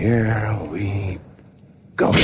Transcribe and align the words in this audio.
here 0.00 0.56
we 0.72 1.18
go. 1.94 2.14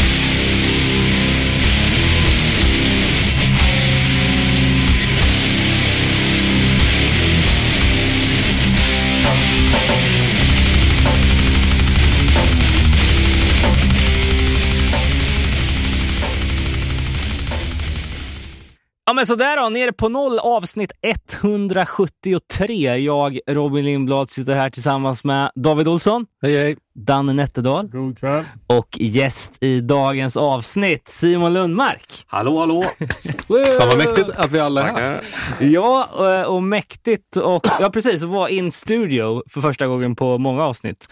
Ja 19.04 19.12
men 19.12 19.26
sådär 19.26 19.56
då, 19.56 19.68
nere 19.68 19.92
på 19.92 20.08
noll 20.08 20.38
avsnitt 20.38 20.92
173. 21.02 22.96
Jag, 22.96 23.40
Robin 23.46 23.84
Lindblad, 23.84 24.30
sitter 24.30 24.54
här 24.54 24.70
tillsammans 24.70 25.24
med 25.24 25.50
David 25.54 25.88
Olsson. 25.88 26.26
Hej 26.42 26.56
hej. 26.56 26.76
Danne 26.96 27.32
Nätterdal. 27.32 27.88
God 27.88 28.18
kväll. 28.18 28.44
Och 28.66 28.98
gäst 29.00 29.62
i 29.62 29.80
dagens 29.80 30.36
avsnitt, 30.36 31.08
Simon 31.08 31.52
Lundmark. 31.54 32.24
Hallå 32.26 32.58
hallå. 32.58 32.82
Fan 33.78 33.88
vad 33.88 33.98
mäktigt 33.98 34.30
att 34.30 34.52
vi 34.52 34.60
alla 34.60 34.88
är 34.88 34.92
här. 34.92 35.22
Ja, 35.60 36.08
och, 36.46 36.54
och 36.54 36.62
mäktigt 36.62 37.36
och 37.36 37.66
ja 37.80 37.90
precis, 37.90 38.22
att 38.22 38.28
vara 38.28 38.48
in 38.48 38.70
studio 38.70 39.42
för 39.50 39.60
första 39.60 39.86
gången 39.86 40.16
på 40.16 40.38
många 40.38 40.64
avsnitt. 40.64 41.08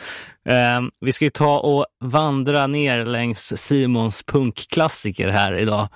Eh, 0.48 0.80
vi 1.00 1.12
ska 1.12 1.24
ju 1.24 1.30
ta 1.30 1.58
och 1.58 1.86
vandra 2.04 2.66
ner 2.66 3.06
längs 3.06 3.52
Simons 3.56 4.22
punkklassiker 4.22 5.28
här 5.28 5.58
idag. 5.58 5.88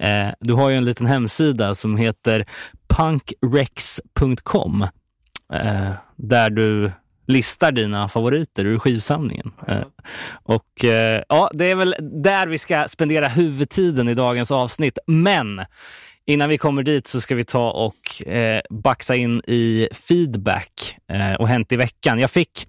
Eh, 0.00 0.28
du 0.40 0.54
har 0.54 0.68
ju 0.68 0.76
en 0.76 0.84
liten 0.84 1.06
hemsida 1.06 1.74
som 1.74 1.96
heter 1.96 2.46
punkrex.com 2.88 4.82
eh, 5.52 5.90
där 6.16 6.50
du 6.50 6.92
listar 7.26 7.72
dina 7.72 8.08
favoriter 8.08 8.64
ur 8.64 8.78
skivsamlingen. 8.78 9.52
Eh, 9.68 9.82
och 10.42 10.84
eh, 10.84 11.22
ja, 11.28 11.50
det 11.52 11.64
är 11.64 11.74
väl 11.74 11.94
där 12.22 12.46
vi 12.46 12.58
ska 12.58 12.88
spendera 12.88 13.28
huvudtiden 13.28 14.08
i 14.08 14.14
dagens 14.14 14.50
avsnitt. 14.50 14.98
Men 15.06 15.64
innan 16.26 16.48
vi 16.48 16.58
kommer 16.58 16.82
dit 16.82 17.06
så 17.06 17.20
ska 17.20 17.34
vi 17.34 17.44
ta 17.44 17.70
och 17.70 18.28
eh, 18.28 18.60
baxa 18.70 19.16
in 19.16 19.42
i 19.46 19.88
feedback 19.92 20.98
eh, 21.10 21.32
och 21.32 21.48
hänt 21.48 21.72
i 21.72 21.76
veckan. 21.76 22.18
Jag 22.18 22.30
fick 22.30 22.66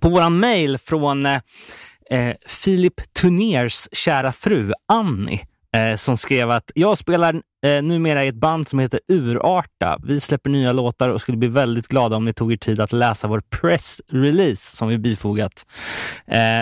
på 0.00 0.08
våran 0.08 0.38
mail 0.38 0.78
från 0.78 1.26
eh, 1.26 1.40
eh, 2.10 2.34
Filip 2.46 3.14
Tuners 3.20 3.88
kära 3.92 4.32
fru 4.32 4.72
Annie 4.88 5.40
eh, 5.76 5.96
som 5.96 6.16
skrev 6.16 6.50
att 6.50 6.70
jag 6.74 6.98
spelar 6.98 7.42
eh, 7.64 7.82
numera 7.82 8.24
i 8.24 8.28
ett 8.28 8.34
band 8.34 8.68
som 8.68 8.78
heter 8.78 9.00
Urarta. 9.08 9.98
Vi 10.02 10.20
släpper 10.20 10.50
nya 10.50 10.72
låtar 10.72 11.08
och 11.08 11.20
skulle 11.20 11.38
bli 11.38 11.48
väldigt 11.48 11.88
glada 11.88 12.16
om 12.16 12.24
ni 12.24 12.32
tog 12.32 12.52
er 12.52 12.56
tid 12.56 12.80
att 12.80 12.92
läsa 12.92 13.26
vår 13.26 13.42
pressrelease 13.50 14.76
som 14.76 14.88
vi 14.88 14.98
bifogat. 14.98 15.66
Eh, 16.26 16.60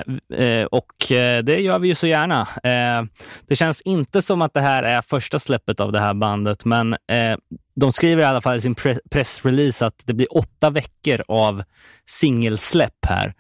eh, 0.49 0.65
och 0.65 1.13
eh, 1.13 1.43
det 1.43 1.61
gör 1.61 1.79
vi 1.79 1.89
ju 1.89 1.95
så 1.95 2.07
gärna. 2.07 2.41
Eh, 2.41 3.07
det 3.47 3.57
känns 3.57 3.83
inte 3.83 4.23
som 4.23 4.43
att 4.43 4.55
det 4.55 4.61
här 4.61 4.83
är 4.83 5.03
första 5.03 5.39
släppet 5.39 5.81
av 5.81 5.93
det 5.93 6.01
här 6.01 6.15
bandet, 6.15 6.65
men 6.65 6.93
eh, 6.93 7.37
de 7.77 7.93
skriver 7.93 8.23
i 8.23 8.27
alla 8.27 8.41
fall 8.41 8.57
i 8.57 8.61
sin 8.61 8.75
pre 8.75 8.99
pressrelease 9.11 9.87
att 9.87 10.03
det 10.07 10.15
blir 10.15 10.37
åtta 10.37 10.71
veckor 10.71 11.23
av 11.29 11.63
singelsläpp 12.07 13.05
här 13.07 13.35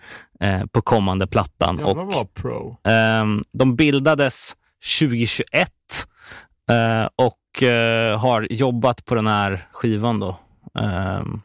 på 0.72 0.82
kommande 0.82 1.26
plattan. 1.26 1.78
Jävlar 1.78 2.04
vad 2.04 2.34
pro. 2.34 2.76
Ehm, 2.84 3.42
de 3.52 3.76
bildades 3.76 4.56
2021 5.00 5.70
eh, 6.70 7.08
och 7.16 7.62
eh, 7.62 8.18
har 8.18 8.46
jobbat 8.50 9.04
på 9.04 9.14
den 9.14 9.26
här 9.26 9.68
skivan 9.72 10.20
då. 10.20 10.36
Ehm, 10.78 11.40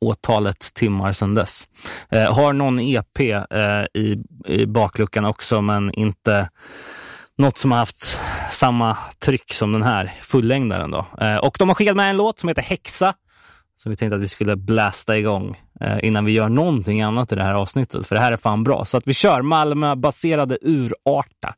åtalet 0.00 0.74
timmar 0.74 1.12
sedan 1.12 1.34
dess. 1.34 1.68
Eh, 2.10 2.34
har 2.34 2.52
någon 2.52 2.80
EP 2.80 3.20
eh, 3.20 3.84
i, 3.94 4.24
i 4.46 4.66
bakluckan 4.66 5.24
också, 5.24 5.62
men 5.62 5.94
inte 5.94 6.48
något 7.38 7.58
som 7.58 7.72
har 7.72 7.78
haft 7.78 8.18
samma 8.50 8.96
tryck 9.18 9.54
som 9.54 9.72
den 9.72 9.82
här 9.82 10.14
fullängdaren. 10.20 10.90
Då. 10.90 11.06
Eh, 11.20 11.36
och 11.36 11.56
de 11.58 11.68
har 11.68 11.74
skickat 11.74 11.96
med 11.96 12.10
en 12.10 12.16
låt 12.16 12.38
som 12.38 12.48
heter 12.48 12.62
Häxa, 12.62 13.14
som 13.76 13.90
vi 13.90 13.96
tänkte 13.96 14.16
att 14.16 14.22
vi 14.22 14.28
skulle 14.28 14.56
blästa 14.56 15.18
igång 15.18 15.60
eh, 15.80 15.98
innan 16.02 16.24
vi 16.24 16.32
gör 16.32 16.48
någonting 16.48 17.02
annat 17.02 17.32
i 17.32 17.34
det 17.34 17.42
här 17.42 17.54
avsnittet, 17.54 18.06
för 18.06 18.14
det 18.14 18.20
här 18.20 18.32
är 18.32 18.36
fan 18.36 18.64
bra. 18.64 18.84
Så 18.84 18.96
att 18.96 19.06
vi 19.06 19.14
kör 19.14 19.42
Malmö-baserade 19.42 20.58
Urarta. 20.62 21.54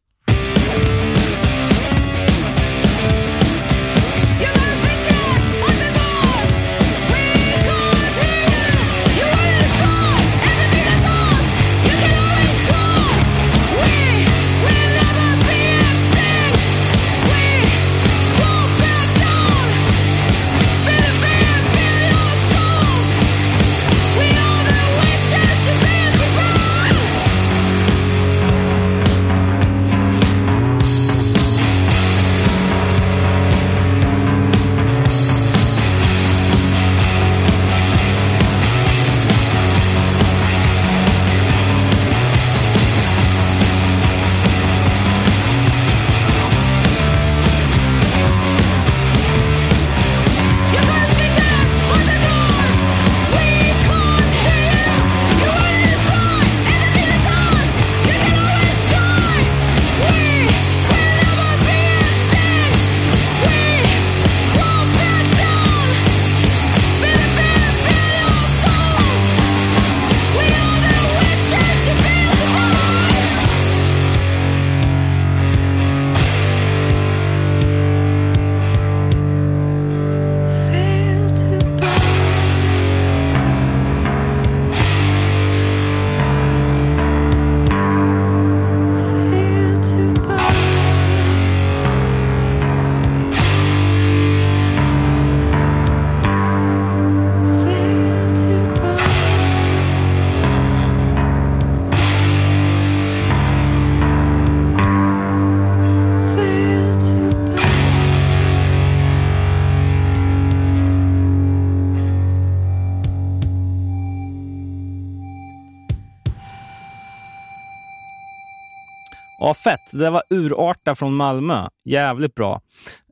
Fett. 119.64 119.90
Det 119.92 120.10
var 120.10 120.22
Urarta 120.30 120.94
från 120.94 121.14
Malmö. 121.14 121.68
Jävligt 121.84 122.34
bra. 122.34 122.60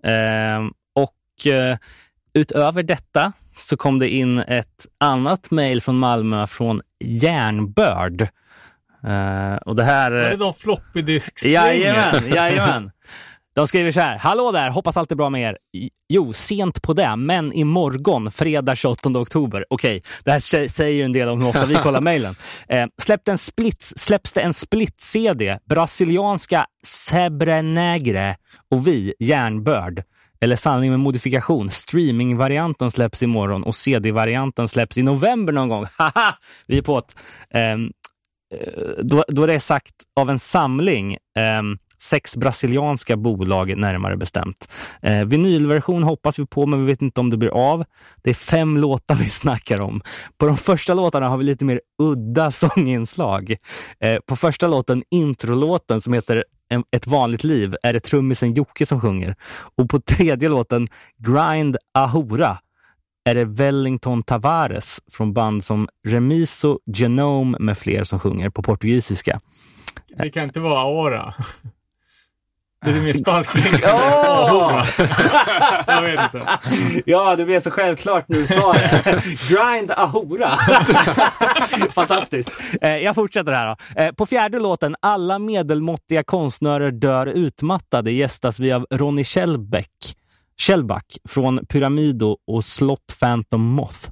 Eh, 0.05 0.65
och 0.95 1.47
eh, 1.53 1.79
utöver 2.35 2.83
detta 2.83 3.33
så 3.57 3.77
kom 3.77 3.99
det 3.99 4.09
in 4.09 4.39
ett 4.39 4.87
annat 4.99 5.51
mejl 5.51 5.81
från 5.81 5.99
Malmö 5.99 6.47
från 6.47 6.83
Järnbörd. 7.05 8.23
Eh, 9.05 9.57
och 9.57 9.77
det 9.77 9.85
här... 9.85 10.11
Var 10.11 10.31
det 10.31 10.37
de 10.37 10.55
floppy 10.55 11.03
disks 11.03 11.45
Jajamän, 11.45 12.29
jajamän. 12.35 12.91
De 13.59 13.67
skriver 13.67 13.91
så 13.91 14.01
här. 14.01 14.19
Hallå 14.19 14.53
där, 14.53 14.71
hoppas 14.71 14.97
allt 14.97 15.13
är 15.13 15.17
bra 15.17 15.31
med 15.31 15.43
er. 15.43 15.59
Jo, 16.09 16.33
sent 16.33 16.83
på 16.83 16.93
det, 16.93 17.17
men 17.17 17.53
imorgon, 17.53 18.31
fredag 18.31 18.75
28 18.75 19.09
oktober. 19.09 19.65
Okej, 19.71 20.03
det 20.25 20.31
här 20.31 20.69
säger 20.69 20.97
ju 20.97 21.03
en 21.03 21.13
del 21.13 21.29
om 21.29 21.41
hur 21.41 21.49
ofta 21.49 21.67
vi 21.67 21.75
kollar 21.83 22.01
mejlen. 22.01 22.37
Eh, 22.69 22.87
släppt 23.03 23.29
en 23.29 23.39
split, 23.39 23.93
släpps 23.97 24.33
det 24.33 24.41
en 24.41 24.55
split-CD, 24.55 25.59
brasilianska 25.65 26.67
Sebrenegre 26.87 28.37
och 28.71 28.87
vi, 28.87 29.15
Järnbörd. 29.19 30.03
Eller 30.41 30.57
sanning 30.57 30.91
med 30.91 31.01
modifikation. 31.01 31.71
Streaming-varianten 31.71 32.91
släpps 32.91 33.23
imorgon 33.23 33.65
och 33.65 33.75
CD-varianten 33.75 34.69
släpps 34.69 34.99
i 34.99 35.03
november 35.03 35.53
någon 35.53 35.69
gång. 35.69 35.87
Haha, 35.99 36.39
vi 36.67 36.79
är 36.79 36.83
på 36.83 36.99
ett. 36.99 37.17
Eh, 37.55 37.79
då, 39.03 39.25
då 39.29 39.47
det 39.47 39.55
är 39.55 39.59
sagt 39.59 39.95
av 40.21 40.31
en 40.31 40.39
samling 40.39 41.13
eh, 41.15 41.63
sex 41.99 42.37
brasilianska 42.37 43.17
bolag 43.17 43.77
närmare 43.77 44.17
bestämt. 44.17 44.69
Eh, 45.03 45.25
vinylversion 45.25 46.03
hoppas 46.03 46.39
vi 46.39 46.47
på, 46.47 46.67
men 46.67 46.81
vi 46.81 46.87
vet 46.87 47.03
inte 47.03 47.21
om 47.21 47.31
det 47.31 47.37
blir 47.37 47.51
av. 47.51 47.85
Det 48.23 48.31
är 48.31 48.35
fem 48.35 48.77
låtar 48.77 49.15
vi 49.15 49.29
snackar 49.29 49.81
om. 49.81 50.03
På 50.39 50.47
de 50.47 50.57
första 50.57 50.95
låtarna 50.95 51.29
har 51.29 51.37
vi 51.37 51.45
lite 51.45 51.65
mer 51.65 51.81
udda 52.03 52.51
sånginslag. 52.51 53.57
Eh, 54.01 54.19
på 54.27 54.37
första 54.37 54.69
låten, 54.69 55.03
introlåten 55.11 56.01
som 56.01 56.13
heter 56.13 56.45
Ett 56.97 57.07
vanligt 57.07 57.45
liv, 57.45 57.77
är 57.83 57.93
det 57.93 58.01
trummisen 58.01 58.55
Jocke 58.55 58.87
som 58.87 59.01
sjunger. 59.01 59.37
Och 59.77 59.91
på 59.91 60.01
tredje 60.01 60.49
låten, 60.49 60.89
Grind 61.19 61.77
Ahora, 61.95 62.59
är 63.25 63.35
det 63.35 63.45
Wellington 63.45 64.23
Tavares 64.23 65.01
från 65.13 65.33
band 65.33 65.65
som 65.65 65.89
Remiso, 66.07 66.79
Genome 66.97 67.59
med 67.61 67.79
fler 67.79 68.05
som 68.05 68.19
sjunger 68.19 68.51
på 68.51 68.63
portugisiska. 68.63 69.41
Det 70.17 70.31
kan 70.31 70.45
inte 70.45 70.61
vara 70.61 70.81
Aura? 70.81 71.35
Det 72.85 72.91
är 72.91 73.01
mer 73.01 73.13
spanskt 73.13 73.53
Ja! 73.83 74.87
Jag 75.87 76.03
vet 76.03 76.21
inte. 76.23 76.59
Ja, 77.07 77.37
det 77.37 77.45
blev 77.45 77.61
så 77.61 77.71
självklart 77.71 78.25
nu 78.29 78.47
det. 78.47 79.23
Grind 79.49 79.91
Ahora. 79.91 80.57
Fantastiskt. 81.95 82.51
Eh, 82.81 82.97
jag 82.97 83.15
fortsätter 83.15 83.53
här 83.53 83.67
då. 83.67 84.03
Eh, 84.03 84.13
på 84.13 84.27
fjärde 84.27 84.59
låten 84.59 84.97
Alla 85.03 85.39
medelmåttiga 85.39 86.23
konstnärer 86.23 86.91
dör 86.91 87.27
utmattade 87.27 88.11
gästas 88.11 88.61
vi 88.61 88.73
av 88.73 88.87
Ronny 88.91 89.25
Kjellbeck. 89.25 90.17
Kjellback 90.61 91.19
från 91.29 91.67
Pyramido 91.67 92.37
och 92.47 92.65
Slott 92.65 93.19
Phantom 93.21 93.63
Moth. 93.63 94.11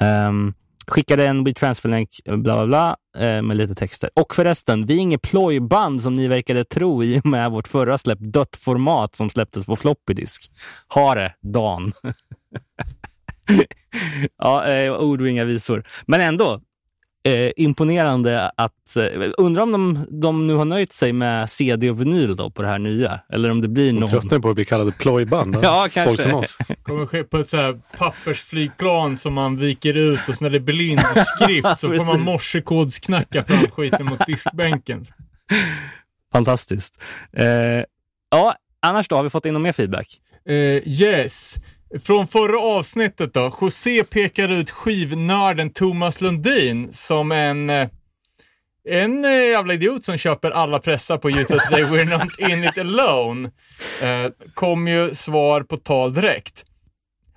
Um, 0.00 0.54
skickade 0.90 1.26
en 1.26 1.44
WeTransfer-länk, 1.44 2.20
eh, 2.24 2.36
bla 2.36 2.56
bla 2.56 2.66
bla, 2.66 2.96
eh, 3.26 3.42
med 3.42 3.56
lite 3.56 3.74
texter. 3.74 4.10
Och 4.14 4.34
förresten, 4.34 4.86
vi 4.86 4.94
är 4.94 4.98
inget 4.98 5.22
plojband 5.22 6.02
som 6.02 6.14
ni 6.14 6.28
verkade 6.28 6.64
tro 6.64 7.04
i 7.04 7.20
och 7.20 7.26
med 7.26 7.50
vårt 7.50 7.68
förra 7.68 7.98
släpp 7.98 8.18
Dött 8.20 8.56
format 8.56 9.14
som 9.14 9.30
släpptes 9.30 9.64
på 9.64 9.76
floppydisk. 9.76 10.50
Ha 10.94 11.14
det, 11.14 11.34
Dan. 11.40 11.92
ja, 14.36 14.66
eh, 14.66 14.94
ord 14.94 15.20
och 15.20 15.28
inga 15.28 15.44
visor. 15.44 15.84
Men 16.06 16.20
ändå, 16.20 16.60
eh, 17.24 17.50
imponerande 17.56 18.50
att... 18.56 18.96
Eh, 18.96 19.30
undrar 19.38 19.62
om 19.62 19.72
de, 19.72 20.06
de 20.20 20.46
nu 20.46 20.54
har 20.54 20.64
nöjt 20.64 20.92
sig 20.92 21.12
med 21.12 21.50
CD 21.50 21.90
och 21.90 22.00
vinyl 22.00 22.36
då 22.36 22.50
på 22.50 22.62
det 22.62 22.68
här 22.68 22.78
nya? 22.78 23.20
Eller 23.28 23.50
om 23.50 23.60
det 23.60 23.68
blir 23.68 23.92
någon... 23.92 24.08
Tröttnar 24.08 24.38
på 24.38 24.48
att 24.48 24.54
bli 24.54 24.64
kallade 24.64 24.92
plojband. 24.92 25.56
Ja, 25.62 25.80
Folk 25.80 25.92
kanske. 25.92 26.22
som 26.22 26.34
oss. 26.34 26.58
kommer 26.82 27.06
ske 27.06 27.24
på 27.24 27.38
ett 27.38 27.48
så 27.48 27.56
här 27.56 27.80
pappersflygplan 27.96 29.16
som 29.16 29.34
man 29.34 29.56
viker 29.56 29.96
ut 29.96 30.28
och 30.28 30.34
sen 30.34 30.44
när 30.44 30.50
det 30.50 30.58
är 30.58 30.60
blind 30.60 31.00
skrift 31.00 31.80
så 31.80 31.88
får 31.98 32.06
man 32.12 32.20
morsekodsknacka 32.20 33.44
fram 33.44 33.70
skiten 33.70 34.06
mot 34.06 34.26
diskbänken. 34.26 35.06
Fantastiskt. 36.32 37.02
Eh, 37.32 37.46
ja, 38.30 38.54
annars 38.82 39.08
då, 39.08 39.16
har 39.16 39.22
vi 39.22 39.30
fått 39.30 39.46
in 39.46 39.52
någon 39.52 39.62
mer 39.62 39.72
feedback? 39.72 40.20
Eh, 40.48 40.54
yes. 40.88 41.56
Från 41.98 42.26
förra 42.26 42.60
avsnittet 42.60 43.34
då. 43.34 43.56
José 43.60 44.04
pekar 44.04 44.48
ut 44.48 44.70
skivnörden 44.70 45.70
Thomas 45.70 46.20
Lundin 46.20 46.92
som 46.92 47.32
en 47.32 47.70
eh, 47.70 47.88
en 48.88 49.24
eh, 49.24 49.30
jävla 49.30 49.74
idiot 49.74 50.04
som 50.04 50.16
köper 50.16 50.50
alla 50.50 50.78
pressar 50.78 51.18
på 51.18 51.30
YouTube 51.30 51.60
Today 51.60 51.84
We're 51.84 52.18
Not 52.18 52.50
In 52.50 52.64
It 52.64 52.78
Alone. 52.78 53.50
Eh, 54.02 54.32
kom 54.54 54.88
ju 54.88 55.14
svar 55.14 55.62
på 55.62 55.76
tal 55.76 56.14
direkt. 56.14 56.64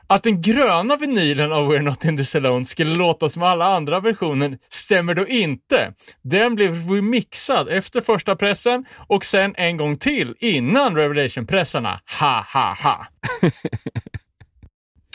Att 0.08 0.24
den 0.24 0.42
gröna 0.42 0.96
vinylen 0.98 1.52
av 1.52 1.74
We're 1.74 1.82
Not 1.82 2.06
In 2.06 2.18
This 2.18 2.36
Alone 2.36 2.66
skulle 2.66 2.96
låta 2.96 3.30
som 3.30 3.44
alla 3.44 3.66
andra 3.66 4.00
versioner 4.00 4.58
stämmer 4.70 5.16
då 5.16 5.28
inte. 5.28 5.94
Den 6.22 6.56
blev 6.56 6.90
remixad 6.90 7.70
efter 7.70 8.02
första 8.02 8.36
pressen 8.36 8.86
och 9.08 9.26
sen 9.26 9.54
en 9.58 9.78
gång 9.78 9.98
till 9.98 10.36
innan 10.40 10.96
Revelation-pressarna. 10.96 12.00
Ha, 12.20 12.46
ha, 12.54 12.78
ha. 12.84 13.08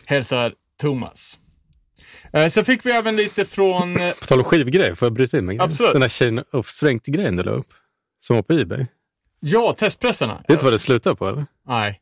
Hälsar 0.08 0.52
Thomas. 0.80 1.38
Eh, 2.32 2.48
sen 2.48 2.64
fick 2.64 2.86
vi 2.86 2.90
även 2.92 3.16
lite 3.16 3.44
från... 3.44 4.00
eh, 4.00 4.10
På 4.10 4.26
tal 4.26 4.38
om 4.38 4.44
skivgrej, 4.44 4.96
får 4.96 5.06
jag 5.06 5.12
bryta 5.12 5.38
in 5.38 5.44
med? 5.44 5.60
Absolut. 5.62 5.92
Den 5.92 6.02
här 6.02 6.08
Chain 6.08 6.42
of 6.52 6.68
Strength-grejen 6.68 7.36
du 7.36 7.42
la 7.42 7.50
upp, 7.50 7.66
som 8.26 8.36
var 8.36 8.42
på 8.42 8.52
Ebay. 8.52 8.86
Ja, 9.40 9.72
testpressarna. 9.78 10.42
Vet 10.48 10.58
du 10.58 10.64
vad 10.64 10.72
det 10.72 10.78
slutar 10.78 11.14
på 11.14 11.28
eller? 11.28 11.46
Nej. 11.66 12.00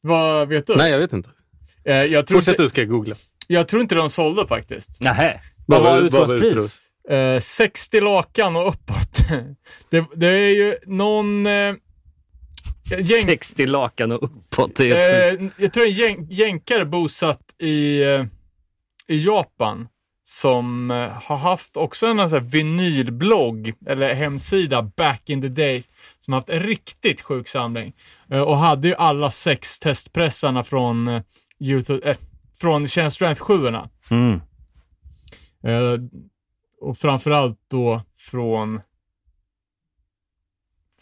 Vad 0.00 0.48
vet 0.48 0.66
du? 0.66 0.76
Nej, 0.76 0.90
jag 0.92 0.98
vet 0.98 1.12
inte. 1.12 1.30
Eh, 1.84 1.94
jag, 2.04 2.26
tror 2.26 2.38
Fortsätt 2.38 2.52
inte, 2.52 2.62
du, 2.62 2.68
ska 2.68 2.80
jag 2.80 2.88
googla. 2.90 3.14
jag 3.46 3.68
tror 3.68 3.82
inte 3.82 3.94
de 3.94 4.10
sålde 4.10 4.46
faktiskt. 4.46 5.00
Nähä. 5.00 5.40
Vad 5.66 5.82
var 5.82 5.98
utgångspris? 5.98 6.80
Eh, 7.10 7.40
60 7.40 8.00
lakan 8.00 8.56
och 8.56 8.68
uppåt. 8.68 9.18
det, 9.90 10.04
det 10.16 10.26
är 10.28 10.54
ju 10.54 10.76
någon... 10.86 11.46
Eh, 11.46 11.74
gäng, 12.90 13.04
60 13.04 13.66
lakan 13.66 14.12
och 14.12 14.22
uppåt. 14.22 14.80
Eh, 14.80 14.86
jag 15.56 15.72
tror 15.72 15.86
en 15.86 15.92
gäng, 15.92 16.26
jänkare 16.30 16.84
bosatt 16.84 17.54
i, 17.58 18.02
eh, 18.02 18.24
i 19.08 19.24
Japan 19.24 19.88
som 20.24 20.90
eh, 20.90 21.08
har 21.08 21.36
haft 21.36 21.76
också 21.76 22.06
en 22.06 22.30
sån 22.30 22.46
vinylblogg 22.46 23.72
eller 23.86 24.14
hemsida 24.14 24.82
back 24.82 25.30
in 25.30 25.42
the 25.42 25.48
days 25.48 25.88
som 26.20 26.34
haft 26.34 26.48
en 26.48 26.60
riktigt 26.60 27.20
sjuk 27.20 27.48
samling. 27.48 27.92
Eh, 28.30 28.40
och 28.40 28.56
hade 28.56 28.88
ju 28.88 28.94
alla 28.94 29.30
sex 29.30 29.78
testpressarna 29.78 30.64
från 30.64 31.22
YouTube, 31.60 32.10
eh, 32.10 32.16
från 32.60 32.88
Strength 32.88 33.42
7 33.42 33.68
Mm. 34.10 34.40
Eh, 35.64 36.00
och 36.80 36.98
framförallt 36.98 37.58
då 37.68 38.02
från 38.18 38.80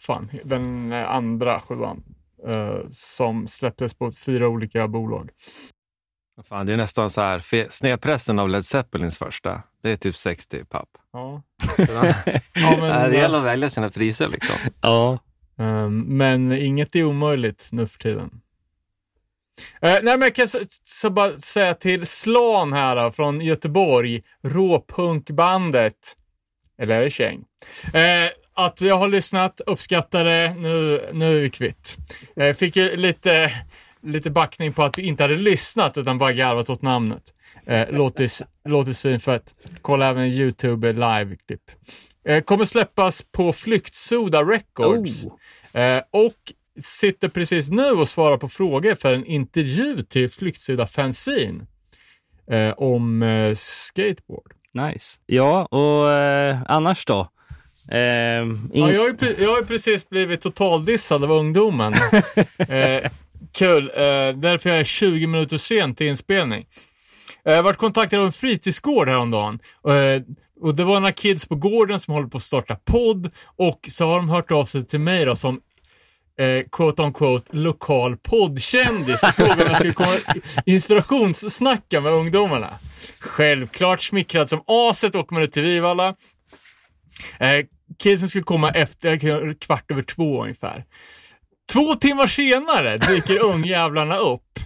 fan, 0.05 0.29
den 0.43 0.91
eh, 0.91 1.11
andra 1.11 1.61
sjuan 1.61 2.03
eh, 2.47 2.79
som 2.91 3.47
släpptes 3.47 3.93
på 3.93 4.11
fyra 4.11 4.47
olika 4.47 4.87
bolag. 4.87 5.29
Fan, 6.43 6.65
det 6.65 6.73
är 6.73 6.77
nästan 6.77 7.09
så 7.09 7.21
här, 7.21 7.69
snedpressen 7.71 8.39
av 8.39 8.49
Led 8.49 8.65
Zeppelins 8.65 9.17
första, 9.17 9.61
det 9.81 9.91
är 9.91 9.95
typ 9.95 10.15
60 10.15 10.65
papp. 10.65 10.89
Ja. 11.13 11.41
ja, 12.53 12.77
men, 12.79 13.11
det 13.11 13.17
gäller 13.17 13.37
att 13.37 13.43
välja 13.43 13.69
sina 13.69 13.89
priser 13.89 14.27
liksom. 14.27 14.55
Ja. 14.81 15.19
eh, 15.59 15.89
men 15.89 16.51
inget 16.51 16.95
är 16.95 17.03
omöjligt 17.03 17.69
nu 17.71 17.87
för 17.87 17.99
tiden. 17.99 18.41
Eh, 19.81 19.99
nej, 20.03 20.03
men 20.03 20.21
jag 20.21 20.35
kan 20.35 20.47
så, 20.47 20.59
så 20.83 21.09
bara 21.09 21.39
säga 21.39 21.73
till 21.73 22.05
Slan 22.05 22.73
här 22.73 22.95
då, 22.95 23.11
från 23.11 23.41
Göteborg, 23.41 24.23
råpunkbandet, 24.43 26.15
eller 26.77 26.95
är 26.95 27.01
det 27.01 27.11
Käng? 27.11 27.45
Eh, 27.93 28.29
att 28.55 28.81
jag 28.81 28.97
har 28.97 29.07
lyssnat, 29.07 29.61
uppskattar 29.65 30.23
det, 30.23 30.53
nu, 30.53 31.09
nu 31.13 31.37
är 31.37 31.41
vi 31.41 31.49
kvitt. 31.49 31.97
Jag 32.33 32.57
fick 32.57 32.75
ju 32.75 32.95
lite, 32.95 33.51
lite 34.01 34.29
backning 34.29 34.73
på 34.73 34.83
att 34.83 34.97
vi 34.97 35.01
inte 35.01 35.23
hade 35.23 35.35
lyssnat 35.37 35.97
utan 35.97 36.17
bara 36.17 36.33
garvat 36.33 36.69
åt 36.69 36.81
namnet. 36.81 37.23
Eh, 37.65 37.89
låtis, 37.91 38.43
låtis. 38.65 39.05
Kolla 39.81 40.09
även 40.09 40.25
YouTube 40.25 40.93
live-klipp. 40.93 41.71
Eh, 42.25 42.41
kommer 42.43 42.65
släppas 42.65 43.21
på 43.31 43.53
Flyktsoda 43.53 44.43
Records. 44.43 45.25
Eh, 45.73 46.01
och 46.11 46.53
sitter 46.79 47.29
precis 47.29 47.69
nu 47.69 47.91
och 47.91 48.07
svarar 48.07 48.37
på 48.37 48.49
frågor 48.49 48.95
för 48.95 49.13
en 49.13 49.25
intervju 49.25 50.03
till 50.03 50.29
Flyktsoda 50.29 50.87
Fanzine. 50.87 51.65
Eh, 52.51 52.73
om 52.77 53.23
skateboard. 53.57 54.53
Nice. 54.73 55.17
Ja, 55.25 55.65
och 55.65 56.09
annars 56.71 57.05
då? 57.05 57.29
Eh, 57.91 57.99
Ja, 57.99 58.43
ing- 58.43 58.91
jag, 58.93 59.01
har 59.01 59.41
jag 59.43 59.55
har 59.55 59.61
precis 59.61 60.09
blivit 60.09 60.41
totaldissad 60.41 61.23
av 61.23 61.31
ungdomen. 61.31 61.93
eh, 62.57 63.11
kul. 63.51 63.91
Eh, 63.95 64.01
därför 64.35 64.69
jag 64.69 64.79
är 64.79 64.83
20 64.83 65.27
minuter 65.27 65.57
sen 65.57 65.95
till 65.95 66.07
inspelning. 66.07 66.65
Eh, 67.45 67.53
Jag 67.53 67.63
varit 67.63 67.77
kontaktad 67.77 68.19
av 68.19 68.25
en 68.25 68.31
fritidsgård 68.33 69.07
häromdagen. 69.09 69.59
Eh, 69.87 70.21
och 70.61 70.75
det 70.75 70.83
var 70.83 70.99
några 70.99 71.11
kids 71.11 71.45
på 71.47 71.55
gården 71.55 71.99
som 71.99 72.13
håller 72.13 72.27
på 72.27 72.37
att 72.37 72.43
starta 72.43 72.75
podd 72.85 73.31
och 73.55 73.89
så 73.91 74.05
har 74.07 74.15
de 74.17 74.29
hört 74.29 74.51
av 74.51 74.65
sig 74.65 74.85
till 74.85 74.99
mig 74.99 75.25
då 75.25 75.35
som 75.35 75.61
eh, 76.39 76.65
quote 76.71 77.01
on 77.01 77.13
quote 77.13 77.55
lokal 77.57 78.17
poddkändis 78.17 79.23
och 79.23 79.29
frågade 79.29 79.63
om 79.63 79.67
jag 79.69 79.77
skulle 79.77 79.93
komma 79.93 80.15
inspirationssnacka 80.65 82.01
med 82.01 82.11
ungdomarna. 82.13 82.73
Självklart 83.19 84.03
smickrad 84.03 84.49
som 84.49 84.61
aset 84.67 85.15
åker 85.15 85.33
man 85.33 85.43
ut 85.43 85.51
till 85.51 85.63
Vivalla. 85.63 86.15
Eh, 87.39 87.65
kidsen 87.97 88.29
skulle 88.29 88.43
komma 88.43 88.71
efter 88.71 89.53
kvart 89.53 89.91
över 89.91 90.01
två 90.01 90.41
ungefär. 90.43 90.85
Två 91.73 91.95
timmar 91.95 92.27
senare 92.27 92.97
dyker 92.97 93.43
ungjävlarna 93.43 94.17
upp. 94.17 94.59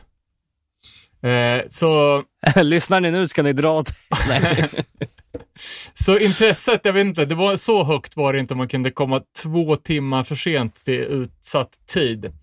Eh, 1.21 1.61
så, 1.69 2.23
Lyssnar 2.63 3.01
ni 3.01 3.11
nu 3.11 3.27
ska 3.27 3.43
ni 3.43 3.53
dra 3.53 3.71
åt... 3.71 3.89
Nej. 4.27 4.69
så 5.93 6.17
intresset, 6.17 6.81
jag 6.83 6.93
vet 6.93 7.05
inte, 7.05 7.25
det 7.25 7.35
var 7.35 7.55
så 7.55 7.83
högt 7.83 8.15
var 8.15 8.33
det 8.33 8.39
inte 8.39 8.53
om 8.53 8.57
man 8.57 8.67
kunde 8.67 8.91
komma 8.91 9.21
två 9.43 9.75
timmar 9.75 10.23
för 10.23 10.35
sent 10.35 10.85
till 10.85 10.99
utsatt 10.99 11.71
tid. 11.93 12.33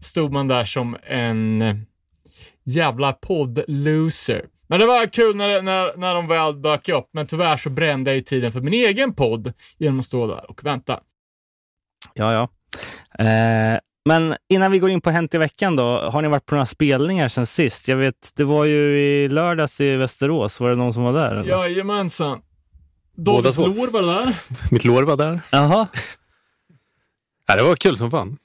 Stod 0.00 0.32
man 0.32 0.48
där 0.48 0.64
som 0.64 0.96
en 1.02 1.86
jävla 2.64 3.12
podd-loser. 3.12 4.44
Men 4.68 4.80
det 4.80 4.86
var 4.86 5.06
kul 5.06 5.36
när, 5.36 5.62
när, 5.62 5.96
när 5.96 6.14
de 6.14 6.26
väl 6.26 6.62
dök 6.62 6.88
upp, 6.88 7.08
men 7.12 7.26
tyvärr 7.26 7.56
så 7.56 7.70
brände 7.70 8.10
jag 8.10 8.16
ju 8.16 8.20
tiden 8.20 8.52
för 8.52 8.60
min 8.60 8.74
egen 8.74 9.14
podd 9.14 9.52
genom 9.78 9.98
att 9.98 10.04
stå 10.04 10.26
där 10.26 10.50
och 10.50 10.64
vänta. 10.64 11.00
Ja, 12.14 12.32
ja. 12.32 12.48
Eh, 13.24 13.78
men 14.04 14.36
innan 14.48 14.72
vi 14.72 14.78
går 14.78 14.90
in 14.90 15.00
på 15.00 15.10
Hänt 15.10 15.34
i 15.34 15.38
veckan 15.38 15.76
då, 15.76 16.10
har 16.10 16.22
ni 16.22 16.28
varit 16.28 16.46
på 16.46 16.54
några 16.54 16.66
spelningar 16.66 17.28
sen 17.28 17.46
sist? 17.46 17.88
Jag 17.88 17.96
vet, 17.96 18.32
det 18.36 18.44
var 18.44 18.64
ju 18.64 18.98
i 18.98 19.28
lördags 19.28 19.80
i 19.80 19.96
Västerås. 19.96 20.60
Var 20.60 20.70
det 20.70 20.76
någon 20.76 20.92
som 20.92 21.02
var 21.02 21.12
där? 21.12 21.30
Eller? 21.34 21.50
Jajamensan. 21.50 22.42
Davids 23.16 23.58
lår 23.58 23.86
var 23.86 24.02
det 24.02 24.06
där. 24.06 24.36
Mitt 24.70 24.84
lår 24.84 25.02
var 25.02 25.16
där. 25.16 25.40
Jaha. 25.52 25.88
Ja, 27.46 27.56
det 27.56 27.62
var 27.62 27.76
kul 27.76 27.96
som 27.96 28.10
fan. 28.10 28.38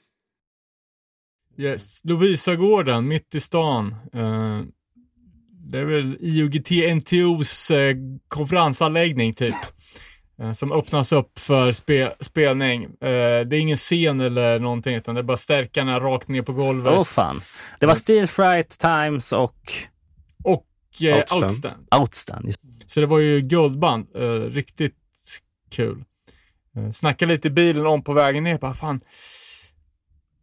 Yes. 1.56 2.00
Lovisagården, 2.04 3.08
mitt 3.08 3.34
i 3.34 3.40
stan. 3.40 3.94
Eh, 4.12 4.60
det 5.70 5.78
är 5.78 5.84
väl 5.84 6.16
IOGT-NTOs 6.20 7.74
eh, 7.74 7.96
konferensanläggning 8.28 9.34
typ. 9.34 9.54
Eh, 10.40 10.52
som 10.52 10.72
öppnas 10.72 11.12
upp 11.12 11.38
för 11.38 11.72
spe 11.72 12.14
spelning. 12.20 12.84
Eh, 12.84 13.40
det 13.46 13.56
är 13.56 13.60
ingen 13.60 13.76
scen 13.76 14.20
eller 14.20 14.58
någonting, 14.58 14.94
utan 14.94 15.14
det 15.14 15.20
är 15.20 15.22
bara 15.22 15.36
stärkarna 15.36 16.00
rakt 16.00 16.28
ner 16.28 16.42
på 16.42 16.52
golvet. 16.52 16.92
Åh 16.92 17.00
oh, 17.00 17.04
fan. 17.04 17.42
Det 17.80 17.86
var 17.86 17.94
Steel 17.94 18.26
Fright, 18.26 18.78
Times 18.78 19.32
och 19.32 19.72
och 20.44 20.66
eh, 21.02 21.16
Outstand. 21.16 21.44
Outstand. 21.44 21.86
Outstand. 22.00 22.54
Så 22.86 23.00
det 23.00 23.06
var 23.06 23.18
ju 23.18 23.40
guldband. 23.40 24.06
Eh, 24.16 24.22
riktigt 24.30 24.96
kul. 25.70 26.04
Eh, 26.76 26.92
snackade 26.92 27.32
lite 27.32 27.48
i 27.48 27.50
bilen 27.50 27.86
om 27.86 28.04
på 28.04 28.12
vägen 28.12 28.44
ner. 28.44 28.58
Bara, 28.58 28.74
fan. 28.74 29.00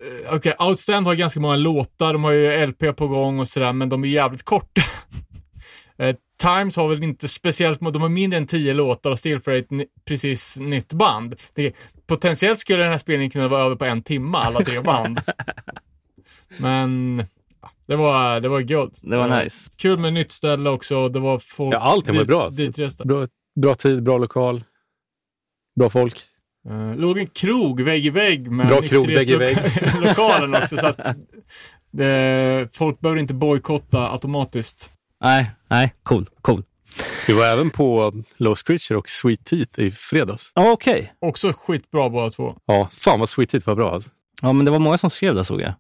Eh, 0.04 0.36
Okej, 0.36 0.54
Outstand 0.60 1.08
har 1.08 1.16
ganska 1.16 1.40
många 1.40 1.56
låtar. 1.56 2.14
De 2.14 2.24
har 2.24 2.32
ju 2.32 2.66
LP 2.68 2.94
på 2.96 3.08
gång 3.08 3.40
och 3.40 3.48
sådär, 3.48 3.74
men 3.74 3.90
de 3.90 4.04
är 4.04 4.08
jävligt 4.08 4.44
korta. 4.44 4.82
eh, 5.98 6.16
Times 6.42 6.76
har 6.76 6.88
väl 6.88 7.04
inte 7.04 7.28
speciellt, 7.28 7.80
de 7.80 8.02
har 8.02 8.10
mindre 8.10 8.38
än 8.38 8.48
tio 8.48 8.74
låtar 8.74 9.12
och 9.12 9.20
Steel 9.20 9.40
Freight 9.42 9.68
precis 10.06 10.58
nytt 10.58 10.94
band. 10.94 11.36
Det, 11.54 11.74
potentiellt 12.08 12.60
skulle 12.60 12.84
den 12.84 12.92
här 12.92 12.98
spelningen 12.98 13.32
kunna 13.32 13.48
vara 13.48 13.64
över 13.64 13.76
på 13.76 13.86
en 13.86 14.04
timme, 14.04 14.38
alla 14.38 14.60
tre 14.60 14.82
band. 14.82 15.20
men 16.58 17.18
det 17.86 17.96
var, 17.96 18.40
det 18.42 18.50
var 18.50 18.62
guld. 18.62 18.94
Det 19.02 19.18
var 19.18 19.30
Eh, 19.30 19.44
nice. 19.44 19.72
Kul 19.78 19.98
med 20.00 20.14
nytt 20.14 20.32
ställe 20.32 20.70
också. 20.70 21.10
Det 21.10 21.20
var 21.20 21.40
folk 21.40 21.76
Ja, 21.76 21.80
allting 21.80 22.14
var 22.16 22.22
dit- 22.22 22.28
bra. 22.28 22.50
ditresta. 22.50 23.06
Bra, 23.06 23.28
bra 23.62 23.76
tid, 23.76 24.04
bra 24.04 24.18
lokal, 24.18 24.64
bra 25.80 25.90
folk. 25.90 26.20
Uh, 26.70 26.96
låg 26.96 27.18
en 27.18 27.28
krog 27.28 27.82
vägg 27.82 28.06
i 28.06 28.10
vägg 28.10 28.52
med 28.52 28.68
Bra 28.68 28.82
krog, 28.82 29.08
vägg 29.08 29.30
i 29.30 29.36
nykterhetsloka- 29.38 30.02
lokalen 30.08 30.56
också. 30.56 30.78
Så 30.78 30.86
att 30.88 31.00
det, 31.92 32.70
folk 32.74 33.00
behöver 33.00 33.22
inte 33.22 33.34
bojkotta 33.34 34.12
automatiskt. 34.12 34.92
Nej, 35.24 35.52
nej, 35.70 35.94
cool, 36.04 36.30
cool. 36.42 36.64
Vi 37.28 37.34
var 37.34 37.46
även 37.46 37.70
på 37.70 38.14
Low 38.38 38.56
Screecher 38.56 38.96
och 38.96 39.10
Sweet 39.10 39.46
Teeth 39.46 39.80
i 39.80 39.92
fredags. 39.92 40.52
Ja, 40.56 40.72
Okej. 40.72 41.14
Också 41.20 41.54
skitbra 41.58 42.10
båda 42.10 42.30
två. 42.32 42.56
Ja, 42.66 42.90
fan 42.92 43.20
vad 43.20 43.30
Sweet 43.30 43.50
Teeth 43.50 43.68
var 43.68 43.76
bra. 43.76 43.92
Alltså. 43.94 44.10
Ja, 44.42 44.54
men 44.54 44.66
det 44.66 44.72
var 44.72 44.80
många 44.80 44.98
som 44.98 45.10
skrev 45.10 45.36
det 45.36 45.44
såg 45.44 45.62
jag. 45.62 45.74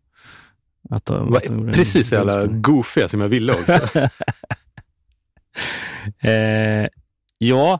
Att 0.90 1.06
de, 1.06 1.30
Var 1.32 1.38
att 1.38 1.44
de 1.44 1.72
precis 1.72 2.12
jävla 2.12 2.46
goofiga 2.46 3.10
som 3.10 3.22
jag 3.22 3.28
ville 3.30 3.54
också. 3.54 3.80
Eh, 6.24 6.88
ja. 7.38 7.80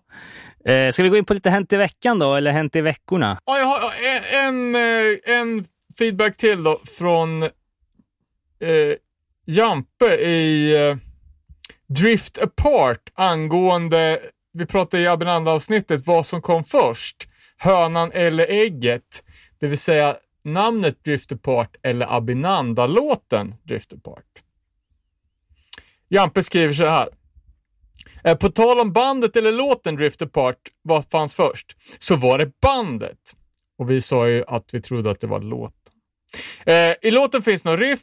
Eh, 0.70 0.92
ska 0.92 1.04
vi 1.04 1.10
gå 1.10 1.18
in 1.18 1.26
på 1.26 1.34
lite 1.34 1.50
Hänt 1.50 1.74
i 1.74 1.78
veckan 1.78 2.20
då, 2.20 2.36
eller 2.36 2.52
Hänt 2.52 2.76
i 2.76 2.82
veckorna? 2.82 3.40
Ja, 3.46 3.60
jag 3.60 3.66
har 3.66 3.78
eh, 3.78 4.34
en, 4.34 4.76
eh, 4.76 5.40
en, 5.40 5.66
feedback 5.98 6.38
till 6.38 6.64
då 6.64 6.82
från 6.98 7.44
eh, 7.44 7.50
Jampe 9.46 10.06
i 10.16 10.76
eh, 10.76 10.98
Drift 11.88 12.38
Apart 12.38 13.12
angående, 13.14 14.20
vi 14.54 14.66
pratade 14.66 15.04
i 15.04 15.08
Abinanda-avsnittet, 15.08 16.08
vad 16.08 16.26
som 16.26 16.42
kom 16.42 16.64
först. 16.64 17.28
Hönan 17.58 18.12
eller 18.12 18.48
ägget. 18.48 19.24
Det 19.60 19.68
vill 19.68 19.78
säga 19.78 20.18
namnet 20.44 21.04
Drift 21.04 21.32
Apart 21.32 21.76
eller 21.84 22.18
Abinanda-låten 22.18 23.56
Drift 23.64 23.94
Apart. 23.94 24.26
Jampe 26.10 26.44
skriver 26.44 26.74
så 26.74 26.86
här. 26.86 27.10
Eh, 28.24 28.38
På 28.38 28.50
tal 28.50 28.80
om 28.80 28.94
bandet 28.94 29.36
eller 29.36 29.52
låten 29.52 29.96
Drift 29.96 30.22
Apart, 30.22 30.58
vad 30.82 31.06
fanns 31.10 31.34
först? 31.34 31.76
Så 32.00 32.16
var 32.16 32.38
det 32.38 32.52
bandet. 32.62 33.36
Och 33.78 33.92
vi 33.92 34.02
sa 34.02 34.28
ju 34.30 34.44
att 34.48 34.70
vi 34.74 34.82
trodde 34.82 35.12
att 35.12 35.20
det 35.20 35.28
var 35.28 35.40
låten. 35.40 35.94
Eh, 36.66 36.94
I 37.02 37.12
låten 37.12 37.42
finns 37.42 37.66
någon 37.66 37.78
riff 37.78 38.02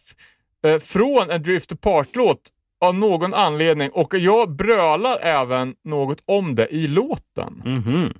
eh, 0.66 0.78
från 0.78 1.30
en 1.30 1.42
Drift 1.42 1.72
Apart-låt 1.72 2.40
av 2.80 2.94
någon 2.94 3.34
anledning 3.34 3.90
och 3.90 4.14
jag 4.14 4.50
brölar 4.56 5.18
även 5.22 5.74
något 5.84 6.22
om 6.24 6.54
det 6.54 6.68
i 6.68 6.86
låten. 6.86 7.62
Mhm. 7.64 8.12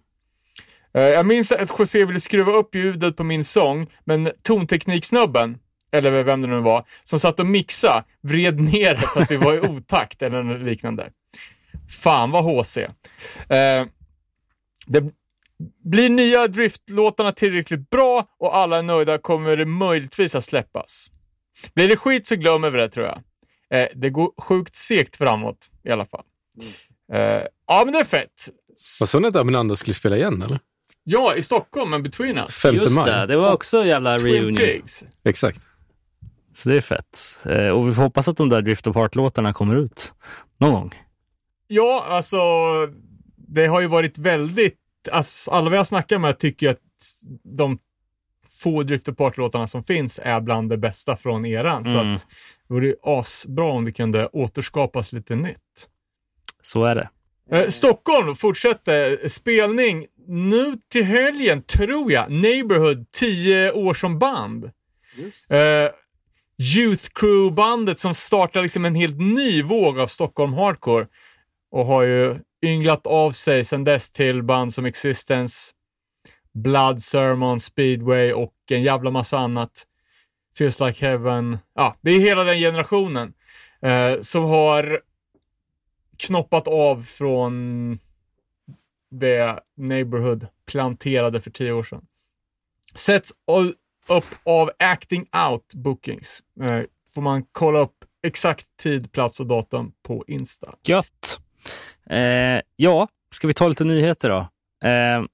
Eh, 0.95 1.03
jag 1.03 1.27
minns 1.27 1.53
att 1.53 1.79
José 1.79 2.05
ville 2.05 2.21
skruva 2.21 2.53
upp 2.53 2.75
ljudet 2.75 3.17
på 3.17 3.25
min 3.25 3.45
sång, 3.45 3.87
men 4.05 4.31
tontekniksnubben, 4.43 5.59
eller 5.93 6.23
vem 6.23 6.43
det 6.43 6.49
nu 6.49 6.61
var, 6.61 6.85
som 7.05 7.19
satt 7.19 7.41
och 7.41 7.47
mixa 7.47 8.05
vred 8.23 8.61
ner 8.61 8.95
det 8.95 9.01
för 9.01 9.21
att 9.21 9.31
vi 9.31 9.37
var 9.37 9.55
i 9.55 9.61
otakt 9.61 10.23
eller 10.23 10.43
något 10.43 10.63
liknande. 10.67 11.11
Fan 11.89 12.31
vad 12.31 12.45
HC. 12.45 12.79
Eh, 12.79 13.87
det 14.87 15.05
blir 15.85 16.09
nya 16.11 16.47
driftlåtarna 16.49 17.33
tillräckligt 17.33 17.91
bra 17.91 18.27
och 18.39 18.57
alla 18.57 18.79
är 18.79 18.83
nöjda 18.83 19.19
kommer 19.19 19.57
det 19.57 19.67
möjligtvis 19.67 20.35
att 20.35 20.45
släppas. 20.45 21.11
Blir 21.75 21.89
det 21.89 21.97
skit 21.97 22.27
så 22.27 22.37
glömmer 22.37 22.71
vi 22.71 22.79
det 22.79 22.89
tror 22.89 23.07
jag. 23.07 23.23
Eh, 23.81 23.89
det 23.95 24.11
går 24.11 24.33
sjukt 24.43 24.77
segt 24.77 25.17
framåt 25.17 25.67
i 25.85 25.91
alla 25.91 26.07
fall. 26.07 26.25
Eh, 27.13 27.43
ja, 27.67 27.83
men 27.85 27.93
det 27.93 27.99
är 27.99 28.05
fett. 28.05 28.49
Vad 29.01 29.09
sa 29.09 29.19
ni 29.19 29.29
att 29.29 29.37
Aminanda 29.37 29.77
skulle 29.77 29.95
spela 29.95 30.17
igen 30.17 30.43
eller? 30.43 30.61
Ja, 31.05 31.35
i 31.35 31.43
Stockholm, 31.43 31.91
men 31.91 32.03
Between 32.03 32.39
Us. 32.39 32.57
5 32.63 32.75
Just 32.75 32.95
maj. 32.95 33.11
det, 33.11 33.27
det 33.27 33.37
var 33.37 33.53
också 33.53 33.79
en 33.83 33.89
jävla 33.89 34.19
Twin 34.19 34.33
reunion. 34.33 34.57
Pigs. 34.57 35.05
Exakt. 35.25 35.61
Så 36.55 36.69
det 36.69 36.77
är 36.77 36.81
fett. 36.81 37.39
Eh, 37.45 37.69
och 37.69 37.89
vi 37.89 37.95
får 37.95 38.03
hoppas 38.03 38.29
att 38.29 38.37
de 38.37 38.49
där 38.49 38.63
Drift 38.63 38.87
Apart-låtarna 38.87 39.53
kommer 39.53 39.77
ut 39.77 40.13
någon 40.59 40.73
gång. 40.73 40.95
Ja, 41.69 42.05
alltså, 42.09 42.39
det 43.37 43.67
har 43.67 43.81
ju 43.81 43.87
varit 43.87 44.19
väldigt, 44.19 44.79
alltså, 45.13 45.51
alla 45.51 45.71
vi 45.71 45.77
har 45.77 45.85
snackat 45.85 46.21
med 46.21 46.39
tycker 46.39 46.71
att 46.71 46.79
de 47.57 47.79
få 48.63 48.83
Drift 48.83 49.09
Apart-låtarna 49.09 49.67
som 49.67 49.85
finns 49.85 50.21
är 50.23 50.41
bland 50.41 50.71
det 50.71 50.77
bästa 50.77 51.17
från 51.17 51.47
eran. 51.47 51.85
Så 51.85 51.91
Mm. 51.91 52.15
att 52.15 52.27
det 52.69 52.75
vore 52.75 52.87
ju 52.87 52.95
asbra 53.03 53.65
om 53.73 53.85
det 53.85 53.93
kunde 53.93 54.27
återskapas 54.33 55.13
lite 55.13 55.35
nytt. 55.35 55.89
Så 56.63 56.85
är 56.85 56.95
det. 56.95 57.09
Eh, 57.51 57.69
Stockholm 57.69 58.37
fortsätter 58.37 59.29
spelning 59.29 60.07
nu 60.29 60.79
till 60.93 61.05
helgen, 61.05 61.63
tror 61.63 62.13
jag. 62.13 62.31
Neighborhood, 62.33 63.07
10 63.13 63.73
år 63.73 63.95
som 63.95 64.19
band. 64.19 64.65
Eh, 65.51 65.91
Youth 66.77 67.05
Crew-bandet 67.15 67.99
som 67.99 68.15
startar 68.15 68.63
liksom 68.63 68.85
en 68.85 68.95
helt 68.95 69.21
ny 69.21 69.63
våg 69.63 69.99
av 70.01 70.07
Stockholm 70.07 70.53
Hardcore 70.55 71.07
och 71.77 71.87
har 71.87 72.03
ju 72.03 72.39
ynglat 72.63 73.07
av 73.07 73.31
sig 73.33 73.65
sedan 73.65 73.85
dess 73.85 74.13
till 74.13 74.43
band 74.43 74.75
som 74.75 74.85
Existence, 74.85 75.73
Blood 76.55 77.03
Sermon, 77.03 77.61
Speedway 77.61 78.33
och 78.33 78.55
en 78.71 78.83
jävla 78.83 79.11
massa 79.11 79.39
annat. 79.39 79.87
Feels 80.59 80.81
Like 80.81 81.07
Heaven. 81.07 81.59
Ja, 81.75 81.97
det 82.01 82.11
är 82.11 82.21
hela 82.21 82.45
den 82.45 82.59
generationen 82.59 83.35
eh, 83.83 84.21
som 84.21 84.45
har 84.45 85.01
knoppat 86.17 86.69
av 86.69 87.03
från 87.03 87.99
det 89.11 89.61
Neighborhood 89.77 90.47
planterade 90.67 91.41
för 91.41 91.51
tio 91.51 91.73
år 91.73 91.83
sedan. 91.83 92.07
Sätts 92.95 93.33
upp 94.09 94.25
av 94.45 94.71
Acting 94.79 95.27
Out 95.51 95.75
Bookings. 95.75 96.43
Eh, 96.61 96.83
får 97.15 97.23
man 97.23 97.43
kolla 97.53 97.79
upp 97.79 98.05
exakt 98.23 98.67
tid, 98.77 99.13
plats 99.13 99.41
och 99.41 99.47
datum 99.47 99.93
på 100.03 100.25
Insta. 100.27 100.75
Gött. 100.83 101.36
Eh, 102.11 102.61
ja, 102.77 103.09
ska 103.35 103.47
vi 103.47 103.55
ta 103.55 103.69
lite 103.69 103.85
nyheter 103.85 104.31
då? 104.31 104.39
Eh, 104.89 105.25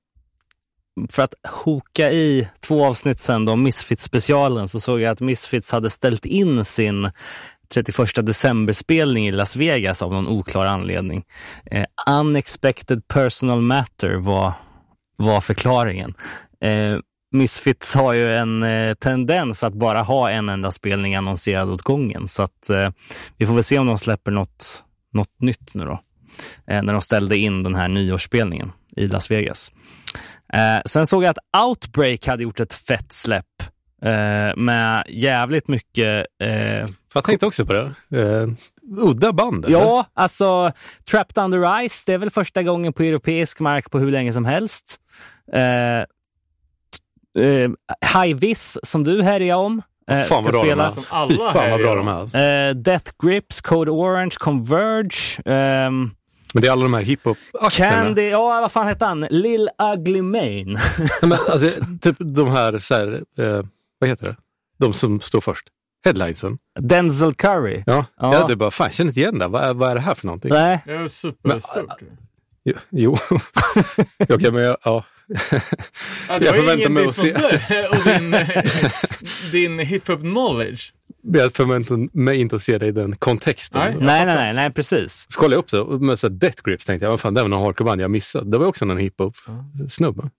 för 1.10 1.22
att 1.22 1.34
hoka 1.48 2.10
i 2.10 2.48
två 2.60 2.84
avsnitt 2.84 3.18
sen 3.18 3.44
då, 3.44 3.56
Misfits-specialen, 3.56 4.68
så 4.68 4.80
såg 4.80 5.00
jag 5.00 5.10
att 5.10 5.20
Misfits 5.20 5.72
hade 5.72 5.90
ställt 5.90 6.24
in 6.24 6.64
sin 6.64 7.10
31 7.74 8.26
december-spelning 8.26 9.26
i 9.26 9.32
Las 9.32 9.56
Vegas 9.56 10.02
av 10.02 10.12
någon 10.12 10.28
oklar 10.28 10.66
anledning. 10.66 11.24
Eh, 11.70 11.84
unexpected 12.10 13.08
personal 13.08 13.60
matter 13.60 14.14
var, 14.14 14.52
var 15.16 15.40
förklaringen. 15.40 16.14
Eh, 16.60 16.98
Misfits 17.34 17.94
har 17.94 18.12
ju 18.12 18.34
en 18.34 18.62
eh, 18.62 18.94
tendens 18.94 19.64
att 19.64 19.74
bara 19.74 20.02
ha 20.02 20.30
en 20.30 20.48
enda 20.48 20.70
spelning 20.70 21.14
annonserad 21.14 21.70
åt 21.70 21.82
gången, 21.82 22.28
så 22.28 22.42
att 22.42 22.70
eh, 22.70 22.90
vi 23.36 23.46
får 23.46 23.54
väl 23.54 23.64
se 23.64 23.78
om 23.78 23.86
de 23.86 23.98
släpper 23.98 24.30
något, 24.30 24.84
något 25.12 25.40
nytt 25.40 25.74
nu 25.74 25.84
då. 25.84 26.00
Eh, 26.66 26.82
när 26.82 26.92
de 26.92 27.02
ställde 27.02 27.36
in 27.36 27.62
den 27.62 27.74
här 27.74 27.88
nyårsspelningen 27.88 28.72
i 28.96 29.08
Las 29.08 29.30
Vegas. 29.30 29.72
Eh, 30.52 30.80
sen 30.86 31.06
såg 31.06 31.24
jag 31.24 31.30
att 31.30 31.64
Outbreak 31.66 32.26
hade 32.26 32.42
gjort 32.42 32.60
ett 32.60 32.74
fett 32.74 33.12
släpp 33.12 33.46
Eh, 34.04 34.56
med 34.56 35.04
jävligt 35.08 35.68
mycket... 35.68 36.26
Eh, 36.42 36.88
jag 37.14 37.24
tänkte 37.24 37.46
också 37.46 37.66
på 37.66 37.72
det. 37.72 37.94
Eh, 38.20 38.48
udda 38.98 39.32
band. 39.32 39.64
eller? 39.64 39.78
ja, 39.78 40.06
alltså 40.14 40.72
Trapped 41.10 41.44
Under 41.44 41.88
Ice, 41.88 42.04
det 42.04 42.12
är 42.12 42.18
väl 42.18 42.30
första 42.30 42.62
gången 42.62 42.92
på 42.92 43.02
europeisk 43.02 43.60
mark 43.60 43.90
på 43.90 43.98
hur 43.98 44.10
länge 44.10 44.32
som 44.32 44.44
helst. 44.44 44.96
Eh, 45.52 45.98
eh, 47.44 47.70
High 48.14 48.36
Vis, 48.38 48.78
som 48.82 49.04
du 49.04 49.22
härjar 49.22 49.56
om, 49.56 49.82
eh, 50.10 50.22
Fan 50.22 50.44
vad 50.44 50.54
de 50.54 50.60
spela. 50.66 50.86
är. 50.86 50.92
Alla 51.10 51.28
Fy 51.28 51.36
fan 51.36 51.70
vad 51.70 51.80
bra 51.80 51.94
de 51.94 52.08
är. 52.08 52.74
Death 52.74 53.12
Grips, 53.22 53.60
Code 53.60 53.90
Orange, 53.90 54.34
Converge, 54.38 55.42
ehm, 55.44 56.10
Men 56.54 56.62
det 56.62 56.68
är 56.68 56.72
alla 56.72 56.82
de 56.82 56.94
här 56.94 57.02
hiphop-akterna. 57.02 57.90
Candy, 57.90 58.28
ja 58.28 58.60
vad 58.60 58.72
fan 58.72 58.86
hette 58.86 59.04
han? 59.04 59.20
Lil 59.20 59.68
Ugly 59.94 60.22
Mane. 60.22 60.80
Men, 61.22 61.32
alltså, 61.48 61.80
typ 62.00 62.16
de 62.18 62.48
här, 62.48 62.78
så 62.78 62.94
här 62.94 63.22
eh, 63.38 63.62
vad 63.98 64.10
heter 64.10 64.26
det? 64.26 64.36
De 64.78 64.92
som 64.92 65.20
står 65.20 65.40
först. 65.40 65.66
Headlinesen. 66.04 66.58
Denzel 66.80 67.34
Curry. 67.34 67.82
Ja, 67.86 68.04
Ja. 68.20 68.32
jag 68.32 68.40
hade 68.40 68.56
bara, 68.56 68.70
fan 68.70 68.84
jag 68.86 68.94
känner 68.94 69.10
inte 69.10 69.20
igen 69.20 69.38
det. 69.38 69.48
Vad, 69.48 69.64
är- 69.64 69.74
vad 69.74 69.90
är 69.90 69.94
det 69.94 70.00
här 70.00 70.14
för 70.14 70.26
någonting? 70.26 70.50
Nej, 70.52 70.82
Det 70.86 70.92
är 70.92 71.08
superstort. 71.08 71.98
Jo. 72.64 72.74
jo. 72.90 73.16
Okej, 74.28 74.52
men 74.52 74.76
ja. 74.84 75.04
Ja, 76.28 76.38
Jag 76.40 76.54
förväntar 76.54 76.88
mig 76.90 77.04
att 77.04 77.16
se. 77.16 77.32
och 77.90 78.04
din, 78.04 78.36
din 79.52 79.78
hiphop 79.78 80.20
knowledge. 80.20 80.92
Jag 81.22 81.54
förväntar 81.54 82.18
mig 82.18 82.40
inte 82.40 82.56
att 82.56 82.62
se 82.62 82.78
det 82.78 82.86
i 82.86 82.92
den 82.92 83.16
kontexten. 83.16 83.80
Nej. 83.80 83.96
nej, 84.00 84.26
nej, 84.26 84.36
nej, 84.36 84.54
nej, 84.54 84.72
precis. 84.72 85.26
Så 85.30 85.40
kollade 85.40 85.54
jag 85.54 85.58
upp 85.62 85.70
det 85.70 85.80
och 85.80 86.00
med 86.00 86.18
så 86.18 86.28
Death 86.28 86.62
Grips 86.62 86.84
tänkte 86.84 87.04
jag, 87.04 87.10
vad 87.10 87.20
fan 87.20 87.34
det 87.34 87.42
var 87.42 87.48
någon 87.48 87.62
hardcore-band 87.62 88.00
jag 88.00 88.10
missade. 88.10 88.50
Det 88.50 88.58
var 88.58 88.66
också 88.66 88.84
någon 88.84 88.98
hiphop-snubbe. 88.98 90.30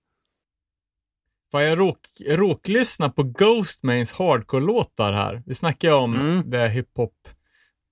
Fan, 1.52 1.64
jag 1.64 1.80
råk, 1.80 1.98
råklyssnar 2.28 3.10
på 3.10 3.24
Ghostmains 3.24 4.14
hardcore-låtar 4.14 5.14
här. 5.14 5.44
Vi 5.46 5.56
snackar 5.56 5.88
ju 5.88 5.94
om 5.94 6.16
Mm. 6.16 6.50
det 6.50 6.58
är 6.60 6.68
hiphop. 6.68 7.14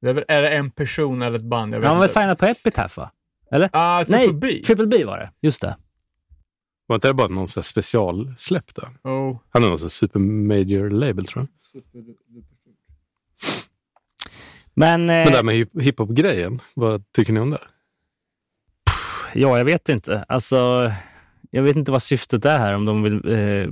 Det 0.02 0.10
är, 0.10 0.14
väl, 0.14 0.26
är 0.28 0.42
det 0.42 0.50
en 0.50 0.72
person 0.72 1.22
eller 1.22 1.36
ett 1.38 1.44
band? 1.46 1.74
Jag 1.76 1.80
vet 1.80 1.90
Han 1.90 1.98
var 2.00 2.08
signad 2.08 2.38
på 2.40 2.46
Epitaph 2.46 2.98
va? 2.98 3.12
Eller? 3.52 3.70
Ah, 3.74 4.04
Nej, 4.08 4.28
Triple 4.28 4.34
B. 4.52 4.64
Triple 4.66 4.88
B 4.88 5.06
var 5.06 5.18
det. 5.18 5.32
Just 5.42 5.62
det. 5.62 5.76
Var 6.92 6.96
inte 6.96 7.08
det 7.08 7.14
bara 7.14 7.28
någon 7.28 7.48
specialsläpp 7.48 8.76
där? 8.76 8.90
Oh. 9.12 9.38
Han 9.50 9.64
har 9.64 9.70
någon 9.70 9.80
sån 9.80 9.86
här 9.86 9.90
super 9.90 10.20
major 10.20 10.90
label 10.90 11.26
tror 11.26 11.48
jag. 11.74 11.82
Men, 14.74 15.02
eh, 15.02 15.06
Men 15.08 15.26
det 15.26 15.36
här 15.36 15.44
med 15.44 15.56
hip- 15.56 15.82
hiphop-grejen, 15.82 16.62
vad 16.74 17.04
tycker 17.12 17.34
ni 17.34 17.40
om 17.40 17.50
det? 17.50 17.60
ja, 19.34 19.58
jag 19.58 19.66
vet 19.66 19.90
inte. 19.90 20.26
Alltså, 20.28 20.92
jag 21.52 21.64
vet 21.64 21.76
inte 21.76 21.92
vad 21.92 22.04
syftet 22.04 22.46
är 22.46 22.58
här. 22.58 22.76
Om 22.76 22.86
de 22.86 23.04
vill 23.04 23.32
eh, 23.32 23.70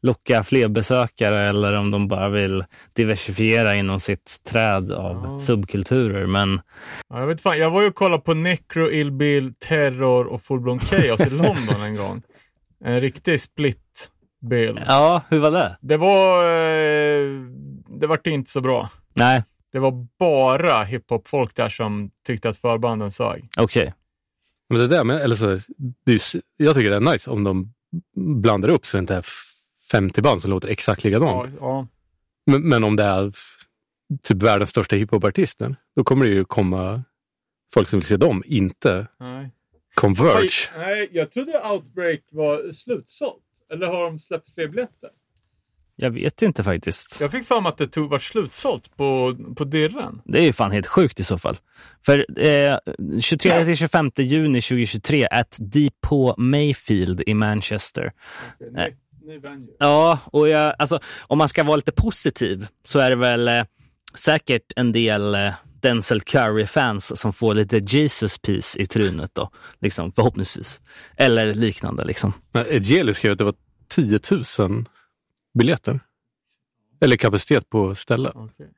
locka 0.00 0.42
fler 0.42 0.68
besökare 0.68 1.38
eller 1.40 1.74
om 1.78 1.90
de 1.90 2.08
bara 2.08 2.28
vill 2.28 2.64
diversifiera 2.92 3.74
inom 3.76 4.00
sitt 4.00 4.40
träd 4.44 4.92
av 4.92 5.22
Ja. 5.24 5.40
subkulturer. 5.40 6.26
Men 6.26 6.60
Ja, 7.08 7.20
jag 7.20 7.26
vet 7.26 7.40
fan, 7.40 7.58
jag 7.58 7.70
var 7.70 7.82
ju 7.82 7.88
och 7.88 7.94
kollade 7.94 8.22
på 8.22 8.34
Necro, 8.34 8.90
Ill 8.90 9.12
Bill, 9.12 9.54
Terror 9.58 10.26
och 10.26 10.42
Full 10.42 10.60
Blown 10.60 10.80
Chaos 10.80 11.20
i 11.20 11.30
London 11.42 11.80
en 11.82 11.96
gång. 11.96 12.22
En 12.84 13.00
riktig 13.00 13.40
split 13.40 14.10
bill. 14.40 14.80
ja, 14.86 15.22
hur 15.28 15.38
var 15.38 15.50
det? 15.50 15.76
Det 15.80 15.96
var... 15.96 16.44
Eh, 16.44 17.28
det 18.00 18.06
vart 18.06 18.26
inte 18.26 18.50
så 18.50 18.60
bra. 18.60 18.90
Nej, 19.14 19.44
Det 19.72 19.78
var 19.78 20.06
bara 20.18 20.84
hiphop-folk 20.84 21.56
där 21.56 21.68
som 21.68 22.10
tyckte 22.26 22.48
att 22.48 22.56
förbanden 22.56 23.10
sög. 23.10 23.48
okej. 23.58 23.94
Men 24.68 24.78
det 24.78 24.86
där 24.86 25.04
med, 25.04 25.16
eller 25.20 25.36
så, 25.36 25.46
det 26.04 26.12
är, 26.12 26.20
jag 26.56 26.74
tycker 26.74 26.90
det 26.90 26.96
är 26.96 27.12
nice 27.12 27.30
om 27.30 27.44
de 27.44 27.72
blandar 28.16 28.68
upp 28.68 28.86
så 28.86 28.96
det 28.96 29.00
inte 29.00 29.14
är 29.14 29.24
50 29.90 30.22
band 30.22 30.42
som 30.42 30.50
låter 30.50 30.68
exakt 30.68 31.04
likadant. 31.04 31.48
Ja, 31.48 31.56
ja. 31.60 31.86
Men, 32.46 32.68
men 32.68 32.84
om 32.84 32.96
det 32.96 33.02
är 33.04 33.32
typ 34.22 34.42
världens 34.42 34.70
största 34.70 34.96
hiphopartister, 34.96 35.76
då 35.96 36.04
kommer 36.04 36.24
det 36.26 36.32
ju 36.32 36.44
komma 36.44 37.02
folk 37.74 37.88
som 37.88 37.98
vill 37.98 38.06
se 38.06 38.16
dem, 38.16 38.42
inte 38.46 39.06
Nej. 39.20 39.50
Converge. 40.00 40.70
Nej, 40.76 41.08
jag 41.12 41.30
trodde 41.30 41.60
Outbreak 41.72 42.20
var 42.30 42.72
slutsålt. 42.72 43.42
Eller 43.72 43.86
har 43.86 44.04
de 44.04 44.18
släppt 44.18 44.54
fler 44.54 44.68
biljetter? 44.68 45.10
Jag 45.96 46.10
vet 46.10 46.42
inte 46.42 46.64
faktiskt. 46.64 47.20
Jag 47.20 47.30
fick 47.30 47.50
mig 47.50 47.58
att 47.64 47.78
det 47.78 47.86
tog, 47.86 48.10
var 48.10 48.18
slutsålt 48.18 48.96
på, 48.96 49.36
på 49.56 49.64
Dirren. 49.64 50.22
Det 50.24 50.38
är 50.38 50.42
ju 50.42 50.52
fan 50.52 50.70
helt 50.70 50.86
sjukt 50.86 51.20
i 51.20 51.24
så 51.24 51.38
fall. 51.38 51.56
För 52.06 52.40
eh, 52.40 52.76
23 53.20 53.64
till 53.64 53.76
25 53.76 54.10
juni 54.16 54.60
2023 54.60 55.26
at 55.30 55.58
Depot 55.60 56.34
Mayfield 56.38 57.22
i 57.26 57.34
Manchester. 57.34 58.12
Ny, 58.60 58.96
ny 59.22 59.38
venue. 59.38 59.68
Ja, 59.78 60.18
och 60.24 60.48
jag, 60.48 60.74
alltså, 60.78 61.00
om 61.20 61.38
man 61.38 61.48
ska 61.48 61.64
vara 61.64 61.76
lite 61.76 61.92
positiv 61.92 62.66
så 62.82 62.98
är 62.98 63.10
det 63.10 63.16
väl 63.16 63.48
eh, 63.48 63.62
säkert 64.14 64.72
en 64.76 64.92
del 64.92 65.34
eh, 65.34 65.52
Denzel 65.82 66.20
Curry-fans 66.20 67.20
som 67.20 67.32
får 67.32 67.54
lite 67.54 67.78
Jesus 67.78 68.38
piece 68.38 68.78
i 68.78 68.86
trynet 68.86 69.30
då, 69.34 69.50
liksom, 69.80 70.12
förhoppningsvis. 70.12 70.80
Eller 71.16 71.54
liknande 71.54 72.04
liksom. 72.04 72.32
Men 72.52 72.66
Egelius 72.66 73.16
skrev 73.16 73.32
att 73.32 73.38
det 73.38 73.44
var 73.44 73.54
10 73.88 74.20
000 74.58 74.84
biljetter. 75.58 76.00
Eller 77.00 77.16
kapacitet 77.16 77.70
på 77.70 77.94
stället. 77.94 78.32
Okej. 78.34 78.68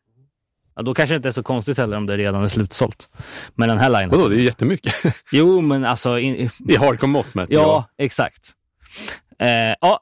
Ja, 0.75 0.83
då 0.83 0.95
kanske 0.95 1.13
det 1.15 1.17
inte 1.17 1.29
är 1.29 1.33
så 1.33 1.43
konstigt 1.43 1.79
heller 1.79 1.97
om 1.97 2.07
det 2.07 2.17
redan 2.17 2.43
är 2.43 2.49
slutsålt. 2.49 3.09
Men 3.55 3.69
den 3.69 3.79
här 3.79 3.89
linjen. 3.91 4.11
Vadå, 4.11 4.29
det 4.29 4.35
är 4.35 4.39
ju 4.39 4.45
jättemycket. 4.45 4.95
Jo, 5.33 5.61
men 5.61 5.85
alltså... 5.85 6.19
In, 6.19 6.51
I 6.69 6.77
hardcore-mått 6.77 7.35
mätt. 7.35 7.51
ja, 7.53 7.85
exakt. 7.99 8.51
Eh, 9.39 9.49
ja, 9.81 10.01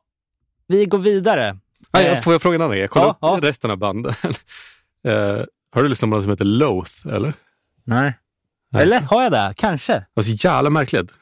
vi 0.67 0.87
går 0.87 0.99
vidare. 0.99 1.59
Nej, 1.93 2.07
Eh, 2.07 2.21
får 2.23 2.33
jag 2.33 2.43
fråga 2.43 2.55
en 2.55 2.61
annan 2.63 2.71
grej? 2.73 2.81
Jag 2.81 2.91
kollar 2.91 3.17
ja, 3.21 3.37
upp 3.39 3.45
resten 3.45 3.71
av 3.71 3.77
banden. 3.77 4.15
eh, 5.05 5.41
har 5.73 5.83
du 5.83 5.89
lyssnat 5.89 6.11
på 6.11 6.17
något 6.17 6.25
som 6.25 6.31
heter 6.31 6.45
Loath, 6.45 7.07
eller? 7.07 7.35
nej. 7.85 8.15
Nej. 8.73 8.83
Eller 8.83 9.01
har 9.01 9.23
jag 9.23 9.33
det? 9.33 9.55
Kanske. 9.57 9.93
Det 9.93 10.07
var 10.15 10.23
så 10.23 10.31
jävla 10.31 10.71
märkligt. 10.71 11.13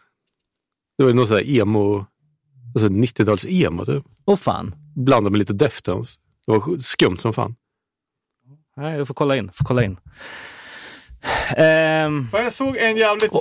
Det 0.99 1.05
var 1.05 1.13
något 1.13 1.29
sån 1.29 1.37
här 1.37 1.51
emo, 1.51 2.07
alltså 2.75 2.89
90-tals 2.89 3.45
emo 3.45 3.85
typ. 3.85 4.05
Åh 4.25 4.37
fan. 4.37 4.75
Blandat 4.97 5.33
med 5.33 5.39
lite 5.39 5.53
Deftones. 5.53 6.17
Det 6.47 6.53
var 6.53 6.79
skumt 6.79 7.19
som 7.19 7.33
fan. 7.33 7.55
Nej, 8.77 8.99
jag 8.99 9.07
får 9.07 9.15
kolla 9.15 9.37
in. 9.37 9.51
Får 9.55 9.65
kolla 9.65 9.85
in. 9.85 9.97
Ehm, 11.57 12.29
Fan, 12.29 12.43
jag 12.43 12.53
såg 12.53 12.77
en 12.77 12.97
jävligt... 12.97 13.33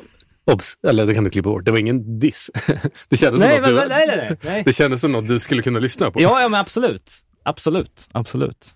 Obs! 0.45 0.77
Eller 0.87 1.05
det 1.05 1.13
kan 1.13 1.23
du 1.23 1.29
klippa 1.29 1.49
bort. 1.49 1.65
Det 1.65 1.71
var 1.71 1.77
ingen 1.77 2.19
diss. 2.19 2.51
det, 3.09 3.17
kändes 3.17 3.41
nej, 3.41 3.55
som 3.55 3.61
men, 3.61 3.73
du, 3.73 3.75
nej, 3.75 4.07
nej, 4.07 4.17
nej, 4.17 4.37
nej. 4.41 4.63
det 4.65 4.73
kändes 4.73 5.01
som 5.01 5.11
något 5.11 5.27
du 5.27 5.39
skulle 5.39 5.61
kunna 5.61 5.79
lyssna 5.79 6.11
på. 6.11 6.21
Ja, 6.21 6.41
ja, 6.41 6.49
men 6.49 6.59
absolut. 6.59 7.11
Absolut. 7.43 8.09
Absolut. 8.11 8.75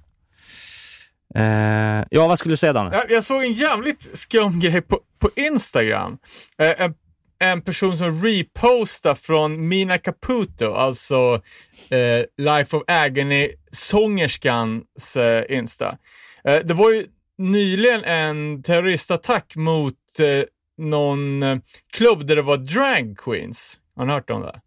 Eh, 1.36 2.04
ja, 2.10 2.28
vad 2.28 2.39
skulle 2.39 2.54
du 2.54 2.58
säga, 2.58 2.74
Danne? 2.74 2.96
Jag, 2.96 3.12
jag 3.12 3.24
såg 3.24 3.44
en 3.44 3.54
jävligt 3.54 4.17
skum 4.17 4.60
grej 4.60 4.82
på, 4.82 5.00
på 5.20 5.30
Instagram. 5.36 6.17
Eh, 6.58 6.82
en, 6.82 6.94
en 7.39 7.62
person 7.62 7.98
som 7.98 8.24
repostade 8.24 9.15
från 9.15 9.67
Mina 9.67 9.98
Caputo, 9.98 10.74
alltså 10.74 11.41
eh, 11.89 12.24
Life 12.38 12.78
of 12.78 12.84
Agony-sångerskans 12.88 15.17
eh, 15.17 15.58
Insta. 15.58 15.98
Eh, 16.44 16.60
det 16.63 16.74
var 16.74 16.91
ju 16.91 17.08
nyligen 17.38 18.04
en 18.04 18.63
terroristattack 18.63 19.56
mot 19.56 19.96
eh, 20.20 20.44
någon 20.78 21.44
eh, 21.44 21.58
klubb 21.94 22.26
där 22.28 22.36
det 22.36 22.41
var 22.41 22.58
drag 22.58 23.17
queens. 23.17 23.80
Har 23.96 24.06
ni 24.06 24.13
hört 24.13 24.30
om 24.30 24.41
det? 24.41 24.62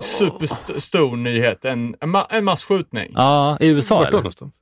Superstor 0.00 1.16
nyhet. 1.16 1.64
En, 1.64 1.96
en, 2.00 2.16
ma- 2.16 2.26
en 2.30 2.44
massskjutning. 2.44 3.12
Ja, 3.14 3.56
i 3.60 3.68
USA 3.68 3.94
Vart 3.98 4.08
eller? 4.08 4.18
någonstans? 4.18 4.54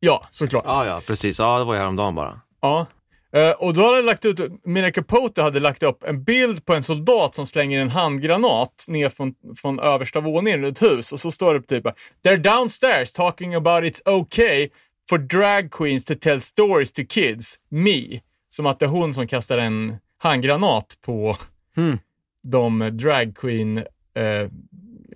Ja, 0.00 0.28
såklart. 0.30 0.64
Ja, 0.66 0.86
ja, 0.86 1.00
precis. 1.06 1.38
Ja, 1.38 1.58
det 1.58 1.64
var 1.64 1.74
ju 1.74 1.80
häromdagen 1.80 2.14
bara. 2.14 2.40
Ja. 2.60 2.86
Eh, 3.32 3.50
och 3.50 3.74
då 3.74 3.82
hade 3.86 4.02
lagt 4.02 4.24
ut, 4.24 4.40
Mina 4.64 4.90
Capote 4.92 5.42
hade 5.42 5.60
lagt 5.60 5.82
upp 5.82 6.02
en 6.04 6.24
bild 6.24 6.64
på 6.64 6.74
en 6.74 6.82
soldat 6.82 7.34
som 7.34 7.46
slänger 7.46 7.80
en 7.80 7.90
handgranat 7.90 8.84
ner 8.88 9.08
från, 9.08 9.34
från 9.56 9.80
översta 9.80 10.20
våningen 10.20 10.64
i 10.64 10.68
ett 10.68 10.82
hus. 10.82 11.12
Och 11.12 11.20
så 11.20 11.30
står 11.30 11.54
det 11.54 11.62
typ 11.62 11.84
They're 12.26 12.36
downstairs 12.56 13.12
talking 13.12 13.54
about 13.54 13.84
it's 13.84 14.08
okay 14.08 14.68
for 15.10 15.18
drag 15.18 15.70
queens 15.72 16.04
to 16.04 16.14
tell 16.20 16.40
stories 16.40 16.92
to 16.92 17.02
kids. 17.08 17.56
Me. 17.70 18.20
Som 18.48 18.66
att 18.66 18.78
det 18.78 18.86
är 18.86 18.90
hon 18.90 19.14
som 19.14 19.26
kastar 19.26 19.58
en 19.58 19.96
handgranat 20.18 20.98
på 21.04 21.36
Hmm. 21.76 21.98
de 22.42 22.90
drag 22.92 23.36
queen 23.36 23.78
eh, 23.78 24.50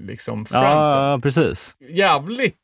liksom 0.00 0.46
friendsen 0.46 1.02
Ja, 1.02 1.18
precis. 1.22 1.76
jävligt 1.90 2.56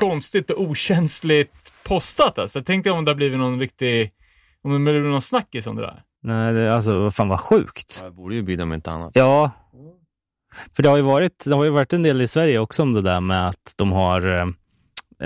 konstigt 0.00 0.50
och 0.50 0.60
okänsligt 0.62 1.72
postat 1.84 2.38
alltså. 2.38 2.58
Jag 2.58 2.66
tänkte 2.66 2.90
om 2.90 3.04
det 3.04 3.10
har 3.10 3.16
blivit 3.16 3.38
någon 3.38 3.60
riktig, 3.60 4.10
om 4.64 4.72
det 4.72 4.78
blivit 4.92 5.10
någon 5.10 5.22
snackis 5.22 5.66
om 5.66 5.76
det 5.76 5.82
där. 5.82 6.02
Nej, 6.22 6.52
det, 6.54 6.74
alltså, 6.74 6.98
vad 6.98 7.14
fan 7.14 7.28
vad 7.28 7.40
sjukt. 7.40 7.96
Ja, 8.00 8.06
Jag 8.06 8.14
borde 8.14 8.34
ju 8.34 8.42
bjuda 8.42 8.62
om 8.62 8.72
inte 8.72 8.90
annat. 8.90 9.10
Ja, 9.14 9.50
för 10.76 10.82
det 10.82 10.88
har 10.88 10.96
ju 10.96 11.02
varit, 11.02 11.44
det 11.46 11.54
har 11.54 11.64
ju 11.64 11.70
varit 11.70 11.92
en 11.92 12.02
del 12.02 12.20
i 12.20 12.28
Sverige 12.28 12.58
också 12.58 12.82
om 12.82 12.92
det 12.92 13.02
där 13.02 13.20
med 13.20 13.48
att 13.48 13.74
de 13.76 13.92
har 13.92 14.26
eh, 14.36 14.46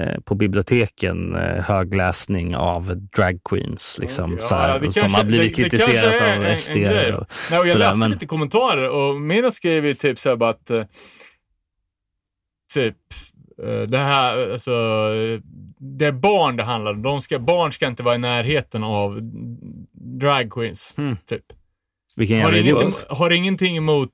eh, 0.02 0.20
på 0.20 0.34
biblioteken 0.34 1.34
eh, 1.34 1.40
högläsning 1.64 2.56
av 2.56 2.96
drag 3.16 3.40
queens 3.50 3.98
liksom, 4.00 4.32
Okej, 4.32 4.44
så 4.46 4.54
här, 4.56 4.68
ja, 4.68 4.78
det 4.78 4.90
som 4.92 5.00
kanske- 5.02 5.18
har 5.18 5.24
blivit 5.24 5.56
det- 5.56 5.62
det 5.62 5.70
kritiserat 5.70 6.22
av 6.22 6.28
en- 6.28 6.42
en 6.42 6.58
SD. 6.58 6.76
och, 6.76 6.82
Nej, 6.82 7.12
och 7.12 7.26
jag 7.50 7.68
Sådär, 7.68 7.78
läste 7.78 7.98
men- 7.98 8.10
lite 8.10 8.26
kommentarer 8.26 8.90
och 8.90 9.20
Mina 9.20 9.50
skrev 9.50 9.87
ju 9.87 9.94
typ 9.94 10.18
så 10.20 10.28
här 10.28 10.37
bara 10.37 10.50
att 10.50 10.70
eh, 10.70 10.84
typ 12.74 12.96
det 13.88 13.98
här, 13.98 14.50
alltså, 14.52 14.70
eh, 15.14 15.40
det 15.78 16.06
är 16.06 16.12
barn 16.12 16.56
det 16.56 16.62
handlar 16.62 16.92
om. 16.92 17.02
De 17.02 17.20
ska, 17.20 17.38
barn 17.38 17.72
ska 17.72 17.86
inte 17.86 18.02
vara 18.02 18.14
i 18.14 18.18
närheten 18.18 18.84
av 18.84 19.18
drag 19.92 20.50
queens, 20.52 20.94
Mm. 20.98 21.16
typ. 21.26 21.44
Vilken 22.16 22.36
Har 22.36 22.52
jävla 22.52 22.58
ingenting, 22.58 22.86
idiot. 22.88 23.06
har 23.18 23.30
ingenting 23.30 23.76
emot 23.76 24.12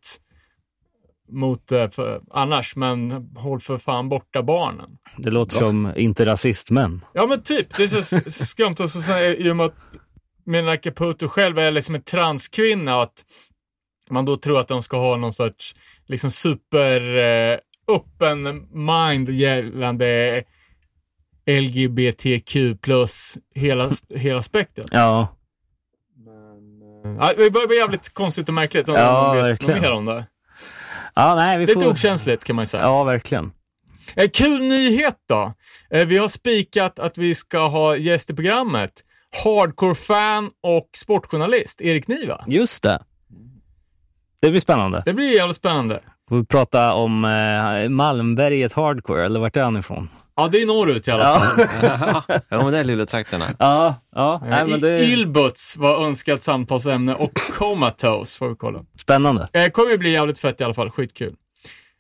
mot, 1.29 1.73
eh, 1.73 1.91
för, 1.91 2.21
annars, 2.31 2.77
men 2.77 3.11
håll 3.37 3.61
för 3.61 3.79
fan 3.79 4.09
borta 4.09 4.43
barnen. 4.43 4.91
Det 5.17 5.31
låter 5.31 5.57
som 5.57 5.93
inte 5.97 6.27
rasist, 6.27 6.71
men. 6.71 7.05
Ja 7.15 7.27
men 7.27 7.43
typ, 7.43 7.77
det 7.77 7.83
är 7.83 7.89
så 8.03 8.31
skumt 8.45 8.77
och 8.81 8.91
så 8.91 9.19
i 9.19 9.51
och 9.51 9.57
med 9.57 9.67
att 9.67 9.75
Mena 10.47 10.77
Caputo 10.77 11.29
själv 11.29 11.59
är 11.59 11.71
liksom 11.71 11.95
en 11.95 12.03
transkvinna 12.03 12.97
och 12.97 13.03
att 13.03 13.25
man 14.11 14.25
då 14.25 14.37
tror 14.37 14.61
att 14.61 14.69
de 14.69 14.83
ska 14.83 14.97
ha 14.99 15.17
någon 15.17 15.33
sorts 15.33 15.75
liksom 16.07 16.31
super 16.31 17.17
eh, 17.17 17.59
open 17.95 18.69
mind 18.73 19.29
gällande 19.31 20.43
LGBTQ 21.47 22.57
plus 22.81 23.39
hela, 23.55 23.91
hela 24.15 24.43
spektrat. 24.43 24.89
Ja, 24.93 25.29
Ja, 27.19 27.33
det 27.37 27.51
var 27.51 27.75
jävligt 27.75 28.15
konstigt 28.15 28.49
och 28.49 28.55
märkligt 28.55 28.89
om 28.89 28.95
Ja, 28.95 29.33
någon 29.35 29.45
vet 29.45 29.67
mer 29.67 29.93
om 29.93 30.05
det. 30.05 30.27
ja 31.15 31.35
nej, 31.35 31.59
vi 31.59 31.67
Lite 31.67 31.81
får... 31.81 31.91
okänsligt 31.91 32.45
kan 32.45 32.57
man 32.57 32.67
säga. 32.67 32.83
Ja, 32.83 33.05
verkligen. 33.05 33.53
Eh, 34.17 34.29
kul 34.35 34.63
nyhet 34.63 35.17
då. 35.29 35.55
Eh, 35.91 36.07
vi 36.07 36.19
har 36.19 36.29
spikat 36.29 36.99
att 36.99 37.19
vi 37.19 37.35
ska 37.35 37.67
ha 37.67 37.97
gäst 37.97 38.31
i 38.31 38.35
programmet. 38.35 38.93
Hardcore-fan 39.45 40.51
och 40.63 40.89
sportjournalist, 40.97 41.81
Erik 41.81 42.09
Niva. 42.09 42.45
Just 42.47 42.83
det. 42.83 43.03
Det 44.41 44.51
blir 44.51 44.61
spännande. 44.61 45.03
Det 45.07 45.15
blir 45.15 45.35
jävligt 45.35 45.57
spännande. 45.57 46.01
Får 46.31 46.37
vi 46.37 46.45
prata 46.45 46.93
om 46.95 47.25
eh, 47.25 47.89
Malmberget 47.89 48.73
Hardcore, 48.73 49.25
eller 49.25 49.41
vart 49.41 49.57
är 49.57 49.63
han 49.63 49.77
ifrån? 49.77 50.09
Ja, 50.37 50.49
det 50.49 50.63
är 50.63 50.67
norrut 50.67 51.09
i 51.09 51.11
alla 51.11 51.25
fall. 51.39 51.67
Ja, 51.83 52.23
Ja, 52.49 52.63
men 52.63 52.73
det 52.73 52.79
är 52.79 52.85
luletrakterna. 52.85 53.45
ja, 53.59 53.95
ja. 54.15 54.43
Nej, 54.47 54.67
men 54.67 54.81
det 54.81 55.05
Ilbuts 55.05 55.77
var 55.77 56.05
önskat 56.07 56.43
samtalsämne 56.43 57.15
och 57.15 57.33
Comatose 57.59 58.39
får 58.39 58.49
vi 58.49 58.55
kolla. 58.55 58.85
spännande. 59.01 59.49
Eh, 59.53 59.69
kommer 59.71 59.91
ju 59.91 59.99
bli 59.99 60.11
jävligt 60.13 60.39
fett 60.39 60.61
i 60.61 60.65
alla 60.65 60.75
fall, 60.75 60.91
skitkul. 60.91 61.35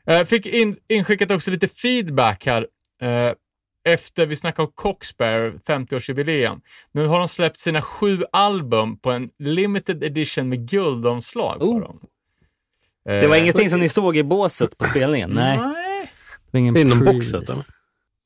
Eh, 0.07 0.25
fick 0.25 0.47
in, 0.47 0.77
inskickat 0.89 1.31
också 1.31 1.51
lite 1.51 1.69
feedback 1.69 2.47
här. 2.47 2.67
Eh, 3.03 3.33
efter 3.89 4.27
vi 4.27 4.37
snackade 4.37 4.67
om 4.67 4.73
Coxbear 4.75 5.53
50-årsjubileum. 5.69 6.61
Nu 6.93 7.07
har 7.07 7.19
de 7.19 7.29
släppt 7.29 7.59
sina 7.59 7.83
sju 7.83 8.25
album 8.33 8.99
på 8.99 9.11
en 9.11 9.29
limited 9.39 10.03
edition 10.05 10.49
med 10.49 10.69
guldomslag. 10.71 11.59
på 11.59 11.65
Oh. 11.67 11.81
dem. 11.81 12.01
Det 13.05 13.27
var 13.27 13.37
Eh, 13.37 13.43
ingenting 13.43 13.71
som 13.71 13.81
ni 13.81 13.89
såg 13.89 14.17
i 14.17 14.23
båset 14.23 14.79
på 14.79 14.85
spelningen? 14.85 15.31
Nej. 15.31 15.59
Nej. 15.59 16.13
Det 16.45 16.49
var 16.51 16.61
ingen 16.61 16.77
Inom 16.77 17.05
boxet. 17.05 17.51
eller? 17.51 17.65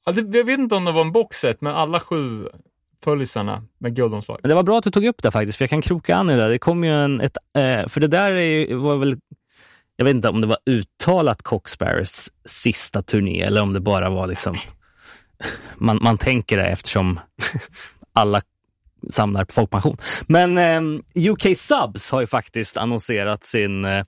Ja, 0.06 0.12
det, 0.12 0.38
jag 0.38 0.44
vet 0.44 0.58
inte 0.58 0.74
om 0.74 0.84
det 0.84 0.92
var 0.92 1.00
en 1.00 1.12
boxset, 1.12 1.60
men 1.60 1.74
alla 1.74 2.00
sju 2.00 2.48
följisarna 3.04 3.62
med 3.78 3.96
guldomslag. 3.96 4.38
Men 4.42 4.48
det 4.48 4.54
var 4.54 4.62
bra 4.62 4.78
att 4.78 4.84
du 4.84 4.90
tog 4.90 5.04
upp 5.06 5.22
det 5.22 5.30
faktiskt, 5.30 5.58
för 5.58 5.62
jag 5.62 5.70
kan 5.70 5.82
kroka 5.82 6.16
an 6.16 6.30
i 6.30 6.36
det. 6.36 6.48
Det 6.48 6.58
kom 6.58 6.84
ju 6.84 6.90
en, 7.04 7.20
ett, 7.20 7.36
eh, 7.56 7.88
för 7.88 8.00
det 8.00 8.06
där 8.08 8.30
är, 8.32 8.40
ju- 8.40 8.74
var 8.74 8.96
väl, 8.96 9.16
jag 9.96 10.04
vet 10.04 10.14
inte 10.14 10.28
om 10.28 10.40
det 10.40 10.46
var 10.46 10.58
uttalat 10.66 11.42
Coxbearers 11.42 12.28
sista 12.44 13.02
turné 13.02 13.42
eller 13.42 13.62
om 13.62 13.72
det 13.72 13.80
bara 13.80 14.10
var 14.10 14.26
liksom, 14.26 14.58
man, 15.76 15.98
man 16.02 16.18
tänker 16.18 16.56
det 16.56 16.64
eftersom 16.66 17.20
alla 18.12 18.40
samlar 19.10 19.44
på 19.44 19.52
folkpension. 19.52 19.96
Men 20.26 20.58
eh, 20.58 21.30
UK 21.30 21.56
Subs 21.56 22.10
har 22.10 22.20
ju 22.20 22.26
faktiskt 22.26 22.76
annonserat 22.76 23.44
sin 23.44 23.84
eh, 23.84 24.04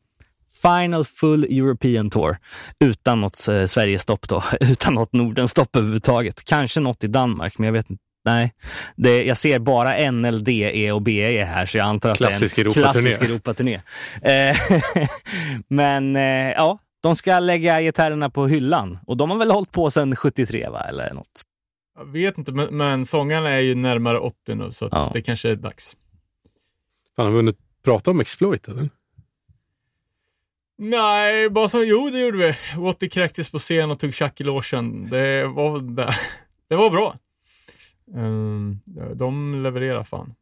Final 0.62 1.05
Full 1.05 1.45
European 1.45 2.11
Tour 2.11 2.37
utan 2.81 3.21
något 3.21 3.49
eh, 3.49 3.66
Sverigestopp 3.66 4.29
då, 4.29 4.45
utan 4.61 4.95
något 4.95 5.12
Nordenstopp 5.12 5.77
överhuvudtaget. 5.77 6.45
Kanske 6.45 6.81
något 6.81 7.05
i 7.05 7.07
Danmark, 7.07 7.59
men 7.59 7.66
jag 7.66 7.73
vet 7.73 7.90
inte. 7.90 8.03
Nej, 8.25 8.55
det, 8.97 9.25
jag 9.25 9.37
ser 9.37 9.59
bara 9.59 10.11
NLD, 10.11 10.49
E 10.49 10.92
och 10.92 11.03
BE 11.03 11.45
här, 11.45 11.66
så 11.66 11.79
jag 11.79 11.85
antar 11.85 12.11
att 12.11 12.16
Klassisk 12.19 12.57
det 12.57 12.62
är 12.62 12.64
en 12.64 12.71
Europaturné. 12.71 12.92
klassisk 12.92 13.23
Europaturné. 13.23 13.81
Eh, 14.23 14.57
men 15.69 16.16
eh, 16.16 16.23
ja, 16.53 16.79
de 17.03 17.16
ska 17.16 17.38
lägga 17.40 17.81
gitarrerna 17.81 18.31
på 18.31 18.47
hyllan 18.47 18.99
och 19.07 19.16
de 19.16 19.31
har 19.31 19.38
väl 19.38 19.51
hållit 19.51 19.73
på 19.73 19.90
sedan 19.90 20.16
73, 20.16 20.69
va? 20.69 20.81
Eller 20.81 21.14
något. 21.14 21.42
Jag 21.99 22.05
vet 22.12 22.38
inte, 22.38 22.53
men, 22.53 22.77
men 22.77 23.07
sångarna 23.07 23.49
är 23.51 23.61
ju 23.61 23.75
närmare 23.75 24.19
80 24.19 24.55
nu, 24.55 24.73
så 24.73 24.88
Ja. 24.92 25.11
det 25.12 25.23
kanske 25.23 25.51
är 25.51 25.57
dags. 25.57 25.97
Fan, 27.16 27.25
har 27.27 27.31
vi 27.33 27.37
hunnit 27.38 27.59
prata 27.85 28.11
om 28.11 28.21
Exploit? 28.21 28.69
Eller? 28.69 28.88
Nej, 30.79 31.51
bara 31.51 31.69
som, 31.69 31.87
jo 31.87 32.11
det 32.11 32.21
gjorde 32.21 32.37
vi. 32.39 32.55
Watty 32.81 33.09
kräktes 33.09 33.51
på 33.51 33.59
scen 33.59 33.91
och 33.91 33.99
tog 34.01 34.15
tjack 34.15 34.41
i 34.41 34.45
logen. 34.45 35.11
Det 35.11 35.47
var, 35.47 35.81
det, 35.81 36.15
det 36.69 36.77
var 36.77 36.91
bra. 36.91 37.17
Um, 38.15 38.81
de 39.15 39.62
levererar 39.62 40.05
fan. 40.05 40.35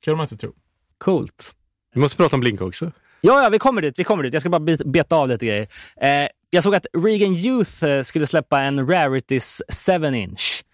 Kan 0.00 0.16
man 0.16 0.24
inte 0.24 0.36
tro. 0.36 0.52
Coolt. 0.98 1.54
Vi 1.94 2.00
måste 2.00 2.16
prata 2.16 2.36
om 2.36 2.40
Blink 2.40 2.60
också. 2.60 2.92
Ja, 3.20 3.42
ja, 3.42 3.48
vi 3.48 3.58
kommer 3.58 3.82
dit. 3.82 3.98
Vi 3.98 4.04
kommer 4.04 4.22
dit. 4.22 4.32
Jag 4.32 4.42
ska 4.42 4.50
bara 4.50 4.60
bet- 4.60 4.84
beta 4.84 5.16
av 5.16 5.28
lite 5.28 5.46
grejer. 5.46 5.66
Eh, 5.96 6.28
jag 6.50 6.62
såg 6.62 6.74
att 6.74 6.86
Regan 7.04 7.34
Youth 7.34 7.84
eh, 7.84 8.02
skulle 8.02 8.26
släppa 8.26 8.60
en 8.60 8.86
Rarities 8.88 9.62
7-inch. 9.88 10.64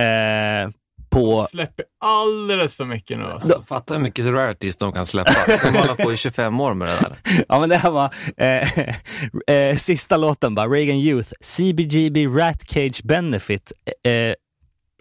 Eh, 0.00 0.70
på... 1.10 1.46
Släpper 1.50 1.84
alldeles 2.00 2.74
för 2.74 2.84
mycket 2.84 3.18
nu 3.18 3.24
alltså. 3.24 3.64
Fatta 3.68 3.94
hur 3.94 4.00
mycket 4.00 4.26
rarities 4.26 4.76
de 4.76 4.92
kan 4.92 5.06
släppa. 5.06 5.32
De 5.46 5.58
kommer 5.58 5.78
hålla 5.78 5.94
på 5.94 6.12
i 6.12 6.16
25 6.16 6.60
år 6.60 6.74
med 6.74 6.88
det 6.88 6.94
där. 7.00 7.44
Ja, 7.48 7.60
men 7.60 7.68
det 7.68 7.76
här 7.76 7.90
var 7.90 8.14
eh, 8.36 9.56
eh, 9.70 9.76
sista 9.76 10.16
låten 10.16 10.54
bara. 10.54 10.66
Reagan 10.66 10.96
Youth, 10.96 11.32
CBGB 11.40 12.26
Rat 12.26 12.62
Cage 12.70 13.00
Benefit. 13.04 13.72
Eh, 14.04 14.34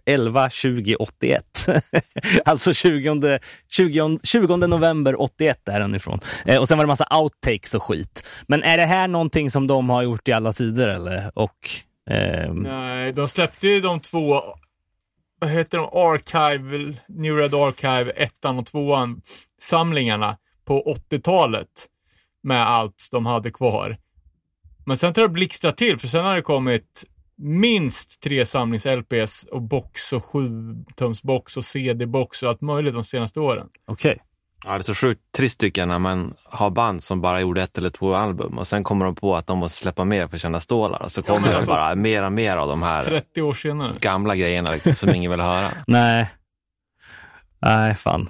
11 0.08 0.50
20 0.50 0.96
81. 0.96 1.44
alltså 2.46 2.74
20, 2.74 3.40
20, 3.70 4.20
20 4.24 4.58
november 4.58 5.22
81 5.22 5.68
är 5.70 5.80
den 5.80 5.96
ifrån. 5.96 6.20
Eh, 6.46 6.60
och 6.60 6.68
sen 6.68 6.78
var 6.78 6.86
det 6.86 6.88
massa 6.88 7.18
outtakes 7.18 7.76
och 7.76 7.84
skit. 7.84 8.28
Men 8.48 8.64
är 8.64 8.78
det 8.78 8.86
här 8.86 9.08
någonting 9.08 9.52
som 9.52 9.68
de 9.68 9.90
har 9.90 10.02
gjort 10.02 10.28
i 10.28 10.32
alla 10.32 10.54
tider 10.54 10.88
eller? 10.88 11.32
Och, 11.36 11.70
ehm, 12.10 12.56
Nej, 12.56 13.14
de 13.14 13.28
släppte 13.28 13.68
ju 13.68 13.82
de 13.82 14.00
två, 14.00 14.42
vad 15.40 15.50
heter 15.50 15.78
de, 15.78 15.90
Archive, 15.94 16.94
New 17.08 17.38
Red 17.38 17.54
Archive, 17.54 18.12
ettan 18.12 18.60
och 18.60 18.66
tvåan, 18.66 19.22
samlingarna 19.62 20.38
på 20.66 20.96
80-talet 21.10 21.88
med 22.44 22.68
allt 22.68 23.10
de 23.12 23.26
hade 23.26 23.52
kvar. 23.52 23.98
Men 24.86 24.98
sen 24.98 25.14
tror 25.14 25.24
jag 25.24 25.30
det 25.30 25.34
blixtrar 25.34 25.72
till, 25.72 26.00
för 26.00 26.08
sen 26.08 26.26
har 26.26 26.36
det 26.36 26.42
kommit 26.42 27.06
minst 27.38 28.22
tre 28.22 28.44
samlings-LPs 28.44 29.48
och 29.48 29.62
box 29.62 30.14
och 30.14 30.24
7-tumsbox 30.24 31.58
och 31.58 31.66
CD-box 31.66 32.44
och 32.44 32.50
allt 32.50 32.62
möjligt 32.62 32.94
de 32.94 33.04
senaste 33.04 33.40
åren. 33.40 33.70
Okej. 33.86 34.20
Ja, 34.68 34.74
det 34.74 34.80
är 34.80 34.84
så 34.84 34.94
sjukt 34.94 35.22
trist 35.38 35.60
tycker 35.60 35.82
jag 35.82 35.88
när 35.88 36.00
man 36.00 36.34
har 36.44 36.70
band 36.70 37.04
som 37.04 37.22
bara 37.22 37.42
gjorde 37.42 37.62
ett 37.62 37.78
eller 37.78 37.90
två 37.90 38.14
album 38.14 38.58
och 38.58 38.68
sen 38.68 38.84
kommer 38.84 39.06
de 39.06 39.16
på 39.16 39.36
att 39.36 39.48
de 39.48 39.58
måste 39.58 39.78
släppa 39.78 40.04
mer 40.04 40.28
för 40.28 40.36
att 40.36 40.42
tjäna 40.42 40.60
stålar 40.60 41.02
och 41.02 41.12
så 41.12 41.24
kommer 41.24 41.60
det 41.60 41.66
bara 41.66 41.96
mer 41.96 42.24
och 42.24 42.32
mer 42.32 42.58
av 42.58 42.68
de 42.68 42.84
här 42.84 43.04
30 43.04 43.42
år 43.42 43.54
senare. 43.54 43.96
gamla 44.00 44.36
grejerna 44.36 44.72
liksom, 44.72 44.94
som 44.94 45.16
ingen 45.16 45.32
vill 45.32 45.40
höra. 45.40 45.68
Nej. 45.88 46.30
Nej, 47.62 47.96
fan. 47.96 48.30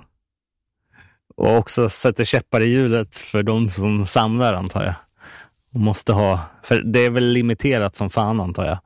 Och 1.35 1.57
också 1.57 1.89
sätter 1.89 2.23
käppar 2.23 2.61
i 2.61 2.65
hjulet 2.65 3.15
för 3.15 3.43
de 3.43 3.69
som 3.69 4.05
samlar 4.05 4.53
antar 4.53 4.83
jag. 4.83 4.95
Och 5.73 5.79
måste 5.79 6.13
ha, 6.13 6.39
för 6.63 6.81
det 6.81 6.99
är 6.99 7.09
väl 7.09 7.25
limiterat 7.27 7.95
som 7.95 8.09
fan 8.09 8.39
antar 8.39 8.65
jag. 8.65 8.77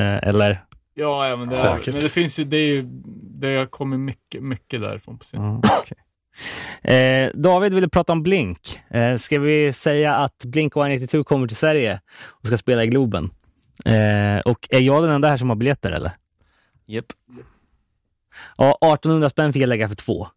Eh, 0.00 0.28
eller? 0.28 0.64
Ja, 0.94 1.28
ja 1.28 1.36
men, 1.36 1.48
det, 1.48 1.54
Säkert. 1.54 1.94
men 1.94 2.02
det 2.02 2.08
finns 2.08 2.38
ju, 2.38 2.44
det 2.44 2.56
är 2.56 2.74
ju, 2.74 2.82
det 3.40 3.56
har 3.56 3.66
kommit 3.66 4.00
mycket, 4.00 4.42
mycket 4.42 4.80
därifrån 4.80 5.18
på 5.18 5.24
scen. 5.24 5.60
Ja, 5.62 5.78
okej. 5.80 5.98
Eh, 6.82 7.30
David 7.34 7.74
ville 7.74 7.88
prata 7.88 8.12
om 8.12 8.22
Blink. 8.22 8.80
Eh, 8.90 9.16
ska 9.16 9.38
vi 9.40 9.72
säga 9.72 10.14
att 10.14 10.44
Blink 10.44 10.76
182 10.76 11.24
kommer 11.24 11.46
till 11.46 11.56
Sverige 11.56 12.00
och 12.26 12.46
ska 12.46 12.56
spela 12.56 12.84
i 12.84 12.86
Globen? 12.86 13.30
Eh, 13.84 14.38
och 14.44 14.68
är 14.70 14.80
jag 14.80 15.02
den 15.02 15.10
enda 15.10 15.28
här 15.28 15.36
som 15.36 15.48
har 15.48 15.56
biljetter 15.56 15.90
eller? 15.90 16.10
Yep. 16.86 17.06
Ja, 18.56 18.78
1800 18.94 19.28
spänn 19.28 19.52
fick 19.52 19.62
jag 19.62 19.68
lägga 19.68 19.88
för 19.88 19.94
två. 19.96 20.28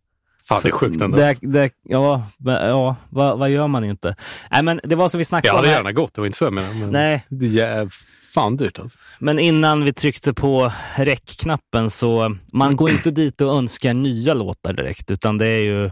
Fan, 0.47 0.59
det 0.63 0.69
är 0.69 0.73
sjukt 0.73 1.01
ändå. 1.01 1.17
Det, 1.17 1.35
det, 1.41 1.71
ja, 1.83 2.25
ja 2.37 2.95
vad, 3.09 3.39
vad 3.39 3.49
gör 3.49 3.67
man 3.67 3.83
inte? 3.83 4.15
Nej, 4.51 4.63
men 4.63 4.79
det 4.83 4.95
var 4.95 5.09
som 5.09 5.17
vi 5.17 5.25
snackade 5.25 5.47
Jag 5.47 5.53
om 5.53 5.57
hade 5.57 5.67
här. 5.67 5.75
gärna 5.77 5.91
gått, 5.91 6.13
det 6.13 6.21
var 6.21 6.25
inte 6.25 6.37
så 6.37 6.43
jag 6.45 6.53
menade. 6.53 6.73
Men 6.75 6.89
Nej, 6.89 7.25
Det 7.29 7.59
är 7.59 7.89
fan 8.37 8.57
dyrt 8.57 8.79
alltså. 8.79 8.99
men 9.19 9.39
innan 9.39 9.83
vi 9.83 9.93
tryckte 9.93 10.33
på 10.33 10.71
räckknappen 10.95 11.89
så 11.89 12.35
man 12.53 12.75
går 12.75 12.89
inte 12.89 13.11
dit 13.11 13.41
och 13.41 13.57
önskar 13.57 13.93
nya 13.93 14.33
låtar 14.33 14.73
direkt, 14.73 15.11
utan 15.11 15.37
det 15.37 15.45
är 15.47 15.63
ju 15.63 15.91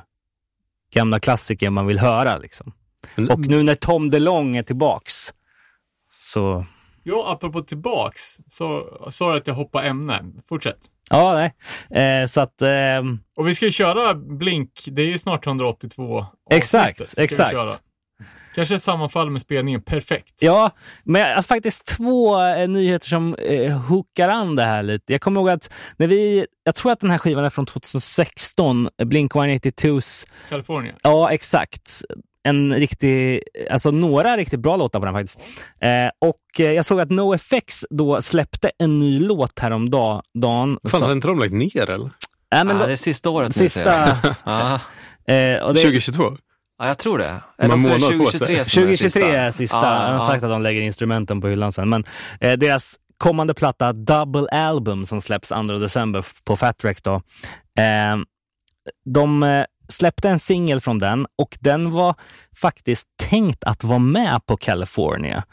gamla 0.93 1.19
klassiker 1.19 1.69
man 1.69 1.87
vill 1.87 1.99
höra. 1.99 2.37
Liksom. 2.37 2.71
Men, 3.15 3.31
Och 3.31 3.39
nu 3.39 3.63
när 3.63 3.75
Tom 3.75 4.09
DeLong 4.09 4.55
är 4.55 4.63
tillbaks 4.63 5.33
så... 6.19 6.65
Ja, 7.03 7.31
apropå 7.31 7.61
tillbaks, 7.61 8.37
så 8.51 8.85
sa 9.11 9.31
du 9.31 9.37
att 9.37 9.47
jag 9.47 9.53
hoppar 9.53 9.83
ämne. 9.83 10.23
Fortsätt. 10.49 10.79
Ja, 11.09 11.33
nej. 11.33 11.53
Eh, 12.03 12.27
så 12.27 12.41
att... 12.41 12.61
ehm, 12.61 13.19
Och 13.35 13.47
vi 13.47 13.55
ska 13.55 13.65
ju 13.65 13.71
köra 13.71 14.13
Blink, 14.13 14.83
det 14.85 15.01
är 15.01 15.05
ju 15.07 15.17
snart 15.17 15.47
182 15.47 16.17
avsnittet, 16.17 16.27
Exakt, 16.49 17.17
exakt. 17.17 17.81
Kanske 18.55 18.79
sammanfaller 18.79 19.31
med 19.31 19.41
spelningen 19.41 19.81
perfekt. 19.81 20.33
Ja, 20.39 20.71
men 21.03 21.21
jag 21.21 21.35
har 21.35 21.41
faktiskt 21.43 21.85
två 21.85 22.41
eh, 22.47 22.67
nyheter 22.67 23.07
som 23.07 23.35
eh, 23.35 23.77
hookar 23.77 24.29
an 24.29 24.55
det 24.55 24.63
här 24.63 24.83
lite. 24.83 25.11
Jag 25.13 25.21
kommer 25.21 25.41
ihåg 25.41 25.49
att 25.49 25.69
när 25.97 26.07
vi, 26.07 26.45
jag 26.63 26.75
tror 26.75 26.91
att 26.91 26.99
den 26.99 27.09
här 27.11 27.17
skivan 27.17 27.45
är 27.45 27.49
från 27.49 27.65
2016, 27.65 28.89
Blink-182s, 29.03 30.27
California. 30.49 30.93
ja 31.03 31.31
exakt, 31.31 32.01
en 32.43 32.73
riktig, 32.75 33.43
alltså 33.71 33.91
några 33.91 34.37
riktigt 34.37 34.59
bra 34.59 34.75
låtar 34.75 34.99
på 34.99 35.05
den 35.05 35.13
faktiskt. 35.15 35.39
Eh, 35.81 36.09
och 36.29 36.59
eh, 36.59 36.71
jag 36.71 36.85
såg 36.85 36.99
att 36.99 37.09
NoFX 37.09 37.85
då 37.89 38.21
släppte 38.21 38.71
en 38.77 38.99
ny 38.99 39.19
låt 39.19 39.59
häromdagen. 39.59 40.21
dagen. 40.33 40.77
Fan, 40.83 40.89
som- 40.91 41.01
hade 41.01 41.13
inte 41.13 41.27
de 41.27 41.39
lagt 41.39 41.53
ner 41.53 41.89
eller? 41.89 42.09
Nej, 42.51 42.65
men 42.65 42.67
ja, 42.75 42.81
då- 42.81 42.85
det 42.87 42.91
är 42.91 42.95
sista 42.95 43.29
året 43.29 43.55
sista. 43.55 44.17
Ja. 44.45 44.73
eh, 45.33 45.59
och 45.63 45.73
det, 45.73 45.81
2022? 45.81 46.37
Ja, 46.79 46.87
jag 46.87 46.97
tror 46.97 47.17
det. 47.17 47.41
Eller 47.57 47.75
också 47.75 47.89
är 47.89 47.93
det 47.93 47.99
månad 47.99 48.25
på 48.25 48.31
sig. 48.31 48.39
2023 48.39 48.65
som 48.65 48.83
är 48.83 48.85
2023 48.85 49.35
är 49.35 49.51
sista. 49.51 49.79
Han 49.79 50.13
har 50.13 50.13
ja. 50.13 50.27
sagt 50.27 50.43
att 50.43 50.49
de 50.49 50.61
lägger 50.61 50.81
instrumenten 50.81 51.41
på 51.41 51.47
hyllan 51.47 51.71
sen. 51.71 51.89
Men 51.89 52.03
eh, 52.39 52.53
deras 52.53 52.95
kommande 53.17 53.53
platta 53.53 53.93
Double 53.93 54.47
Album 54.47 55.05
som 55.05 55.21
släpps 55.21 55.49
2 55.49 55.61
december 55.63 56.25
på 56.43 56.57
Fat 56.57 56.83
Wreck 56.83 57.03
då. 57.03 57.15
Eh, 57.77 58.17
de 59.05 59.43
eh, 59.43 59.65
släppte 59.87 60.29
en 60.29 60.39
singel 60.39 60.81
från 60.81 60.99
den 60.99 61.27
och 61.35 61.57
den 61.61 61.91
var 61.91 62.15
faktiskt 62.55 63.07
tänkt 63.29 63.63
att 63.63 63.83
vara 63.83 63.99
med 63.99 64.45
på 64.45 64.57
California. 64.57 65.43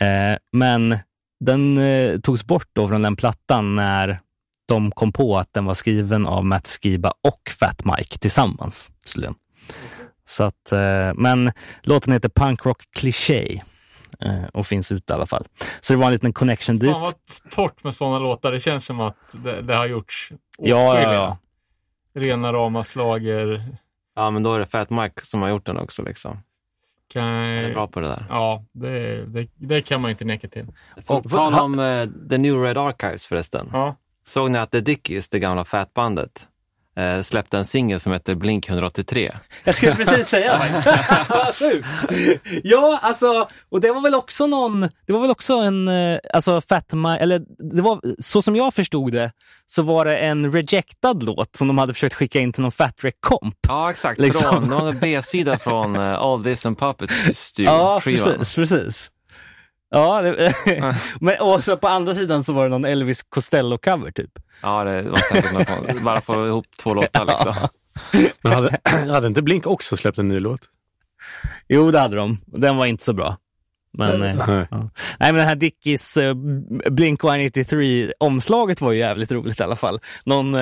Eh, 0.00 0.38
men 0.52 0.98
den 1.44 1.78
eh, 1.78 2.20
togs 2.20 2.44
bort 2.44 2.68
då 2.72 2.88
från 2.88 3.02
den 3.02 3.16
plattan 3.16 3.76
när 3.76 4.20
de 4.66 4.90
kom 4.90 5.12
på 5.12 5.38
att 5.38 5.52
den 5.52 5.64
var 5.64 5.74
skriven 5.74 6.26
av 6.26 6.44
Matt 6.44 6.78
Skiba 6.82 7.12
och 7.28 7.50
Fat 7.60 7.84
Mike 7.84 8.18
tillsammans. 8.18 8.90
tydligen. 9.12 9.34
Så 10.30 10.44
att, 10.44 10.72
eh, 10.72 11.12
men 11.14 11.52
låten 11.82 12.12
heter 12.12 12.28
Punk 12.28 12.66
Rock 12.66 12.82
Cliché 12.96 13.62
eh, 14.20 14.44
och 14.52 14.66
finns 14.66 14.92
ute 14.92 15.12
i 15.12 15.14
alla 15.14 15.26
fall. 15.26 15.46
Så 15.80 15.92
det 15.92 15.96
var 15.96 16.06
en 16.06 16.12
liten 16.12 16.32
connection 16.32 16.78
dit. 16.78 16.92
Fan 16.92 17.00
vad 17.00 17.14
torrt 17.50 17.84
med 17.84 17.94
sådana 17.94 18.18
låtar. 18.18 18.52
Det 18.52 18.60
känns 18.60 18.84
som 18.84 19.00
att 19.00 19.34
det, 19.44 19.62
det 19.62 19.74
har 19.74 19.86
gjorts 19.86 20.32
Ja, 20.58 21.00
ja, 21.00 21.14
ja. 21.14 21.38
Rena 22.14 22.52
rama 22.52 22.84
slager. 22.84 23.76
Ja, 24.16 24.30
men 24.30 24.42
då 24.42 24.54
är 24.54 24.58
det 24.58 24.66
Fat 24.66 24.90
Mike 24.90 25.26
som 25.26 25.42
har 25.42 25.48
gjort 25.48 25.66
den 25.66 25.76
också. 25.76 26.02
Liksom. 26.02 26.38
Kan... 27.08 27.24
Han 27.24 27.44
är 27.44 27.72
bra 27.72 27.86
på 27.86 28.00
det 28.00 28.08
där. 28.08 28.26
Ja, 28.28 28.64
det, 28.72 29.26
det, 29.26 29.48
det 29.56 29.82
kan 29.82 30.00
man 30.00 30.10
inte 30.10 30.24
neka 30.24 30.48
till. 30.48 30.66
På 31.06 31.22
tal 31.22 31.54
om 31.54 31.78
eh, 31.78 32.08
The 32.30 32.38
New 32.38 32.62
Red 32.62 32.78
Archives 32.78 33.26
förresten. 33.26 33.70
Ja. 33.72 33.96
Såg 34.26 34.50
ni 34.50 34.58
att 34.58 34.70
The 34.70 34.80
Dickies, 34.80 35.28
det 35.28 35.38
gamla 35.38 35.64
Fat-bandet, 35.64 36.48
eh, 36.96 37.22
släppte 37.22 37.58
en 37.58 37.64
singel 37.64 38.00
som 38.00 38.12
heter 38.12 38.34
Blink 38.34 38.68
183? 38.68 39.32
Jag 39.64 39.74
skulle 39.74 39.94
precis 39.94 40.28
säga 40.28 40.60
sjukt. 41.58 41.88
Ja, 42.62 42.98
alltså, 43.02 43.48
och 43.70 43.80
det 43.80 43.92
var 43.92 44.00
väl 44.00 44.14
också 44.14 44.46
någon, 44.46 44.80
det 44.80 45.12
var 45.12 45.20
väl 45.20 45.30
också 45.30 45.54
en, 45.54 45.88
eh, 45.88 46.18
alltså 46.34 46.60
Fatma, 46.60 47.18
eller 47.18 47.42
det 47.74 47.82
var, 47.82 48.00
så 48.22 48.42
som 48.42 48.56
jag 48.56 48.74
förstod 48.74 49.12
det, 49.12 49.32
så 49.66 49.82
var 49.82 50.04
det 50.04 50.18
en 50.18 50.52
rejectad 50.52 51.22
låt 51.22 51.56
som 51.56 51.68
de 51.68 51.78
hade 51.78 51.94
försökt 51.94 52.14
skicka 52.14 52.40
in 52.40 52.52
till 52.52 52.62
någon 52.62 52.72
Fat 52.72 52.94
Wreck 53.04 53.16
komp 53.20 53.54
Ja, 53.68 53.90
exakt. 53.90 54.20
Liksom. 54.20 54.42
Från 54.42 54.64
någon 54.68 54.98
B-sida 54.98 55.58
från 55.58 55.96
eh, 55.96 56.12
All 56.18 56.44
This 56.44 56.66
and 56.66 56.78
Puppet 56.78 57.10
Stew, 57.36 57.72
Ja, 57.76 58.00
precis, 58.04 58.54
precis. 58.54 59.10
Ja, 59.90 60.22
det, 60.22 60.54
men 61.20 61.40
och 61.40 61.64
så 61.64 61.76
på 61.76 61.88
andra 61.88 62.14
sidan 62.14 62.44
så 62.44 62.52
var 62.52 62.62
det 62.62 62.68
någon 62.68 62.84
Elvis 62.84 63.22
Costello-cover 63.22 64.10
typ. 64.10 64.30
Ja, 64.62 64.84
det 64.84 65.02
var 65.02 65.18
säkert 65.18 65.52
något, 65.52 66.02
bara 66.02 66.20
få 66.20 66.46
ihop 66.46 66.66
två 66.82 66.94
låtar 66.94 67.24
liksom. 67.24 67.54
Men 68.42 68.52
hade, 68.52 68.78
hade 69.12 69.26
inte 69.26 69.42
Blink 69.42 69.66
också 69.66 69.96
släppt 69.96 70.18
en 70.18 70.28
ny 70.28 70.40
låt? 70.40 70.60
Jo, 71.68 71.90
det 71.90 71.98
hade 71.98 72.16
de. 72.16 72.38
Den 72.46 72.76
var 72.76 72.86
inte 72.86 73.04
så 73.04 73.12
bra. 73.12 73.36
Men, 73.98 74.22
eh, 74.22 74.36
Nej. 74.48 74.66
ja. 74.70 74.78
Nej, 75.20 75.32
men 75.32 75.34
den 75.34 75.46
här 75.48 75.54
Dickies 75.56 76.16
uh, 76.16 76.34
Blink 76.90 77.24
183 77.24 78.12
omslaget 78.20 78.80
var 78.80 78.92
ju 78.92 78.98
jävligt 78.98 79.32
roligt 79.32 79.60
i 79.60 79.62
alla 79.62 79.76
fall. 79.76 79.98
Någon 80.24 80.54
eh, 80.54 80.60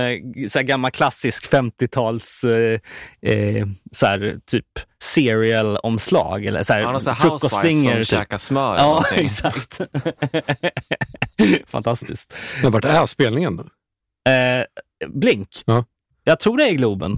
så 0.48 0.58
här 0.58 0.62
gammal 0.66 0.90
klassisk 0.90 1.52
50-tals 1.52 2.44
eh, 2.44 2.80
eh, 3.32 3.66
så 3.92 4.06
här, 4.06 4.38
typ 4.46 4.66
serial-omslag 5.02 6.44
eller 6.46 6.62
så 6.62 6.72
här, 6.72 6.82
Han 6.84 6.92
har 6.94 7.00
så 7.00 7.10
här 7.10 7.16
frukostfinger. 7.30 7.90
som 7.92 7.98
Typ. 8.00 8.08
käkar 8.08 8.38
smör 8.38 8.74
eller 8.74 8.84
Ja, 8.84 8.88
någonting. 8.88 9.18
exakt. 9.24 9.80
Fantastiskt. 11.66 12.34
Men 12.62 12.72
vart 12.72 12.84
är 12.84 13.06
spelningen 13.06 13.56
då? 13.56 13.62
Eh, 14.32 14.64
Blink? 15.08 15.48
Ja. 15.64 15.84
Jag 16.24 16.40
tror 16.40 16.56
det 16.56 16.64
är 16.68 16.72
Globen. 16.72 17.16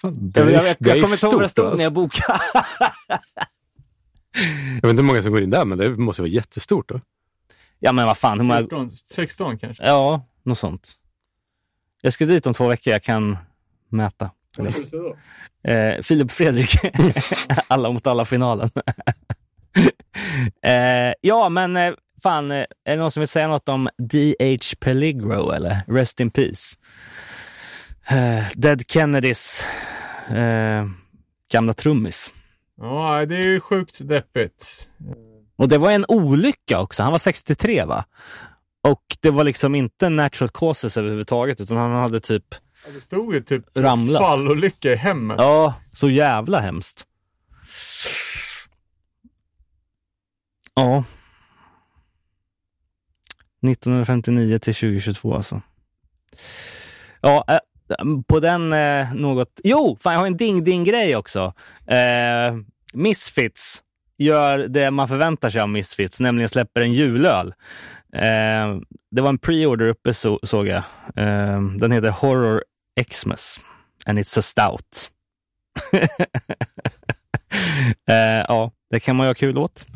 Fan, 0.00 0.30
det 0.30 0.40
Jag, 0.40 0.48
är- 0.48 0.52
jag, 0.52 0.64
jag, 0.64 0.96
jag 0.96 1.02
kommer 1.02 1.14
inte 1.16 1.26
ihåg 1.26 1.34
vad 1.34 1.42
det 1.42 1.48
stod 1.48 1.64
alltså. 1.64 1.76
när 1.76 1.84
jag 1.84 1.92
bokade. 1.92 2.38
Jag 4.34 4.82
vet 4.82 4.90
inte 4.90 5.02
hur 5.02 5.06
många 5.06 5.22
som 5.22 5.32
går 5.32 5.42
in 5.42 5.50
där, 5.50 5.64
men 5.64 5.78
det 5.78 5.96
måste 5.96 6.22
vara 6.22 6.30
jättestort 6.30 6.88
då. 6.88 7.00
ja, 7.78 7.92
men 7.92 8.06
vad 8.06 8.18
fan. 8.18 8.40
Hur 8.40 8.46
många... 8.46 8.60
14, 8.60 8.92
16 9.04 9.58
kanske. 9.58 9.86
Ja, 9.86 10.26
något 10.42 10.58
sånt. 10.58 10.92
Jag 12.00 12.12
ska 12.12 12.26
dit 12.26 12.46
om 12.46 12.54
två 12.54 12.68
veckor. 12.68 12.92
Jag 12.92 13.02
kan 13.02 13.36
mäta. 13.88 14.30
Vad 14.58 14.70
ska 14.72 14.96
du 14.96 15.02
då? 15.02 15.16
Eh, 15.70 16.02
Filip 16.02 16.32
Fredrik, 16.32 16.70
alla 17.68 17.92
mot 17.92 18.06
alla-finalen. 18.06 18.70
eh, 20.62 21.14
ja, 21.20 21.48
men 21.48 21.76
eh, 21.76 21.94
fan, 22.22 22.50
eh, 22.50 22.56
är 22.56 22.66
det 22.84 22.96
någon 22.96 23.10
som 23.10 23.20
vill 23.20 23.28
säga 23.28 23.48
något 23.48 23.68
om 23.68 23.88
D.H. 23.98 24.76
Peligro 24.80 25.50
eller 25.50 25.82
Rest 25.86 26.20
in 26.20 26.30
Peace? 26.30 26.76
Eh, 28.08 28.44
Dead 28.54 28.90
Kennedys 28.90 29.64
eh, 30.28 30.86
gamla 31.52 31.74
trummis. 31.74 32.32
Ja, 32.80 33.26
det 33.26 33.36
är 33.36 33.46
ju 33.46 33.60
sjukt 33.60 34.08
deppigt. 34.08 34.88
Och 35.56 35.68
det 35.68 35.78
var 35.78 35.90
en 35.90 36.04
olycka 36.08 36.80
också. 36.80 37.02
Han 37.02 37.12
var 37.12 37.18
63 37.18 37.84
va? 37.84 38.04
Och 38.82 39.02
det 39.20 39.30
var 39.30 39.44
liksom 39.44 39.74
inte 39.74 40.08
natural 40.08 40.48
causes 40.48 40.96
överhuvudtaget, 40.96 41.60
utan 41.60 41.76
han 41.76 41.92
hade 41.92 42.20
typ, 42.20 42.44
Ja, 42.86 42.90
Det 42.92 43.00
stod 43.00 43.34
ju 43.34 43.40
typ 43.40 43.64
Ramlat. 43.78 44.22
fallolycka 44.22 44.92
i 44.92 44.96
hemmet. 44.96 45.36
ja, 45.38 45.74
så 45.92 46.10
jävla 46.10 46.60
hemskt. 46.60 47.06
Ja. 50.74 51.04
1959 53.62 54.58
till 54.58 54.74
2022 54.74 55.34
alltså. 55.34 55.62
Ja, 57.20 57.44
eh, 57.48 57.58
på 58.26 58.40
den 58.40 58.72
eh, 58.72 59.14
något... 59.14 59.60
Jo, 59.64 59.98
fan 60.00 60.12
jag 60.12 60.20
har 60.20 60.26
en 60.26 60.36
ding-ding-grej 60.36 61.16
också. 61.16 61.52
Eh, 61.86 62.56
Misfits 62.92 63.82
gör 64.18 64.58
det 64.58 64.90
man 64.90 65.08
förväntar 65.08 65.50
sig 65.50 65.60
av 65.60 65.68
Misfits, 65.68 66.20
nämligen 66.20 66.48
släpper 66.48 66.80
en 66.80 66.92
julöl. 66.92 67.54
Eh, 68.14 68.76
det 69.10 69.22
var 69.22 69.28
en 69.28 69.38
pre-order 69.38 69.88
uppe 69.88 70.14
så, 70.14 70.40
såg 70.42 70.66
jag. 70.66 70.82
Eh, 71.16 71.60
den 71.60 71.92
heter 71.92 72.10
Horror 72.10 72.62
Xmas 73.10 73.60
and 74.06 74.18
it's 74.18 74.38
a 74.38 74.42
stout. 74.42 75.10
eh, 78.08 78.44
ja, 78.48 78.70
det 78.90 79.00
kan 79.00 79.16
man 79.16 79.26
ju 79.26 79.28
ha 79.28 79.34
kul 79.34 79.58
åt. 79.58 79.86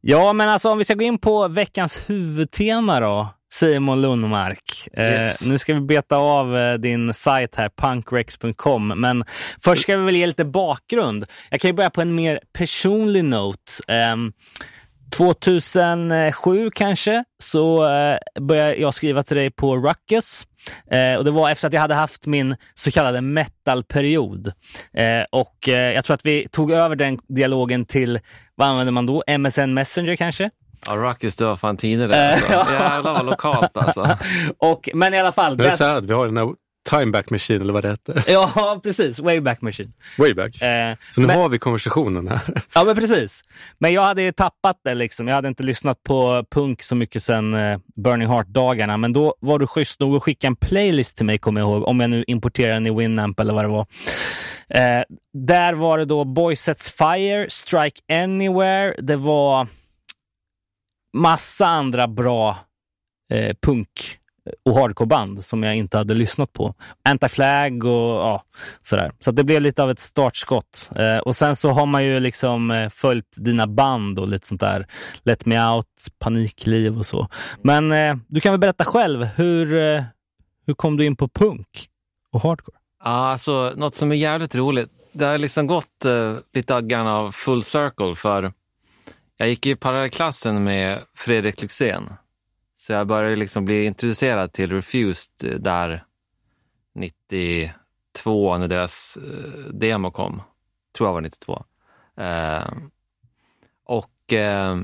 Ja, 0.00 0.32
men 0.32 0.48
alltså 0.48 0.70
om 0.70 0.78
vi 0.78 0.84
ska 0.84 0.94
gå 0.94 1.04
in 1.04 1.18
på 1.18 1.48
veckans 1.48 2.10
huvudtema 2.10 3.00
då, 3.00 3.28
Simon 3.52 4.02
Lundmark. 4.02 4.88
Eh, 4.92 5.04
Yes. 5.04 5.46
nu 5.46 5.58
ska 5.58 5.74
vi 5.74 5.80
beta 5.80 6.16
av 6.16 6.56
eh, 6.58 6.74
din 6.74 7.14
sajt 7.14 7.54
här, 7.56 7.70
punkrex.com, 7.76 8.88
men 8.88 9.24
först 9.64 9.82
ska 9.82 9.96
vi 9.96 10.04
väl 10.04 10.16
ge 10.16 10.26
lite 10.26 10.44
bakgrund. 10.44 11.26
Jag 11.50 11.60
kan 11.60 11.68
ju 11.68 11.72
börja 11.74 11.90
på 11.90 12.00
en 12.00 12.14
mer 12.14 12.40
personlig 12.52 13.24
note. 13.24 13.72
Ehm, 13.88 14.32
2007 15.16 16.70
kanske 16.70 17.24
så 17.42 17.84
eh, 17.84 18.18
började 18.40 18.74
jag 18.76 18.94
skriva 18.94 19.22
till 19.22 19.36
dig 19.36 19.50
på 19.50 19.76
Ruckus. 19.76 20.46
Eh, 20.90 21.14
och 21.18 21.24
det 21.24 21.30
var 21.30 21.50
efter 21.50 21.66
att 21.66 21.72
jag 21.72 21.80
hade 21.80 21.94
haft 21.94 22.26
min 22.26 22.56
så 22.74 22.90
kallade 22.90 23.20
metalperiod. 23.20 24.46
Eh, 24.94 25.24
och 25.32 25.68
eh, 25.68 25.92
jag 25.94 26.04
tror 26.04 26.14
att 26.14 26.26
vi 26.26 26.48
tog 26.48 26.70
över 26.72 26.96
den 26.96 27.18
dialogen 27.28 27.84
till, 27.84 28.18
vad 28.54 28.68
använder 28.68 28.92
man 28.92 29.06
då? 29.06 29.22
MSN 29.38 29.74
Messenger 29.74 30.16
kanske? 30.16 30.50
Ja, 30.88 30.94
Ruckus, 30.96 31.36
det 31.36 31.44
var 31.44 31.56
fan 31.56 31.76
tider 31.76 32.08
det 32.08 32.30
alltså. 32.32 32.46
Ja. 32.52 32.72
Jävlar 32.72 33.12
vad 33.12 33.26
lokalt 33.26 33.76
alltså. 33.76 34.16
och, 34.58 34.88
men 34.94 35.14
i 35.14 35.18
alla 35.18 35.32
fall. 35.32 35.56
Det 35.56 35.66
är 35.68 35.76
så 35.76 35.84
här 35.84 35.96
att 35.96 36.04
vi 36.04 36.12
har 36.12 36.26
den 36.26 36.36
här 36.36 36.48
Timeback 36.90 37.30
Machine, 37.30 37.60
eller 37.62 37.72
vad 37.72 37.84
det 37.84 37.88
heter. 37.90 38.24
Ja, 38.32 38.80
precis. 38.82 39.18
Wayback 39.18 39.60
Machine. 39.60 39.92
Wayback. 40.18 40.62
Eh, 40.62 40.96
Så 41.14 41.20
nu 41.20 41.26
men- 41.26 41.38
har 41.38 41.48
vi 41.48 41.58
konversationen 41.58 42.28
här. 42.28 42.40
Ja, 42.74 42.84
men 42.84 42.94
precis. 42.96 43.42
Men 43.78 43.92
jag 43.92 44.02
hade 44.02 44.22
ju 44.22 44.32
tappat 44.32 44.80
det 44.84 44.94
liksom. 44.94 45.28
Jag 45.28 45.34
hade 45.34 45.48
inte 45.48 45.62
lyssnat 45.62 46.02
på 46.02 46.44
punk 46.50 46.82
så 46.82 46.94
mycket 46.94 47.22
sedan 47.22 47.54
eh, 47.54 47.78
Burning 47.96 48.28
Heart-dagarna. 48.28 48.96
Men 48.96 49.12
då 49.12 49.34
var 49.40 49.58
du 49.58 49.66
schysst 49.66 50.00
nog 50.00 50.16
att 50.16 50.22
skicka 50.22 50.46
en 50.46 50.56
playlist 50.56 51.16
till 51.16 51.26
mig, 51.26 51.38
kommer 51.38 51.60
jag 51.60 51.70
ihåg. 51.70 51.88
Om 51.88 52.00
jag 52.00 52.10
nu 52.10 52.24
importerade 52.26 52.74
den 52.74 52.86
i 52.86 52.90
Winamp 52.90 53.40
eller 53.40 53.54
vad 53.54 53.64
det 53.64 53.68
var. 53.68 53.86
Eh, 54.68 55.02
där 55.34 55.72
var 55.74 55.98
det 55.98 56.04
då 56.04 56.24
Boy 56.24 56.56
Sets 56.56 56.90
Fire, 56.90 57.46
Strike 57.50 58.00
Anywhere. 58.24 58.94
Det 58.98 59.16
var 59.16 59.66
massa 61.16 61.66
andra 61.66 62.08
bra 62.08 62.56
eh, 63.32 63.56
punk 63.62 64.18
och 64.64 64.74
hardcoreband 64.74 65.44
som 65.44 65.62
jag 65.62 65.76
inte 65.76 65.96
hade 65.96 66.14
lyssnat 66.14 66.52
på. 66.52 66.74
Anti-Flag 67.08 67.84
och 67.84 68.16
ja, 68.20 68.44
sådär. 68.82 69.12
Så 69.20 69.30
att 69.30 69.36
det 69.36 69.44
blev 69.44 69.62
lite 69.62 69.82
av 69.82 69.90
ett 69.90 69.98
startskott. 69.98 70.90
Eh, 70.96 71.18
och 71.18 71.36
sen 71.36 71.56
så 71.56 71.70
har 71.70 71.86
man 71.86 72.04
ju 72.04 72.20
liksom 72.20 72.70
eh, 72.70 72.88
följt 72.88 73.36
dina 73.36 73.66
band 73.66 74.18
och 74.18 74.28
lite 74.28 74.46
sånt 74.46 74.60
där. 74.60 74.86
Let 75.22 75.46
Me 75.46 75.68
Out, 75.68 75.86
Panikliv 76.18 76.98
och 76.98 77.06
så. 77.06 77.28
Men 77.62 77.92
eh, 77.92 78.16
du 78.28 78.40
kan 78.40 78.52
väl 78.52 78.60
berätta 78.60 78.84
själv, 78.84 79.24
hur, 79.24 79.76
eh, 79.76 80.04
hur 80.66 80.74
kom 80.74 80.96
du 80.96 81.04
in 81.04 81.16
på 81.16 81.28
punk 81.28 81.86
och 82.32 82.42
hardcore? 82.42 82.76
Alltså 83.00 83.72
något 83.76 83.94
som 83.94 84.12
är 84.12 84.16
jävligt 84.16 84.54
roligt. 84.54 84.90
Det 85.12 85.24
har 85.24 85.38
liksom 85.38 85.66
gått 85.66 86.04
eh, 86.04 86.36
lite 86.54 86.80
grann 86.80 87.06
av 87.06 87.30
full 87.30 87.62
circle 87.62 88.14
för 88.14 88.52
jag 89.36 89.48
gick 89.48 89.66
i 89.66 89.76
parallellklassen 89.76 90.64
med 90.64 91.02
Fredrik 91.14 91.62
Lyxzén. 91.62 92.12
Så 92.76 92.92
jag 92.92 93.06
började 93.06 93.36
liksom 93.36 93.64
bli 93.64 93.84
introducerad 93.84 94.52
till 94.52 94.72
Refused 94.72 95.52
eh, 95.52 95.58
där 95.58 96.04
92 96.94 98.58
när 98.58 98.68
deras 98.68 99.16
eh, 99.16 99.72
demo 99.72 100.10
kom. 100.10 100.42
Tror 100.96 101.08
jag 101.08 101.14
var 101.14 101.20
92. 101.20 101.64
Eh, 102.16 102.72
och 103.84 104.32
eh, 104.32 104.76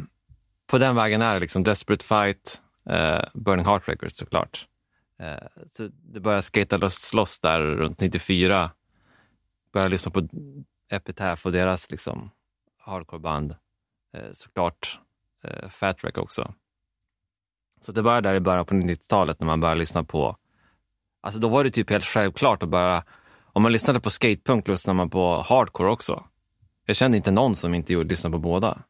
på 0.67 0.79
den 0.79 0.97
vägen 0.97 1.23
är 1.23 1.35
det 1.35 1.41
liksom 1.41 1.63
Desperate 1.63 2.05
Fight, 2.05 2.63
eh, 2.91 3.25
Burning 3.35 3.67
Heart 3.67 3.89
Records 3.89 4.17
såklart. 4.17 4.67
Eh, 5.19 5.49
så 5.73 5.89
det 5.93 6.21
började 6.21 6.43
skata 6.43 6.77
loss, 6.77 7.15
loss 7.15 7.41
där 7.41 7.61
runt 7.61 8.01
94. 8.01 8.71
Började 9.73 9.91
lyssna 9.91 10.11
på 10.11 10.29
Epitaph 10.91 11.47
och 11.47 11.53
deras 11.53 11.91
liksom 11.91 12.31
hardcoreband. 12.79 13.55
Eh, 14.13 14.33
såklart 14.33 15.01
eh, 15.45 15.69
Fat 15.69 16.19
också. 16.19 16.55
Så 17.81 17.93
det 17.93 18.03
började 18.03 18.29
där 18.29 18.35
i 18.35 18.41
början 18.41 18.67
på 18.67 18.75
90-talet 18.75 19.41
när 19.41 19.47
man 19.47 19.61
började 19.61 19.81
lyssna 19.81 20.05
på, 20.05 20.37
alltså 21.21 21.41
då 21.41 21.49
var 21.49 21.65
det 21.65 21.71
typ 21.71 21.91
helt 21.91 22.05
självklart 22.05 22.63
att 22.63 22.69
bara, 22.69 23.05
om 23.53 23.63
man 23.63 23.73
lyssnade 23.73 24.01
på 24.01 24.11
skatepunk 24.11 24.69
lyssnade 24.69 24.97
man 24.97 25.11
på 25.11 25.41
hardcore 25.49 25.91
också. 25.91 26.25
Jag 26.87 26.97
kände 26.97 27.17
inte 27.17 27.31
någon 27.31 27.57
som 27.57 27.75
inte 27.75 27.93
gjorde, 27.93 28.09
lyssnade 28.09 28.33
på 28.33 28.39
båda. 28.39 28.83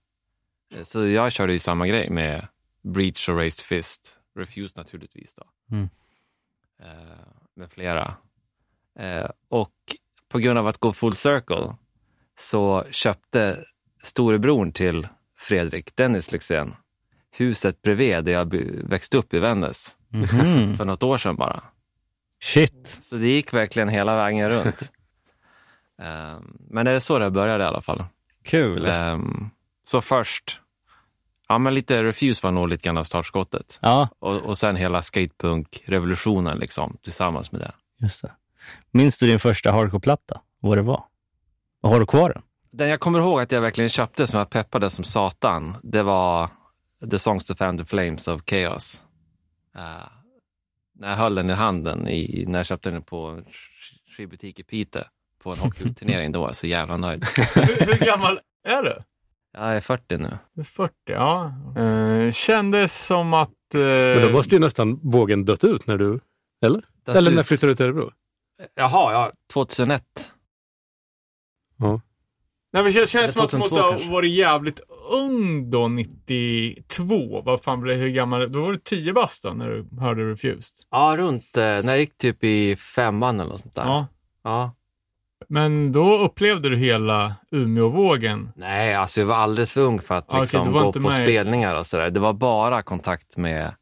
Eh, 0.75 0.83
Så 0.83 1.07
jag 1.07 1.33
körde 1.33 1.53
ju 1.53 1.59
samma 1.59 1.87
grej 1.87 2.11
med 2.11 2.49
Breach 2.83 3.29
och 3.29 3.37
Raised 3.37 3.65
Fist, 3.65 4.17
Refuse 4.37 4.75
naturligtvis 4.81 5.35
då. 5.35 5.45
Mm. 5.71 5.89
Eh, 6.83 7.27
med 7.55 7.71
flera. 7.71 8.15
Eh, 8.99 9.31
och 9.49 9.75
på 10.29 10.39
grund 10.39 10.59
av 10.59 10.67
att 10.67 10.79
gå 10.79 10.93
full 10.93 11.15
circle 11.15 11.77
så 12.39 12.85
köpte 12.91 13.65
storebror 14.03 14.71
till 14.71 15.09
Fredrik, 15.39 15.97
Dennis 15.97 16.33
Lyxzén, 16.33 16.75
huset 17.37 17.83
bredvid 17.83 18.25
där 18.25 18.33
jag 18.33 18.55
växte 18.85 19.19
upp 19.19 19.35
i 19.35 19.39
Vännäs 19.39 19.97
Mhm. 20.15 20.77
för 20.77 20.85
något 20.85 21.03
år 21.03 21.17
sedan 21.17 21.37
bara. 21.37 21.63
Shit. 22.43 22.99
Så 23.03 23.17
det 23.17 23.27
gick 23.29 23.53
verkligen 23.55 23.89
hela 23.89 24.17
vägen 24.17 24.51
runt. 24.51 24.91
Ehm, 26.03 26.57
men 26.71 26.85
det 26.87 26.91
är 26.93 27.01
så 27.01 27.19
det 27.19 27.31
började 27.31 27.65
i 27.65 27.67
alla 27.67 27.81
fall. 27.81 28.05
Kul. 28.45 28.87
Ehm, 28.87 29.51
så 29.85 30.01
först, 30.01 30.61
ja 31.49 31.59
men 31.59 31.75
lite 31.75 32.03
Refuse 32.05 32.41
var 32.47 32.51
nog 32.53 32.69
lite 32.69 32.83
grann 32.85 32.99
av 32.99 33.05
startskottet. 33.05 33.79
Ja, 33.83 34.09
Och, 34.19 34.37
och 34.37 34.59
sen 34.59 34.77
hela 34.77 35.03
skatepunk-revolutionen 35.03 36.59
liksom, 36.59 36.97
tillsammans 37.03 37.53
med 37.53 37.61
det. 37.61 37.73
just 37.99 38.23
det. 38.23 38.33
Minns 38.91 39.19
du 39.19 39.27
din 39.27 39.41
första 39.41 39.73
hardcore-platta? 39.73 40.41
Vad 40.61 40.79
det 40.79 40.83
var? 40.83 41.05
Och 41.83 41.91
har 41.91 42.01
du 42.01 42.07
kvar 42.07 42.31
den? 42.31 42.43
Den 42.73 42.89
jag 42.89 43.01
kommer 43.01 43.19
ihåg 43.19 43.41
att 43.41 43.53
jag 43.53 43.61
verkligen 43.61 43.91
köpte 43.91 44.27
som 44.27 44.39
jag 44.39 44.51
peppade 44.51 44.91
som 44.91 45.05
satan, 45.05 45.77
det 45.83 46.03
var 46.03 46.49
The 47.11 47.19
Songs 47.19 47.45
to 47.45 47.55
Fan 47.55 47.79
the 47.79 47.85
Flames 47.85 48.29
of 48.29 48.43
Chaos. 48.51 49.03
Eh, 49.77 50.09
när 50.95 51.09
jag 51.09 51.17
höll 51.17 51.35
den 51.35 51.51
i 51.51 51.53
handen, 51.53 52.09
i, 52.09 52.45
när 52.49 52.59
jag 52.59 52.67
köpte 52.67 52.91
den 52.91 53.03
på 53.03 53.43
skivbutik 54.17 54.59
i 54.59 54.63
Piteå 54.63 55.03
på 55.43 55.53
en 55.53 55.59
hockeyturnering, 55.59 56.33
då 56.33 56.41
var 56.41 56.49
jag 56.49 56.57
så 56.57 56.67
jävla 56.67 56.97
nöjd. 56.97 57.25
hur, 57.55 57.87
hur 57.87 58.07
gammal 58.07 58.41
är 58.65 58.83
du? 58.83 58.99
Jag 59.53 59.77
är 59.77 59.81
40 59.81 60.17
nu. 60.17 60.39
Du 60.55 60.61
är 60.61 60.65
40, 60.65 60.93
ja. 61.05 61.53
Eh, 61.77 62.33
kändes 62.33 63.07
som 63.07 63.35
att... 63.35 63.75
eh, 63.75 63.81
Men 63.81 64.23
då 64.23 64.31
måste 64.33 64.55
ju 64.55 64.61
nästan 64.61 65.01
vågen 65.03 65.45
dött 65.45 65.65
ut 65.65 65.87
när 65.87 65.99
du... 65.99 66.21
Eller? 66.65 66.83
Dött 67.07 67.17
Eller 67.17 67.31
när 67.31 67.41
ut. 67.41 67.47
flyttade 67.47 67.73
du 67.73 67.77
till 67.77 67.85
Örebro? 67.87 68.11
Jaha, 68.75 69.13
ja. 69.13 69.33
2001. 69.53 70.03
Nej, 72.73 72.83
men 72.83 72.93
det 72.93 73.09
känns 73.09 73.33
som 73.33 73.45
att 73.45 73.51
du 73.51 73.57
2002 73.57 73.59
måste 73.59 73.81
ha 73.81 73.91
kanske. 73.91 74.11
varit 74.11 74.31
jävligt 74.31 74.81
ung 75.11 75.71
då, 75.71 75.89
92. 75.89 77.43
Vad 77.45 77.63
fan 77.63 77.81
blev 77.81 77.97
hur 77.97 78.09
gammal? 78.09 78.53
Då 78.53 78.61
var 78.61 78.73
du 78.73 78.79
10 78.79 79.13
bast 79.13 79.45
när 79.45 79.69
du 79.69 80.01
hörde 80.01 80.31
Refused. 80.31 80.87
Ja, 80.91 81.15
runt 81.17 81.57
eh, 81.57 81.63
när 81.63 81.89
jag 81.89 81.99
gick 81.99 82.19
typ 82.19 82.45
i 82.45 82.77
femman 82.77 83.41
eller 83.41 83.51
något 83.51 83.61
sånt 83.61 83.75
där. 83.75 83.85
Ja. 83.85 84.07
ja. 84.45 84.73
Men 85.49 85.93
då 85.93 86.19
upplevde 86.19 86.69
du 86.69 86.77
hela 86.77 87.35
Umeåvågen. 87.51 88.53
Nej, 88.57 88.95
alltså 88.95 89.21
jag 89.21 89.27
var 89.27 89.37
alldeles 89.37 89.73
för 89.73 89.81
ung 89.81 90.01
för 90.01 90.15
att 90.15 90.33
liksom, 90.41 90.73
var 90.73 90.83
gå 90.83 90.93
på 90.93 91.01
med 91.01 91.13
spelningar 91.13 91.79
och 91.79 91.87
sådär. 91.87 92.11
Det 92.11 92.21
var 92.21 92.33
bara 92.33 92.83
kontakt 92.83 93.37
med, 93.37 93.75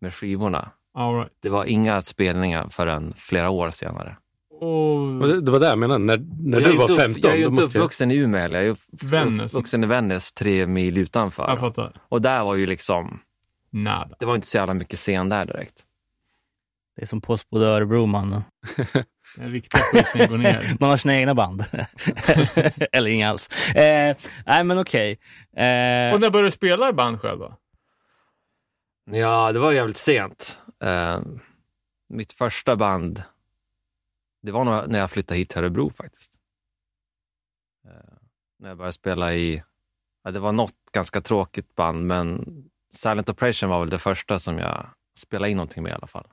med 0.00 0.14
skivorna. 0.14 0.70
Right. 0.98 1.32
Det 1.42 1.48
var 1.48 1.64
inga 1.64 2.02
spelningar 2.02 2.68
förrän 2.68 3.14
flera 3.16 3.50
år 3.50 3.70
senare. 3.70 4.16
Och 4.60 5.42
det, 5.42 5.50
var 5.52 5.60
det 5.60 5.66
jag 5.66 5.78
menade. 5.78 6.04
När, 6.04 6.18
när 6.40 6.60
jag 6.60 6.70
du 6.70 6.76
var 6.76 6.82
inte 6.82 6.92
upp- 6.92 7.00
15, 7.00 7.20
Jag 7.22 7.32
är 7.32 7.36
ju 7.36 7.42
då 7.44 7.48
inte 7.50 7.60
måste 7.62 7.78
jag... 7.78 7.82
uppvuxen 7.82 8.10
i 8.10 8.16
Umeå 8.16 8.40
heller. 8.40 8.58
Jag 8.62 8.76
är 9.12 9.42
uppvuxen 9.44 9.84
i 9.84 9.86
Vännäs, 9.86 10.32
tre 10.32 10.66
mil 10.66 10.98
utanför. 10.98 11.48
jag 11.48 11.60
fattar. 11.60 11.92
Och 12.08 12.22
där 12.22 12.44
var 12.44 12.54
ju 12.54 12.66
liksom, 12.66 13.18
Nada. 13.70 14.16
det 14.18 14.26
var 14.26 14.34
inte 14.34 14.46
så 14.46 14.56
jävla 14.56 14.74
mycket 14.74 14.98
scen 14.98 15.28
där 15.28 15.44
direkt. 15.46 15.74
Det 16.96 17.02
är 17.02 17.06
som 17.06 17.20
Postbode 17.20 17.66
Örebro, 17.66 18.06
mannen. 18.06 18.42
Den 19.36 19.50
riktiga 19.52 19.80
skiten 19.82 20.28
går 20.30 20.38
ner. 20.38 20.76
Man 20.80 20.90
har 20.90 20.96
sina 20.96 21.16
egna 21.16 21.34
band. 21.34 21.64
Eller 22.92 23.10
inga 23.10 23.28
alls. 23.30 23.48
Eh, 23.74 24.16
nej, 24.46 24.64
men 24.64 24.78
okej. 24.78 25.10
Eh, 25.56 26.14
Och 26.14 26.20
när 26.20 26.30
började 26.30 26.46
du 26.46 26.50
spela 26.50 26.88
i 26.88 26.92
band 26.92 27.20
själv 27.20 27.38
då? 27.38 27.56
Ja, 29.10 29.52
det 29.52 29.58
var 29.58 29.72
jävligt 29.72 29.96
sent. 29.96 30.58
Eh, 30.84 31.18
mitt 32.08 32.32
första 32.32 32.76
band, 32.76 33.22
det 34.46 34.52
var 34.52 34.64
nog 34.64 34.90
när 34.90 34.98
jag 34.98 35.10
flyttade 35.10 35.38
hit 35.38 35.48
till 35.48 35.58
Örebro 35.58 35.90
faktiskt. 35.90 36.38
Eh, 37.84 37.90
när 38.58 38.68
jag 38.68 38.78
började 38.78 38.92
spela 38.92 39.34
i, 39.34 39.62
ja, 40.24 40.30
det 40.30 40.40
var 40.40 40.52
något 40.52 40.74
ganska 40.92 41.20
tråkigt 41.20 41.74
band, 41.74 42.06
men 42.06 42.44
Silent 42.94 43.28
Oppression 43.28 43.70
var 43.70 43.80
väl 43.80 43.90
det 43.90 43.98
första 43.98 44.38
som 44.38 44.58
jag 44.58 44.86
spelade 45.18 45.50
in 45.50 45.56
någonting 45.56 45.82
med 45.82 45.90
i 45.90 45.94
alla 45.94 46.06
fall. 46.06 46.26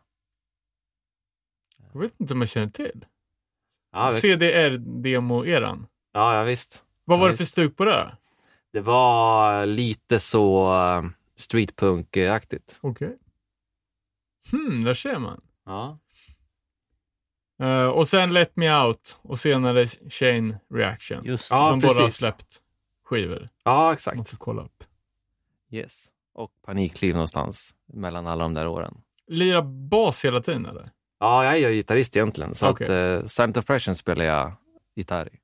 Jag 1.93 1.99
vet 1.99 2.19
inte 2.19 2.33
om 2.33 2.41
jag 2.41 2.49
känner 2.49 2.69
till. 2.69 3.05
Ja, 3.91 4.11
det, 4.11 4.21
CDR-demo-eran. 4.21 5.87
ja, 6.11 6.35
ja 6.37 6.43
visst. 6.43 6.83
Vad 7.05 7.19
var 7.19 7.27
Ja, 7.27 7.31
det 7.31 7.37
för 7.37 7.45
stuk 7.45 7.77
på 7.77 7.85
det? 7.85 8.17
Det 8.71 8.81
var 8.81 9.65
lite 9.65 10.19
så 10.19 10.73
uh, 10.73 11.09
streetpunk-aktigt. 11.35 12.77
Okej. 12.81 13.17
Hmm, 14.51 14.83
där 14.83 14.93
ser 14.93 15.19
man. 15.19 15.41
Ja. 15.65 15.99
Eh, 17.59 17.85
och 17.85 18.07
sen 18.07 18.33
Let 18.33 18.55
Me 18.55 18.83
Out 18.85 19.17
och 19.21 19.39
senare 19.39 19.87
Chain 19.87 20.55
Reaction. 20.73 21.25
just 21.25 21.51
Ja, 21.51 21.69
som 21.69 21.79
båda 21.79 22.01
har 22.01 22.09
släppt 22.09 22.61
skivor. 23.05 23.49
ja, 23.63 23.77
Man 23.83 23.93
exakt. 23.93 24.29
får 24.29 24.37
kolla 24.37 24.61
upp. 24.63 24.83
Yes. 25.71 26.05
Och 26.33 26.51
Panikliv 26.65 27.13
någonstans 27.13 27.75
mellan 27.85 28.27
alla 28.27 28.43
de 28.43 28.53
där 28.53 28.67
åren. 28.67 29.01
Lira 29.27 29.61
bas 29.61 30.25
hela 30.25 30.41
tiden 30.41 30.65
eller? 30.65 30.89
Ja, 31.19 31.45
jag 31.45 31.53
är 31.53 31.69
ju 31.69 31.75
gitarrist 31.75 32.15
egentligen, 32.15 32.55
så 32.55 32.69
Okej. 32.69 33.13
att 33.17 33.21
uh, 33.23 33.27
Silent 33.27 33.57
Oppression 33.57 33.95
spelar 33.95 34.25
jag 34.25 34.53
gitarr 34.95 35.29
i. 35.33 35.39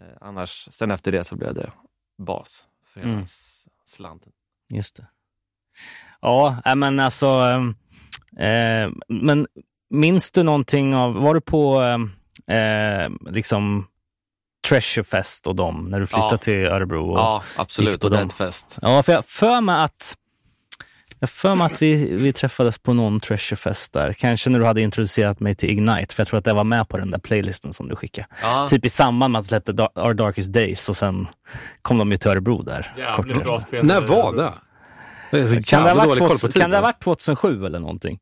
Eh, 0.00 0.16
annars, 0.20 0.68
sen 0.70 0.90
efter 0.90 1.12
det 1.12 1.24
så 1.24 1.36
blev 1.36 1.54
det 1.54 1.72
bas 2.18 2.68
för 2.86 3.00
hela 3.00 3.12
Mm. 3.12 3.24
slanten. 3.84 4.32
Just 4.68 4.96
det. 4.96 5.06
Ja, 6.20 6.62
men 6.76 7.00
alltså... 7.00 7.26
ehm, 7.26 7.74
Eh, 8.36 8.90
men 9.08 9.46
minns 9.92 10.30
du 10.32 10.42
någonting 10.42 10.94
av... 10.94 11.14
Var 11.14 11.34
du 11.34 11.40
på 11.40 11.82
eh, 12.48 12.56
eh, 12.56 13.10
liksom 13.30 13.86
Treasure 14.68 15.04
Fest 15.04 15.46
och 15.46 15.56
dem 15.56 15.86
när 15.90 16.00
du 16.00 16.06
flyttade 16.06 16.32
Ja. 16.34 16.38
till 16.38 16.66
Örebro? 16.66 17.12
Och, 17.12 17.18
Ja, 17.18 17.42
absolut. 17.56 18.00
på 18.00 18.06
Och. 18.06 18.12
Deadfest. 18.12 18.78
Ja, 18.82 19.02
för 19.02 19.12
jag 19.12 19.24
för 19.26 19.60
mig 19.60 19.84
att 19.84 20.16
jag 21.18 21.30
för 21.30 21.54
mig 21.54 21.66
att 21.66 21.82
vi, 21.82 22.14
vi 22.16 22.32
träffades 22.32 22.78
på 22.78 22.92
någon 22.94 23.20
Treasure-fest 23.20 23.92
där. 23.92 24.12
Kanske 24.12 24.50
när 24.50 24.58
du 24.58 24.64
hade 24.64 24.80
introducerat 24.80 25.40
mig 25.40 25.54
till 25.54 25.70
Ignite, 25.70 26.14
för 26.14 26.20
jag 26.20 26.28
tror 26.28 26.38
att 26.38 26.44
det 26.44 26.52
var 26.52 26.64
med 26.64 26.88
på 26.88 26.98
den 26.98 27.10
där 27.10 27.18
playlisten 27.18 27.72
som 27.72 27.88
du 27.88 27.96
skickade. 27.96 28.26
Ja, 28.42 28.68
Typ 28.70 28.84
i 28.84 28.88
samband 28.88 29.32
med 29.32 29.38
att 29.38 29.44
de 29.44 29.48
släppte 29.48 29.72
Our 29.94 30.14
Darkest 30.14 30.52
Days 30.52 30.88
och 30.88 30.96
sen 30.96 31.28
kom 31.82 31.98
de 31.98 32.10
ju 32.10 32.16
till 32.16 32.30
Örebro 32.30 32.62
där. 32.62 32.94
Jävligt 32.98 33.36
kort 33.44 33.70
bra. 33.70 33.82
När 33.82 34.00
var 34.00 34.32
det? 34.36 34.52
Jag 35.38 35.64
Kan 35.64 35.82
det, 35.82 35.88
ha 35.88 35.88
jävla 35.88 35.94
varit 35.94 36.08
dålig 36.08 36.18
koll 36.20 36.28
på 36.28 36.34
2000, 36.38 36.50
tiden. 36.52 36.62
kan 36.62 36.70
det 36.70 36.76
ha 36.76 36.82
varit 36.82 37.00
2007 37.00 37.66
eller 37.66 37.78
någonting? 37.80 38.18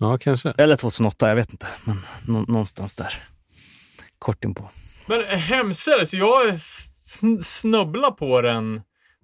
Ja, 0.00 0.18
kanske. 0.18 0.54
Eller 0.58 0.76
2008, 0.76 1.28
jag 1.28 1.36
vet 1.36 1.50
inte. 1.50 1.66
Men 1.84 2.00
nå- 2.26 2.44
någonstans 2.48 2.96
där. 2.96 3.14
Kort 4.18 4.44
inpå. 4.44 4.70
Men 5.06 5.20
eh, 5.24 5.26
hemsida, 5.38 6.06
så 6.06 6.16
jag 6.16 6.46
sn- 6.46 7.40
snubblade 7.42 8.16
på 8.16 8.40
den 8.40 8.82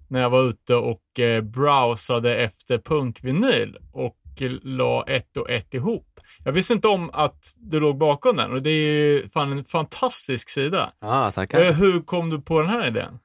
när 0.09 0.19
jag 0.21 0.29
var 0.29 0.49
ute 0.49 0.75
och 0.75 1.19
eh, 1.19 1.41
browsade 1.41 2.35
efter 2.37 2.77
punkvinyl. 2.77 3.77
Och 3.93 4.17
la 4.63 5.03
ett 5.07 5.37
och 5.37 5.49
ett 5.49 5.73
ihop. 5.73 6.19
Jag 6.45 6.51
visste 6.51 6.73
inte 6.73 6.87
om 6.87 7.09
att 7.13 7.53
du 7.57 7.79
låg 7.79 7.97
bakom 7.97 8.37
den 8.37 8.51
och 8.51 8.61
det 8.61 8.69
är 8.69 8.73
ju 8.91 9.29
fan 9.29 9.51
en 9.51 9.65
fantastisk 9.65 10.49
sida. 10.49 10.93
Ja, 10.99 11.31
tackar. 11.31 11.65
Eh, 11.65 11.71
Hur 11.73 12.01
kom 12.01 12.29
du 12.29 12.41
på 12.41 12.61
den 12.61 12.69
här 12.69 12.87
idén? 12.87 13.19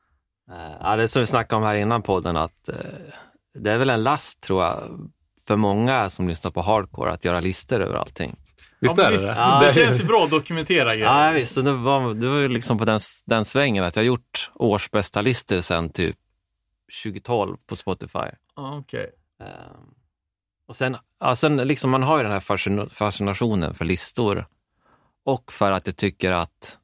Ja, 0.80 0.96
det 0.96 1.02
är 1.02 1.06
som 1.06 1.20
vi 1.20 1.26
snackade 1.26 1.56
om 1.56 1.62
här 1.68 1.74
innan 1.74 2.02
podden, 2.02 2.36
att 2.36 2.68
eh, 2.68 2.74
det 3.54 3.70
är 3.72 3.78
väl 3.78 3.90
en 3.90 4.02
last 4.02 4.40
tror 4.40 4.62
jag, 4.62 4.78
för 5.46 5.56
många 5.56 6.10
som 6.10 6.28
lyssnar 6.28 6.50
på 6.50 6.62
hardcore, 6.62 7.12
att 7.12 7.24
göra 7.24 7.40
listor 7.40 7.80
över 7.80 7.94
allting. 7.94 8.36
Visst 8.80 8.98
ja, 8.98 9.04
är 9.04 9.10
det 9.10 9.16
visst, 9.16 9.28
det? 9.28 9.66
det 9.66 9.86
känns 9.86 10.00
ju 10.00 10.04
bra 10.04 10.24
att 10.24 10.30
dokumentera 10.30 10.96
grejer. 10.96 11.26
Ja, 11.26 11.30
visst. 11.30 11.54
Så 11.54 11.62
det, 11.62 11.72
var, 11.72 12.14
det 12.14 12.28
var 12.28 12.36
ju 12.36 12.48
liksom 12.48 12.78
på 12.78 12.84
den, 12.84 13.00
den 13.26 13.44
svängen 13.44 13.84
att 13.84 13.96
jag 13.96 14.04
gjort 14.04 14.50
årsbästa 14.54 15.20
listor 15.20 15.60
sedan 15.60 15.90
typ 15.90 16.16
2012 17.04 17.56
på 17.66 17.76
Spotify. 17.76 18.18
Ja, 18.56 18.78
okej. 18.78 19.10
Ehm, 19.40 19.94
och 20.68 20.76
sen, 20.76 20.96
ja, 21.20 21.36
sen 21.36 21.56
liksom 21.56 21.90
man 21.90 22.02
har 22.02 22.16
ju 22.16 22.22
den 22.22 22.32
här 22.32 22.40
fascin- 22.40 22.88
fascinationen 22.88 23.74
för 23.74 23.84
listor 23.84 24.46
och 25.24 25.52
för 25.52 25.72
att 25.72 25.86
jag 25.86 25.96
tycker 25.96 26.30
att 26.30 26.78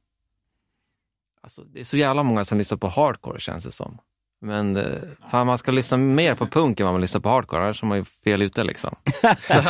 alltså, 1.40 1.62
det 1.62 1.80
är 1.80 1.84
så 1.84 1.96
jävla 1.96 2.22
många 2.22 2.44
som 2.44 2.58
lyssnar 2.58 2.78
på 2.78 2.88
hardcore 2.88 3.40
känns 3.40 3.64
det 3.64 3.72
som. 3.72 3.98
Men 4.40 4.76
eh, 4.76 4.84
fan, 5.30 5.46
man 5.46 5.58
ska 5.58 5.72
lyssna 5.72 5.96
mer 5.96 6.34
på 6.34 6.46
punk 6.46 6.80
än 6.80 6.86
vad 6.86 6.94
man 6.94 7.00
lyssnar 7.00 7.20
på 7.20 7.28
hardcore, 7.28 7.62
annars 7.62 7.82
är 7.82 7.86
man 7.86 7.98
ju 7.98 8.04
fel 8.04 8.42
ute 8.42 8.64
liksom. 8.64 8.94
så 9.48 9.62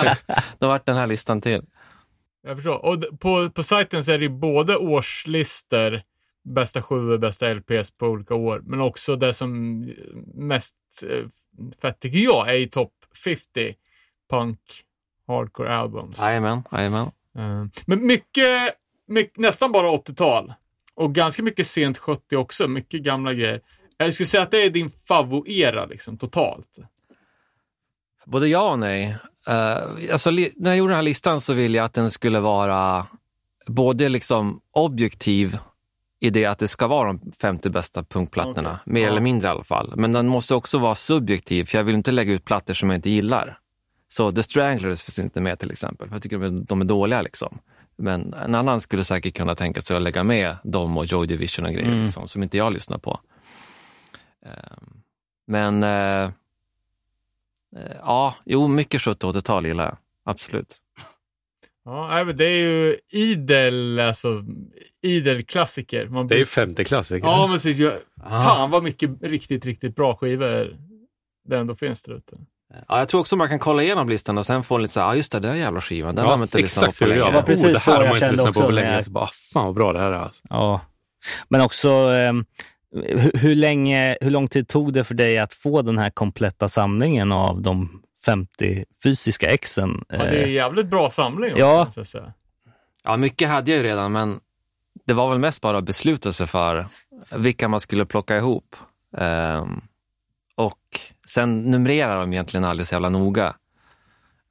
då 0.58 0.68
vart 0.68 0.86
den 0.86 0.96
här 0.96 1.06
listan 1.06 1.40
till. 1.40 1.62
Jag 2.42 2.56
förstår. 2.56 2.84
Och 2.84 3.20
på, 3.20 3.50
på 3.50 3.62
sajten 3.62 4.04
så 4.04 4.12
är 4.12 4.18
det 4.18 4.24
ju 4.24 4.30
både 4.30 4.76
årslistor, 4.76 6.02
bästa 6.44 6.82
sju 6.82 7.18
bästa 7.18 7.54
LPs 7.54 7.90
på 7.90 8.06
olika 8.06 8.34
år, 8.34 8.62
men 8.64 8.80
också 8.80 9.16
det 9.16 9.34
som 9.34 9.80
mest 10.34 10.76
eh, 11.02 11.26
fett 11.82 12.00
tycker 12.00 12.18
jag 12.18 12.48
är 12.48 12.54
i 12.54 12.68
topp 12.68 12.92
50 13.24 13.74
punk 14.30 14.60
hardcore 15.26 15.74
albums. 15.74 16.18
Jajamän, 16.18 16.62
jajamän. 16.72 17.10
Eh, 17.38 17.64
Men 17.86 18.06
mycket, 18.06 18.74
mycket, 19.06 19.36
nästan 19.38 19.72
bara 19.72 19.90
80-tal. 19.90 20.52
Och 20.94 21.14
ganska 21.14 21.42
mycket 21.42 21.66
sent 21.66 21.98
70 21.98 22.36
också, 22.36 22.68
mycket 22.68 23.02
gamla 23.02 23.34
grejer. 23.34 23.60
Jag 23.98 24.14
skulle 24.14 24.26
säga 24.26 24.42
att 24.42 24.50
det 24.50 24.62
är 24.62 24.70
din 24.70 24.90
favoritera 25.08 25.86
liksom, 25.86 26.18
totalt. 26.18 26.78
Både 28.24 28.48
ja 28.48 28.70
och 28.70 28.78
nej. 28.78 29.16
Eh, 29.48 29.76
alltså, 30.12 30.30
när 30.30 30.50
jag 30.70 30.76
gjorde 30.76 30.90
den 30.92 30.96
här 30.96 31.02
listan 31.02 31.40
så 31.40 31.54
ville 31.54 31.78
jag 31.78 31.84
att 31.84 31.94
den 31.94 32.10
skulle 32.10 32.40
vara 32.40 33.06
både 33.66 34.08
liksom 34.08 34.60
objektiv 34.72 35.58
i 36.20 36.30
det 36.30 36.44
att 36.44 36.58
det 36.58 36.68
ska 36.68 36.86
vara 36.86 37.06
de 37.06 37.32
50 37.40 37.70
bästa 37.70 38.02
punkplattorna, 38.04 38.70
Okej. 38.82 38.92
mer 38.92 39.00
Ja. 39.02 39.08
eller 39.08 39.20
mindre 39.20 39.48
i 39.48 39.50
alla 39.50 39.64
fall. 39.64 39.92
Men 39.96 40.12
den 40.12 40.28
måste 40.28 40.54
också 40.54 40.78
vara 40.78 40.94
subjektiv, 40.94 41.64
för 41.64 41.78
jag 41.78 41.84
vill 41.84 41.94
inte 41.94 42.10
lägga 42.12 42.32
ut 42.32 42.44
plattor 42.44 42.74
som 42.74 42.90
jag 42.90 42.98
inte 42.98 43.10
gillar. 43.10 43.58
Så 44.08 44.32
The 44.32 44.42
Stranglers 44.42 45.02
finns 45.02 45.18
inte 45.18 45.40
med 45.40 45.58
till 45.58 45.70
exempel, 45.70 46.08
för 46.08 46.14
jag 46.14 46.22
tycker 46.22 46.38
de 46.38 46.44
är, 46.56 46.60
de 46.60 46.80
är 46.80 46.84
dåliga. 46.84 47.22
liksom. 47.22 47.58
Men 47.96 48.34
en 48.34 48.54
annan 48.54 48.80
skulle 48.80 49.04
säkert 49.04 49.36
kunna 49.36 49.54
tänka 49.54 49.80
sig 49.80 49.96
att 49.96 50.02
lägga 50.02 50.24
med 50.24 50.56
dem 50.64 50.96
och 50.96 51.04
Joy 51.06 51.26
Division 51.26 51.66
och 51.66 51.72
grejer 51.72 51.88
Mm. 51.88 52.02
liksom, 52.02 52.28
som 52.28 52.42
inte 52.42 52.56
jag 52.56 52.72
lyssnar 52.72 52.98
på. 52.98 53.20
Ehm, 54.48 55.02
Men 55.46 55.82
eh, 55.82 56.30
Eh, 57.76 57.96
Ja, 58.02 58.34
jo, 58.44 58.68
mycket 58.68 59.00
70 59.02 59.26
och 59.26 59.34
80-tal 59.34 59.66
gillar 59.66 59.84
jag. 59.84 59.96
Absolut. 60.24 60.76
Ja, 61.84 62.24
det 62.24 62.44
är 62.44 62.58
ju 62.58 62.96
idel, 63.10 64.00
alltså, 64.00 64.44
idel 65.02 65.44
klassiker. 65.44 66.06
Man 66.08 66.26
Det 66.26 66.34
är 66.34 66.38
ju 66.38 66.46
femte 66.46 66.84
klassiker. 66.84 67.26
Ja, 67.28 67.46
men 67.46 67.60
så, 67.60 67.68
ju- 67.68 67.98
fan 68.28 68.70
vad 68.70 68.82
mycket 68.82 69.10
riktigt, 69.22 69.64
riktigt 69.64 69.96
bra 69.96 70.16
skivor 70.16 70.76
det 71.48 71.58
ändå 71.58 71.74
finns 71.74 72.02
där 72.02 72.14
ute. 72.16 72.36
Ja, 72.88 72.98
jag 72.98 73.08
tror 73.08 73.20
också 73.20 73.36
man 73.36 73.48
kan 73.48 73.58
kolla 73.58 73.82
igenom 73.82 74.08
listan 74.08 74.38
och 74.38 74.46
sen 74.46 74.62
få 74.62 74.78
lite 74.78 74.94
så 74.94 75.00
här, 75.00 75.06
ja 75.06 75.14
just 75.16 75.32
det, 75.32 75.40
den 75.40 75.58
jävla 75.58 75.80
skivan, 75.80 76.14
den 76.14 76.24
har 76.24 76.36
man 76.36 76.42
inte 76.42 76.58
lyssnat 76.58 76.98
på 76.98 77.04
det. 77.04 77.10
länge. 77.10 77.20
Bara, 77.20 77.32
var 77.32 77.42
precis 77.42 77.64
oh, 77.64 77.72
det 77.72 77.80
så 77.80 77.90
här 77.90 77.96
har 77.98 78.04
jag 78.04 78.08
man 78.08 78.16
inte 78.16 78.26
kände 78.26 78.32
lyssnat 78.42 78.54
på 78.54 78.60
på 78.60 78.70
länge. 78.70 78.94
jag- 78.94 79.04
Så 79.04 79.10
bara, 79.10 79.26
fan 79.52 79.64
vad 79.64 79.74
bra 79.74 79.92
det 79.92 80.00
här 80.00 80.12
är. 80.12 80.18
Alltså. 80.18 80.42
Ja. 80.50 80.80
Men 81.48 81.60
också, 81.60 81.88
ehm, 81.90 82.44
hur, 83.02 83.32
hur, 83.34 83.54
länge, 83.54 84.16
hur 84.20 84.30
lång 84.30 84.48
tid 84.48 84.68
tog 84.68 84.92
det 84.92 85.04
för 85.04 85.14
dig 85.14 85.38
att 85.38 85.52
få 85.52 85.82
den 85.82 85.98
här 85.98 86.10
kompletta 86.10 86.68
samlingen 86.68 87.32
av 87.32 87.62
de 87.62 88.02
50 88.24 88.84
fysiska 89.02 89.50
exen? 89.50 90.04
Ja, 90.08 90.16
det 90.18 90.24
är 90.24 90.46
Eh, 90.46 90.50
jävligt 90.50 90.86
bra 90.86 91.10
samling. 91.10 91.52
Ja. 91.56 91.92
Ja, 93.04 93.16
mycket 93.16 93.48
hade 93.48 93.70
jag 93.70 93.78
ju 93.78 93.84
redan, 93.84 94.12
men 94.12 94.40
det 95.06 95.14
var 95.14 95.30
väl 95.30 95.38
mest 95.38 95.62
bara 95.62 95.78
att 95.78 95.84
besluta 95.84 96.32
sig 96.32 96.46
för 96.46 96.86
vilka 97.36 97.68
man 97.68 97.80
skulle 97.80 98.06
plocka 98.06 98.36
ihop. 98.36 98.76
Ehm, 99.16 99.80
och 100.54 101.00
sen 101.28 101.62
numrerar 101.62 102.20
de 102.20 102.32
egentligen 102.32 102.64
aldrig 102.64 102.86
så 102.86 102.94
jävla 102.94 103.08
noga. 103.08 103.54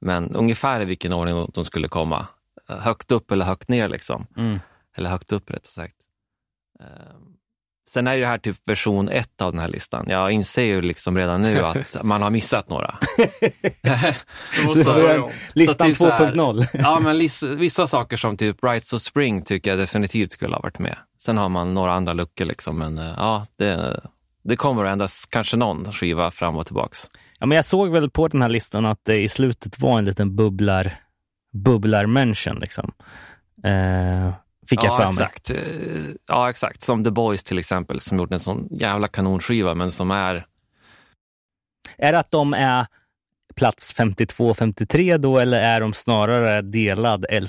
Men 0.00 0.34
ungefär 0.36 0.80
i 0.80 0.84
vilken 0.84 1.12
ordning 1.12 1.50
de 1.54 1.64
skulle 1.64 1.88
komma. 1.88 2.26
Högt 2.68 3.12
upp 3.12 3.30
eller 3.30 3.44
högt 3.44 3.68
ner 3.68 3.88
liksom. 3.88 4.26
Mm. 4.36 4.58
Eller 4.96 5.10
högt 5.10 5.32
upp 5.32 5.50
rättare 5.50 5.70
sagt. 5.70 5.96
Ehm, 6.80 7.27
Sen 7.88 8.06
är 8.06 8.18
det 8.18 8.26
här 8.26 8.38
typ 8.38 8.56
version 8.68 9.08
ett 9.08 9.42
av 9.42 9.52
den 9.52 9.60
här 9.60 9.68
listan. 9.68 10.06
Jag 10.08 10.30
inser 10.32 10.62
ju 10.64 10.80
liksom 10.82 11.18
redan 11.18 11.42
nu 11.42 11.58
att 11.64 11.96
man 12.04 12.22
har 12.22 12.30
missat 12.30 12.70
några. 12.70 12.98
Så- 14.84 15.22
om. 15.24 15.30
Listan 15.52 15.86
typ 15.88 15.96
så 15.96 16.10
här- 16.10 16.32
2.0. 16.32 16.66
Ja, 16.72 17.00
men 17.00 17.16
lis- 17.18 17.42
vissa 17.56 17.86
saker 17.86 18.16
som 18.16 18.36
typ 18.36 18.64
Rights 18.64 18.92
of 18.92 19.00
Spring 19.00 19.42
tycker 19.42 19.70
jag 19.70 19.78
definitivt 19.78 20.32
skulle 20.32 20.54
ha 20.54 20.60
varit 20.62 20.78
med. 20.78 20.96
Sen 21.18 21.38
har 21.38 21.48
man 21.48 21.74
några 21.74 21.92
andra 21.92 22.12
luckor 22.12 22.44
liksom, 22.44 22.78
men 22.78 22.98
eh, 22.98 23.14
ja, 23.16 23.46
det, 23.58 24.00
det 24.44 24.56
kommer 24.56 24.84
att 24.84 24.92
ändras 24.92 25.26
kanske 25.26 25.56
någon 25.56 25.92
skiva 25.92 26.30
fram 26.30 26.56
och 26.56 26.66
tillbaks. 26.66 27.08
Ja, 27.38 27.46
men 27.46 27.56
jag 27.56 27.64
såg 27.64 27.90
väl 27.90 28.10
på 28.10 28.28
den 28.28 28.42
här 28.42 28.48
listan 28.48 28.86
att 28.86 29.00
det 29.04 29.16
i 29.22 29.28
slutet 29.28 29.78
var 29.80 29.98
en 29.98 30.04
liten 30.04 30.36
bubblar, 30.36 31.00
bubblar 31.64 32.06
mention 32.06 32.58
liksom. 32.58 32.92
Eh, 33.64 34.32
fick 34.68 34.84
jag 34.84 34.92
ja, 34.92 34.96
för 34.96 35.04
mig. 35.04 35.08
exakt. 35.08 35.50
Eh, 35.50 35.56
Ja, 36.28 36.50
exakt. 36.50 36.82
Som 36.82 37.04
The 37.04 37.10
Boys 37.10 37.44
till 37.44 37.58
exempel, 37.58 38.00
som 38.00 38.18
gjort 38.18 38.32
en 38.32 38.40
sån 38.40 38.68
jävla 38.70 39.08
kanonskiva, 39.08 39.74
men 39.74 39.90
som 39.90 40.10
är 40.10 40.44
Är 41.98 42.12
det 42.12 42.18
att 42.18 42.30
de 42.30 42.54
är 42.54 42.86
plats 43.56 43.92
52 43.92 44.54
53 44.54 45.16
då 45.16 45.38
eller 45.38 45.60
är 45.60 45.80
de 45.80 45.92
snarare 45.92 46.62
delad 46.62 47.26
11 47.28 47.48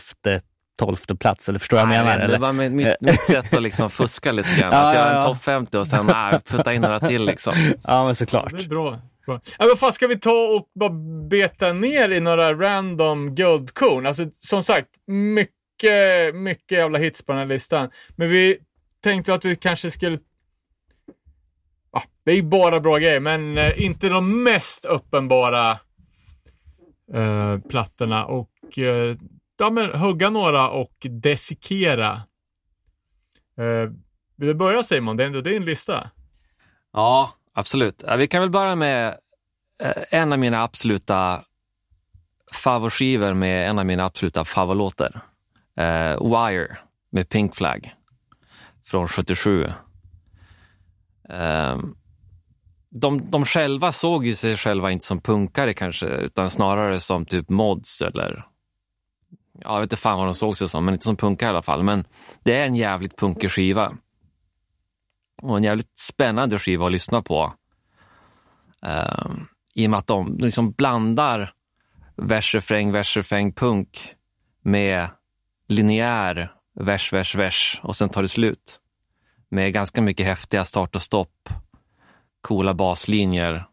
12 0.79 0.95
plats? 1.19 1.49
Eller 1.49 1.59
förstår 1.59 1.79
jag 1.79 1.87
vad 1.87 1.95
jag 1.95 2.05
menar? 2.05 2.17
det 2.17 2.23
Eller? 2.23 2.39
var 2.39 2.53
med 2.53 2.71
mitt, 2.71 2.95
mitt 3.01 3.25
sätt 3.25 3.53
att 3.53 3.61
liksom 3.61 3.89
fuska 3.89 4.31
lite 4.31 4.49
grann. 4.59 4.71
Ja, 4.73 4.79
att 4.89 4.95
göra 4.95 5.05
ja, 5.05 5.11
en 5.11 5.17
ja. 5.17 5.23
topp 5.33 5.43
50 5.43 5.77
och 5.77 5.87
sen 5.87 6.05
nej, 6.05 6.39
putta 6.45 6.73
in 6.73 6.81
några 6.81 6.99
till. 6.99 7.25
Liksom. 7.25 7.53
Ja, 7.83 8.05
men 8.05 8.15
såklart. 8.15 8.51
Det 8.51 8.63
är 8.63 8.67
bra. 8.67 8.99
bra. 9.25 9.41
Ja, 9.57 9.65
men 9.65 9.77
fan, 9.77 9.93
ska 9.93 10.07
vi 10.07 10.19
ta 10.19 10.31
och 10.31 10.69
bara 10.79 10.89
beta 11.29 11.73
ner 11.73 12.09
i 12.09 12.19
några 12.19 12.53
random 12.53 13.35
guldkorn? 13.35 14.05
Alltså, 14.05 14.25
som 14.39 14.63
sagt, 14.63 14.87
mycket, 15.07 15.55
mycket 16.33 16.77
jävla 16.77 16.97
hits 16.97 17.21
på 17.21 17.31
den 17.31 17.39
här 17.39 17.47
listan. 17.47 17.89
Men 18.15 18.29
vi 18.29 18.57
tänkte 19.01 19.33
att 19.33 19.45
vi 19.45 19.55
kanske 19.55 19.91
skulle... 19.91 20.17
Ah, 21.91 22.03
det 22.23 22.31
är 22.31 22.35
ju 22.35 22.43
bara 22.43 22.79
bra 22.79 22.97
grejer, 22.97 23.19
men 23.19 23.57
eh, 23.57 23.81
inte 23.85 24.09
de 24.09 24.43
mest 24.43 24.85
uppenbara 24.85 25.79
eh, 27.13 27.59
plattorna. 27.69 28.25
Och 28.25 28.79
eh, 28.79 29.17
ja, 29.57 29.69
men, 29.69 29.99
hugga 29.99 30.29
några 30.29 30.69
och 30.69 31.07
desikera. 31.09 32.11
Eh, 33.57 33.91
vill 34.35 34.47
du 34.47 34.53
börja 34.53 34.83
Simon? 34.83 35.17
Det 35.17 35.23
är 35.23 35.27
ändå 35.27 35.41
din 35.41 35.65
lista. 35.65 36.09
Ja, 36.93 37.33
absolut. 37.53 38.03
Vi 38.17 38.27
kan 38.27 38.41
väl 38.41 38.49
börja 38.49 38.75
med 38.75 39.07
eh, 39.83 40.03
en 40.11 40.33
av 40.33 40.39
mina 40.39 40.63
absoluta 40.63 41.43
favoritskivor 42.51 43.33
med 43.33 43.69
en 43.69 43.79
av 43.79 43.85
mina 43.85 44.05
absoluta 44.05 44.45
favoritlåtar. 44.45 45.21
Eh, 45.79 46.17
Wire 46.21 46.77
med 47.11 47.29
Pink 47.29 47.55
Flag 47.55 47.93
från 48.85 49.07
77. 49.07 49.65
Eh, 51.29 51.77
de, 52.89 53.31
de 53.31 53.45
själva 53.45 53.91
såg 53.91 54.25
ju 54.25 54.35
sig 54.35 54.57
själva 54.57 54.91
inte 54.91 55.05
som 55.05 55.21
punkare 55.21 55.73
kanske, 55.73 56.05
utan 56.05 56.49
snarare 56.49 56.99
som 56.99 57.25
typ 57.25 57.49
mods 57.49 58.01
eller 58.01 58.45
ja, 59.61 59.73
jag 59.73 59.79
vet 59.79 59.85
inte 59.85 59.95
fan 59.95 60.17
vad 60.17 60.27
de 60.27 60.33
såg 60.33 60.57
sig 60.57 60.69
som, 60.69 60.85
men 60.85 60.93
inte 60.93 61.05
som 61.05 61.15
punkare 61.15 61.47
i 61.47 61.49
alla 61.49 61.61
fall. 61.61 61.83
Men 61.83 62.05
det 62.43 62.57
är 62.57 62.65
en 62.65 62.75
jävligt 62.75 63.17
punkig 63.17 63.51
skiva 63.51 63.93
och 65.41 65.57
en 65.57 65.63
jävligt 65.63 65.99
spännande 65.99 66.59
skiva 66.59 66.85
att 66.85 66.91
lyssna 66.91 67.21
på. 67.21 67.53
Um, 68.81 69.47
I 69.75 69.85
och 69.85 69.89
med 69.89 69.97
att 69.97 70.07
de 70.07 70.37
liksom 70.37 70.71
blandar 70.71 71.53
vers, 72.15 72.55
refräng, 72.55 72.91
vers, 72.91 73.17
refräng, 73.17 73.53
punk 73.53 74.15
med 74.61 75.07
linjär 75.69 76.53
vers, 76.73 77.13
vers, 77.13 77.35
vers 77.35 77.79
och 77.83 77.95
sen 77.95 78.09
tar 78.09 78.21
det 78.21 78.27
slut. 78.27 78.79
Med 79.49 79.73
ganska 79.73 80.01
mycket 80.01 80.25
häftiga 80.25 80.65
start 80.65 80.95
och 80.95 81.01
stopp, 81.01 81.49
coola 82.41 82.73
baslinjer. 82.73 83.65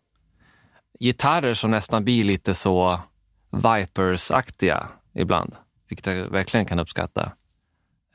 Gitarrer 1.01 1.55
som 1.55 1.70
nästan 1.70 2.05
blir 2.05 2.24
lite 2.24 2.55
så 2.55 3.01
Vipers-aktiga 3.51 4.86
ibland, 5.14 5.57
vilket 5.88 6.07
jag 6.07 6.14
verkligen 6.14 6.66
kan 6.66 6.78
uppskatta. 6.78 7.32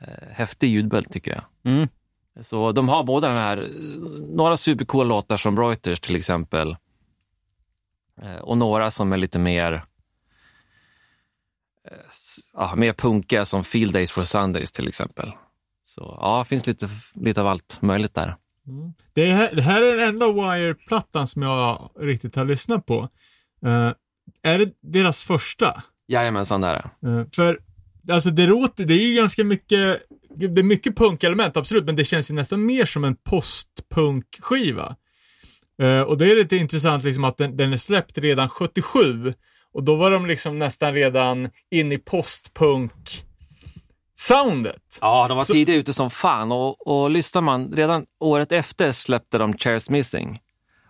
Eh, 0.00 0.28
häftig 0.32 0.68
ljudbild 0.70 1.10
tycker 1.10 1.30
jag. 1.30 1.72
Mm. 1.72 1.88
Så 2.40 2.72
de 2.72 2.88
har 2.88 3.04
båda 3.04 3.28
den 3.28 3.36
här, 3.36 3.68
några 4.36 4.56
supercoola 4.56 5.04
låtar 5.08 5.36
som 5.36 5.58
Reuters 5.60 6.00
till 6.00 6.16
exempel. 6.16 6.76
Eh, 8.22 8.36
Och 8.36 8.58
några 8.58 8.90
som 8.90 9.12
är 9.12 9.16
lite 9.16 9.38
mer, 9.38 9.82
ja, 12.52 12.74
mer 12.76 12.92
punkiga 12.92 13.44
som 13.44 13.64
Field 13.64 13.92
Days 13.92 14.12
for 14.12 14.22
Sundays 14.22 14.72
till 14.72 14.88
exempel. 14.88 15.32
Så 15.84 16.18
ja, 16.20 16.38
det 16.38 16.48
finns 16.48 16.66
lite, 16.66 16.88
lite 17.14 17.40
av 17.40 17.46
allt 17.46 17.78
möjligt 17.82 18.14
där. 18.14 18.36
Det 19.12 19.32
här, 19.32 19.54
det 19.54 19.62
här 19.62 19.82
är 19.82 19.96
den 19.96 20.08
enda 20.08 20.32
Wire-plattan 20.32 21.26
som 21.26 21.42
jag 21.42 21.90
riktigt 22.00 22.36
har 22.36 22.44
lyssnat 22.44 22.86
på. 22.86 23.08
Eh, 23.66 23.92
är 24.42 24.58
det 24.58 24.72
deras 24.80 25.22
första? 25.22 25.82
Jajamensan, 26.08 26.60
där. 26.60 26.76
Eh, 26.76 27.24
för 27.32 27.60
alltså 28.10 28.30
det 28.30 28.46
låter, 28.46 28.84
det 28.84 28.94
är 28.94 29.06
ju 29.06 29.14
ganska 29.14 29.44
mycket, 29.44 30.02
det 30.36 30.60
är 30.60 30.62
mycket 30.62 30.96
punkelement 30.96 31.56
absolut, 31.56 31.84
men 31.84 31.96
det 31.96 32.04
känns 32.04 32.30
ju 32.30 32.34
nästan 32.34 32.66
mer 32.66 32.84
som 32.84 33.04
en 33.04 33.16
postpunkskiva. 33.16 34.96
Uh, 35.82 36.00
och 36.00 36.18
det 36.18 36.32
är 36.32 36.36
lite 36.36 36.56
intressant 36.56 37.04
liksom 37.04 37.24
att 37.24 37.36
den, 37.36 37.56
den 37.56 37.72
är 37.72 37.76
släppt 37.76 38.18
redan 38.18 38.48
77 38.48 39.34
och 39.74 39.82
då 39.82 39.96
var 39.96 40.10
de 40.10 40.26
liksom 40.26 40.58
nästan 40.58 40.94
redan 40.94 41.50
inne 41.70 41.94
i 41.94 41.98
postpunk 41.98 43.24
soundet. 44.14 44.98
Ja, 45.00 45.28
de 45.28 45.36
var 45.36 45.44
Så- 45.44 45.52
tidigt 45.52 45.76
ute 45.76 45.92
som 45.92 46.10
fan 46.10 46.52
och, 46.52 46.86
och 46.86 47.10
lyssnar 47.10 47.42
man, 47.42 47.72
redan 47.72 48.06
året 48.20 48.52
efter 48.52 48.92
släppte 48.92 49.38
de 49.38 49.58
Chairs 49.58 49.90
Missing. 49.90 50.40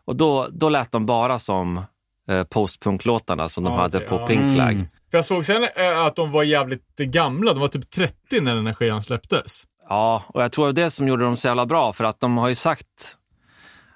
Och 0.05 0.17
då, 0.17 0.49
då 0.53 0.69
lät 0.69 0.93
de 0.93 1.07
bara 1.07 1.39
som 1.39 1.81
eh, 2.29 2.45
postpunklåtarna 2.45 3.49
som 3.49 3.65
de 3.65 3.73
Ja, 3.73 3.79
hade 3.81 3.99
okej, 3.99 4.09
på 4.09 4.15
ja. 4.15 4.27
Pink 4.27 4.55
Flag. 4.55 4.73
Mm. 4.73 4.87
För 5.11 5.19
jag 5.19 5.25
såg 5.25 5.45
sen 5.45 5.67
eh, 5.77 5.99
att 5.99 6.17
de 6.17 6.33
var 6.33 6.43
jävligt 6.43 6.97
gamla, 6.97 7.53
de 7.53 7.61
var 7.61 7.69
typ 7.69 7.91
30 7.91 8.41
när 8.41 8.55
den 8.55 8.67
här 8.67 8.75
skivan 8.75 9.03
släpptes. 9.03 9.65
Ja, 9.89 10.23
och 10.27 10.43
jag 10.43 10.53
tror 10.53 10.65
det 10.65 10.69
var 10.69 10.85
det 10.85 10.91
som 10.91 11.09
gjorde 11.09 11.25
dem 11.25 11.37
så 11.37 11.49
jävla 11.49 11.67
bra, 11.67 11.93
för 11.93 12.05
att 12.05 12.21
de 12.21 12.39
har 12.39 12.49
ju 12.49 12.55
sagt 12.55 13.17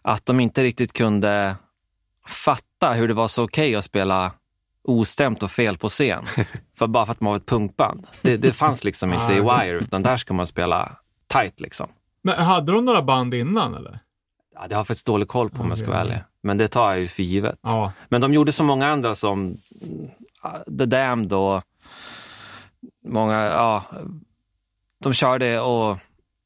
att 0.03 0.27
de 0.27 0.41
inte 0.41 0.63
riktigt 0.63 0.93
kunde 0.93 1.57
fatta 2.27 2.93
hur 2.93 3.09
det 3.09 3.15
var 3.15 3.29
så 3.29 3.45
okej 3.45 3.75
att 3.75 3.85
spela 3.85 4.33
ostämt 4.89 5.43
och 5.43 5.51
fel 5.51 5.79
på 5.79 5.89
scen. 5.89 6.25
för 6.79 6.87
bara 6.87 7.07
för 7.07 7.13
att 7.13 7.21
man 7.21 7.31
var 7.31 7.37
ett 7.37 7.47
punkband. 7.47 8.07
Det, 8.23 8.37
det 8.37 8.53
fanns 8.53 8.85
liksom 8.85 9.13
inte 9.13 9.33
i 9.33 9.41
Wire, 9.41 9.79
utan 9.79 10.03
där 10.03 10.17
ska 10.17 10.35
man 10.35 10.47
spela 10.47 10.93
tight 11.33 11.61
liksom. 11.61 11.89
Men 12.23 12.39
hade 12.39 12.73
de 12.73 12.85
några 12.85 13.03
band 13.03 13.35
innan 13.35 13.75
eller? 13.75 14.01
Ja, 14.55 14.69
det 14.69 14.75
har 14.75 14.81
jag 14.81 14.87
faktiskt 14.87 15.07
dålig 15.07 15.29
koll 15.29 15.51
på 15.51 15.63
om 15.63 15.69
jag 15.69 15.79
ska 15.79 15.89
vara 15.89 16.01
ärlig. 16.01 16.19
Men 16.43 16.59
det 16.59 16.69
tar 16.69 16.91
jag 16.91 17.01
ju 17.01 17.09
för 17.09 17.23
givet. 17.23 17.59
Ja. 17.63 17.93
Men 18.09 18.21
de 18.21 18.35
gjorde 18.35 18.53
så 18.53 18.65
många 18.65 18.89
andra 18.89 19.15
som 19.15 19.57
mm, 19.83 20.09
The 20.79 20.87
Damned 20.87 21.33
och 21.33 21.63
många, 23.05 23.43
ja, 23.43 23.85
de 25.03 25.13
körde 25.13 25.61
och 25.61 25.91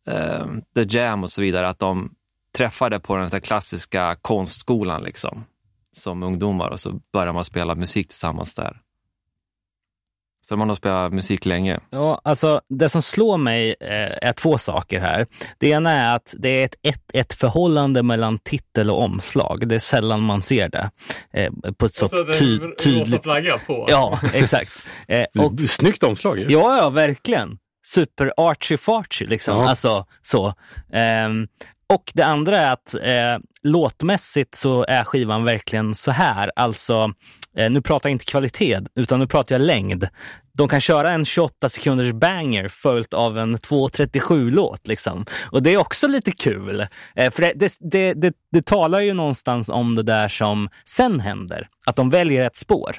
eh, 0.07 0.47
The 0.75 0.99
Jam 0.99 1.23
och 1.23 1.31
så 1.31 1.43
vidare, 1.43 1.69
att 1.69 1.79
de 1.79 2.15
träffade 2.57 3.01
på 3.01 3.17
den 3.17 3.33
här 3.33 3.41
klassiska 3.41 4.17
konstskolan 4.23 5.03
liksom, 5.03 5.45
som 6.01 6.23
ungdomar 6.23 6.69
och 6.71 6.81
så 6.81 7.01
började 7.13 7.33
man 7.33 7.45
spela 7.45 7.75
musik 7.75 8.09
tillsammans 8.09 8.55
där. 8.55 8.77
Så 10.49 10.57
man 10.57 10.69
har 10.69 10.77
spelat 10.77 11.13
musik 11.13 11.47
länge. 11.47 11.81
Ja, 11.91 12.21
alltså 12.25 12.61
det 12.69 12.89
som 12.89 13.03
slår 13.03 13.37
mig 13.39 13.75
eh, 13.81 13.89
är 14.29 14.33
två 14.33 14.59
saker 14.59 15.01
här. 15.01 15.27
Det 15.59 15.69
ena 15.69 15.91
är 15.93 16.17
att 16.17 16.35
det 16.39 16.49
är 16.49 16.65
ett 16.65 16.75
1-1 17.15 17.37
förhållande 17.37 18.03
mellan 18.03 18.39
titel 18.39 18.91
och 18.91 19.03
omslag. 19.03 19.69
Det 19.69 19.75
är 19.75 19.79
sällan 19.79 20.21
man 20.23 20.43
ser 20.43 20.69
det 20.69 20.91
eh, 21.33 21.53
på 21.79 21.87
ett 21.87 21.95
så 21.95 22.09
Så 22.09 22.23
det 22.23 22.37
är 22.37 22.39
ty- 22.39 22.75
tydligt 22.85 23.23
på. 23.67 23.87
Ja, 23.89 24.19
exakt. 24.35 24.85
Eh, 25.09 25.25
och, 25.39 25.45
Och, 25.45 25.61
Snyggt 25.69 26.03
omslag 26.03 26.39
ju. 26.39 26.47
ja, 26.49 26.77
ja, 26.77 26.91
verkligen. 26.91 27.59
Super 27.87 28.33
archy 28.37 28.77
farchy 28.77 29.27
liksom. 29.27 29.57
Ja. 29.57 29.69
Alltså 29.69 30.07
så. 30.23 30.55
Ehm, 30.93 31.49
och 31.91 32.13
det 32.15 32.23
andra 32.23 32.59
är 32.59 32.73
att 32.73 32.95
eh, 32.95 33.39
låtmässigt 33.63 34.55
så 34.55 34.85
är 34.89 35.05
skivan 35.05 35.45
verkligen 35.45 35.95
så 35.95 36.11
här. 36.11 36.51
Alltså, 36.57 37.13
eh, 37.57 37.71
nu 37.71 37.83
pratar 37.83 38.09
jag 38.09 38.15
inte 38.15 38.25
kvalitet, 38.25 38.81
utan 38.95 39.21
nu 39.21 39.27
pratar 39.27 39.55
jag 39.55 39.63
längd. 39.63 40.09
De 40.53 40.69
kan 40.69 40.81
köra 40.81 41.11
en 41.11 41.25
28 41.25 41.69
sekunders 41.69 42.13
banger 42.13 42.69
följt 42.69 43.15
av 43.15 43.39
en 43.39 43.57
2.37-låt. 43.57 44.89
Liksom. 44.89 45.27
Och 45.53 45.63
det 45.63 45.75
är 45.75 45.77
också 45.77 46.09
lite 46.09 46.33
kul. 46.33 46.87
Eh, 47.15 47.31
för 47.31 47.43
det, 47.43 47.53
det, 47.57 47.77
det, 47.81 48.15
det, 48.15 48.35
det 48.53 48.67
talar 48.67 49.01
ju 49.01 49.15
någonstans 49.15 49.69
om 49.69 49.95
det 49.95 50.03
där 50.03 50.29
som 50.29 50.69
sen 50.85 51.21
händer. 51.21 51.69
Att 51.87 51.97
de 51.97 52.11
väljer 52.11 52.47
ett 52.47 52.57
spår. 52.57 52.97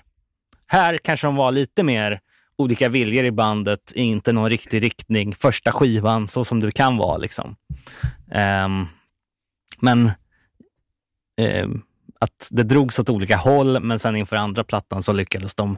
Här 0.67 0.97
kanske 0.97 1.27
de 1.27 1.35
var 1.35 1.51
lite 1.51 1.83
mer 1.83 2.19
olika 2.61 2.89
viljor 2.89 3.25
i 3.25 3.31
bandet, 3.31 3.91
inte 3.95 4.31
någon 4.31 4.49
riktig 4.49 4.83
riktning. 4.83 5.35
Första 5.35 5.71
skivan, 5.71 6.27
så 6.27 6.45
som 6.45 6.59
det 6.59 6.71
kan 6.71 6.97
vara. 6.97 7.17
Liksom. 7.17 7.55
Ehm, 8.31 8.87
men 9.79 10.11
ehm, 11.37 11.81
att 12.19 12.47
det 12.51 12.63
drogs 12.63 12.99
åt 12.99 13.09
olika 13.09 13.37
håll, 13.37 13.79
men 13.79 13.99
sen 13.99 14.15
inför 14.15 14.35
andra 14.35 14.63
plattan 14.63 15.03
så 15.03 15.13
lyckades 15.13 15.55
de 15.55 15.77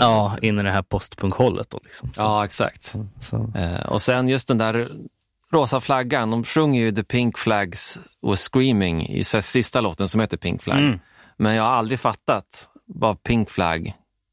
ja, 0.00 0.36
in 0.42 0.58
i 0.58 0.62
det 0.62 0.70
här 0.70 0.82
postpunkhållet. 0.82 1.70
Då, 1.70 1.80
liksom. 1.84 2.12
så, 2.14 2.20
Ja, 2.20 2.44
exakt. 2.44 2.94
så. 3.20 3.52
Eh, 3.56 3.80
och 3.80 4.02
sen 4.02 4.28
just 4.28 4.48
den 4.48 4.58
där 4.58 4.90
rosa 5.52 5.80
flaggan, 5.80 6.30
de 6.30 6.44
sjunger 6.44 6.80
ju 6.80 6.92
The 6.92 7.04
Pink 7.04 7.38
Flags 7.38 8.00
och 8.22 8.38
Screaming 8.38 9.08
i 9.08 9.24
sista 9.24 9.80
låten 9.80 10.08
som 10.08 10.20
heter 10.20 10.36
Pink 10.36 10.62
Flag. 10.62 10.78
Mm. 10.78 10.98
Men 11.36 11.54
jag 11.54 11.62
har 11.62 11.70
aldrig 11.70 12.00
fattat 12.00 12.68
var 12.86 13.14
Pink 13.14 13.50
Flag 13.50 13.92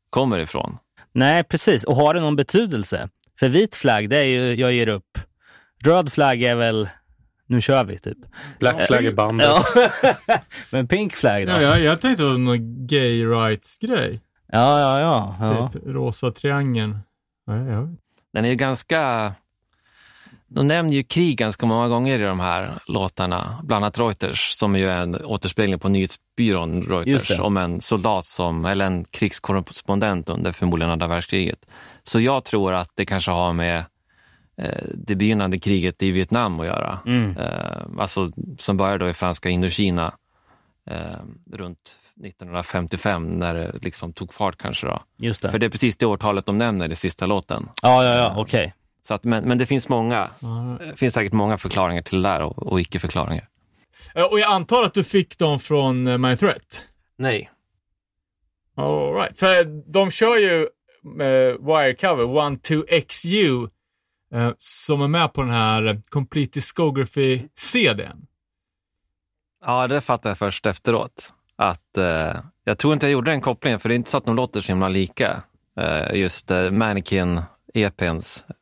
kommer 0.10 0.40
ifrån. 0.40 0.78
Nej, 1.18 1.44
precis. 1.44 1.84
Och 1.84 1.96
har 1.96 2.14
det 2.14 2.20
någon 2.20 2.36
betydelse? 2.36 3.10
För 3.40 3.50
vit 3.50 3.76
flagg, 3.76 4.10
det 4.10 4.18
är 4.18 4.24
ju 4.24 4.54
jag 4.54 4.74
ger 4.74 4.88
upp. 4.88 5.18
Röd 5.86 6.14
flagg 6.14 6.44
är 6.44 6.56
väl 6.56 6.90
nu 7.48 7.62
kör 7.62 7.84
vi 7.84 8.00
typ. 8.00 8.18
Black 8.60 8.88
Flag 8.88 9.06
är 9.06 9.12
bandet. 9.12 9.48
Ja. 9.48 9.90
Men 10.72 10.88
pink 10.88 11.16
flagg 11.16 11.48
då? 11.48 11.54
Ja, 11.54 11.62
jag, 11.62 11.82
jag 11.82 12.02
tänkte 12.02 12.24
på 12.24 12.30
någon 12.30 12.88
gay 12.88 13.26
rights-grej. 13.26 14.22
ja, 14.48 14.80
ja. 14.80 15.00
ja, 15.00 15.36
ja. 15.40 15.70
Typ 15.74 15.82
rosa 15.86 16.32
triangeln. 16.32 17.00
Ja, 17.46 17.58
ja. 17.58 17.88
Den 18.34 18.46
är 18.46 18.50
ju 18.50 18.56
ganska... 18.56 19.34
De 20.48 20.68
nämner 20.68 20.94
ju 20.94 21.04
krig 21.04 21.38
ganska 21.38 21.66
många 21.66 21.88
gånger 21.88 22.20
i 22.20 22.24
de 22.24 22.40
här 22.40 22.74
låtarna, 22.86 23.60
bland 23.64 23.86
annat 23.86 24.00
Reuters, 24.00 24.52
som 24.52 24.76
ju 24.76 24.90
är 24.90 25.02
en 25.02 25.26
återspegling 25.26 25.80
på 25.80 25.90
nyhetsbyrån 25.90 26.84
Reuters, 26.84 27.40
om 27.40 27.58
en 27.58 27.82
soldat 27.82 28.26
som, 28.26 28.66
eller 28.66 28.86
en 28.86 29.06
krigskorrespondent 29.06 30.30
under 30.30 30.52
förmodligen 30.52 30.92
andra 30.92 31.08
världskriget. 31.08 31.66
Så 32.04 32.20
jag 32.20 32.44
tror 32.44 32.74
att 32.74 32.92
det 32.96 33.06
kanske 33.06 33.32
har 33.32 33.54
med 33.54 33.86
eh, 34.58 34.84
det 34.94 35.16
begynnande 35.16 35.60
kriget 35.60 36.04
i 36.04 36.12
Vietnam 36.12 36.60
att 36.60 36.66
göra. 36.66 37.00
Mm. 37.06 37.38
Eh, 37.38 37.82
alltså 38.00 38.32
som 38.58 38.78
började 38.78 39.06
då 39.06 39.10
i 39.10 39.14
franska 39.14 39.50
Indokina 39.50 40.14
eh, 40.90 40.98
runt 41.54 41.96
1955 42.26 43.40
när 43.40 43.54
det 43.54 43.72
liksom 43.82 44.14
tog 44.14 44.34
fart 44.34 44.58
kanske 44.58 44.88
då. 44.88 45.00
Just 45.18 45.42
det. 45.42 45.52
För 45.52 45.60
det 45.60 45.66
är 45.66 45.70
precis 45.70 45.98
det 45.98 46.06
årtalet 46.06 46.46
de 46.46 46.58
nämner 46.58 46.92
i 46.92 46.96
sista 46.96 47.26
låten. 47.26 47.70
Ja, 47.82 48.04
ja, 48.04 48.16
ja, 48.16 48.34
okej. 48.38 48.74
Så 49.08 49.14
att, 49.14 49.24
men, 49.24 49.44
men 49.44 49.58
det 49.58 49.66
finns 49.66 49.90
många, 49.90 50.30
det 50.80 50.98
finns 50.98 51.14
säkert 51.14 51.34
många 51.34 51.58
förklaringar 51.58 52.02
till 52.02 52.22
det 52.22 52.30
där 52.30 52.42
och, 52.42 52.68
och 52.68 52.82
icke-förklaringar. 52.82 53.48
Eh, 54.16 54.24
Och 54.24 54.40
jag 54.40 54.52
antar 54.52 54.84
att 54.84 54.94
du 54.94 55.04
fick 55.04 55.38
dem 55.38 55.60
från 55.60 56.08
eh, 56.08 56.18
My 56.18 56.38
Threat? 56.38 56.86
Nej. 57.18 57.52
All 58.76 59.14
right. 59.14 59.40
För 59.40 59.64
de 59.92 60.12
kör 60.12 60.36
ju 60.38 60.62
eh, 61.22 61.56
Wirecover, 61.66 62.24
12XU, 62.24 63.70
eh, 64.34 64.52
som 64.58 65.02
är 65.02 65.08
med 65.08 65.34
på 65.34 65.42
den 65.42 65.52
här 65.52 66.02
Complete 66.10 66.60
Discography-CDn. 66.60 68.26
Ja, 69.66 69.88
det 69.88 70.02
fattade 70.02 70.30
jag 70.30 70.38
först 70.38 70.66
efteråt. 70.66 71.34
Att, 71.56 71.98
eh, 71.98 72.36
jag 72.64 72.78
tror 72.78 72.94
inte 72.94 73.06
jag 73.06 73.12
gjorde 73.14 73.32
den 73.32 73.42
kopplingen, 73.42 73.80
för 73.80 73.90
det 73.90 73.96
är 73.96 73.98
inte 73.98 74.10
så 74.10 74.18
att 74.18 74.26
de 74.26 74.36
låter 74.36 74.62
så 74.62 74.72
himla 74.72 74.90
lika. 74.90 75.44
Eh, 75.80 76.16
just 76.20 76.52
eh, 76.52 76.72
Mannequin, 76.72 77.42
EPns 77.74 78.46
eh, 78.50 78.54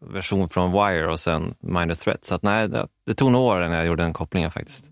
version 0.00 0.48
från 0.48 0.72
Wire 0.72 1.06
och 1.06 1.20
sen 1.20 1.54
Minor 1.60 1.94
Threat. 1.94 2.24
Så 2.24 2.34
att, 2.34 2.42
nej, 2.42 2.68
det, 2.68 2.88
det 3.06 3.14
tog 3.14 3.32
några 3.32 3.54
år 3.54 3.64
innan 3.64 3.76
jag 3.76 3.86
gjorde 3.86 4.02
den 4.02 4.12
kopplingen 4.12 4.50
faktiskt. 4.50 4.84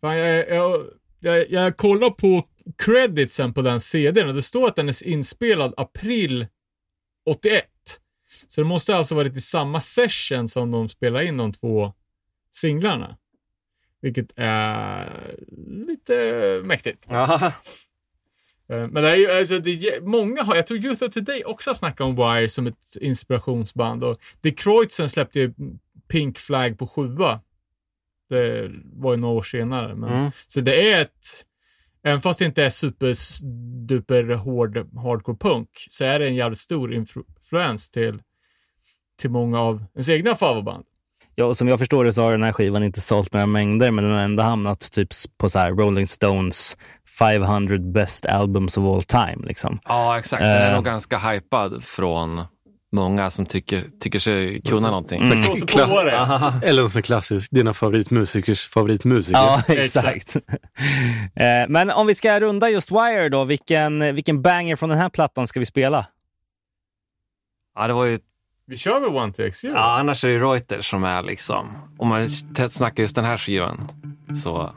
Fan, 0.00 0.16
jag, 0.16 0.48
jag, 0.48 0.86
jag, 1.20 1.50
jag 1.50 1.76
kollar 1.76 2.10
på 2.10 2.44
creditsen 2.78 3.54
på 3.54 3.62
den 3.62 3.80
CDn 3.80 4.28
och 4.28 4.34
det 4.34 4.42
står 4.42 4.66
att 4.66 4.76
den 4.76 4.88
är 4.88 5.06
inspelad 5.06 5.74
april 5.76 6.46
81. 7.26 7.64
Så 8.48 8.60
det 8.60 8.66
måste 8.66 8.96
alltså 8.96 9.14
varit 9.14 9.36
i 9.36 9.40
samma 9.40 9.80
session 9.80 10.48
som 10.48 10.70
de 10.70 10.88
spelar 10.88 11.20
in 11.20 11.36
de 11.36 11.52
två 11.52 11.92
singlarna. 12.52 13.16
Vilket 14.00 14.32
är 14.36 15.36
lite 15.66 16.14
mäktigt. 16.64 17.04
Ja. 17.08 17.52
Eh, 18.68 18.88
Men 18.88 19.02
det 19.02 19.10
är 19.10 19.16
ju, 19.16 19.30
alltså, 19.30 19.58
det 19.58 20.02
många 20.02 20.42
har, 20.42 20.56
jag 20.56 20.66
tror 20.66 20.84
Youth 20.84 21.04
of 21.04 21.10
Today 21.10 21.44
också 21.44 21.70
har 21.70 21.74
snackat 21.74 22.00
om 22.00 22.16
Wire 22.16 22.48
som 22.48 22.66
ett 22.66 22.96
inspirationsband 23.00 24.04
och 24.04 24.18
Dick 24.40 24.58
Kreutzen 24.58 25.08
släppte 25.08 25.40
ju 25.40 25.52
Pink 26.08 26.38
Flag 26.38 26.78
på 26.78 26.86
sjua. 26.86 27.40
Det 28.28 28.70
var 28.84 29.12
ju 29.12 29.16
några 29.16 29.34
år 29.34 29.42
senare. 29.42 29.94
Men, 29.94 30.12
Mm. 30.12 30.30
Så 30.48 30.60
det 30.60 30.92
är 30.92 31.02
ett, 31.02 31.44
även 32.02 32.20
fast 32.20 32.38
det 32.38 32.44
inte 32.44 32.64
är 32.64 32.70
superduper 32.70 34.34
hård 34.34 34.76
hardcore 34.76 35.36
punk, 35.36 35.68
så 35.90 36.04
är 36.04 36.18
det 36.18 36.26
en 36.26 36.34
jävligt 36.34 36.58
stor 36.58 36.94
influens 36.94 37.90
till, 37.90 38.22
till 39.16 39.30
många 39.30 39.60
av 39.60 39.84
ens 39.94 40.08
egna 40.08 40.34
favoritband. 40.36 40.84
Ja, 41.38 41.44
och 41.44 41.56
som 41.56 41.68
jag 41.68 41.78
förstår 41.78 42.04
det 42.04 42.12
så 42.12 42.22
har 42.22 42.30
den 42.32 42.42
här 42.42 42.52
skivan 42.52 42.82
inte 42.82 43.00
sålt 43.00 43.32
några 43.32 43.46
mängder, 43.46 43.90
men 43.90 44.04
den 44.04 44.12
har 44.12 44.20
ändå 44.20 44.42
hamnat 44.42 44.92
typ 44.92 45.08
på 45.38 45.48
så 45.48 45.58
här 45.58 45.70
Rolling 45.70 46.06
Stones 46.06 46.76
500 47.18 47.78
best 47.78 48.26
albums 48.26 48.78
of 48.78 48.84
all 48.84 49.02
time. 49.02 49.46
Liksom. 49.46 49.78
Ja, 49.84 50.18
exakt. 50.18 50.42
Den 50.42 50.50
är 50.50 50.68
Eh. 50.70 50.74
nog 50.74 50.84
ganska 50.84 51.18
hypad 51.18 51.84
från 51.84 52.42
många 52.92 53.30
som 53.30 53.46
tycker, 53.46 53.84
tycker 54.00 54.18
sig 54.18 54.62
kunna 54.62 54.88
någonting. 54.88 55.22
Mm. 55.22 55.42
Så 55.44 55.76
det. 56.04 56.66
Eller 56.68 56.82
något 56.82 56.92
sånt 56.92 57.04
klassiskt, 57.04 57.50
dina 57.50 57.74
favoritmusikers 57.74 58.66
favoritmusiker. 58.68 59.38
Ja, 59.38 59.62
exakt. 59.68 60.36
Eh, 61.34 61.68
Men 61.68 61.90
om 61.90 62.06
vi 62.06 62.14
ska 62.14 62.40
runda 62.40 62.68
just 62.70 62.90
Wire 62.92 63.28
då, 63.28 63.44
vilken, 63.44 64.14
vilken 64.14 64.42
banger 64.42 64.76
från 64.76 64.88
den 64.90 64.98
här 64.98 65.08
plattan 65.08 65.46
ska 65.46 65.60
vi 65.60 65.66
spela? 65.66 66.06
Ja, 67.78 67.86
det 67.86 67.92
var 67.92 68.04
ju, 68.04 68.18
vi 68.68 68.76
kör 68.76 69.00
väl 69.00 69.08
One 69.08 69.32
Take 69.32 69.52
Zero? 69.52 69.72
ja, 69.72 69.98
annars 69.98 70.24
är 70.24 70.28
det 70.28 70.38
Reuters 70.38 70.90
som 70.90 71.04
är 71.04 71.22
liksom, 71.22 71.66
om 71.98 72.08
man 72.08 72.30
snackar 72.70 73.02
just 73.02 73.14
den 73.16 73.24
här 73.24 73.36
skivan, 73.36 73.88
så 74.42 74.72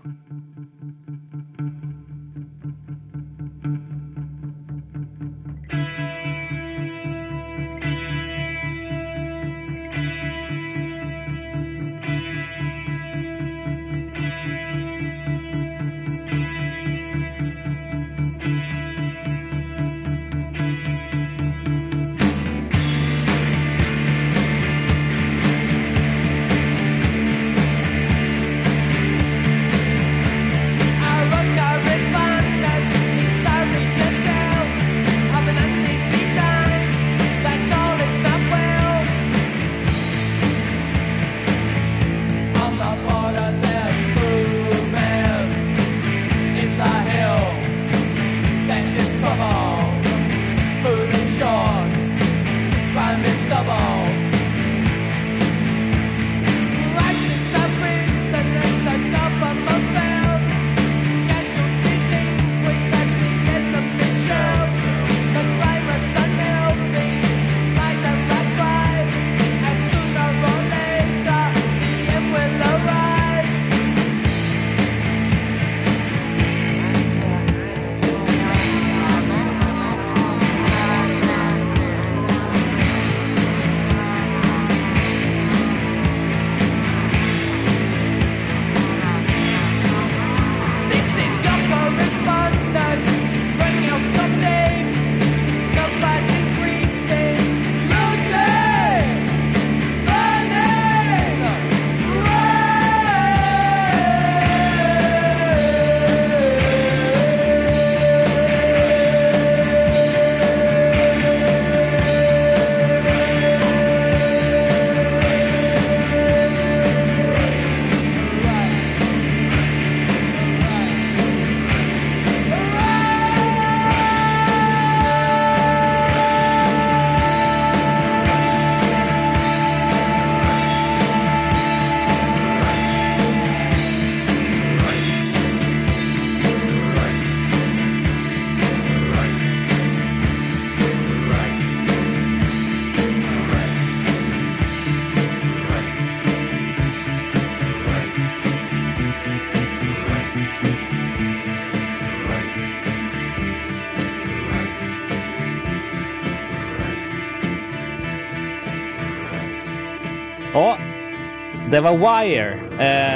det 161.79 161.83
var 161.83 162.23
Wire. 162.23 162.53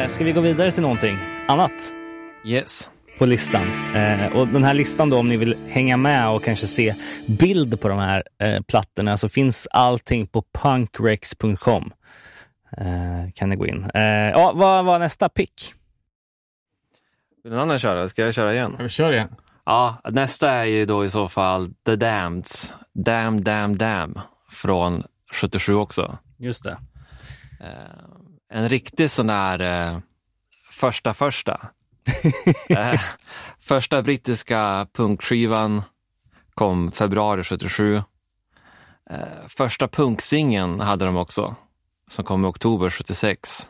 Eh, 0.03 0.07
ska 0.07 0.23
vi 0.23 0.31
gå 0.31 0.41
vidare 0.41 0.71
till 0.71 0.81
någonting 0.81 1.17
annat 1.47 1.93
yes. 2.45 2.89
på 3.17 3.25
listan? 3.25 3.95
Eh, 3.95 4.27
och 4.27 4.47
den 4.47 4.63
här 4.63 4.73
listan 4.73 5.09
då, 5.09 5.17
om 5.17 5.29
ni 5.29 5.37
vill 5.37 5.55
hänga 5.67 5.97
med 5.97 6.29
och 6.29 6.43
kanske 6.43 6.67
se 6.67 6.95
bild 7.27 7.81
på 7.81 7.89
de 7.89 7.99
här 7.99 8.23
eh, 8.39 8.61
plattorna 8.61 9.17
så 9.17 9.29
finns 9.29 9.67
allting 9.71 10.27
på 10.27 10.43
punkrex.com. 10.53 11.91
Eh, 12.77 13.31
kan 13.35 13.49
ni 13.49 13.55
gå 13.55 13.67
in. 13.67 13.89
Eh, 13.93 14.29
ja, 14.29 14.51
vad 14.55 14.85
var 14.85 14.99
nästa 14.99 15.29
pick? 15.29 15.73
Vill 17.43 17.53
någon 17.53 17.61
annan 17.61 17.79
köra? 17.79 18.09
Ska 18.09 18.21
jag 18.21 18.33
köra 18.33 18.53
igen? 18.53 18.75
Ja, 18.77 18.83
vi 18.83 18.89
kör 18.89 19.11
igen. 19.11 19.35
Ja, 19.65 20.01
nästa 20.09 20.49
är 20.51 20.65
ju 20.65 20.85
då 20.85 21.05
i 21.05 21.09
så 21.09 21.29
fall 21.29 21.73
The 21.85 21.95
Damneds. 21.95 22.73
Damn, 22.93 23.43
damn, 23.43 23.77
damn. 23.77 24.19
Från 24.51 25.03
77 25.31 25.75
också. 25.75 26.17
Just 26.37 26.63
det. 26.63 26.77
En 28.55 28.69
riktig 28.69 29.11
sån 29.11 29.27
där 29.27 29.59
eh, 29.59 29.99
första 30.71 31.13
första. 31.13 31.61
eh, 32.69 33.01
första 33.59 34.01
brittiska 34.01 34.87
punkskivan 34.93 35.81
kom 36.53 36.91
februari 36.91 37.43
77. 37.43 37.95
Eh, 39.09 39.17
första 39.47 39.87
punksingeln 39.87 40.79
hade 40.79 41.05
de 41.05 41.17
också, 41.17 41.55
som 42.09 42.25
kom 42.25 42.45
i 42.45 42.47
oktober 42.47 42.89
76. 42.89 43.69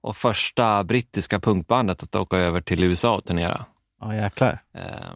Och 0.00 0.16
första 0.16 0.84
brittiska 0.84 1.40
punkbandet 1.40 2.02
att 2.02 2.14
åka 2.14 2.36
över 2.36 2.60
till 2.60 2.84
USA 2.84 3.14
och 3.14 3.24
turnera. 3.24 3.64
Ja, 4.00 4.14
jäklar. 4.14 4.62
Eh, 4.74 5.12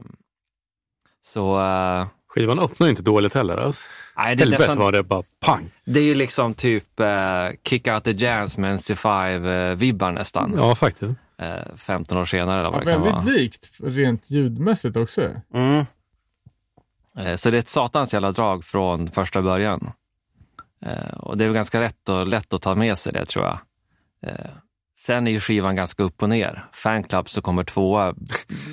så 1.27 1.61
eh, 1.61 2.07
Skivan 2.29 2.59
öppnar 2.59 2.89
inte 2.89 3.03
dåligt 3.03 3.35
heller. 3.35 3.57
Alltså. 3.57 3.87
Nej, 4.17 4.37
det, 4.37 4.43
är 4.43 4.45
Helvete 4.45 4.59
nästan, 4.63 4.79
var 4.79 4.93
det 4.93 5.03
bara 5.03 5.23
pang. 5.41 5.71
det 5.85 6.01
är 6.01 6.05
ju 6.05 6.15
liksom 6.15 6.55
typ 6.55 7.01
eh, 7.01 7.49
Kick 7.65 7.87
Out 7.89 8.05
The 8.05 8.11
Jams 8.13 8.59
med 8.59 8.77
NC5-vibbar 8.77 10.13
nästan. 10.13 10.53
Ja, 10.57 10.75
faktiskt. 10.75 11.15
Eh, 11.39 11.77
15 11.77 12.19
år 12.19 12.25
senare 12.25 12.61
eller 12.61 12.65
Ja, 12.65 12.71
vad 12.71 12.87
det 12.87 12.93
kan 12.93 13.01
vara. 13.01 13.17
väldigt 13.23 13.35
likt 13.41 13.71
rent 13.83 14.31
ljudmässigt 14.31 14.97
också. 14.97 15.31
Mm. 15.55 15.85
Eh, 17.19 17.37
Så 17.37 17.51
det 17.51 17.57
är 17.57 17.59
ett 17.59 17.69
satans 17.69 18.13
jävla 18.15 18.33
drag 18.33 18.65
från 18.65 19.09
första 19.09 19.43
början. 19.43 19.91
Eh, 20.87 21.15
Och 21.17 21.37
det 21.39 21.45
är 21.45 21.49
väl 21.49 21.55
ganska 21.55 21.81
rätt 21.81 22.09
och 22.09 22.27
lätt 22.27 22.53
att 22.55 22.63
ta 22.63 22.75
med 22.75 22.99
sig 22.99 23.13
det 23.13 23.27
tror 23.27 23.45
jag. 23.45 23.59
Eh, 24.23 24.47
Sen 24.99 25.27
är 25.27 25.31
ju 25.31 25.41
skivan 25.41 25.77
ganska 25.77 26.03
upp 26.03 26.23
och 26.23 26.29
ner. 26.29 26.65
Fanclub 26.73 27.29
som 27.29 27.43
kommer 27.43 27.65
tvåa 27.65 28.15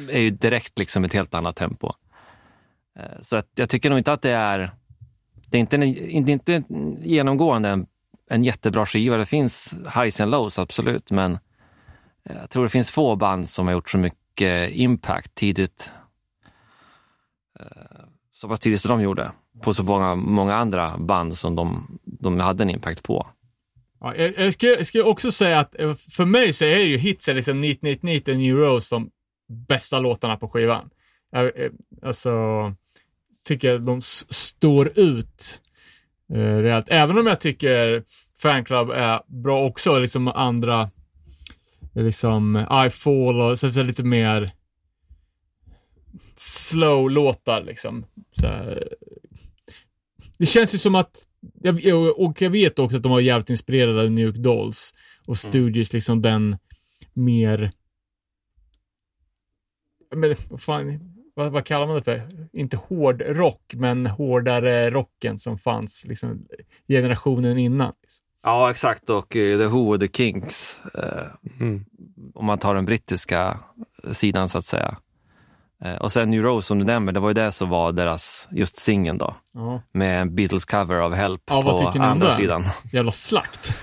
är 0.10 0.20
ju 0.22 0.30
direkt 0.30 0.80
liksom 0.80 1.04
ett 1.04 1.14
helt 1.14 1.34
annat 1.34 1.56
tempo. 1.56 1.91
Eh, 3.00 3.22
Så 3.22 3.38
att 3.38 3.48
jag 3.56 3.70
tycker 3.70 3.89
nog 3.89 4.00
inte 4.00 4.14
att 4.14 4.22
det 4.22 4.32
är, 4.32 4.72
det 5.54 5.58
är 5.58 5.60
inte, 5.60 5.76
en- 5.76 6.26
det 6.26 6.32
är 6.32 6.56
inte 6.56 6.64
genomgående 7.10 7.70
en, 7.70 7.86
en 8.30 8.43
jättebra 8.43 8.86
skiva. 8.86 9.18
Det 9.18 9.26
finns 9.26 9.74
highs 9.95 10.22
and 10.22 10.32
lows, 10.32 10.60
absolut, 10.60 11.12
men 11.12 11.34
eh, 12.30 12.36
jag 12.41 12.49
tror 12.49 12.64
det 12.64 12.70
finns 12.70 12.91
få 12.91 13.16
band 13.16 13.49
som 13.49 13.68
har 13.68 13.74
gjort 13.74 13.89
så 13.89 13.97
mycket 13.97 14.72
impact 14.72 15.36
tidigt 15.36 15.91
eh, 17.60 17.66
så 18.32 18.47
pass 18.47 18.60
tidigt 18.60 18.82
som 18.82 18.89
de 18.89 19.01
gjorde 19.01 19.32
på 19.62 19.74
så 19.74 19.84
många, 19.84 20.16
många 20.16 20.56
andra 20.56 20.97
band 20.97 21.38
som 21.38 21.56
de, 21.56 21.99
de 22.04 22.39
hade 22.39 22.64
en 22.64 22.70
impact 22.70 23.04
på. 23.04 23.28
Ja, 23.99 24.16
jag, 24.16 24.38
jag, 24.38 24.54
ska, 24.54 24.68
jag 24.68 24.86
ska 24.86 25.04
också 25.04 25.32
säga 25.32 25.60
att 25.60 25.80
eh, 25.80 25.95
för 25.95 26.26
mig 26.26 26.54
så 26.54 26.66
är 26.66 26.78
ju 26.80 26.97
hitsen 26.97 27.36
liksom 27.36 27.62
Neat 27.62 27.82
Neat 27.82 28.04
Neat 28.04 28.28
och 28.28 28.38
New 28.38 28.56
Rose 28.56 28.95
de 28.95 29.10
bästa 29.68 29.99
låtarna 29.99 30.38
på 30.38 30.49
skivan. 30.49 30.89
Jag, 31.32 31.51
alltså, 32.01 32.32
tycker 33.44 33.72
jag 33.72 33.82
de 33.82 34.02
står 34.02 35.00
ut 35.00 35.62
eh, 36.34 36.38
rejält. 36.38 36.88
Även 36.89 37.18
om 37.18 37.28
jag 37.28 37.41
tycker 37.41 38.04
Fanclub 38.41 38.89
är 38.89 39.22
bra 39.28 39.66
också, 39.66 40.00
liksom 40.00 40.28
andra, 40.28 40.91
liksom 41.94 42.66
I 42.88 42.89
Fall 42.89 43.41
och 43.41 43.60
så, 43.60 43.74
så 43.74 43.84
lite 43.84 44.04
mer 44.04 44.52
slow-låtar 46.36 47.64
liksom. 47.64 48.06
Så 48.39 48.48
här, 48.48 48.88
det 50.38 50.46
känns 50.46 50.74
ju 50.74 50.78
som 50.78 50.96
att, 50.96 51.28
och 52.16 52.41
jag 52.41 52.50
vet 52.50 52.80
också 52.80 52.98
att 52.98 53.04
de 53.04 53.12
var 53.12 53.20
jävligt 53.20 53.50
inspirerade 53.50 54.02
av 54.02 54.12
New 54.12 54.26
York 54.26 54.36
Dolls 54.36 54.94
och 55.26 55.38
Stooges, 55.38 55.94
liksom 55.94 56.22
den 56.22 56.58
mer, 57.14 57.72
men 60.16 60.36
vad 60.50 60.62
fan, 60.62 61.12
vad, 61.34 61.52
vad 61.52 61.66
kallar 61.66 61.88
man 61.88 61.96
det 61.96 62.04
för? 62.04 62.22
Inte 62.54 62.78
hård 62.78 63.22
rock, 63.26 63.62
men 63.74 64.06
hårdare 64.06 64.90
rocken 64.90 65.40
som 65.40 65.58
fanns 65.58 66.06
liksom 66.08 66.46
generationen 66.88 67.58
innan. 67.58 67.94
Ja, 68.46 68.70
exakt. 68.72 69.10
Och 69.10 69.36
eh, 69.36 69.58
The 69.58 69.66
Who 69.66 69.94
och 69.94 70.00
The 70.00 70.08
Kinks, 70.08 70.80
eh, 70.96 71.52
Mm. 71.60 71.86
om 72.36 72.46
man 72.46 72.58
tar 72.58 72.76
den 72.76 72.86
brittiska 72.86 73.58
sidan 74.12 74.50
så 74.50 74.58
att 74.58 74.66
säga. 74.66 74.98
Eh, 75.84 75.96
och 75.96 76.12
sen 76.12 76.30
New 76.30 76.44
Rose 76.44 76.68
som 76.68 76.80
du 76.80 76.86
nämner, 76.86 77.12
det 77.12 77.20
var 77.20 77.30
ju 77.30 77.34
det 77.34 77.52
som 77.52 77.70
var 77.70 77.92
deras, 77.92 78.48
just 78.52 78.78
singeln 78.78 79.18
då. 79.18 79.36
Ja, 79.54 79.82
Med 79.92 80.22
en 80.22 80.36
Beatles 80.36 80.66
cover 80.66 80.96
av 80.96 81.14
Help 81.14 81.42
Ja, 81.46 81.62
vad 81.62 81.94
på 81.94 82.04
andra 82.04 82.28
det? 82.30 82.36
sidan. 82.36 82.64
jävla 82.92 83.12
slakt. 83.12 83.74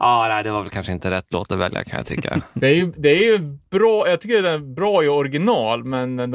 Ja, 0.00 0.26
nej, 0.28 0.44
det 0.44 0.50
var 0.50 0.60
väl 0.62 0.70
kanske 0.70 0.92
inte 0.92 1.10
rätt 1.10 1.26
låt 1.32 1.52
att 1.52 1.58
välja 1.58 1.84
kan 1.84 1.96
jag 1.96 2.06
tycka. 2.06 2.40
Det 2.54 2.66
är 2.66 2.74
ju, 2.74 2.92
det 2.96 3.08
är 3.08 3.22
ju 3.32 3.38
bra, 3.70 4.08
jag 4.08 4.20
tycker 4.20 4.42
den 4.42 4.54
är 4.54 4.74
bra 4.74 5.04
i 5.04 5.08
original, 5.08 5.84
men 5.84 6.16
den, 6.16 6.30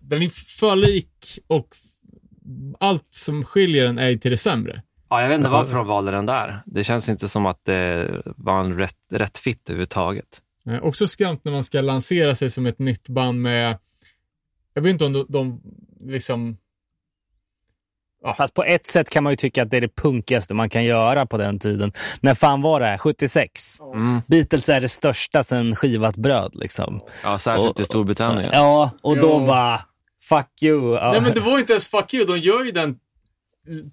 den 0.00 0.22
är 0.22 0.28
för 0.28 0.76
lik 0.76 1.38
och 1.46 1.76
allt 2.80 3.08
som 3.10 3.44
skiljer 3.44 3.84
den 3.84 3.98
är 3.98 4.16
till 4.16 4.30
det 4.30 4.36
sämre. 4.36 4.82
Ja, 5.08 5.22
jag 5.22 5.28
vet 5.28 5.38
inte 5.38 5.50
varför 5.50 5.76
de 5.76 5.86
valde 5.86 6.10
den 6.10 6.26
där. 6.26 6.62
Det 6.66 6.84
känns 6.84 7.08
inte 7.08 7.28
som 7.28 7.46
att 7.46 7.64
det 7.64 8.10
var 8.24 8.60
en 8.60 8.78
rätt, 8.78 8.96
rätt 9.10 9.38
fit 9.38 9.70
överhuvudtaget. 9.70 10.42
Eh, 10.66 10.82
också 10.82 11.06
skrant 11.06 11.44
när 11.44 11.52
man 11.52 11.64
ska 11.64 11.80
lansera 11.80 12.34
sig 12.34 12.50
som 12.50 12.66
ett 12.66 12.78
nytt 12.78 13.08
band 13.08 13.42
med, 13.42 13.78
jag 14.74 14.82
vet 14.82 14.90
inte 14.90 15.04
om 15.04 15.12
de, 15.12 15.26
de 15.28 15.62
liksom, 16.00 16.56
Fast 18.34 18.54
på 18.54 18.64
ett 18.64 18.86
sätt 18.86 19.10
kan 19.10 19.24
man 19.24 19.32
ju 19.32 19.36
tycka 19.36 19.62
att 19.62 19.70
det 19.70 19.76
är 19.76 19.80
det 19.80 19.96
punkigaste 19.96 20.54
man 20.54 20.70
kan 20.70 20.84
göra 20.84 21.26
på 21.26 21.36
den 21.38 21.58
tiden. 21.58 21.92
När 22.20 22.34
fan 22.34 22.62
var 22.62 22.80
det 22.80 22.86
här? 22.86 22.98
76? 22.98 23.80
Mm. 23.94 24.20
Beatles 24.26 24.68
är 24.68 24.80
det 24.80 24.88
största 24.88 25.42
sen 25.42 25.76
skivat 25.76 26.16
bröd 26.16 26.50
liksom. 26.54 27.00
Ja, 27.22 27.38
särskilt 27.38 27.70
Och- 27.70 27.80
i 27.80 27.84
Storbritannien. 27.84 28.50
Ja, 28.52 28.90
och 29.02 29.16
då 29.20 29.30
Ja. 29.30 29.46
bara 29.46 29.80
fuck 30.28 30.62
you. 30.62 30.94
Ja, 30.94 31.12
nej 31.12 31.20
men 31.20 31.34
det 31.34 31.40
var 31.40 31.58
inte 31.58 31.72
ens 31.72 31.86
fuck 31.86 32.14
you, 32.14 32.24
de 32.26 32.38
gör 32.38 32.64
ju 32.64 32.70
den 32.70 32.96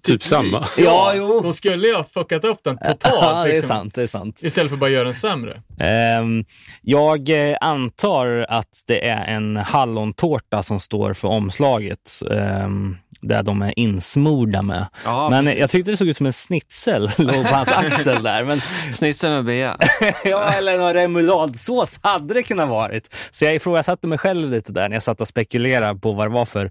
Typ 0.02 0.22
samma. 0.22 0.64
ja 0.78 1.12
jo. 1.16 1.40
De 1.40 1.52
skulle 1.52 1.86
ju 1.88 1.94
ha 1.94 2.04
fuckat 2.04 2.44
upp 2.44 2.58
den 2.64 2.76
totalt. 2.78 3.00
Ja, 3.04 3.42
det 3.44 3.50
är 3.50 3.52
liksom, 3.54 3.68
sant. 3.68 3.94
Det 3.94 4.02
är 4.02 4.06
sant. 4.06 4.40
Istället 4.42 4.68
för 4.70 4.76
att 4.76 4.80
bara 4.80 4.90
göra 4.90 5.04
den 5.04 5.14
sämre. 5.14 5.62
Ehm, 5.80 6.44
jag 6.82 7.50
eh, 7.50 7.56
antar 7.60 8.46
att 8.48 8.82
det 8.86 9.08
är 9.08 9.24
en 9.24 9.56
hallontårta 9.56 10.62
som 10.62 10.80
står 10.80 11.12
för 11.12 11.28
omslaget. 11.28 12.20
ehm, 12.30 12.96
där 13.28 13.42
de 13.42 13.62
är 13.62 13.78
insmorda 13.78 14.62
med. 14.62 14.86
Ja, 15.04 15.30
men 15.30 15.44
precis. 15.44 15.60
jag 15.60 15.70
tyckte 15.70 15.90
det 15.90 15.96
såg 15.96 16.08
ut 16.08 16.16
som 16.16 16.26
en 16.26 16.32
snitsel 16.32 17.10
låg 17.18 17.44
på 17.48 17.54
hans 17.54 17.68
axel 17.68 18.22
där. 18.22 18.44
Men, 18.44 18.60
Snitsel 18.92 19.30
med 19.30 19.44
bea. 19.44 19.76
ja, 20.24 20.50
eller 20.52 20.78
någon 20.78 20.94
remouladsås 20.94 22.00
hade 22.02 22.34
det 22.34 22.42
kunnat 22.42 22.68
varit. 22.68 23.14
Så 23.30 23.44
jag 23.44 23.54
ifrågasatte 23.54 24.06
mig 24.06 24.18
själv 24.18 24.50
lite 24.50 24.72
där 24.72 24.88
när 24.88 24.96
jag 24.96 25.02
satt 25.02 25.20
och 25.20 25.28
spekulerade 25.28 26.00
på 26.00 26.12
vad 26.12 26.26
det 26.26 26.34
var 26.34 26.44
för 26.44 26.70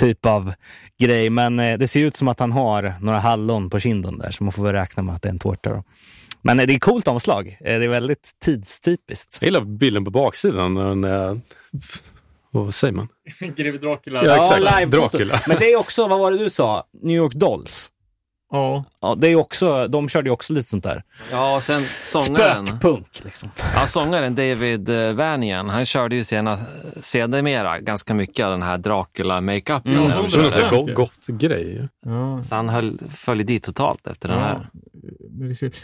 typ 0.00 0.26
av 0.26 0.52
grej. 1.00 1.30
Men 1.30 1.60
eh, 1.60 1.78
det 1.78 1.88
ser 1.88 2.00
ut 2.00 2.16
som 2.16 2.28
att 2.28 2.40
han 2.40 2.52
har 2.52 2.94
några 3.00 3.18
hallon 3.18 3.70
på 3.70 3.80
kinden 3.80 4.18
där, 4.18 4.30
så 4.30 4.44
man 4.44 4.52
får 4.52 4.64
väl 4.64 4.72
räkna 4.72 5.02
med 5.02 5.14
att 5.14 5.22
det 5.22 5.28
är 5.28 5.32
en 5.32 5.38
tårta. 5.38 5.70
Då. 5.70 5.84
Men 6.42 6.60
eh, 6.60 6.66
det 6.66 6.74
är 6.74 6.78
coolt 6.78 7.08
omslag. 7.08 7.46
Eh, 7.60 7.78
Det 7.78 7.84
är 7.84 7.88
väldigt 7.88 8.30
tidstypiskt. 8.44 9.38
Jag 9.40 9.46
gillar 9.46 9.60
bilden 9.60 10.04
på 10.04 10.10
baksidan. 10.10 11.00
När 11.00 11.40
vad 12.50 12.74
säger 12.74 12.94
man? 12.94 13.08
Greve 13.56 13.78
Dracula. 13.78 14.24
Ja, 14.24 14.34
exakt. 14.56 14.80
livefoto. 14.80 15.18
Dracula. 15.18 15.40
Men 15.48 15.56
det 15.58 15.72
är 15.72 15.76
också, 15.76 16.06
vad 16.06 16.18
var 16.18 16.30
det 16.32 16.38
du 16.38 16.50
sa? 16.50 16.84
New 17.02 17.16
York 17.16 17.34
Dolls. 17.34 17.88
Ja. 18.52 18.84
Ja, 19.00 19.14
det 19.18 19.28
är 19.28 19.34
också, 19.36 19.88
de 19.88 20.08
körde 20.08 20.28
ju 20.28 20.32
också 20.32 20.52
lite 20.52 20.68
sånt 20.68 20.84
där. 20.84 21.02
Ja, 21.30 21.56
och 21.56 21.62
sen 21.62 21.84
sångaren. 22.02 22.66
Spökpunk 22.66 23.24
liksom. 23.24 23.50
Ja, 23.74 23.86
sångaren 23.86 24.34
David 24.34 24.88
eh, 24.88 25.12
Vanian, 25.12 25.68
han 25.68 25.84
körde 25.86 26.16
ju 26.16 26.24
sena, 26.24 26.58
sedermera 27.00 27.80
ganska 27.80 28.14
mycket 28.14 28.44
av 28.44 28.50
den 28.50 28.62
här 28.62 28.78
Dracula-makeupen. 28.78 29.94
Mm. 29.96 30.08
de 30.30 30.30
Det 30.40 30.46
är 30.60 30.70
go- 30.70 30.94
goth-grej. 30.94 31.88
ja. 32.06 32.42
Så 32.42 32.54
han 32.54 32.68
höll, 32.68 32.98
följde 33.16 33.44
dit 33.44 33.64
totalt 33.64 34.06
efter 34.06 34.28
den 34.28 34.38
här. 34.38 34.68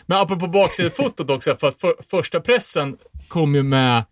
Men 0.06 0.18
apropå 0.20 0.46
baksidefotot 0.46 1.30
också, 1.30 1.56
för 1.60 1.68
att 1.68 1.80
för, 1.80 1.94
första 2.10 2.40
pressen 2.40 2.96
kom 3.28 3.54
ju 3.54 3.62
med, 3.62 4.04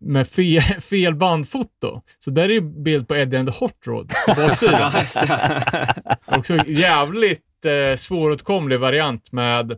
med 0.00 0.28
fel, 0.28 0.62
fel 0.80 1.14
bandfoto. 1.14 2.02
Så 2.18 2.30
där 2.30 2.42
är 2.42 2.52
ju 2.52 2.60
bild 2.60 3.08
på 3.08 3.16
Eddie 3.16 3.36
and 3.36 3.52
the 3.52 3.58
Hot 3.58 3.86
Rod 3.86 4.12
på 4.26 4.34
baksidan. 4.34 4.92
Också 6.38 6.56
jävligt 6.66 7.64
eh, 7.64 7.96
svåråtkomlig 7.96 8.80
variant 8.80 9.32
med 9.32 9.72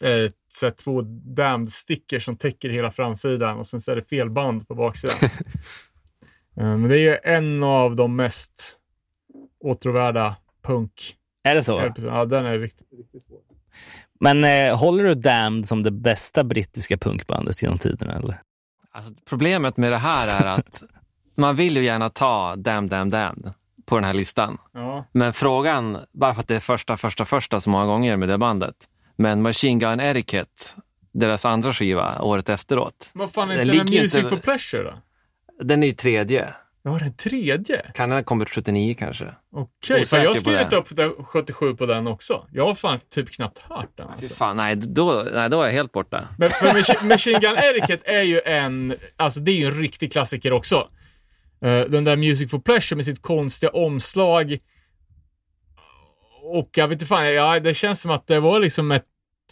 eh, 0.00 0.30
så 0.48 0.70
två 0.70 1.02
damned 1.36 1.70
stickers 1.70 2.24
som 2.24 2.36
täcker 2.36 2.68
hela 2.68 2.90
framsidan 2.90 3.58
och 3.58 3.66
sen 3.66 3.80
så 3.80 3.92
är 3.92 3.96
det 3.96 4.04
fel 4.04 4.30
band 4.30 4.68
på 4.68 4.74
baksidan. 4.74 5.30
eh, 6.56 6.76
men 6.76 6.88
det 6.88 6.98
är 6.98 7.10
ju 7.10 7.16
en 7.24 7.62
av 7.62 7.96
de 7.96 8.16
mest 8.16 8.76
åtråvärda 9.64 10.36
punk. 10.62 11.16
Är 11.42 11.54
det 11.54 11.62
så? 11.62 11.92
Ja, 11.96 12.24
den 12.24 12.46
är 12.46 12.58
riktigt, 12.58 12.88
riktigt 12.98 13.22
svår. 13.22 13.38
Men 14.20 14.44
eh, 14.44 14.78
håller 14.78 15.04
du 15.04 15.14
Damned 15.14 15.66
som 15.68 15.82
det 15.82 15.90
bästa 15.90 16.44
brittiska 16.44 16.96
punkbandet 16.96 17.62
genom 17.62 17.78
tiderna? 17.78 18.16
Eller? 18.16 18.42
Alltså, 18.92 19.12
problemet 19.28 19.76
med 19.76 19.92
det 19.92 19.98
här 19.98 20.42
är 20.42 20.46
att 20.46 20.82
man 21.36 21.56
vill 21.56 21.76
ju 21.76 21.84
gärna 21.84 22.10
ta 22.10 22.56
Damn, 22.56 22.88
Damn, 22.88 23.10
Damn 23.10 23.50
på 23.86 23.94
den 23.96 24.04
här 24.04 24.14
listan. 24.14 24.58
Ja. 24.72 25.04
Men 25.12 25.32
frågan, 25.32 25.98
bara 26.12 26.34
för 26.34 26.40
att 26.40 26.48
det 26.48 26.56
är 26.56 26.60
första, 26.60 26.96
första, 26.96 27.24
första 27.24 27.60
så 27.60 27.70
många 27.70 27.86
gånger 27.86 28.16
med 28.16 28.28
det 28.28 28.38
bandet. 28.38 28.74
Men 29.16 29.42
Machine 29.42 29.78
Gun 29.78 30.00
Etiquette, 30.00 30.62
deras 31.12 31.44
andra 31.44 31.72
skiva 31.72 32.22
året 32.22 32.48
efteråt, 32.48 33.10
Vad 33.14 33.32
fan 33.32 33.50
är 33.50 33.62
inte 33.62 33.76
den 33.76 33.86
Music 34.02 34.14
inte- 34.14 34.28
for 34.28 34.36
Pleasure 34.36 34.82
då? 34.82 34.94
den 35.64 35.82
är 35.82 35.86
ju 35.86 35.92
tredje. 35.92 36.54
Ja, 36.82 36.90
den 36.98 37.14
tredje? 37.14 37.90
Kan 37.94 38.08
den 38.08 38.18
ha 38.18 38.22
kommit 38.24 38.48
79 38.48 38.94
kanske? 38.98 39.34
Okej, 39.52 40.04
för 40.04 40.18
jag 40.18 40.30
har 40.30 40.34
skrivit 40.34 40.72
upp 40.72 40.96
det 40.96 41.10
77 41.24 41.76
på 41.76 41.86
den 41.86 42.06
också. 42.06 42.46
Jag 42.52 42.66
har 42.66 42.74
fan 42.74 42.98
typ 43.10 43.30
knappt 43.30 43.58
hört 43.58 43.96
den. 43.96 44.08
Alltså. 44.08 44.34
fan, 44.34 44.56
nej 44.56 44.76
då, 44.76 45.26
nej, 45.34 45.50
då 45.50 45.60
är 45.62 45.66
jag 45.66 45.72
helt 45.72 45.92
borta. 45.92 46.28
Men 46.38 46.50
för 46.50 46.66
Mach- 46.66 47.04
Machine 47.08 47.40
Gun 47.40 47.56
Etiquette 47.58 48.10
är 48.12 48.22
ju 48.22 48.40
en, 48.44 48.94
alltså 49.16 49.40
det 49.40 49.50
är 49.52 49.56
ju 49.56 49.66
en 49.66 49.74
riktig 49.80 50.12
klassiker 50.12 50.52
också. 50.52 50.88
Eh, 51.62 51.80
den 51.80 52.04
där 52.04 52.16
Music 52.16 52.50
for 52.50 52.58
Pleasure 52.58 52.96
med 52.96 53.04
sitt 53.04 53.22
konstiga 53.22 53.70
omslag. 53.72 54.58
Och 56.42 56.70
jag 56.74 56.88
vet 56.88 56.96
inte 56.96 57.06
fan, 57.06 57.32
ja, 57.34 57.60
det 57.60 57.74
känns 57.74 58.00
som 58.00 58.10
att 58.10 58.26
det 58.26 58.40
var 58.40 58.60
liksom 58.60 58.90
ett 58.90 59.06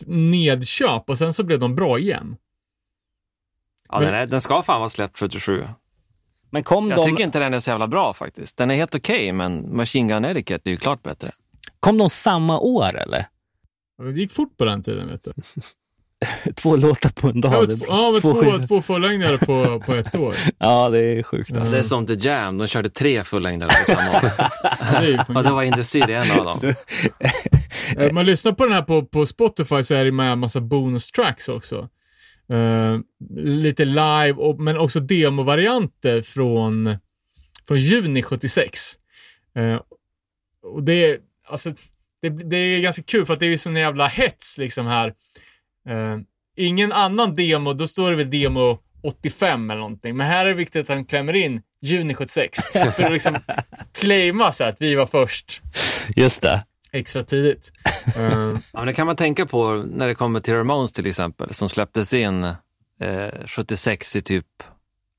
nedköp 0.07 1.11
och 1.11 1.19
sen 1.19 1.33
så 1.33 1.45
blev 1.45 1.59
de 1.59 1.75
bra 1.75 1.99
igen. 1.99 2.37
Ja, 3.89 4.01
den, 4.01 4.15
är, 4.15 4.27
den 4.27 4.41
ska 4.41 4.63
fan 4.63 4.81
vara 4.81 4.89
släppt 4.89 5.19
77. 5.19 5.65
Men 6.51 6.63
kom, 6.65 6.91
Jag 6.91 6.99
de, 6.99 7.05
tycker 7.11 7.25
inte 7.25 7.39
den 7.39 7.55
är 7.55 7.61
så 7.61 7.71
jävla 7.71 7.87
bra 7.89 8.15
faktiskt. 8.15 8.57
Den 8.57 8.71
är 8.71 8.75
helt 8.75 8.95
okej, 8.95 9.33
men 9.33 9.77
Machine 9.77 10.09
Gun 10.09 10.25
Etiquette 10.25 10.69
är 10.69 10.71
ju 10.71 10.77
klart 10.77 11.03
bättre. 11.03 11.33
kom 11.81 11.99
de 11.99 12.11
samma 12.11 12.59
år 12.61 12.97
eller? 12.99 13.27
Det 14.03 14.21
gick 14.21 14.33
fort 14.33 14.57
på 14.57 14.65
den 14.65 14.83
tiden 14.83 15.09
vet 15.09 15.25
du. 15.25 15.33
Två 16.55 16.77
låtar 16.77 17.11
på 17.11 17.29
en 17.29 17.41
dag. 17.41 17.53
Ja, 17.55 17.67
två, 17.77 17.85
ja 17.89 18.19
två, 18.21 18.35
skivor. 18.35 18.67
två 18.67 18.83
fullängdare 18.83 19.39
på, 19.39 19.81
på 19.87 19.95
ett 19.95 20.15
år. 20.17 20.35
Ja, 20.59 20.89
det 20.89 20.99
är 20.99 21.23
sjukt. 21.23 21.57
Alltså. 21.57 21.73
Det 21.73 21.79
är 21.79 21.83
som 21.83 22.07
The 22.07 22.15
Jam, 22.15 22.59
de 22.59 22.67
körde 22.67 22.91
tre 22.91 23.25
fullängdare 23.25 23.69
på 23.69 23.93
samma 23.93 24.11
år. 24.11 25.37
Och 25.39 25.45
det 25.45 25.51
var 25.53 25.63
In 25.63 25.73
the 25.73 25.85
City 25.85 26.13
en 26.13 26.31
av 26.41 26.45
dem. 26.45 26.75
Eh, 27.97 28.13
Man 28.13 28.27
lyssnar 28.27 28.53
på 28.53 28.65
den 28.65 28.73
här 28.73 28.83
på, 28.83 29.05
på 29.05 29.27
Spotify 29.27 29.83
så 29.83 29.95
är 29.95 30.05
det 30.05 30.13
med 30.13 30.33
en 30.33 30.39
massa 30.39 30.61
bonus 30.61 31.11
tracks 31.13 31.49
också. 31.49 31.89
Eh, 32.53 32.99
lite 33.35 33.85
live, 33.85 34.33
och, 34.33 34.61
men 34.61 34.79
också 34.79 35.01
demovarianter 35.01 36.23
från, 36.23 36.97
från 37.69 37.79
juni 37.79 38.23
76. 38.23 38.81
Eh, 39.57 39.81
och 40.63 40.83
det 40.83 41.05
är, 41.05 41.19
alltså, 41.47 41.75
det, 42.23 42.29
det 42.29 42.57
är 42.57 42.81
ganska 42.81 43.03
kul 43.03 43.27
för 43.27 43.33
att 43.33 43.41
det 43.41 43.47
är 43.47 43.51
ju 43.51 43.59
sån 43.59 43.77
jävla 43.77 44.07
hets 44.07 44.59
liksom 44.59 44.87
här. 44.87 45.15
Eh, 45.89 46.19
ingen 46.57 46.93
annan 46.93 47.35
demo, 47.35 47.73
då 47.73 47.87
står 47.87 48.11
det 48.11 48.17
väl 48.17 48.31
demo 48.31 48.79
85 49.03 49.71
eller 49.71 49.81
någonting. 49.81 50.17
Men 50.17 50.27
här 50.27 50.47
är 50.47 50.49
det 50.49 50.55
viktigt 50.55 50.83
att 50.83 50.97
han 50.97 51.05
klämmer 51.05 51.37
in 51.37 51.63
juni 51.81 52.15
76. 52.15 52.59
För 52.73 53.03
att 53.03 53.13
liksom 53.13 53.39
claima 53.93 54.53
så 54.53 54.65
att 54.65 54.77
vi 54.79 54.95
var 54.95 55.07
först 55.07 55.63
Just 56.17 56.43
det. 56.43 56.65
Extra 56.93 57.23
tidigt. 57.25 57.73
Eh, 58.17 58.33
Ja, 58.33 58.59
men 58.73 58.87
det 58.87 58.93
kan 58.93 59.07
man 59.07 59.17
tänka 59.17 59.47
på 59.47 59.85
när 59.87 60.07
det 60.07 60.15
kommer 60.15 60.41
till 60.41 60.55
Ramones 60.55 60.93
till 60.93 61.07
exempel, 61.07 61.55
som 61.55 61.69
släpptes 61.69 62.15
in 62.15 62.45
eh, 63.01 63.29
76 63.47 64.17
i 64.17 64.23
typ 64.23 64.47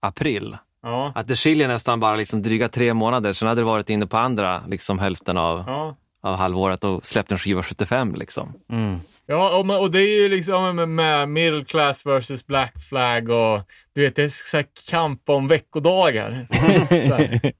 april. 0.01 0.57
Ja. 0.84 1.11
Att 1.15 1.28
det 1.28 1.36
skiljer 1.36 1.67
nästan 1.67 1.99
bara 1.99 2.15
liksom 2.15 2.41
dryga 2.41 2.67
tre 2.70 2.93
månader, 2.93 3.34
sen 3.34 3.47
hade 3.47 3.61
det 3.61 3.65
varit 3.65 3.89
inne 3.89 4.07
på 4.07 4.17
andra 4.17 4.61
liksom 4.67 4.99
hälften 4.99 5.38
av, 5.38 5.63
Ja. 5.67 5.95
av 6.24 6.36
halvåret 6.36 6.84
och 6.84 7.05
släppt 7.05 7.32
en 7.32 7.38
skiva 7.38 7.63
75 7.63 8.15
liksom. 8.15 8.53
Mm. 8.72 8.99
Ja, 9.26 9.57
och, 9.57 9.80
och 9.82 9.91
det 9.91 9.99
är 10.01 10.22
ju 10.22 10.30
liksom 10.30 10.76
med, 10.76 10.89
med 10.89 11.30
middle 11.30 11.65
class 11.65 12.05
versus 12.05 12.45
black 12.47 12.74
flag 12.89 13.30
och 13.30 13.61
du 13.93 14.01
vet, 14.01 14.15
det 14.15 14.24
är 14.24 14.28
så 14.28 14.57
här 14.57 14.65
kamp 14.89 15.30
om 15.30 15.47
veckodagar. 15.47 16.47
så 16.89 17.15
här. 17.15 17.53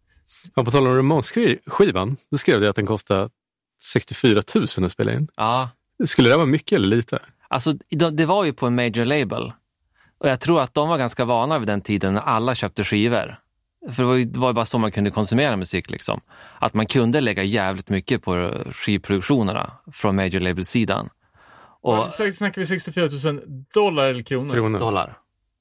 Ja, 0.56 0.64
på 0.64 0.72
tal 0.72 0.88
om 0.88 0.96
Ramones-skivan, 0.96 2.18
då 2.32 2.38
skrev 2.38 2.62
det 2.62 2.70
att 2.70 2.76
den 2.76 2.86
kostade 2.86 3.30
64 3.82 4.42
000 4.56 4.66
att 4.86 4.92
spela 4.92 5.14
in. 5.14 5.28
Ja, 5.36 5.70
Skulle 6.06 6.30
det 6.30 6.36
vara 6.36 6.46
mycket 6.46 6.76
eller 6.76 6.88
lite? 6.98 7.20
alltså 7.48 7.74
det 8.12 8.26
var 8.26 8.46
ju 8.46 8.54
på 8.54 8.68
en 8.68 8.76
major 8.76 9.06
label. 9.06 9.52
Och 10.20 10.30
jag 10.30 10.40
tror 10.40 10.62
att 10.62 10.74
de 10.74 10.90
var 10.90 10.98
ganska 10.98 11.26
vana 11.26 11.60
vid 11.60 11.68
den 11.68 11.82
tiden 11.82 12.14
när 12.14 12.22
alla 12.22 12.56
köpte 12.56 12.84
skivor. 12.84 13.40
För 13.92 14.04
det 14.04 14.08
var 14.08 14.16
ju, 14.16 14.26
det 14.26 14.40
var 14.40 14.54
bara 14.54 14.66
så 14.66 14.78
man 14.78 14.92
kunde 14.92 15.12
konsumera 15.12 15.58
musik. 15.58 15.90
Liksom. 15.90 16.22
Att 16.60 16.74
man 16.74 16.86
kunde 16.86 17.22
lägga 17.22 17.44
jävligt 17.44 17.90
mycket 17.90 18.24
på 18.24 18.64
skivproduktionerna 18.72 19.72
från 19.94 20.16
major 20.16 20.40
label-sidan. 20.40 21.10
Och 21.82 22.10
snackar 22.10 22.62
vi 22.62 22.66
64 22.68 23.32
000 23.32 23.42
dollar 23.74 24.08
eller 24.10 24.24
kronor? 24.24 24.54
Kronor. 24.54 24.80
dollar. 24.80 25.18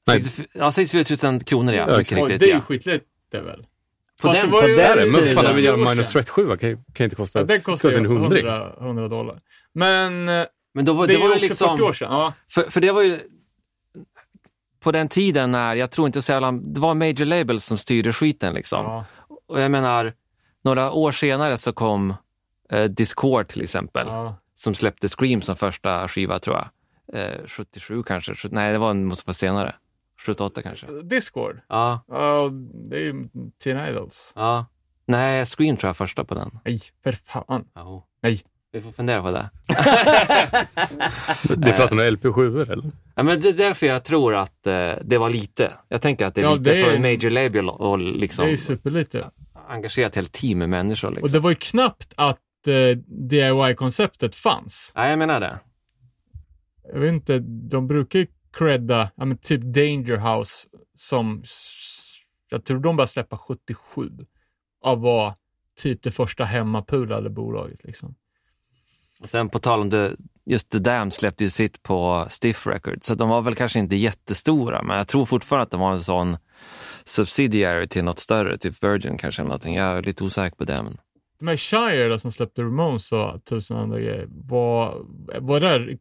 Nej. 0.06 0.20
64 0.22 0.46
Ja, 0.52 0.72
64 0.72 1.30
000 1.32 1.40
kronor 1.40 1.74
ja. 1.74 1.86
Ja, 1.90 1.98
Mycket 1.98 2.18
Oj, 2.18 2.22
riktigt, 2.22 2.40
det 2.40 2.46
är 2.46 2.48
ju 2.48 2.54
ja. 2.54 2.60
skitligt 2.60 3.06
det 3.32 3.40
väl? 3.40 3.66
På 4.22 4.28
Fast 4.28 4.40
den, 4.40 4.46
det 4.50 4.52
var 4.56 4.62
på 4.62 4.68
ju- 4.68 4.76
den 4.76 4.96
det, 4.98 5.04
men 5.12 5.20
tiden. 5.20 5.34
fan, 5.44 5.56
vi 5.56 5.62
gör 5.62 5.72
År 5.72 5.76
Minor. 5.76 6.02
Threat 6.02 6.28
7 6.28 6.56
kan, 6.56 6.84
kan 6.92 7.04
inte 7.04 7.16
kosta 7.16 7.38
Ja, 7.38 7.44
den 7.44 7.60
kostar 7.60 7.90
ju 7.90 7.96
en 7.96 8.06
hundring. 8.06 8.46
100, 8.46 8.72
100 8.80 9.08
dollar. 9.08 9.40
Men 9.72 10.28
eh, 10.28 10.44
Men 10.74 10.84
då 10.84 10.92
var, 10.92 11.06
det 11.06 11.12
det, 11.12 11.18
var 11.18 11.34
ju 11.34 11.40
liksom... 11.40 11.78
40 11.78 11.82
år 11.88 11.92
sedan. 11.92 12.12
Ja. 12.12 12.32
För, 12.50 12.62
för 12.62 12.80
det 12.80 12.92
var 12.92 13.02
ju 13.02 13.18
på 14.80 14.92
den 14.92 15.08
tiden 15.08 15.52
när, 15.52 15.74
jag 15.76 15.90
tror 15.90 16.06
inte 16.06 16.22
så 16.22 16.32
jävla, 16.32 16.52
det 16.52 16.80
var 16.80 16.94
major 16.94 17.24
labels 17.24 17.64
som 17.64 17.78
styrde 17.78 18.12
skiten 18.12 18.54
liksom. 18.54 18.84
Ja. 18.84 19.04
Och 19.48 19.60
jag 19.60 19.70
menar, 19.70 20.12
några 20.64 20.90
år 20.92 21.12
senare 21.12 21.58
så 21.58 21.72
kom 21.72 22.14
eh, 22.72 22.84
Discord 22.84 23.48
till 23.48 23.62
exempel, 23.62 24.06
Ja. 24.10 24.36
som 24.54 24.74
släppte 24.74 25.08
Scream 25.08 25.42
som 25.42 25.56
första 25.56 26.08
skiva 26.08 26.38
tror 26.38 26.56
jag. 26.56 26.68
Eh, 27.22 27.46
77 27.46 28.02
kanske, 28.02 28.34
70, 28.34 28.48
nej 28.54 28.72
det 28.72 28.78
var 28.78 28.94
måste 28.94 29.26
vara 29.26 29.34
senare. 29.34 29.74
78 30.26 30.62
kanske. 30.62 30.86
Discord. 31.02 31.60
Ja, 31.68 32.04
Ja, 32.08 32.50
det 32.90 32.96
är 32.96 33.00
ju 33.00 33.28
Teen 33.64 33.88
Idols. 33.88 34.32
ja. 34.36 34.66
Nej, 35.06 35.46
Scream 35.46 35.76
tror 35.76 35.88
jag 35.88 35.96
första 35.96 36.24
på 36.24 36.34
den. 36.34 36.50
Nej, 36.64 36.80
för 37.04 37.12
fan. 37.12 37.64
Oh. 37.74 38.02
Nej. 38.22 38.42
Vi 38.72 38.80
får 38.80 38.92
fundera 38.92 39.22
på 39.22 39.30
det. 39.30 39.50
Vi 41.56 41.72
pratar 41.72 41.92
om 41.92 42.00
LP7 42.00 42.62
eller? 42.72 42.90
Ja, 43.14 43.22
men 43.22 43.40
det 43.40 43.48
är 43.48 43.52
därför 43.52 43.86
jag 43.86 44.04
tror 44.04 44.34
att 44.34 44.66
eh, 44.66 44.92
det 45.04 45.18
var 45.18 45.30
lite. 45.30 45.72
Jag 45.88 46.02
tänker 46.02 46.26
att 46.26 46.34
det 46.34 46.40
är 46.40 46.42
Ja, 46.42 46.54
lite 46.54 46.70
det 46.70 46.80
är- 46.80 46.84
för 46.84 46.92
en 46.94 47.02
major 47.02 47.30
label 47.30 47.68
och 47.68 47.98
liksom 47.98 48.46
Det 48.46 48.52
är 48.52 48.56
superlite. 48.56 49.30
engagera 49.68 50.06
ett 50.06 50.14
helt 50.14 50.32
team 50.32 50.58
med 50.58 50.68
människor. 50.68 51.10
Liksom. 51.10 51.22
Och 51.24 51.30
det 51.30 51.40
var 51.40 51.50
ju 51.50 51.56
knappt 51.56 52.12
att 52.16 52.38
eh, 52.66 52.98
DIY-konceptet 53.06 54.36
fanns. 54.36 54.92
Ja, 54.94 55.08
jag 55.08 55.18
menar 55.18 55.40
det. 55.40 55.58
Jag 56.92 57.00
vet 57.00 57.12
inte, 57.12 57.38
de 57.48 57.86
brukar 57.88 58.18
ju 58.18 58.26
credda, 58.52 59.10
ja 59.16 59.24
men 59.24 59.38
typ 59.38 59.62
Danger 59.62 60.16
House 60.16 60.68
som, 60.94 61.44
jag 62.48 62.64
tror 62.64 62.80
de 62.80 62.96
bara 62.96 63.06
släppa 63.06 63.38
77 63.38 64.10
av 64.82 65.00
var 65.00 65.34
typ 65.76 66.02
det 66.02 66.10
första 66.10 66.44
hemmapulade 66.44 67.30
bolaget 67.30 67.84
liksom. 67.84 68.14
Och 69.20 69.30
sen 69.30 69.48
på 69.48 69.58
tal 69.58 69.80
om 69.80 69.90
det, 69.90 70.16
just 70.44 70.70
The 70.70 70.78
Dam 70.78 71.10
släppte 71.10 71.44
ju 71.44 71.50
sitt 71.50 71.82
på 71.82 72.26
Stiff 72.28 72.66
Records, 72.66 73.06
så 73.06 73.14
de 73.14 73.28
var 73.28 73.42
väl 73.42 73.54
kanske 73.54 73.78
inte 73.78 73.96
jättestora, 73.96 74.82
men 74.82 74.96
jag 74.96 75.08
tror 75.08 75.24
fortfarande 75.24 75.62
att 75.62 75.70
de 75.70 75.80
var 75.80 75.92
en 75.92 76.00
sån 76.00 76.36
subsidiary 77.04 77.86
till 77.86 78.04
något 78.04 78.18
större, 78.18 78.56
typ 78.56 78.84
Virgin 78.84 79.18
kanske 79.18 79.42
eller 79.42 79.48
någonting. 79.48 79.74
Jag 79.74 79.98
är 79.98 80.02
lite 80.02 80.24
osäker 80.24 80.56
på 80.56 80.64
det. 80.64 80.82
Men... 80.82 80.98
De 81.38 81.48
här 81.48 81.56
Shire 81.56 82.18
som 82.18 82.32
släppte 82.32 82.62
Ramones 82.62 83.12
och 83.12 83.44
tusen 83.44 83.76
andra 83.76 84.00
grejer, 84.00 84.26
var, 84.28 85.06
var 85.40 85.60
det 85.60 85.68
där 85.68 85.98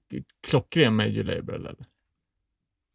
klockren 0.47 0.95
major 0.95 1.23
label 1.23 1.55
eller? 1.55 1.75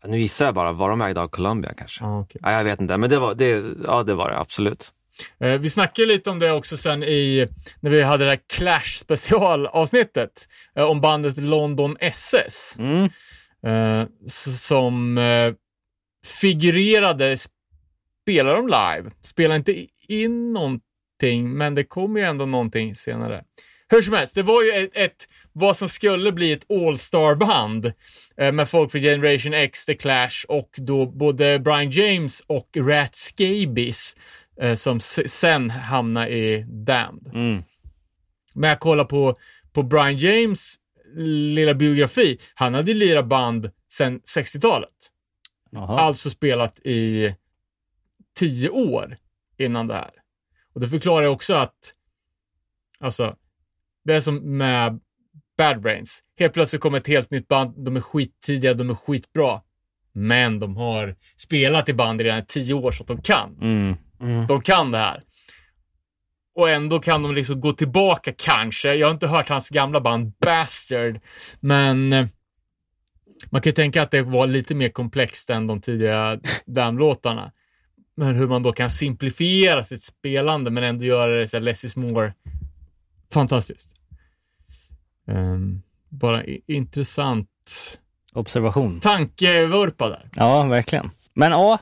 Nu 0.05 0.19
gissar 0.19 0.45
jag 0.45 0.55
bara, 0.55 0.73
var 0.73 0.91
de 0.91 1.03
ägda 1.03 1.21
av 1.21 1.29
Columbia 1.29 1.73
kanske? 1.77 2.05
Ja, 2.05 2.21
okej. 2.21 2.41
Ja, 2.45 2.53
jag 2.53 2.65
vet 2.65 2.81
inte, 2.81 2.97
men 2.97 3.11
det 3.11 3.19
var 3.19 3.35
det, 3.35 3.65
ja, 3.87 4.03
det, 4.03 4.15
var 4.15 4.31
det 4.31 4.39
absolut. 4.39 4.93
Eh, 5.41 5.61
vi 5.61 5.71
snackade 5.71 6.09
lite 6.09 6.31
om 6.31 6.39
det 6.39 6.53
också 6.53 6.77
sen 6.77 7.03
i, 7.03 7.49
när 7.81 7.91
vi 7.91 8.03
hade 8.03 8.25
det 8.25 8.31
här 8.31 8.41
Clash 8.47 8.99
specialavsnittet 8.99 10.49
eh, 10.77 10.85
om 10.85 11.01
bandet 11.01 11.37
London 11.37 11.97
SS. 12.01 12.77
Mm. 12.79 13.05
eh, 13.67 14.09
som 14.29 15.19
eh, 15.19 15.55
figurerade, 16.41 17.37
spelar 18.23 18.55
de 18.55 18.67
live, 18.67 19.11
spelar 19.23 19.57
inte 19.57 19.87
in 20.09 20.53
någonting, 20.53 21.53
men 21.57 21.75
det 21.75 21.85
kommer 21.85 22.21
ju 22.21 22.27
ändå 22.27 22.47
någonting 22.47 22.95
senare. 22.95 23.45
Hur 23.93 24.03
som 24.03 24.15
helst, 24.15 24.35
det 24.35 24.43
var 24.43 24.63
ju 24.63 24.71
ett, 24.71 24.91
ett 24.97 25.29
vad 25.53 25.77
som 25.77 25.89
skulle 25.89 26.33
bli 26.33 26.53
ett 26.53 26.71
all-star-band 26.71 27.93
eh, 28.37 28.53
med 28.53 28.69
folk 28.69 28.91
från 28.91 29.01
Generation 29.01 29.55
X, 29.55 29.87
The 29.87 29.95
Clash 29.95 30.45
och 30.49 30.71
då 30.77 31.07
både 31.07 31.59
Brian 31.59 31.91
James 31.91 32.41
och 32.41 32.69
Rat 32.77 33.15
Scabies 33.15 34.17
eh, 34.61 34.75
som 34.75 35.01
sen 35.01 35.71
hamnade 35.71 36.31
i 36.31 36.67
Damned. 36.69 37.27
Mm. 37.35 37.63
Men 38.55 38.71
jag 38.71 38.81
kollar 38.81 39.05
på, 39.05 39.39
på 39.73 39.83
Brian 39.83 40.19
James 40.19 40.77
lilla 41.17 41.75
biografi. 41.75 42.39
Han 42.55 42.75
hade 42.75 42.91
ju 42.91 42.99
lirat 42.99 43.27
band 43.27 43.71
sedan 43.89 44.21
60-talet. 44.21 45.11
Jaha. 45.71 46.01
Alltså 46.01 46.31
spelat 46.31 46.79
i 46.79 47.35
tio 48.39 48.69
år 48.69 49.17
innan 49.59 49.87
det 49.87 49.95
här. 49.95 50.13
Och 50.75 50.81
det 50.81 50.89
förklarar 50.89 51.23
ju 51.23 51.29
också 51.29 51.55
att, 51.55 51.95
alltså, 53.01 53.37
det 54.05 54.15
är 54.15 54.21
som 54.21 54.57
med 54.57 55.01
Bad 55.59 55.81
Brains. 55.81 56.21
Helt 56.39 56.53
plötsligt 56.53 56.83
kommer 56.83 56.99
ett 56.99 57.07
helt 57.07 57.31
nytt 57.31 57.49
band, 57.49 57.85
de 57.85 57.97
är 57.97 58.01
skittidiga, 58.01 58.75
de 58.75 58.91
är 58.91 58.95
skitbra. 58.95 59.61
Men 60.15 60.61
de 60.61 60.77
har 60.77 61.17
spelat 61.37 61.89
i 61.89 61.95
band 61.95 62.21
redan 62.21 62.39
i 62.39 62.45
tio 62.47 62.75
år 62.75 62.93
så 62.93 63.03
att 63.03 63.09
de 63.09 63.23
kan. 63.23 63.59
Mm. 63.61 63.97
De 64.47 64.63
kan 64.63 64.91
det 64.91 64.99
här. 64.99 65.23
Och 66.55 66.71
ändå 66.71 67.01
kan 67.01 67.23
de 67.23 67.35
liksom 67.35 67.61
gå 67.61 67.73
tillbaka 67.73 68.33
kanske. 68.39 68.95
Jag 68.95 69.07
har 69.07 69.15
inte 69.15 69.27
hört 69.27 69.49
hans 69.49 69.69
gamla 69.69 70.01
band 70.01 70.33
Bastard. 70.41 71.21
Men 71.61 72.13
eh, 72.13 72.27
man 73.51 73.63
kan 73.63 73.71
ju 73.71 73.75
tänka 73.75 74.03
att 74.03 74.11
det 74.11 74.23
var 74.23 74.47
lite 74.47 74.75
mer 74.75 74.89
komplext 74.89 75.51
än 75.51 75.67
de 75.67 75.81
tidiga 75.81 76.41
Damn-låtarna. 76.67 77.53
Men 78.17 78.35
hur 78.35 78.47
man 78.47 78.63
då 78.63 78.73
kan 78.73 78.91
simplifiera 78.91 79.85
sitt 79.85 80.03
spelande 80.03 80.71
men 80.71 80.85
ändå 80.85 81.05
göra 81.05 81.39
det 81.39 81.49
så 81.49 81.57
här 81.57 81.63
less 81.63 81.85
is 81.85 81.97
more. 81.97 82.35
Fantastiskt. 83.33 83.92
Ehm, 85.29 85.83
bara 86.09 86.43
intressant 86.67 87.49
Observation. 88.35 89.01
tankevurpa 89.01 90.09
där. 90.09 90.29
Ja, 90.37 90.63
verkligen. 90.63 91.11
Men 91.35 91.53
ja, 91.53 91.79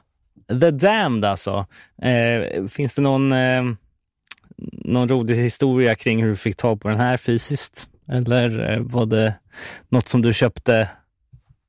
The 0.60 0.70
Damned 0.70 1.24
alltså. 1.24 1.66
Eh, 2.02 2.66
finns 2.66 2.94
det 2.94 3.02
någon, 3.02 3.32
eh, 3.32 3.62
någon 4.84 5.08
rolig 5.08 5.34
historia 5.36 5.94
kring 5.94 6.22
hur 6.22 6.28
du 6.30 6.36
fick 6.36 6.56
tag 6.56 6.80
på 6.80 6.88
den 6.88 7.00
här 7.00 7.16
fysiskt? 7.16 7.88
Eller 8.12 8.72
eh, 8.72 8.78
var 8.80 9.06
det 9.06 9.34
något 9.88 10.08
som 10.08 10.22
du 10.22 10.32
köpte? 10.32 10.88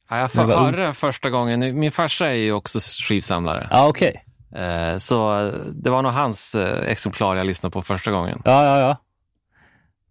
Ja, 0.09 0.17
jag 0.35 0.45
hörde 0.47 0.85
det 0.85 0.93
första 0.93 1.29
gången. 1.29 1.79
Min 1.79 1.91
farsa 1.91 2.27
är 2.29 2.33
ju 2.33 2.51
också 2.53 2.79
skivsamlare. 2.79 3.67
Ja, 3.71 3.87
okej. 3.87 4.25
Eh, 4.55 4.97
Så 4.97 5.51
det 5.73 5.89
var 5.89 6.01
nog 6.01 6.11
hans 6.11 6.55
eh, 6.55 6.89
exemplar 6.91 7.35
jag 7.35 7.45
lyssnade 7.47 7.73
på 7.73 7.81
första 7.81 8.11
gången. 8.11 8.41
Ja, 8.45 8.65
ja, 8.65 8.79
ja. 8.79 8.97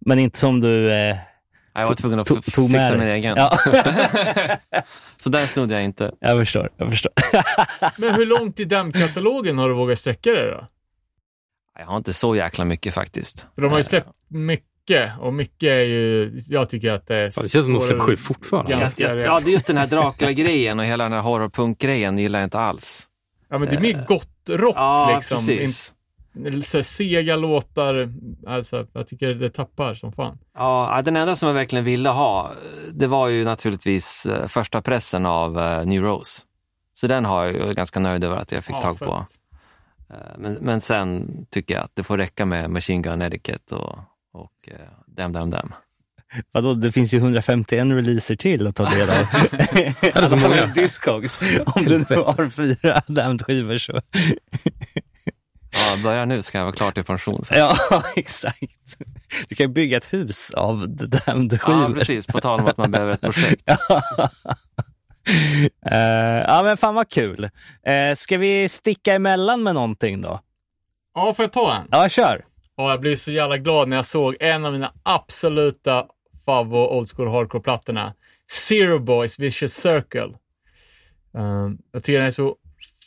Men 0.05 0.19
inte 0.19 0.39
som 0.39 0.59
du 0.61 0.91
eh, 0.93 1.17
Jag 1.73 1.87
var 1.87 1.95
tvungen 1.95 2.19
att 2.19 2.27
tog, 2.27 2.37
f- 2.47 2.53
tog 2.53 2.69
med 2.69 2.81
fixa 2.81 2.89
dig. 2.97 2.99
min 2.99 3.07
egen. 3.15 3.35
Ja, 3.37 3.57
Så 5.23 5.29
den 5.29 5.47
snodde 5.47 5.73
jag 5.73 5.83
inte. 5.83 6.11
jag 6.19 6.39
förstår. 6.39 6.69
Jag 6.77 6.89
förstår. 6.89 7.11
Men 8.01 8.15
hur 8.15 8.25
långt 8.25 8.59
i 8.59 8.65
Damn-katalogen 8.65 9.57
har 9.57 9.69
du 9.69 9.75
vågat 9.75 9.99
sträcka 9.99 10.31
dig 10.31 10.51
då? 10.51 10.67
Jag 11.79 11.85
har 11.85 11.97
inte 11.97 12.13
så 12.13 12.35
jäkla 12.35 12.65
mycket 12.65 12.93
faktiskt. 12.93 13.47
För 13.55 13.61
de 13.61 13.71
har 13.71 13.77
ju 13.77 13.81
Eh, 13.81 13.87
släppt 13.87 14.09
mycket 14.27 15.11
och 15.19 15.33
mycket 15.33 15.67
är 15.69 15.79
ju, 15.79 16.41
jag 16.47 16.69
tycker 16.69 16.91
att 16.91 17.07
det 17.07 17.15
är... 17.15 17.29
Fan, 17.29 17.43
det 17.43 17.49
känns 17.49 17.65
som 17.65 17.73
de 17.73 17.81
släpper 17.81 17.99
skit 17.99 18.19
fortfarande. 18.19 18.71
Ganska 18.71 19.15
Ja, 19.15 19.39
det 19.39 19.49
är 19.49 19.53
just 19.53 19.67
den 19.67 19.77
här 19.77 19.87
Dracula-grejen 19.87 20.79
och 20.79 20.85
hela 20.85 21.03
den 21.03 21.13
här 21.13 21.19
horrorpunk-grejen 21.21 22.17
gillar 22.17 22.39
jag 22.39 22.45
inte 22.45 22.59
alls. 22.59 23.07
Ja, 23.49 23.57
men 23.57 23.69
det 23.69 23.75
är 23.75 23.79
mer 23.81 24.05
gott-rock 24.07 24.75
Ja, 24.77 25.15
liksom. 25.15 25.37
precis. 25.37 25.93
Så 26.63 26.77
här 26.77 26.81
sega 26.81 27.35
låtar, 27.35 28.13
alltså 28.47 28.87
jag 28.93 29.07
tycker 29.07 29.27
det 29.33 29.49
tappar 29.49 29.93
som 29.95 30.11
fan. 30.11 30.37
Ja, 30.57 31.01
den 31.05 31.15
enda 31.15 31.35
som 31.35 31.47
jag 31.47 31.53
verkligen 31.53 31.85
ville 31.85 32.09
ha, 32.09 32.51
det 32.93 33.07
var 33.07 33.27
ju 33.27 33.43
naturligtvis 33.45 34.25
eh, 34.25 34.47
första 34.47 34.81
pressen 34.81 35.25
av 35.25 35.59
eh, 35.59 35.85
New 35.85 36.03
Rose. 36.03 36.41
Så 36.93 37.07
den 37.07 37.25
har 37.25 37.45
jag 37.45 37.53
ju 37.67 37.73
ganska 37.73 37.99
nöjd 37.99 38.23
över 38.23 38.37
att 38.37 38.51
jag 38.51 38.63
fick 38.63 38.75
Ja, 38.75 38.81
tag 38.81 38.99
på. 38.99 39.25
Eh, 40.09 40.15
Men, 40.37 40.53
men 40.53 40.81
sen 40.81 41.31
tycker 41.49 41.73
jag 41.73 41.83
att 41.83 41.95
det 41.95 42.03
får 42.03 42.17
räcka 42.17 42.45
med 42.45 42.69
Machine 42.69 43.01
Gun 43.01 43.21
Etiquette 43.21 43.75
och, 43.75 43.97
och 44.33 44.69
Damn 45.07 45.33
Damn 45.33 45.49
Damn. 45.49 45.73
Vadå, 46.51 46.73
det 46.73 46.91
finns 46.91 47.13
ju 47.13 47.17
151 47.17 47.87
releaser 47.87 48.35
till 48.35 48.67
att 48.67 48.75
ta 48.75 48.89
del 48.89 49.09
av. 49.09 49.15
är 50.01 50.27
så 50.27 50.35
många. 50.35 50.65
Discogs. 50.65 51.39
Om 51.65 51.85
du 51.85 51.97
nu 51.97 52.15
har 52.15 52.49
fyra 52.49 53.01
Damned-skivor 53.07 53.77
så. 53.77 54.01
Ja, 55.89 55.97
börja 56.03 56.25
nu 56.25 56.41
ska 56.41 56.57
jag 56.57 56.65
vara 56.65 56.75
klar 56.75 56.91
till 56.91 57.03
pension. 57.03 57.45
sen. 57.45 57.57
Ja, 57.57 57.77
exakt. 58.15 58.97
Du 59.49 59.55
kan 59.55 59.63
ju 59.63 59.67
bygga 59.73 59.97
ett 59.97 60.13
hus 60.13 60.53
av 60.53 60.79
Ja, 60.99 61.05
Damned-skivor. 61.07 61.93
precis. 61.93 62.27
På 62.27 62.41
tal 62.41 62.59
om 62.59 62.67
att 62.67 62.77
man 62.77 62.91
behöver 62.91 63.13
ett 63.13 63.21
projekt. 63.21 63.69
Eh, 65.85 66.43
ja, 66.47 66.61
men 66.63 66.77
fan 66.77 66.95
vad 66.95 67.09
kul. 67.09 67.43
Uh, 67.43 68.15
ska 68.15 68.37
vi 68.37 68.69
sticka 68.69 69.13
emellan 69.13 69.63
med 69.63 69.75
någonting 69.75 70.21
då? 70.21 70.39
Ja, 71.15 71.33
får 71.33 71.43
jag 71.43 71.51
ta 71.53 71.75
en? 71.75 71.87
Ja, 71.91 72.09
kör. 72.09 72.45
Ja, 72.77 72.89
jag 72.89 72.99
blev 73.01 73.15
så 73.15 73.31
jävla 73.31 73.57
glad 73.57 73.87
när 73.89 73.95
jag 73.95 74.05
såg 74.05 74.35
en 74.39 74.65
av 74.65 74.73
mina 74.73 74.91
absoluta 75.03 76.05
favvo 76.45 76.77
old 76.77 77.09
school 77.09 77.27
hardcore-plattorna. 77.27 78.13
Zero 78.51 78.99
Boys 78.99 79.39
Vicious 79.39 79.73
Circle. 79.73 80.29
Um, 81.33 81.77
jag 81.91 82.03
tycker 82.03 82.17
den 82.19 82.27
är 82.27 82.31
så 82.31 82.55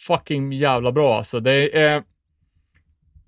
fucking 0.07 0.53
jävla 0.53 0.93
bra 0.93 1.17
alltså. 1.17 1.41
Det 1.41 1.79
är 1.83 1.97
eh, 1.97 2.03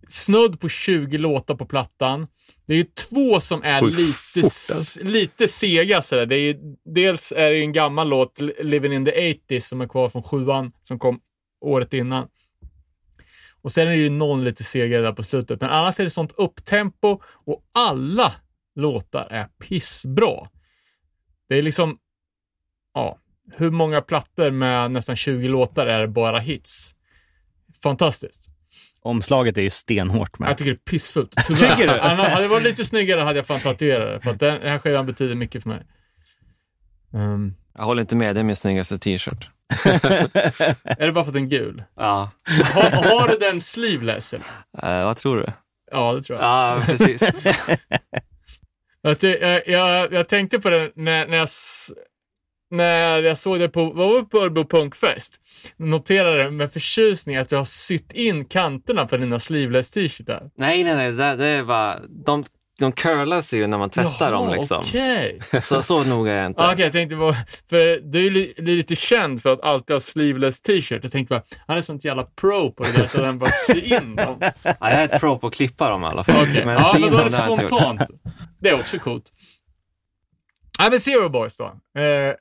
snudd 0.09 0.61
på 0.61 0.69
20 0.69 1.19
låtar 1.19 1.55
på 1.55 1.67
plattan. 1.67 2.27
Det 2.67 2.73
är 2.73 2.77
ju 2.77 2.85
två 2.85 3.41
som 3.41 3.63
är 3.63 3.85
Oj, 3.85 3.91
lite, 3.93 4.47
s- 4.47 4.71
alltså. 4.75 5.05
lite 5.05 5.49
sega 5.49 6.03
sådär. 6.03 6.27
Det 6.27 6.37
är 6.37 6.41
ju, 6.41 6.57
dels 6.85 7.33
är 7.37 7.51
det 7.51 7.57
ju 7.57 7.63
en 7.63 7.73
gammal 7.73 8.09
låt, 8.09 8.41
Living 8.61 8.93
in 8.93 9.05
the 9.05 9.33
80s, 9.33 9.61
som 9.61 9.81
är 9.81 9.89
kvar 9.89 10.09
från 10.09 10.23
sjuan, 10.23 10.73
som 10.83 10.99
kom 10.99 11.21
året 11.61 11.93
innan. 11.93 12.29
Och 13.63 13.73
sen 13.73 13.87
är 13.89 13.91
det 13.93 13.97
ju 13.97 14.11
någon 14.11 14.45
lite 14.45 14.65
segare 14.65 15.03
där 15.03 15.13
på 15.13 15.23
slutet. 15.23 15.61
Men 15.61 15.71
annars 15.71 16.01
är 16.01 16.05
det 16.05 16.11
sånt 16.11 16.33
upptempo 16.37 17.21
och 17.47 17.63
alla 17.73 18.33
låtar 18.75 19.27
är 19.31 19.45
pissbra. 19.45 20.49
Det 21.49 21.55
är 21.59 21.63
liksom, 21.63 21.99
ja, 22.95 23.19
hur 23.57 23.71
många 23.71 24.01
plattor 24.01 24.51
med 24.51 24.91
nästan 24.91 25.17
20 25.17 25.49
låtar 25.49 25.87
är 25.87 26.01
det 26.01 26.09
bara 26.09 26.39
hits? 26.39 26.95
Fantastiskt. 27.83 28.47
Omslaget 29.07 29.59
är 29.59 29.63
ju 29.63 29.71
stenhårt 29.71 30.39
med. 30.39 30.51
Jag 30.51 30.59
tycker 30.59 30.71
det 30.71 30.77
är 30.77 30.91
pissfult. 30.91 31.35
Tycker 31.47 31.95
du? 31.95 31.99
Hade 31.99 32.43
det 32.43 32.49
varit 32.49 32.65
lite 32.65 32.85
snyggare 32.85 33.21
hade 33.21 33.39
jag 33.39 33.47
fan 33.47 33.61
tatuerat 33.61 34.15
det. 34.15 34.21
För 34.21 34.31
att 34.31 34.41
den, 34.41 34.63
här 34.63 34.79
skivan 34.79 35.07
betyder 35.07 35.35
mycket 35.35 35.63
för 35.63 35.71
mig. 35.71 35.83
Ehm, 37.15 37.55
Jag 37.79 37.85
håller 37.85 38.01
inte 38.01 38.17
med, 38.17 38.35
det 38.35 38.41
är 38.41 38.45
min 38.45 38.57
snyggaste 38.57 38.99
t-shirt. 38.99 39.49
är 40.85 41.07
det 41.07 41.13
bara 41.13 41.25
för 41.25 41.31
att 41.31 41.35
den 41.35 41.45
är 41.45 41.49
gul? 41.49 41.83
Ja. 41.97 42.31
Har, 42.75 43.21
har 43.21 43.29
du 43.29 43.39
den 43.39 43.61
sleeveless? 43.61 44.35
Eller? 44.35 44.47
Eh, 44.83 45.05
vad 45.05 45.17
tror 45.17 45.37
du? 45.37 45.47
Ja, 45.91 46.13
det 46.13 46.23
tror 46.23 46.39
jag. 46.39 46.49
Ja, 46.49 46.83
precis. 46.87 47.33
Jag, 49.03 49.63
jag, 49.67 50.13
jag, 50.13 50.29
tänkte 50.29 50.59
på 50.59 50.71
det 50.71 50.93
när, 50.97 51.27
när, 51.27 51.37
jag, 51.37 51.49
när 52.77 53.23
jag 53.23 53.39
såg 53.39 53.59
det 53.59 53.69
på, 53.69 53.91
var 53.91 54.23
på 54.23 54.39
Örbo 54.39 54.65
Punkfest? 54.65 55.35
Noterade 55.77 56.51
med 56.51 56.73
förtjusning 56.73 57.37
att 57.37 57.49
du 57.49 57.57
har 57.57 57.65
sytt 57.65 58.13
in 58.13 58.45
kanterna 58.45 59.07
på 59.07 59.17
dina 59.17 59.39
sleeveless 59.39 59.91
t-shirtar. 59.91 60.51
nej, 60.57 60.85
nej, 60.85 60.95
nej, 60.97 61.13
det, 61.13 61.37
det 61.37 61.47
är 61.47 61.65
bara... 61.65 61.99
De, 62.27 62.45
de 62.79 62.93
curlas 62.93 63.55
ju 63.55 63.67
när 63.67 63.79
man 63.79 63.91
tvättar 63.91 64.33
dem 64.33 64.51
liksom. 64.51 64.79
okej. 64.79 65.41
Så, 65.63 65.83
så 65.83 66.05
noga 66.05 66.33
är 66.33 66.37
jag 66.37 66.47
inte. 66.47 66.63
Ja, 66.67 66.73
Okej, 66.73 66.85
jag 66.85 66.93
tänkte 66.93 67.17
på, 67.17 67.35
för 67.71 68.01
du 68.13 68.27
är 68.27 68.31
li, 68.31 68.55
lite 68.57 68.97
känd 68.97 69.43
för 69.43 69.53
att 69.53 69.61
alltid 69.65 69.95
ha 69.95 70.01
sleeveless 70.01 70.61
t-shirt. 70.61 71.01
Jag 71.03 71.13
tänkte 71.13 71.35
bara, 71.35 71.43
han 71.67 71.77
är 71.77 71.81
sånt 71.81 72.05
jävla 72.05 72.25
pro 72.25 72.73
på 72.73 72.83
det 72.85 72.93
där 72.93 73.07
så 73.07 73.25
han 73.25 73.39
bara 73.39 73.51
syr 73.51 73.93
in 73.93 74.17
dem. 74.17 74.37
Ja, 74.63 74.75
jag 74.81 74.93
är 74.93 75.05
ett 75.05 75.21
pro 75.21 75.39
på 75.39 75.47
att 75.47 75.55
klippa 75.55 75.91
dem 75.91 76.03
i 76.03 76.07
alla 76.07 76.25
fall. 76.25 76.43
Okej, 76.43 76.63
ja 76.67 76.93
sy 76.95 77.01
men 77.01 77.11
då 77.11 77.19
är 77.19 77.25
det 77.25 77.31
spontant. 77.31 78.01
Det 78.61 78.69
är 78.69 78.81
också 78.81 78.99
coolt. 78.99 79.33
Nej 80.79 80.91
men 80.91 81.01
Zero 81.01 81.29
Boys 81.29 81.57
då. 81.57 81.65
Eh, 82.01 82.35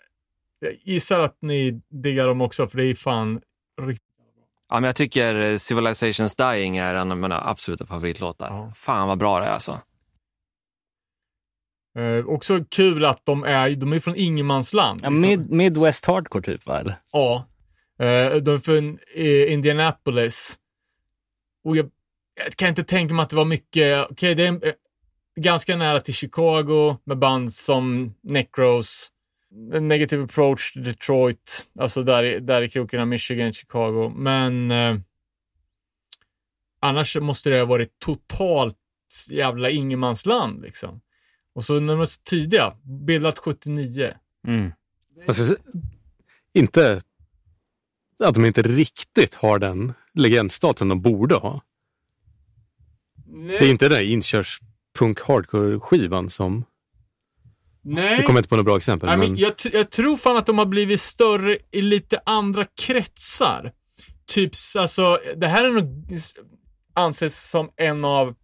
jag 0.65 0.75
gissar 0.83 1.19
att 1.19 1.37
ni 1.41 1.81
diggar 1.89 2.27
dem 2.27 2.41
också 2.41 2.67
för 2.67 2.77
det 2.77 2.85
är 2.85 2.95
fan 2.95 3.41
riktigt... 3.81 4.05
Ja, 4.69 4.75
men 4.75 4.83
jag 4.83 4.95
tycker 4.95 5.57
Civilizations 5.57 6.35
Dying 6.35 6.77
är 6.77 6.95
en 6.95 7.11
av 7.11 7.17
mina 7.17 7.49
absoluta 7.49 7.85
favoritlåtar. 7.85 8.47
Ja. 8.47 8.71
Fan 8.75 9.07
vad 9.07 9.17
bra 9.17 9.39
det 9.39 9.45
är 9.45 9.49
alltså. 9.49 9.79
Eh, 11.97 12.25
också 12.25 12.65
kul 12.69 13.05
att 13.05 13.21
de 13.25 13.43
är, 13.43 13.69
de 13.69 13.93
är 13.93 13.99
från 13.99 14.15
ingenmansland. 14.15 14.99
Ja, 15.03 15.09
liksom. 15.09 15.29
mid, 15.29 15.51
Midwest 15.51 16.05
Hardcore 16.05 16.43
typ, 16.43 16.65
va? 16.65 16.79
Eller? 16.79 16.95
Ja. 17.11 17.47
Eh, 17.99 18.35
de 18.35 18.55
är 18.55 18.59
från 18.59 18.99
eh, 19.15 19.53
Indianapolis. 19.53 20.57
Och 21.63 21.77
jag, 21.77 21.89
jag 22.45 22.55
kan 22.55 22.69
inte 22.69 22.83
tänka 22.83 23.13
mig 23.13 23.23
att 23.23 23.29
det 23.29 23.35
var 23.35 23.45
mycket, 23.45 24.07
okej 24.09 24.35
det 24.35 24.47
är 24.47 24.67
eh, 24.67 24.73
ganska 25.35 25.77
nära 25.77 25.99
till 25.99 26.13
Chicago 26.13 26.97
med 27.03 27.17
band 27.17 27.53
som 27.53 28.13
Necros, 28.23 29.11
Negative 29.81 30.23
Approach, 30.23 30.73
Detroit, 30.75 31.71
alltså 31.79 32.03
där, 32.03 32.39
där 32.39 32.61
i 32.61 32.69
krokarna, 32.69 33.05
Michigan, 33.05 33.53
Chicago. 33.53 34.13
Men 34.15 34.71
eh, 34.71 34.97
annars 36.79 37.17
måste 37.17 37.49
det 37.49 37.59
ha 37.59 37.65
varit 37.65 37.99
totalt 37.99 38.77
jävla 39.29 39.69
ingenmansland 39.69 40.61
liksom. 40.61 41.01
Och 41.53 41.63
så 41.63 41.79
när 41.79 41.93
de 41.93 42.01
är 42.01 42.05
så 42.05 42.21
tidiga, 42.21 42.77
bildat 42.83 43.39
79. 43.39 44.13
Mm. 44.47 44.71
Alltså, 45.27 45.57
inte 46.53 47.01
att 48.19 48.33
de 48.33 48.45
inte 48.45 48.61
riktigt 48.61 49.33
har 49.33 49.59
den 49.59 49.93
legendstatusen 50.13 50.87
de 50.87 51.01
borde 51.01 51.35
ha. 51.35 51.61
Nej. 53.25 53.59
Det 53.59 53.65
är 53.65 53.71
inte 53.71 53.85
den 53.85 53.97
där 53.97 54.05
inkörspunk 54.05 55.19
hardcore-skivan 55.19 56.29
som... 56.29 56.65
Nej. 57.87 58.15
Jag 58.15 58.25
kommer 58.25 58.39
inte 58.39 58.49
på 58.49 58.55
något 58.55 58.65
bra 58.65 58.77
exempel. 58.77 59.09
Nej, 59.09 59.17
men... 59.17 59.31
men 59.31 59.39
jag, 59.39 59.53
jag 59.73 59.89
tror 59.89 60.17
fan 60.17 60.37
att 60.37 60.45
de 60.45 60.57
har 60.57 60.65
blivit 60.65 61.01
större 61.01 61.57
i 61.71 61.81
lite 61.81 62.21
andra 62.25 62.65
kretsar. 62.81 63.71
Typ, 64.25 64.51
alltså, 64.77 65.19
det 65.35 65.47
här 65.47 65.63
är 65.63 65.71
nog 65.71 66.19
anses 66.93 67.49
som 67.49 67.69
en 67.75 68.05
av 68.05 68.35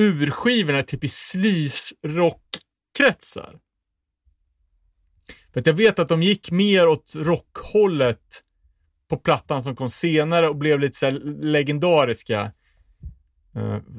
urskivorna 0.00 0.82
typ 0.82 1.04
i 1.04 1.08
sleaze-rock-kretsar. 1.08 3.58
För 5.52 5.62
jag 5.66 5.74
vet 5.74 5.98
att 5.98 6.08
de 6.08 6.22
gick 6.22 6.50
mer 6.50 6.88
åt 6.88 7.12
rockhållet 7.16 8.42
på 9.08 9.16
plattan 9.16 9.62
som 9.62 9.76
kom 9.76 9.90
senare 9.90 10.48
och 10.48 10.56
blev 10.56 10.80
lite 10.80 10.98
så 10.98 11.10
legendariska. 11.40 12.52
M- 13.54 13.94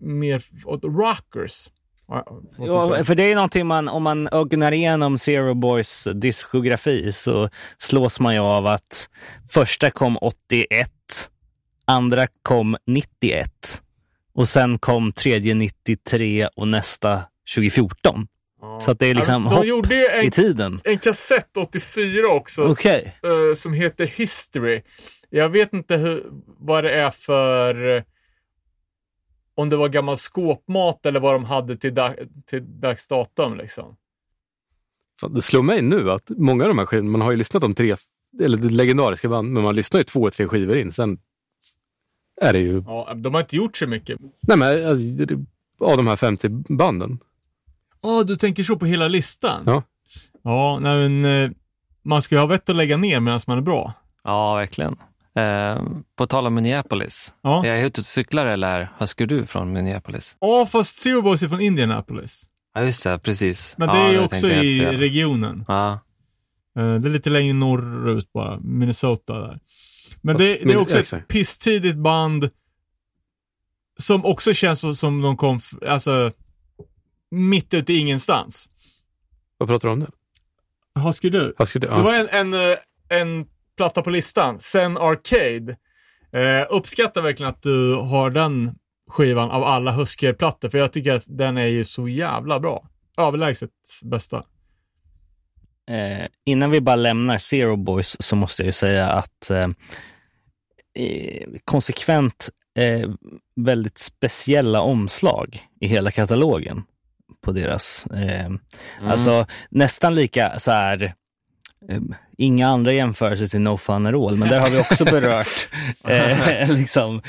mer 0.00 0.44
åt 0.64 0.84
rockers. 0.84 1.70
Ja. 2.08 2.40
Ja, 2.58 3.04
för 3.04 3.14
det 3.14 3.22
är 3.22 3.34
någonting 3.34 3.66
man, 3.66 3.88
om 3.88 4.02
man 4.02 4.28
ögnar 4.32 4.72
igenom 4.72 5.18
Zero 5.18 5.54
Boys 5.54 6.08
diskografi 6.14 7.12
så 7.12 7.48
slås 7.78 8.20
man 8.20 8.34
ju 8.34 8.40
av 8.40 8.66
att 8.66 9.08
första 9.48 9.90
kom 9.90 10.18
81, 10.20 10.90
andra 11.84 12.26
kom 12.42 12.76
91 12.86 13.50
och 14.34 14.48
sen 14.48 14.78
kom 14.78 15.12
tredje 15.12 15.54
93 15.54 16.48
och 16.56 16.68
nästa 16.68 17.22
2014. 17.54 18.26
Ja. 18.60 18.80
Så 18.80 18.90
att 18.90 18.98
det 18.98 19.06
är 19.06 19.14
liksom 19.14 19.44
de 19.44 19.52
hopp 19.52 19.66
gjorde 19.66 19.94
ju 19.94 20.06
en 20.06 20.24
i 20.24 20.30
tiden. 20.30 20.80
en 20.84 20.98
kassett 20.98 21.56
84 21.56 22.28
också 22.28 22.62
Okej. 22.64 23.18
eh, 23.22 23.56
som 23.56 23.72
heter 23.72 24.06
History. 24.06 24.82
Jag 25.30 25.48
vet 25.48 25.72
inte 25.72 25.96
hur, 25.96 26.24
vad 26.58 26.84
det 26.84 26.92
är 26.92 27.10
för... 27.10 28.04
om 29.56 29.68
det 29.68 29.76
var 29.76 29.88
gammal 29.88 30.16
skåpmat 30.16 31.06
eller 31.06 31.20
vad 31.20 31.34
de 31.34 31.44
hade 31.44 31.76
till, 31.76 31.94
dag, 31.94 32.14
till 32.46 32.80
dags 32.80 33.08
datum 33.08 33.56
liksom. 33.56 33.96
Fan, 35.20 35.34
Det 35.34 35.42
slår 35.42 35.62
mig 35.62 35.82
nu 35.82 36.10
att 36.10 36.30
många 36.36 36.64
av 36.64 36.68
de 36.68 36.78
här 36.78 36.86
skivorna, 36.86 37.10
man 37.10 37.20
har 37.20 37.30
ju 37.30 37.36
lyssnat 37.36 37.62
om 37.64 37.74
tre, 37.74 37.96
eller 38.42 38.58
det 38.58 38.68
legendariska 38.68 39.28
band, 39.28 39.52
men 39.52 39.62
man 39.62 39.76
lyssnar 39.76 40.00
ju 40.00 40.04
två, 40.04 40.30
tre 40.30 40.48
skivor 40.48 40.76
in. 40.76 40.92
Sen 40.92 41.18
är 42.40 42.52
det 42.52 42.58
ju, 42.58 42.82
Ja, 42.86 43.14
de 43.16 43.34
har 43.34 43.40
inte 43.40 43.56
gjort 43.56 43.76
så 43.76 43.86
mycket. 43.86 44.20
nej 44.40 44.56
men 44.56 45.16
det- 45.16 45.44
av 45.80 45.96
de 45.96 46.06
här 46.06 46.16
50 46.16 46.48
banden. 46.48 47.18
Ja, 48.02 48.22
du 48.22 48.36
tänker 48.36 48.62
så 48.62 48.76
på 48.76 48.86
hela 48.86 49.08
listan? 49.08 49.62
Ja. 49.66 49.82
Ja, 50.42 50.78
nej, 50.80 51.08
men 51.08 51.44
eh, 51.44 51.50
man 52.02 52.22
ska 52.22 52.34
ju 52.34 52.38
ha 52.38 52.46
vett 52.46 52.68
att 52.70 52.76
lägga 52.76 52.96
ner 52.96 53.20
medan 53.20 53.40
man 53.46 53.58
är 53.58 53.62
bra. 53.62 53.92
Ja, 54.24 54.54
verkligen. 54.54 54.96
Eh, 55.36 55.82
på 56.16 56.26
tal 56.26 56.46
om 56.46 56.54
Minneapolis. 56.54 57.34
Ja, 57.42 57.64
Är 57.66 57.74
jag 57.76 57.84
ute 57.86 58.00
och 58.00 58.04
cyklar 58.04 58.46
eller 58.46 58.88
huskar 58.98 59.26
du 59.26 59.46
från 59.46 59.72
Minneapolis? 59.72 60.36
ja 60.40 60.66
fast 60.66 60.98
Zero 60.98 61.22
Boys 61.22 61.42
är 61.42 61.48
från 61.48 61.60
Indianapolis. 61.60 62.46
Ja, 62.74 62.82
just 62.82 63.04
det. 63.04 63.18
Precis. 63.18 63.74
Men 63.78 63.88
ja, 63.88 63.94
det 63.94 64.00
är 64.00 64.12
ju 64.12 64.18
också 64.24 64.46
i 64.48 64.80
regionen. 64.96 65.64
Ja. 65.68 65.92
Eh, 66.78 66.94
Det 66.94 67.08
är 67.08 67.10
lite 67.12 67.30
längre 67.30 67.52
norrut 67.52 68.32
bara, 68.32 68.58
Minnesota 68.60 69.38
där. 69.40 69.60
Men 70.20 70.36
det, 70.36 70.44
det 70.64 70.72
är 70.72 70.76
också 70.76 70.98
ett 70.98 71.28
pisstidigt 71.28 71.96
band 71.96 72.50
som 73.98 74.24
också 74.24 74.54
känns 74.54 74.98
som 75.00 75.22
de 75.22 75.36
kom, 75.36 75.60
alltså, 75.88 76.32
mitt 77.30 77.74
ute 77.74 77.92
i 77.92 77.98
ingenstans. 77.98 78.68
Vad 79.58 79.68
pratar 79.68 79.88
du 79.88 79.92
om 79.92 79.98
nu? 79.98 80.06
Vad 80.92 81.14
skulle 81.14 81.38
du? 81.38 81.54
Vad 81.58 81.68
skulle, 81.68 81.86
Det 81.86 81.92
ja. 81.92 82.02
var 82.02 82.14
en, 82.14 82.28
en, 82.28 82.54
eh, 82.54 82.76
en 83.08 83.46
platta 83.76 84.02
på 84.02 84.10
listan, 84.10 84.60
Sen 84.60 84.96
Arcade. 84.96 85.76
Eh, 86.32 86.66
uppskattar 86.70 87.22
verkligen 87.22 87.50
att 87.50 87.62
du 87.62 87.94
har 87.94 88.30
den 88.30 88.74
skivan 89.10 89.50
av 89.50 89.64
alla 89.64 89.92
Husker-plattor, 89.92 90.68
för 90.68 90.78
jag 90.78 90.92
tycker 90.92 91.12
att 91.14 91.24
den 91.26 91.56
är 91.58 91.66
ju 91.66 91.84
så 91.84 92.08
jävla 92.08 92.60
bra. 92.60 92.88
överlägset 93.18 93.70
bästa. 94.02 94.44
Eh, 95.90 96.26
innan 96.44 96.70
vi 96.70 96.80
bara 96.80 96.96
lämnar 96.96 97.38
Zero 97.38 97.76
Boys 97.76 98.16
så 98.20 98.36
måste 98.36 98.62
jag 98.62 98.66
ju 98.66 98.72
säga 98.72 99.10
att 99.10 99.50
eh, 99.50 99.68
eh, 100.98 101.48
konsekvent 101.64 102.48
eh, 102.78 103.10
väldigt 103.56 103.98
speciella 103.98 104.80
omslag 104.80 105.58
i 105.80 105.86
hela 105.88 106.10
katalogen 106.10 106.82
på 107.44 107.52
deras. 107.52 108.06
Eh, 108.06 108.50
Alltså 109.02 109.46
nästan 109.70 110.14
lika 110.14 110.58
så 110.58 110.70
här 110.70 111.14
Inga 112.38 112.68
andra 112.68 112.92
jämförelser 112.92 113.46
till 113.46 113.60
No 113.60 113.76
Fun 113.76 114.06
All, 114.06 114.36
men 114.36 114.48
där 114.48 114.60
har 114.60 114.70
vi 114.70 114.78
också 114.78 115.04
berört 115.04 115.68
eh, 116.08 116.70
liksom, 116.70 117.22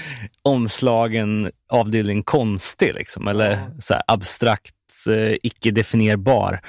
omslagen 0.44 1.52
avdelning 1.70 2.24
konstig, 2.24 2.94
liksom, 2.96 3.28
eller 3.28 3.60
så 3.80 3.94
här, 3.94 4.04
abstrakt, 4.08 4.74
eh, 5.10 5.36
icke-definierbar. 5.44 6.62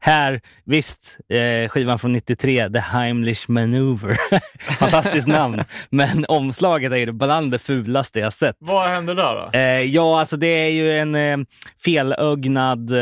Här, 0.00 0.40
visst, 0.64 1.18
eh, 1.28 1.68
skivan 1.68 1.98
från 1.98 2.12
93, 2.12 2.70
The 2.70 2.78
Heimlich 2.78 3.48
Maneuver. 3.48 4.16
Fantastiskt 4.78 5.28
namn, 5.28 5.64
men 5.90 6.24
omslaget 6.28 6.92
är 6.92 6.96
ju 6.96 7.12
bland 7.12 7.50
det 7.50 7.58
fulaste 7.58 8.20
jag 8.20 8.32
sett. 8.32 8.56
Vad 8.58 8.88
hände 8.88 9.14
där 9.14 9.34
då? 9.34 9.58
Eh, 9.58 9.82
ja, 9.82 10.20
alltså 10.20 10.36
det 10.36 10.46
är 10.46 10.70
ju 10.70 10.98
en 10.98 11.14
eh, 11.14 11.38
felögnad 11.84 12.92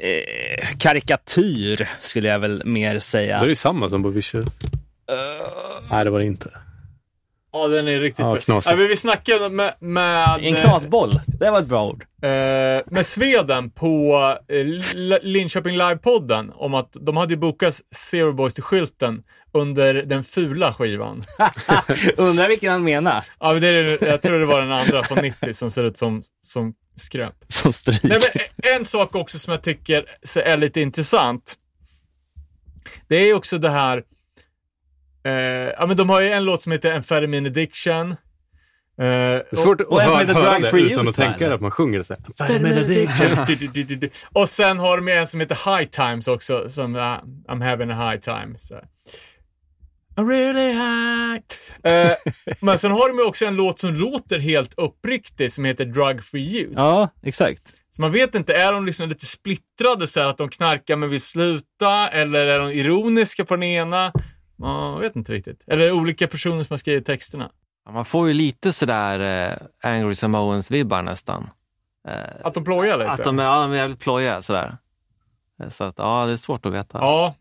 eh, 0.00 0.08
eh, 0.10 0.76
karikatyr, 0.78 1.88
skulle 2.00 2.28
jag 2.28 2.38
väl 2.38 2.62
mer 2.64 2.98
säga. 2.98 3.38
Det 3.38 3.44
är 3.44 3.48
ju 3.48 3.54
samma 3.54 3.88
som 3.90 4.02
på 4.02 4.08
Visual. 4.08 4.44
Nej, 5.90 6.04
det 6.04 6.10
var 6.10 6.18
det 6.18 6.24
inte. 6.26 6.50
Ja, 7.52 7.68
den 7.68 7.88
är 7.88 8.00
riktigt 8.00 8.18
Ja, 8.24 8.32
ful. 8.34 8.42
knasigt. 8.42 8.78
Ja, 8.80 8.86
vi 8.86 8.96
snackade 8.96 9.48
med, 9.48 9.74
med, 9.78 10.38
En 10.42 10.54
knasboll, 10.54 11.20
det 11.26 11.50
var 11.50 11.58
ett 11.58 11.66
bra 11.66 11.86
ord. 11.88 12.04
eh, 12.22 12.28
med 12.86 13.06
Sveden 13.06 13.70
på 13.70 14.16
eh, 14.48 14.66
Linköping 15.22 15.76
Live-podden 15.76 16.50
om 16.54 16.74
att 16.74 16.96
de 17.00 17.16
hade 17.16 17.34
ju 17.34 17.38
bokat 17.40 17.80
Zero 17.94 18.32
Boys 18.32 18.54
till 18.54 18.62
skylten 18.62 19.22
under 19.52 19.94
den 19.94 20.24
fula 20.24 20.72
skivan. 20.72 21.22
Undrar 22.16 22.48
vilken 22.48 22.72
han 22.72 22.84
menar, 22.84 23.24
Ja, 23.40 23.52
det 23.52 23.68
är, 23.68 24.04
jag 24.06 24.22
tror 24.22 24.38
det 24.38 24.46
var 24.46 24.60
den 24.60 24.72
andra 24.72 25.02
från 25.04 25.18
90 25.18 25.54
som 25.54 25.70
ser 25.70 25.84
ut 25.84 25.98
som, 25.98 26.22
som 26.42 26.74
skräp. 26.96 27.34
som 27.48 27.72
stryk. 27.72 28.02
Nej, 28.02 28.20
men 28.62 28.74
en 28.76 28.84
sak 28.84 29.14
också 29.14 29.38
som 29.38 29.50
jag 29.50 29.62
tycker 29.62 30.04
är 30.44 30.56
lite 30.56 30.80
intressant. 30.80 31.56
Det 33.08 33.16
är 33.16 33.34
också 33.34 33.58
det 33.58 33.70
här. 33.70 34.02
Eh, 35.24 35.32
ja, 35.78 35.86
men 35.86 35.96
de 35.96 36.10
har 36.10 36.20
ju 36.20 36.28
en 36.30 36.44
låt 36.44 36.62
som 36.62 36.72
heter 36.72 36.94
Amphetamine 36.94 37.48
Addiction. 37.48 38.10
Eh, 38.12 38.16
Det 38.98 39.04
är 39.50 39.56
svårt 39.56 39.80
och 39.80 40.02
att 40.02 40.08
höra, 40.08 40.18
heter 40.20 40.34
höra 40.34 40.58
det 40.58 40.80
utan 40.80 41.08
att 41.08 41.16
tänka 41.16 41.54
att 41.54 41.60
man 41.60 41.70
sjunger 41.70 41.98
det 41.98 42.04
så 42.04 42.14
här. 42.14 42.58
du, 43.46 43.54
du, 43.54 43.66
du, 43.66 43.82
du, 43.82 43.96
du. 43.96 44.10
Och 44.32 44.48
sen 44.48 44.78
har 44.78 44.96
de 44.96 45.08
en 45.08 45.26
som 45.26 45.40
heter 45.40 45.78
High 45.78 45.88
Times 45.90 46.28
också, 46.28 46.70
som 46.70 46.94
uh, 46.94 47.00
I'm 47.48 47.70
having 47.70 47.90
a 47.90 48.10
high 48.10 48.20
time. 48.20 48.58
Så. 48.58 48.80
I'm 50.16 50.28
really 50.28 50.72
high. 50.72 51.42
Eh, 51.84 52.12
men 52.60 52.78
sen 52.78 52.90
har 52.90 53.08
de 53.08 53.18
ju 53.18 53.24
också 53.24 53.46
en 53.46 53.56
låt 53.56 53.78
som 53.80 53.94
låter 53.94 54.38
helt 54.38 54.74
uppriktig 54.76 55.52
som 55.52 55.64
heter 55.64 55.84
Drug 55.84 56.24
Free 56.24 56.42
Youth. 56.56 56.72
Ja, 56.76 57.08
exakt. 57.22 57.74
Så 57.90 58.02
man 58.02 58.12
vet 58.12 58.34
inte, 58.34 58.54
är 58.54 58.72
de 58.72 58.86
liksom 58.86 59.08
lite 59.08 59.26
splittrade 59.26 60.06
så 60.06 60.20
här 60.20 60.26
att 60.26 60.38
de 60.38 60.48
knarkar 60.48 60.96
men 60.96 61.10
vill 61.10 61.20
sluta? 61.20 62.08
Eller 62.08 62.46
är 62.46 62.58
de 62.58 62.70
ironiska 62.70 63.44
på 63.44 63.54
den 63.54 63.62
ena? 63.62 64.12
Man 64.58 65.00
vet 65.00 65.16
inte 65.16 65.32
riktigt. 65.32 65.60
Eller 65.66 65.92
olika 65.92 66.26
personer 66.28 66.62
som 66.62 66.72
har 66.72 66.78
skrivit 66.78 67.06
texterna. 67.06 67.50
Ja, 67.84 67.92
Man 67.92 68.04
får 68.04 68.28
ju 68.28 68.34
lite 68.34 68.72
sådär 68.72 69.48
eh, 69.82 69.90
Angry 69.92 70.14
Samoans-vibbar 70.14 71.02
nästan. 71.02 71.48
Eh, 72.08 72.14
Att 72.44 72.54
de 72.54 72.64
plojar 72.64 72.98
lite? 72.98 73.10
att 73.10 73.24
de 73.24 73.38
är, 73.38 73.44
ja, 73.44 73.60
de 73.62 73.72
är 73.72 73.76
jävligt 73.76 74.00
plojiga 74.00 74.42
sådär. 74.42 74.76
Eh, 75.62 75.68
Så 75.68 75.84
att, 75.84 75.94
ja, 75.98 76.26
det 76.26 76.32
är 76.32 76.36
svårt 76.36 76.66
att 76.66 76.72
veta. 76.72 76.98
Ja. 76.98 77.34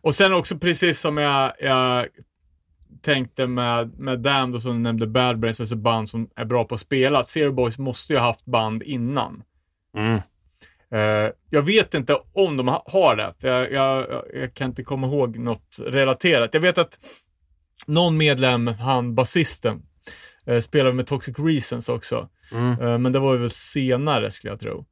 Och 0.00 0.14
sen 0.14 0.32
också 0.32 0.58
precis 0.58 1.00
som 1.00 1.16
jag, 1.16 1.52
jag 1.60 2.06
tänkte 3.02 3.46
med, 3.46 3.98
med 3.98 4.20
Damned 4.20 4.54
och 4.54 4.62
som 4.62 4.72
du 4.72 4.78
nämnde 4.78 5.06
Bad 5.06 5.38
Brains, 5.38 5.60
alltså 5.60 5.76
band 5.76 6.10
som 6.10 6.28
är 6.36 6.44
bra 6.44 6.64
på 6.64 6.74
att 6.74 6.80
spela. 6.80 7.22
Zero 7.24 7.52
Boys 7.52 7.78
måste 7.78 8.12
ju 8.12 8.18
ha 8.18 8.26
haft 8.26 8.44
band 8.44 8.82
innan. 8.82 9.42
Mm. 9.96 10.20
Eh, 10.90 11.30
jag 11.50 11.62
vet 11.62 11.94
inte 11.94 12.18
om 12.32 12.56
de 12.56 12.68
ha- 12.68 12.84
har 12.86 13.16
det. 13.16 13.34
Jag, 13.48 13.72
jag, 13.72 14.06
jag- 14.34 14.54
kan 14.54 14.68
inte 14.70 14.82
komma 14.82 15.06
ihåg 15.06 15.38
något 15.38 15.78
relaterat. 15.86 16.54
Jag 16.54 16.60
vet 16.60 16.78
att 16.78 16.98
någon 17.86 18.16
medlem, 18.16 18.66
han 18.66 19.14
basisten, 19.14 19.82
uh, 20.50 20.60
spelade 20.60 20.94
med 20.94 21.06
Toxic 21.06 21.38
Reasons 21.38 21.88
också. 21.88 22.28
Mm. 22.52 22.80
Eh, 22.82 22.98
men 22.98 23.12
det 23.12 23.18
var 23.18 23.32
ju 23.34 23.38
väl 23.40 23.50
senare 23.50 24.30
skulle 24.30 24.52
jag 24.52 24.60
tro. 24.60 24.84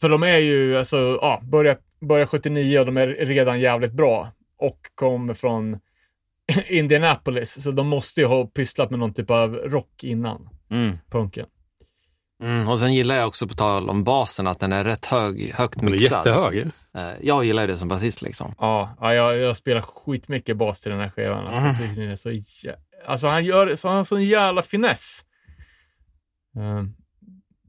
För 0.00 0.08
de 0.08 0.22
är 0.22 0.38
ju, 0.38 0.76
alltså, 0.76 0.96
ja, 1.20 1.40
börjar 1.42 1.76
börjar 2.00 2.26
79 2.26 2.78
och 2.78 2.86
de 2.86 2.96
är 2.96 3.06
redan 3.06 3.60
jävligt 3.60 3.92
bra. 3.92 4.32
Och 4.58 4.78
kommer 4.94 5.34
från 5.34 5.78
Indianapolis, 6.68 7.62
så 7.62 7.70
de 7.70 7.88
måste 7.88 8.20
ju 8.20 8.26
ha 8.26 8.46
pysslat 8.46 8.90
med 8.90 8.98
någon 8.98 9.14
typ 9.14 9.30
av 9.30 9.54
rock 9.54 10.04
innan 10.04 10.48
Mm. 10.70 10.98
punken. 11.10 11.46
Mm. 12.42 12.68
Och 12.68 12.78
sen 12.78 12.94
gillar 12.94 13.14
jag 13.16 13.28
också, 13.28 13.48
på 13.48 13.54
tal 13.54 13.90
om 13.90 14.04
basen, 14.04 14.46
att 14.46 14.60
den 14.60 14.72
är 14.72 14.84
rätt 14.84 15.04
hög, 15.06 15.52
högt 15.54 15.78
Den 15.78 15.88
är 15.88 15.92
mixad. 15.92 16.18
jättehög. 16.26 16.58
Eh, 16.94 17.10
Jag 17.22 17.44
gillar 17.44 17.66
det 17.66 17.76
som 17.76 17.88
basist 17.88 18.22
liksom. 18.22 18.54
Ja, 18.58 18.96
ja 19.00 19.14
jag, 19.14 19.36
jag 19.36 19.56
spelar 19.56 19.80
skitmycket 19.80 20.56
bas 20.56 20.80
till 20.80 20.90
den 20.90 21.00
här 21.00 21.08
skivan. 21.10 21.46
Alltså, 21.46 22.00
är 22.00 22.16
så 22.16 22.30
jä... 22.30 22.76
alltså 23.06 23.26
han 23.28 23.44
gör 23.44 23.76
så 23.76 23.88
han 23.88 23.96
har 23.96 24.04
sån 24.04 24.24
jävla 24.24 24.62
finess. 24.62 25.20
Eh, 26.56 26.82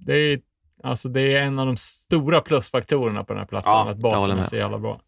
det, 0.06 0.14
är, 0.16 0.40
alltså, 0.84 1.10
det 1.10 1.22
är 1.22 1.42
en 1.42 1.60
av 1.60 1.66
de 1.66 1.78
stora 1.78 2.42
plusfaktorerna 2.42 3.24
på 3.24 3.34
den 3.34 3.40
här 3.40 3.48
plattan, 3.48 3.88
Ja, 3.88 3.92
att 3.92 3.98
basen 3.98 4.40
är 4.40 4.44
så 4.44 4.56
jävla 4.56 4.80
bra. 4.80 5.02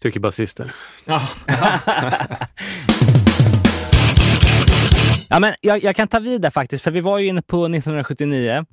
Tycker 0.00 0.20
basister. 0.20 0.74
Ja, 1.06 1.28
Ja, 5.28 5.38
men 5.40 5.54
jag, 5.60 5.82
jag 5.82 5.96
kan 5.96 6.08
ta 6.08 6.18
vid 6.18 6.40
där 6.40 6.50
faktiskt, 6.50 6.84
för 6.84 6.90
vi 6.90 7.00
var 7.00 7.18
ju 7.18 7.26
inne 7.28 7.42
på 7.42 7.64
1979. 7.64 8.64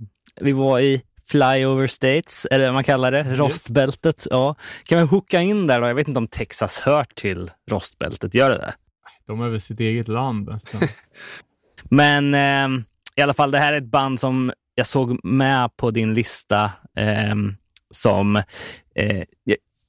Vi 0.42 0.52
var 0.52 0.80
i 0.80 1.02
Flyover 1.32 1.88
States, 1.88 2.46
eller 2.52 2.66
vad 2.66 2.74
man 2.74 2.84
kallar 2.84 3.12
det, 3.12 3.24
rostbältet. 3.24 4.28
Ja. 4.30 4.56
Kan 4.84 4.98
vi 4.98 5.04
hooka 5.04 5.42
in 5.42 5.68
där 5.68 5.82
då? 5.82 5.88
Jag 5.88 5.96
vet 5.96 6.08
inte 6.08 6.18
om 6.18 6.28
Texas 6.28 6.80
hör 6.80 7.06
till 7.16 7.52
rostbältet, 7.72 8.36
gör 8.36 8.50
det 8.50 8.58
det? 8.58 8.74
de 9.28 9.42
är 9.42 9.50
väl 9.50 9.62
sitt 9.62 9.80
eget 9.80 10.08
land 10.08 10.48
nästan. 10.48 10.82
Men 11.84 12.34
eh, 12.34 12.84
i 13.16 13.22
alla 13.22 13.34
fall, 13.34 13.52
det 13.52 13.58
här 13.58 13.74
är 13.74 13.78
ett 13.78 13.92
band 13.92 14.20
som 14.20 14.52
jag 14.76 14.88
såg 14.88 15.26
med 15.26 15.78
på 15.78 15.92
din 15.92 16.14
lista 16.14 16.64
eh, 16.98 17.36
som 17.92 18.36
eh, 18.96 19.24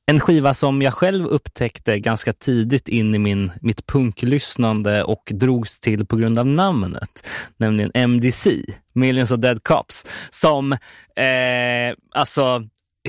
en 0.07 0.21
skiva 0.21 0.55
som 0.55 0.83
jag 0.83 0.95
själv 0.95 1.27
upptäckte 1.27 1.99
ganska 1.99 2.33
tidigt 2.33 2.89
in 2.89 3.15
i 3.15 3.19
min, 3.19 3.53
mitt 3.61 3.87
punklyssnande 3.87 5.03
och 5.05 5.31
drogs 5.35 5.81
till 5.81 6.07
på 6.07 6.17
grund 6.17 6.39
av 6.39 6.47
namnet, 6.47 7.27
nämligen 7.57 7.91
MDC, 7.95 8.51
Millions 8.93 9.31
of 9.31 9.41
Dead 9.41 9.63
Cops, 9.63 10.07
som 10.31 10.73
eh, 10.73 10.79
alltså 12.15 12.63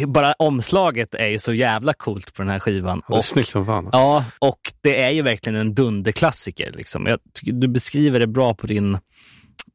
bara 0.07 0.33
omslaget 0.33 1.13
är 1.15 1.27
ju 1.27 1.39
så 1.39 1.53
jävla 1.53 1.93
coolt 1.93 2.33
på 2.33 2.41
den 2.41 2.49
här 2.51 2.59
skivan. 2.59 3.01
Ja, 3.07 3.13
det 3.13 3.15
är 3.15 3.17
Och- 3.17 3.25
snyggt 3.25 3.49
som 3.49 3.65
fan. 3.65 3.89
Ja, 3.91 4.25
och 4.39 4.59
det 4.81 5.01
är 5.03 5.11
ju 5.11 5.21
verkligen 5.21 5.55
en 5.55 5.75
dunderklassiker. 5.75 6.71
Liksom. 6.71 7.05
Jag 7.05 7.19
du 7.41 7.67
beskriver 7.67 8.19
det 8.19 8.27
bra 8.27 8.53
på 8.53 8.67
din 8.67 8.97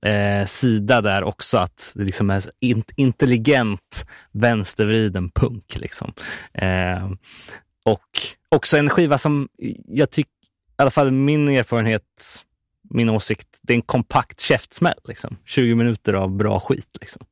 eh, 0.06 0.46
sida 0.46 1.00
där 1.00 1.24
också, 1.24 1.58
att 1.58 1.92
det 1.94 2.04
liksom 2.04 2.30
är 2.30 2.42
in, 2.60 2.84
intelligent 2.96 4.06
vänstervriden 4.32 5.30
punk. 5.30 5.76
Liksom. 5.78 6.12
Eh, 6.54 7.10
och 7.84 8.20
också 8.48 8.76
en 8.76 8.90
skiva 8.90 9.18
som 9.18 9.48
jag 9.86 10.10
tycker, 10.10 10.30
i 10.78 10.82
alla 10.82 10.90
fall 10.90 11.10
min 11.10 11.48
erfarenhet, 11.48 12.44
min 12.90 13.08
åsikt, 13.08 13.48
det 13.62 13.72
är 13.72 13.74
en 13.74 13.82
kompakt 13.82 14.40
käftsmäll. 14.40 14.98
Liksom. 15.04 15.36
20 15.44 15.74
minuter 15.74 16.14
av 16.14 16.36
bra 16.36 16.60
skit. 16.60 16.98
Liksom. 17.00 17.22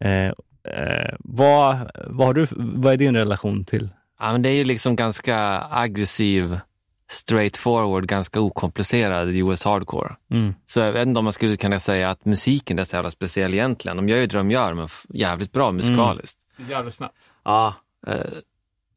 Eh, 0.00 0.26
eh, 0.74 1.14
vad, 1.18 1.90
vad, 2.06 2.26
har 2.26 2.34
du, 2.34 2.46
vad 2.50 2.92
är 2.92 2.96
din 2.96 3.16
relation 3.16 3.64
till 3.64 3.88
Ja, 4.18 4.32
men 4.32 4.42
det 4.42 4.48
är 4.48 4.54
ju 4.54 4.64
liksom 4.64 4.96
ganska 4.96 5.62
aggressiv, 5.70 6.58
straightforward, 7.08 8.06
ganska 8.06 8.40
okomplicerad 8.40 9.28
US 9.28 9.64
hardcore. 9.64 10.16
Mm. 10.30 10.54
Så 10.66 10.80
jag 10.80 10.92
vet 10.92 11.06
inte 11.06 11.18
om 11.18 11.24
man 11.24 11.32
skulle 11.32 11.56
kunna 11.56 11.80
säga 11.80 12.10
att 12.10 12.24
musiken 12.24 12.78
är 12.78 12.84
så 12.84 12.96
jävla 12.96 13.10
speciell 13.10 13.54
egentligen. 13.54 13.96
De 13.96 14.08
gör 14.08 14.18
ju 14.18 14.26
det 14.26 14.36
de 14.36 14.50
gör, 14.50 14.74
men 14.74 14.88
jävligt 15.08 15.52
bra 15.52 15.72
musikaliskt. 15.72 16.38
Jävligt 16.68 16.94
snabbt. 16.94 17.30
Ja, 17.44 17.74
eh, 18.06 18.16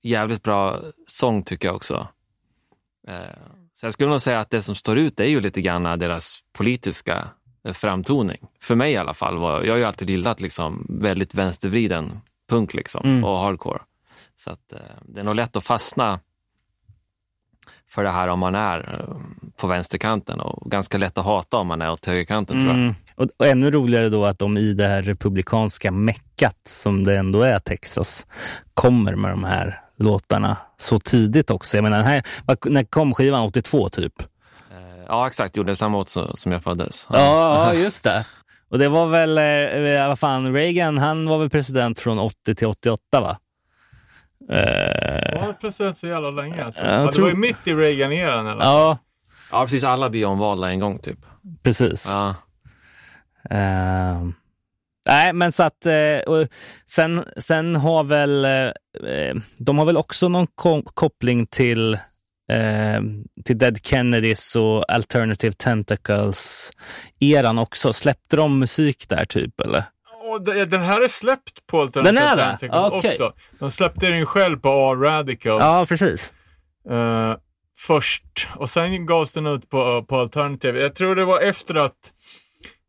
jävligt 0.01 0.43
bra 0.43 0.79
sång 1.07 1.43
tycker 1.43 1.67
jag 1.67 1.75
också. 1.75 2.07
Eh, 3.07 3.13
så 3.73 3.85
jag 3.85 3.93
skulle 3.93 4.09
nog 4.09 4.21
säga 4.21 4.39
att 4.39 4.49
det 4.49 4.61
som 4.61 4.75
står 4.75 4.97
ut 4.97 5.19
är 5.19 5.25
ju 5.25 5.41
lite 5.41 5.61
grann 5.61 5.99
deras 5.99 6.39
politiska 6.53 7.27
eh, 7.67 7.73
framtoning. 7.73 8.47
För 8.61 8.75
mig 8.75 8.91
i 8.93 8.97
alla 8.97 9.13
fall. 9.13 9.37
Var, 9.37 9.63
jag 9.63 9.73
har 9.73 9.77
ju 9.77 9.83
alltid 9.83 10.09
gillat 10.09 10.41
liksom 10.41 10.85
väldigt 10.89 11.33
vänstervriden 11.33 12.19
punk 12.49 12.73
liksom 12.73 13.01
Mm. 13.05 13.23
och 13.23 13.37
hardcore. 13.37 13.79
Så 14.37 14.51
att, 14.51 14.73
eh, 14.73 14.79
det 15.05 15.19
är 15.19 15.23
nog 15.23 15.35
lätt 15.35 15.55
att 15.55 15.63
fastna 15.63 16.19
för 17.91 18.03
det 18.03 18.09
här 18.09 18.27
om 18.27 18.39
man 18.39 18.55
är 18.55 18.77
eh, 18.99 19.15
på 19.61 19.67
vänsterkanten 19.67 20.39
och 20.39 20.71
ganska 20.71 20.97
lätt 20.97 21.17
att 21.17 21.25
hata 21.25 21.57
om 21.57 21.67
man 21.67 21.81
är 21.81 21.91
åt 21.91 22.05
högerkanten 22.05 22.55
tror 22.61 22.67
jag. 22.67 22.77
Mm. 22.83 22.95
Och, 23.15 23.27
och 23.37 23.47
ännu 23.47 23.71
roligare 23.71 24.09
då 24.09 24.25
att 24.25 24.39
de 24.39 24.57
i 24.57 24.73
det 24.73 24.87
här 24.87 25.01
republikanska 25.01 25.91
meckat 25.91 26.57
som 26.67 27.03
det 27.03 27.17
ändå 27.17 27.41
är 27.41 27.59
Texas 27.59 28.27
kommer 28.73 29.15
med 29.15 29.31
de 29.31 29.43
här 29.43 29.81
låtarna 29.97 30.57
så 30.77 30.99
tidigt 30.99 31.51
också. 31.51 31.77
Jag 31.77 31.83
menar, 31.83 31.97
den 31.97 32.07
här, 32.07 32.23
när 32.69 32.83
kom 32.83 33.13
skivan? 33.13 33.43
82 33.45 33.89
typ? 33.89 34.21
Eh, 34.21 34.25
Ja, 35.07 35.27
exakt. 35.27 35.57
Gjorde 35.57 35.75
samma 35.75 35.97
åt 35.97 36.09
så- 36.09 36.35
som 36.35 36.51
jag 36.51 36.63
föddes. 36.63 37.07
Ja, 37.09 37.17
ja 37.65 37.73
just 37.73 38.03
det. 38.03 38.25
Och 38.71 38.79
det 38.79 38.89
var 38.89 39.07
väl, 39.07 39.37
eh, 39.37 40.07
vad 40.07 40.19
fan, 40.19 40.53
Reagan, 40.53 40.97
han 40.97 41.25
var 41.29 41.37
väl 41.39 41.49
president 41.49 41.99
från 41.99 42.19
80 42.19 42.55
till 42.55 42.67
88 42.67 43.21
va? 43.21 43.37
Eh, 44.49 45.41
var 45.45 45.53
president 45.61 45.97
så 45.97 46.07
jävla 46.07 46.29
länge 46.31 46.63
alltså. 46.63 46.81
Ja, 46.81 46.87
jag 46.91 47.01
ja, 47.01 47.05
det 47.05 47.11
tror- 47.11 47.23
var 47.23 47.29
ju 47.29 47.35
mitt 47.37 47.67
i 47.67 47.73
Reagan-eran 47.73 48.47
eller? 48.47 48.63
ja, 48.63 48.97
Ja, 49.51 49.63
precis. 49.63 49.83
Alla 49.83 50.09
blir 50.09 50.25
omvalda 50.25 50.69
en 50.69 50.79
gång 50.79 50.99
typ. 50.99 51.17
precis. 51.63 52.05
Ja. 52.13 52.35
Ehm, 53.49 54.33
nej, 55.07 55.33
men 55.33 55.51
så 55.51 55.63
att 55.63 55.85
och 56.27 56.47
sen, 56.85 57.25
sen 57.37 57.75
har 57.75 58.03
väl 58.03 58.45
eh, 58.45 59.35
de 59.57 59.77
har 59.77 59.85
väl 59.85 59.97
också 59.97 60.29
någon 60.29 60.47
ko- 60.47 60.83
koppling 60.93 61.47
till 61.47 61.93
eh, 62.51 63.01
till 63.45 63.57
Dead 63.57 63.85
Kennedys 63.85 64.55
och 64.55 64.91
Alternative 64.93 65.53
Tentacles 65.53 66.71
eran 67.19 67.59
också. 67.59 67.93
Släppte 67.93 68.35
de 68.35 68.59
musik 68.59 69.09
där 69.09 69.25
typ 69.25 69.59
eller? 69.59 69.83
Det- 70.39 70.65
den 70.65 70.81
här 70.81 71.01
är 71.01 71.07
släppt 71.07 71.67
på 71.67 71.81
Alternative 71.81 72.21
Den 72.21 72.39
är 72.39 72.57
det? 72.61 72.69
Okej. 72.87 73.09
också. 73.11 73.33
De 73.59 73.71
släppte 73.71 74.09
den 74.09 74.17
ju 74.19 74.25
själv 74.25 74.59
på 74.59 74.69
A-Radical 74.69 75.59
Ja, 75.61 75.85
precis. 75.89 76.33
eh, 76.89 77.35
först 77.77 78.47
och 78.55 78.69
sen 78.69 79.05
gavs 79.05 79.33
den 79.33 79.45
ut 79.45 79.69
på, 79.69 80.03
på 80.03 80.15
Alternative. 80.19 80.79
Jag 80.81 80.95
tror 80.95 81.15
det 81.15 81.25
var 81.25 81.39
efter 81.39 81.75
att, 81.75 82.13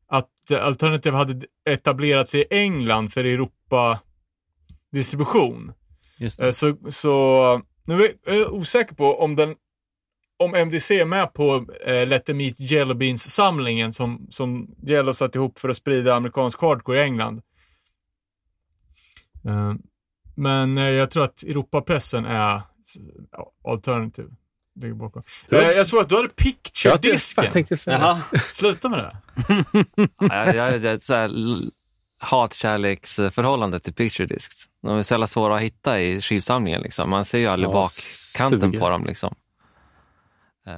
att 0.08 0.28
Alternative 0.60 1.16
hade 1.16 1.46
etablerat 1.70 2.28
sig 2.28 2.40
i 2.40 2.46
England 2.50 3.12
för 3.12 3.24
Europa-distribution. 3.24 5.72
Just 6.18 6.42
Eh, 6.42 6.50
Så, 6.50 6.76
så 6.90 7.62
nu 7.84 8.04
är 8.26 8.34
jag 8.34 8.54
osäker 8.54 8.94
på 8.94 9.20
om 9.22 9.36
den 9.36 9.54
om 10.40 10.54
MDC 10.54 11.00
är 11.00 11.04
med 11.04 11.32
på 11.32 11.66
eh, 11.86 12.06
Let 12.06 12.24
them 12.26 12.40
eat 12.40 12.54
Jello 12.60 12.94
Beans-samlingen 12.94 13.92
som, 13.92 14.26
som 14.30 14.74
Jello 14.82 15.14
satt 15.14 15.34
ihop 15.34 15.58
för 15.58 15.68
att 15.68 15.76
sprida 15.76 16.14
amerikansk 16.14 16.60
hardcore 16.60 17.00
i 17.00 17.02
England. 17.02 17.42
Eh, 19.44 19.72
men 20.36 20.78
eh, 20.78 20.84
jag 20.90 21.10
tror 21.10 21.24
att 21.24 21.42
Europapressen 21.42 22.24
är 22.24 22.62
ja, 23.32 23.52
alternative. 23.64 24.28
Ligger 24.80 24.94
bakom. 24.94 25.22
Du 25.48 25.56
har- 25.56 25.62
Eh, 25.62 25.68
jag 25.70 25.86
såg 25.86 26.00
att 26.00 26.08
du 26.08 26.16
hade 26.16 26.28
picture-disken. 26.28 27.44
jag 27.44 27.52
tänkte 27.52 27.76
säga 27.76 28.20
det. 28.32 28.38
Sluta 28.38 28.88
med 28.88 28.98
det. 28.98 29.16
Ja, 30.18 30.46
jag, 30.46 30.56
jag, 30.56 30.78
jag, 30.78 30.94
ett 30.94 31.02
så 31.02 31.14
här 31.14 31.30
hatkärleksförhållande 32.22 33.80
till 33.80 33.94
Picture 33.94 34.26
Discs. 34.26 34.68
De 34.82 34.98
är 34.98 35.02
så 35.02 35.14
jävla 35.14 35.26
svåra 35.26 35.54
att 35.54 35.60
hitta 35.60 36.00
i 36.00 36.20
skivsamlingen. 36.20 36.82
Liksom. 36.82 37.10
Man 37.10 37.24
ser 37.24 37.38
ju 37.38 37.46
aldrig 37.46 37.68
Ja, 37.68 37.72
bakkanten 37.72 38.60
suger. 38.70 38.80
på 38.80 38.88
dem. 38.90 39.04
Liksom. 39.06 39.34
Eh, 40.66 40.74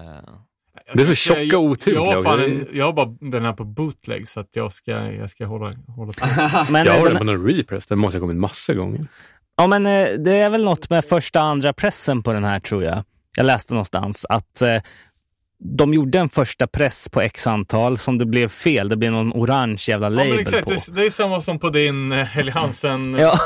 Det 0.94 1.00
är 1.02 1.04
så 1.04 1.10
Jag- 1.10 1.16
tjocka 1.18 1.42
jag- 1.42 1.62
otydliga 1.62 2.04
Jag, 2.12 2.44
en, 2.44 2.66
jag 2.72 2.84
har 2.86 2.92
bara 2.92 3.16
den 3.20 3.44
här 3.44 3.52
på 3.52 3.64
bootleg 3.64 4.28
så 4.28 4.40
att 4.40 4.48
jag 4.52 4.72
ska, 4.72 4.90
jag 4.92 5.30
ska 5.30 5.46
hålla, 5.46 5.72
hålla 5.86 6.12
på. 6.12 6.26
Men, 6.72 6.86
Jag 6.86 6.94
eh, 6.96 7.00
har 7.00 7.08
den, 7.08 7.16
den 7.16 7.18
på 7.18 7.24
någon 7.24 7.46
repress, 7.46 7.86
den 7.86 7.98
måste 7.98 8.18
ha 8.18 8.20
kommit 8.20 8.36
massor 8.36 8.74
gånger. 8.74 9.06
ja, 9.56 9.66
men 9.66 9.86
eh, 9.86 10.08
det 10.18 10.32
är 10.36 10.50
väl 10.50 10.64
något 10.64 10.90
med 10.90 11.04
första 11.04 11.40
andra 11.40 11.72
pressen 11.72 12.22
på 12.22 12.32
den 12.32 12.44
här 12.44 12.60
tror 12.60 12.84
jag. 12.84 13.04
Jag 13.36 13.46
läste 13.46 13.74
någonstans 13.74 14.26
att 14.28 14.62
eh, 14.62 14.76
de 15.64 15.94
gjorde 15.94 16.18
en 16.18 16.28
första 16.28 16.66
press 16.66 17.08
på 17.08 17.20
x 17.20 17.46
antal 17.46 17.98
som 17.98 18.18
det 18.18 18.26
blev 18.26 18.48
fel. 18.48 18.88
Det 18.88 18.96
blev 18.96 19.12
någon 19.12 19.32
orange 19.32 19.84
jävla 19.88 20.06
Ja, 20.06 20.10
label 20.10 20.30
men 20.30 20.38
exakt, 20.40 20.64
på. 20.64 20.70
det, 20.70 20.76
är- 20.88 20.92
det 20.94 21.06
är 21.06 21.10
samma 21.10 21.40
som 21.40 21.58
på 21.58 21.70
din 21.70 22.12
eh, 22.12 22.24
Helly 22.24 22.50
Hansen 22.50 23.14
Ja. 23.14 23.38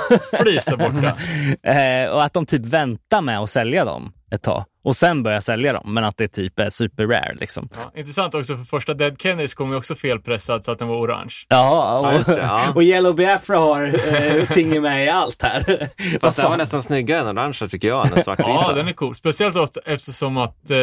flis 0.42 0.64
där 0.64 0.76
borta. 0.76 1.14
Eh, 1.72 2.10
och 2.10 2.24
att 2.24 2.32
de 2.32 2.46
typ 2.46 2.64
väntar 2.66 3.20
med 3.22 3.40
att 3.40 3.50
sälja 3.50 3.84
dem 3.84 4.12
ett 4.30 4.42
tag 4.42 4.64
och 4.84 4.96
sen 4.96 5.22
börjar 5.22 5.40
sälja 5.40 5.72
dem, 5.72 5.94
men 5.94 6.04
att 6.04 6.16
det 6.16 6.28
typ 6.28 6.58
är 6.58 6.70
super 6.70 7.06
rare 7.06 7.34
liksom. 7.40 7.68
Ja, 7.74 7.92
intressant 8.00 8.34
också, 8.34 8.56
för 8.56 8.64
första 8.64 8.94
Dead 8.94 9.20
Kennedys 9.20 9.54
kom 9.54 9.70
ju 9.70 9.76
också 9.76 9.94
felpressad 9.94 10.64
så 10.64 10.72
att 10.72 10.78
den 10.78 10.88
var 10.88 10.96
orange. 10.96 11.34
Ja, 11.48 11.98
och, 11.98 12.06
Ja, 12.06 12.12
just 12.12 12.26
det, 12.26 12.40
ja. 12.40 12.72
och 12.74 12.82
Yellow 12.82 13.14
Biafra 13.14 13.56
har 13.58 14.46
finger 14.46 14.80
med 14.80 15.06
i 15.06 15.08
allt 15.08 15.42
här. 15.42 15.88
fast 16.20 16.36
den 16.36 16.50
var 16.50 16.56
nästan 16.56 16.82
snyggare 16.82 17.20
än 17.20 17.38
orangea 17.38 17.68
tycker 17.68 17.88
jag, 17.88 18.06
än 18.16 18.22
svartvita. 18.24 18.50
Ja, 18.50 18.72
den 18.74 18.88
är 18.88 18.92
cool. 18.92 19.14
Speciellt 19.14 19.56
ofta, 19.56 19.80
eftersom 19.84 20.36
att 20.36 20.70
eh, 20.70 20.76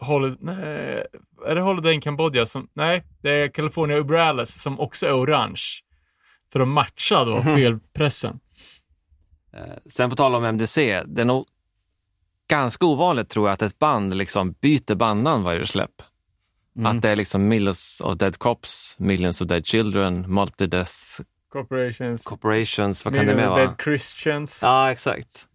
Hol- 0.00 0.36
nej, 0.40 1.04
är 1.46 1.54
det 1.54 1.60
Holiday 1.60 1.94
in 1.94 2.00
Cambodia 2.00 2.46
som, 2.46 2.68
nej, 2.74 3.04
det 3.22 3.30
är 3.30 3.48
California 3.48 3.96
Umbrellas 3.96 4.62
som 4.62 4.80
också 4.80 5.06
är 5.06 5.12
orange. 5.20 5.60
För 6.52 6.60
att 6.60 6.68
matcha 6.68 7.24
då 7.24 7.42
felpressen. 7.42 8.40
Eh, 9.56 9.62
Sen 9.90 10.10
på 10.10 10.16
tal 10.16 10.34
om 10.34 10.44
MDC, 10.44 11.02
det 11.06 11.20
är 11.20 11.24
nog 11.24 11.46
ganska 12.50 12.86
ovanligt 12.86 13.28
tror 13.28 13.48
jag 13.48 13.52
att 13.54 13.62
ett 13.62 13.78
band 13.78 14.16
liksom 14.16 14.54
byter 14.60 14.94
bandnamn 14.94 15.44
varje 15.44 15.66
släpp. 15.66 16.02
Att 16.84 17.02
det 17.02 17.08
är 17.08 17.16
liksom 17.16 17.48
Millions 17.48 18.00
of 18.00 18.18
Dead 18.18 18.38
Cops, 18.38 18.96
Millions 18.98 19.40
of 19.40 19.48
Dead 19.48 19.66
Children, 19.66 20.26
Multi-Death 20.26 21.20
Corporations. 21.52 22.24
Corporations, 22.24 23.04
vad 23.04 23.14
kan 23.14 23.26
det 23.26 23.34
med 23.34 23.44
Dead 23.44 23.50
vara? 23.50 23.74
Christians. 23.84 24.60
Ja. 24.62 24.86
Ja, 24.86 24.92
exakt. 24.92 25.46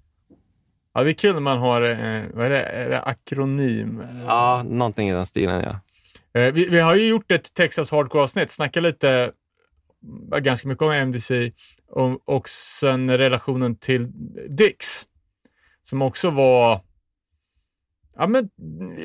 det 0.93 0.99
är 0.99 1.13
kul 1.13 1.33
när 1.33 1.41
man 1.41 1.57
har, 1.57 1.81
eh, 1.81 2.23
vad 2.33 2.45
är 2.45 2.49
det, 2.49 2.61
är 2.61 2.89
det 2.89 3.01
akronym? 3.01 4.03
Ja, 4.27 4.63
någonting 4.65 5.09
i 5.09 5.13
den 5.13 5.25
stilen 5.25 5.63
ja. 5.63 5.79
Eh, 6.41 6.53
vi, 6.53 6.69
vi 6.69 6.79
har 6.79 6.95
ju 6.95 7.07
gjort 7.07 7.31
ett 7.31 7.53
Texas 7.53 7.91
Hardcore-avsnitt, 7.91 8.51
snackat 8.51 8.83
lite, 8.83 9.31
ganska 10.39 10.67
mycket 10.67 10.81
om 10.81 10.91
MDC 10.91 11.51
och, 11.87 12.29
och 12.29 12.49
sen 12.49 13.17
relationen 13.17 13.75
till 13.75 14.11
Dix. 14.49 15.05
Som 15.85 16.01
också 16.01 16.29
var 16.29 16.81
ja, 18.15 18.27
men, 18.27 18.49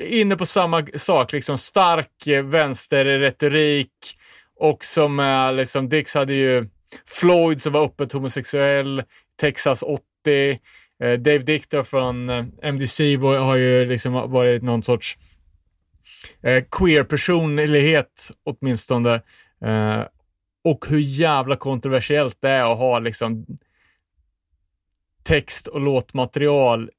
inne 0.09 0.37
på 0.37 0.47
samma 0.47 0.87
sak, 0.95 1.33
liksom 1.33 1.59
stark 1.59 2.27
eh, 2.27 2.45
vänsterretorik 2.45 3.93
och 4.57 4.85
som 4.85 5.21
eh, 5.21 5.53
liksom, 5.53 5.89
Dix 5.89 6.15
hade 6.15 6.35
ju 6.35 6.69
Floyd 7.07 7.63
som 7.63 7.73
var 7.73 7.85
öppet 7.85 8.13
homosexuell, 8.13 9.03
Texas 9.41 9.83
80, 9.83 10.01
eh, 11.03 11.13
Dave 11.13 11.39
Dictor 11.39 11.83
från 11.83 12.31
eh, 12.31 12.45
MDC 12.63 13.17
var, 13.17 13.39
har 13.39 13.57
ju 13.57 13.85
liksom 13.85 14.13
varit 14.13 14.63
någon 14.63 14.83
sorts 14.83 15.19
eh, 16.43 16.65
queer-personlighet 16.71 18.31
åtminstone. 18.45 19.15
Eh, 19.65 20.05
och 20.65 20.87
hur 20.89 20.99
jävla 20.99 21.57
kontroversiellt 21.57 22.37
det 22.41 22.51
är 22.51 22.73
att 22.73 22.79
ha 22.79 22.99
liksom 22.99 23.47
text 25.31 25.67
och 25.67 25.81
låtmaterial 25.81 26.91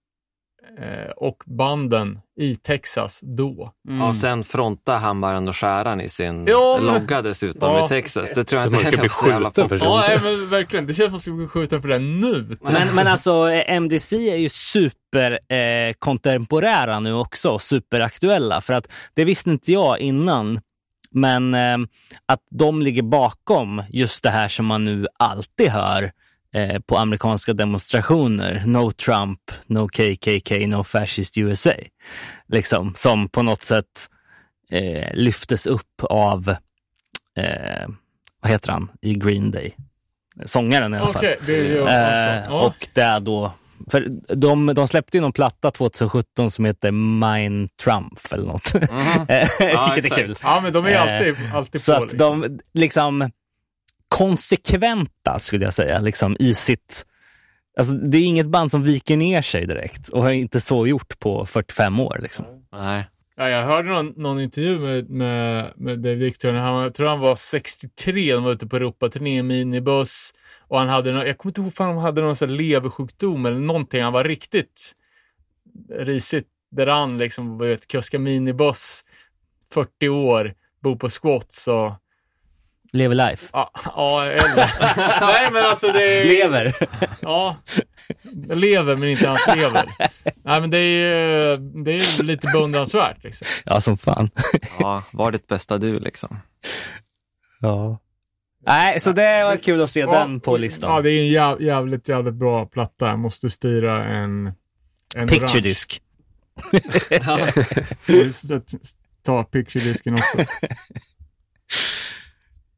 eh, 0.80 1.12
och 1.18 1.44
banden 1.46 2.20
i 2.40 2.56
Texas 2.56 3.20
då. 3.24 3.72
Mm. 3.88 4.02
Och 4.02 4.16
sen 4.16 4.44
fronta 4.44 4.98
hammaren 4.98 5.48
och 5.48 5.56
skäran 5.58 6.02
i 6.02 6.10
sin 6.10 6.46
Ja, 6.48 6.80
men- 6.82 6.94
logga 6.94 7.22
dessutom 7.22 7.74
Ja. 7.74 7.86
i 7.86 7.90
Texas. 7.90 8.32
Det 8.36 8.44
tror 8.44 8.62
jag 8.62 8.74
inte 8.74 8.80
bli 9.02 9.10
så 9.10 9.28
jävla 9.28 9.52
sig. 9.78 9.88
Ja, 9.88 10.04
nej, 10.08 10.20
men 10.24 10.50
verkligen. 10.50 10.88
Det 10.88 10.94
känns 10.94 11.06
som 11.06 11.06
att 11.06 11.12
man 11.12 11.20
ska 11.20 11.32
bli 11.32 11.48
skjuten 11.48 11.82
för 11.82 11.90
det 11.90 12.00
nu. 12.00 12.56
Men, 12.62 12.96
men 12.96 13.08
alltså 13.08 13.50
eh, 13.50 13.76
MDC 13.76 14.16
är 14.16 14.36
ju 14.36 14.50
super 14.50 15.32
eh, 15.54 15.94
nu 17.00 17.14
också, 17.14 17.60
superaktuella. 17.60 18.62
För 18.62 18.74
att 18.74 18.88
det 19.14 19.26
visste 19.26 19.50
inte 19.50 19.72
jag 19.72 20.00
innan. 20.00 20.60
Men 21.12 21.54
eh, 21.54 21.78
att 22.26 22.42
de 22.52 22.82
ligger 22.82 23.04
bakom 23.04 23.84
just 23.90 24.24
det 24.24 24.30
här 24.30 24.48
som 24.48 24.66
man 24.66 24.84
nu 24.84 25.08
alltid 25.20 25.68
hör 25.70 26.12
eh, 26.56 26.80
på 26.80 26.98
amerikanska 26.98 27.54
demonstrationer. 27.54 28.64
No 28.66 28.92
Trump, 28.92 29.40
no 29.68 29.88
KKK, 29.88 30.68
no 30.68 30.84
fascist 30.84 31.38
USA. 31.38 31.74
Liksom, 32.48 32.94
som 32.98 33.30
på 33.30 33.42
något 33.44 33.62
sätt 33.62 34.10
eh, 34.72 35.14
lyftes 35.14 35.68
upp 35.68 36.04
av, 36.10 36.50
eh, 37.38 37.88
vad 38.42 38.52
heter 38.52 38.72
han, 38.72 38.90
i 39.02 39.14
Green 39.14 39.52
Day? 39.52 39.76
Sångaren 40.46 40.94
i 40.94 40.98
alla 40.98 41.14
fall. 41.14 41.20
Okej, 41.26 41.38
det. 41.46 41.78
Eh, 41.78 42.44
ja. 42.50 42.62
Och 42.66 42.88
det 42.94 43.02
är 43.02 43.20
då, 43.20 43.52
för 43.92 44.08
de, 44.36 44.66
de 44.76 44.88
släppte 44.88 45.18
ju 45.18 45.22
någon 45.22 45.34
platta 45.34 45.72
2017 45.72 46.52
som 46.52 46.66
heter 46.66 46.92
Mine 46.92 47.68
Trump 47.84 48.20
eller 48.32 48.46
något. 48.46 48.74
Mhm. 48.74 49.26
Eh, 49.28 49.48
Ja, 49.60 49.92
Vilket 49.96 50.12
är 50.12 50.16
kul. 50.22 50.36
ja, 50.44 50.60
men 50.64 50.74
de 50.74 50.86
är 50.86 50.92
Eh, 50.92 51.02
alltid, 51.02 51.36
alltid 51.54 51.82
Så 51.82 51.96
på. 51.98 52.04
att 52.04 52.18
de 52.18 52.60
liksom 52.74 53.32
konsekventa 54.12 55.40
skulle 55.40 55.66
jag 55.66 55.74
säga, 55.74 56.00
liksom 56.00 56.36
i 56.40 56.54
sitt 56.54 57.06
Alltså, 57.78 57.94
det 57.94 58.18
är 58.18 58.24
inget 58.24 58.50
band 58.50 58.72
som 58.72 58.84
viker 58.84 59.18
ner 59.18 59.42
sig 59.42 59.66
direkt 59.66 60.10
och 60.10 60.24
har 60.24 60.32
inte 60.32 60.60
så 60.60 60.88
gjort 60.88 61.20
på 61.20 61.46
45 61.46 62.00
år. 62.00 62.20
Liksom. 62.22 62.46
Nej. 62.72 63.10
Ja, 63.36 63.50
jag 63.50 63.66
hörde 63.66 63.90
någon, 63.90 64.14
någon 64.18 64.42
intervju 64.42 64.80
med, 64.80 65.10
med, 65.10 65.74
med 65.76 66.00
Dave 66.00 66.16
Victor. 66.16 66.54
Han, 66.54 66.84
jag 66.84 66.94
tror 66.94 67.08
han 67.08 67.20
var 67.20 67.36
63, 67.36 68.34
de 68.34 68.44
var 68.44 68.52
ute 68.52 68.68
på 68.68 68.76
Europaturné 68.76 69.38
i 69.38 69.44
minibuss. 69.44 70.34
Och 70.68 70.80
han 70.80 70.90
hade, 70.90 71.12
någon, 71.12 71.28
jag 71.28 71.38
kommer 71.38 71.50
inte 71.50 71.62
ihåg 71.62 71.90
om 71.90 71.98
han 71.98 72.06
hade 72.06 72.22
någon 72.22 72.36
sån 72.36 72.56
leversjukdom 72.56 73.46
eller 73.46 73.60
någonting. 73.60 74.04
Han 74.04 74.14
var 74.14 74.24
riktigt 74.24 74.92
risigt 75.90 76.48
där 76.72 76.88
han 76.88 77.18
liksom, 77.18 77.58
vet, 77.58 77.88
kuskar 77.88 78.20
minibuss 78.20 79.06
40 79.74 80.10
år, 80.10 80.54
bor 80.82 80.96
på 80.96 81.10
squats 81.10 81.68
och 81.68 81.92
Lever 82.94 83.16
life. 83.16 83.50
Ja, 83.54 83.72
ja 83.96 84.26
eller. 84.26 84.72
Nej, 85.22 85.52
men 85.52 85.66
alltså 85.66 85.92
det 85.92 86.20
är... 86.20 86.26
Lever. 86.26 86.76
Ja, 87.20 87.58
jag 88.48 88.58
lever 88.58 88.96
men 88.96 89.10
inte 89.10 89.28
hans 89.28 89.48
lever. 89.56 89.86
Nej, 90.44 90.62
men 90.62 90.70
det 90.70 90.78
är 90.78 90.98
ju 90.98 91.58
det 91.58 91.92
är 91.92 92.24
lite 92.24 92.48
beundransvärt. 92.48 93.24
Liksom. 93.24 93.48
Ja, 93.66 93.82
som 93.82 93.98
fan. 93.98 94.30
Ja, 94.80 95.04
var 95.14 95.32
ditt 95.32 95.48
bästa 95.48 95.78
du 95.78 96.00
liksom. 96.00 96.40
Ja. 97.60 98.00
Nej, 98.66 99.00
så 99.00 99.12
det 99.12 99.44
var 99.44 99.58
kul 99.58 99.82
att 99.82 99.90
se 99.90 100.00
Ja, 100.00 100.20
den 100.20 100.40
på 100.40 100.58
listan. 100.58 100.92
Ja, 100.92 101.02
det 101.02 101.12
är 101.12 101.20
en 101.20 101.28
jäv, 101.28 101.62
jävligt, 101.62 102.10
jävligt 102.10 102.34
bra 102.34 102.66
platta. 102.66 103.08
Jag 103.08 103.20
måste 103.20 103.50
styra 103.50 104.06
en... 104.06 104.52
en 105.16 105.28
Picture. 105.28 105.74
Just 108.08 108.48
det, 108.50 108.62
Ta 109.24 109.44
picture-disken 109.44 110.14
också. 110.14 110.38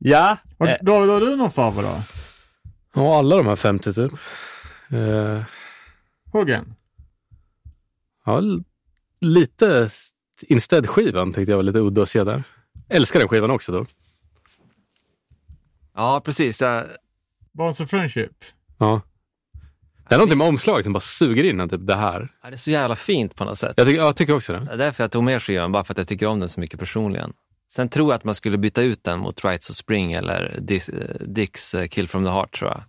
Ja. 0.05 0.37
Har, 0.59 0.67
Eh, 0.67 0.75
David, 0.81 1.09
har 1.09 1.19
du 1.19 1.35
någon 1.35 1.51
favorit 1.51 1.89
då? 1.89 2.01
Ja, 2.95 3.17
alla 3.19 3.35
de 3.37 3.47
här 3.47 3.55
50 3.55 3.93
typ. 3.93 4.11
Eh, 4.89 5.41
Huggen? 6.31 6.75
ja, 8.25 8.41
lite 9.21 9.89
Instead-skivan 10.47 11.33
tyckte 11.33 11.51
jag 11.51 11.57
var 11.57 11.63
lite 11.63 11.79
udda 11.79 12.01
att 12.03 12.09
se 12.09 12.23
där. 12.23 12.43
Älskar 12.89 13.19
den 13.19 13.27
skivan 13.29 13.51
också 13.51 13.71
då. 13.71 13.85
Ja, 15.95 16.21
precis. 16.25 16.61
Jag, 16.61 16.85
Bonds 17.51 17.79
of 17.79 17.89
Friendship? 17.89 18.31
Ja. 18.77 19.01
Det 20.09 20.15
är 20.15 20.19
någonting 20.19 20.37
med 20.37 20.47
omslaget 20.47 20.83
som 20.83 20.93
bara 20.93 20.99
suger 20.99 21.43
in 21.43 21.59
en, 21.59 21.69
typ 21.69 21.87
det 21.87 21.95
här. 21.95 22.29
ja, 22.43 22.49
det 22.49 22.55
är 22.55 22.57
så 22.57 22.71
jävla 22.71 22.95
fint 22.95 23.35
på 23.35 23.45
något 23.45 23.57
sätt. 23.59 23.73
Jag 23.77 23.87
tycker, 23.87 23.99
jag 24.01 24.15
tycker 24.15 24.35
också 24.35 24.53
det. 24.53 24.59
Det 24.59 24.71
är 24.73 24.77
därför 24.77 25.03
jag 25.03 25.11
tog 25.11 25.23
med 25.23 25.41
skivan, 25.43 25.71
bara 25.71 25.83
för 25.83 25.93
att 25.93 25.97
jag 25.97 26.07
tycker 26.07 26.27
om 26.27 26.39
den 26.39 26.49
så 26.49 26.59
mycket 26.59 26.79
personligen. 26.79 27.33
Sen 27.75 27.89
tror 27.89 28.11
jag 28.11 28.15
att 28.17 28.23
man 28.23 28.35
skulle 28.35 28.57
byta 28.57 28.81
ut 28.81 29.03
den 29.03 29.19
mot 29.19 29.45
Rights 29.45 29.69
of 29.69 29.75
Spring 29.75 30.11
eller 30.13 30.55
eh, 30.71 30.79
Dicks 31.27 31.73
eh, 31.73 31.87
Kill 31.87 32.07
from 32.07 32.25
the 32.25 32.29
Heart 32.31 32.59
tror 32.59 32.71
jag. 32.71 32.83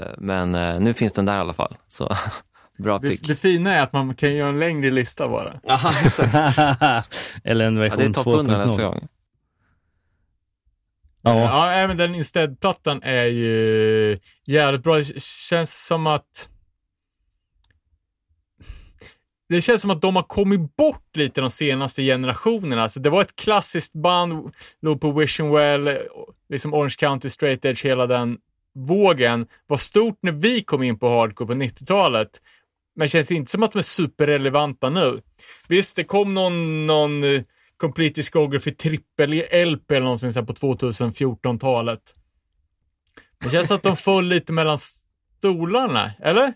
Eh, 0.00 0.14
Men 0.18 0.52
nu 0.84 0.94
finns 0.94 1.12
den 1.12 1.24
där 1.24 1.36
i 1.36 1.38
alla 1.40 1.52
fall. 1.52 1.76
Så 1.88 2.14
bra 2.78 2.98
Det, 2.98 3.08
pick. 3.10 3.28
det 3.28 3.36
fina 3.36 3.74
är 3.74 3.82
att 3.82 3.92
man 3.92 4.14
kan 4.14 4.34
göra 4.34 4.48
en 4.48 4.58
längre 4.58 4.90
lista 4.90 5.28
bara. 5.28 5.60
Eller 7.44 7.66
en 7.66 7.76
Ja, 7.76 7.82
det 7.82 7.86
är 7.86 7.96
version 7.96 8.12
topp 8.12 8.26
100 8.26 8.58
nästa 8.66 8.82
2.0. 8.82 8.84
gång. 8.86 9.08
Ja. 11.22 11.80
Ja, 11.80 11.86
men 11.88 11.96
den 11.96 12.14
Instead-plattan 12.14 13.02
är 13.02 13.24
ju 13.24 14.18
jävligt 14.44 14.82
bra. 14.82 14.96
Det 14.98 15.22
känns 15.22 15.86
som 15.86 16.06
att... 16.06 16.48
Det 19.50 19.60
känns 19.60 19.82
som 19.82 19.90
att 19.90 20.02
de 20.02 20.16
har 20.16 20.22
kommit 20.22 20.76
bort 20.76 21.16
lite 21.16 21.40
de 21.40 21.50
senaste 21.50 22.02
generationerna. 22.02 22.82
Alltså, 22.82 23.00
det 23.00 23.10
var 23.10 23.20
ett 23.20 23.36
klassiskt 23.36 23.92
band, 23.92 24.54
låg 24.82 25.00
på 25.00 25.12
Wish 25.12 25.40
Well, 25.40 25.98
liksom 26.48 26.74
Orange 26.74 26.94
County, 26.98 27.30
Straight 27.30 27.64
Edge, 27.64 27.84
hela 27.84 28.06
den 28.06 28.38
vågen. 28.74 29.46
Var 29.66 29.76
stort 29.76 30.18
när 30.22 30.32
vi 30.32 30.62
kom 30.62 30.82
in 30.82 30.98
på 30.98 31.08
hardcore 31.08 31.46
på 31.46 31.54
90-talet. 31.54 32.30
Men 32.96 33.08
känns 33.08 33.30
inte 33.30 33.50
som 33.50 33.62
att 33.62 33.72
de 33.72 33.78
är 33.78 33.82
superrelevanta 33.82 34.90
nu. 34.90 35.18
Visst, 35.68 35.96
det 35.96 36.04
kom 36.04 36.34
någon, 36.34 36.86
någon 36.86 37.24
eh, 37.24 37.42
Complete 37.76 38.14
Discography 38.14 38.70
trippel-LP 38.70 39.94
eller 39.94 40.00
någonsin 40.00 40.32
så 40.32 40.40
här 40.40 40.46
på 40.46 40.52
2014-talet. 40.52 42.14
Det 43.44 43.50
känns 43.50 43.70
att 43.70 43.82
de 43.82 43.96
föll 43.96 44.26
lite 44.26 44.52
mellan 44.52 44.78
stolarna, 45.38 46.12
eller? 46.20 46.54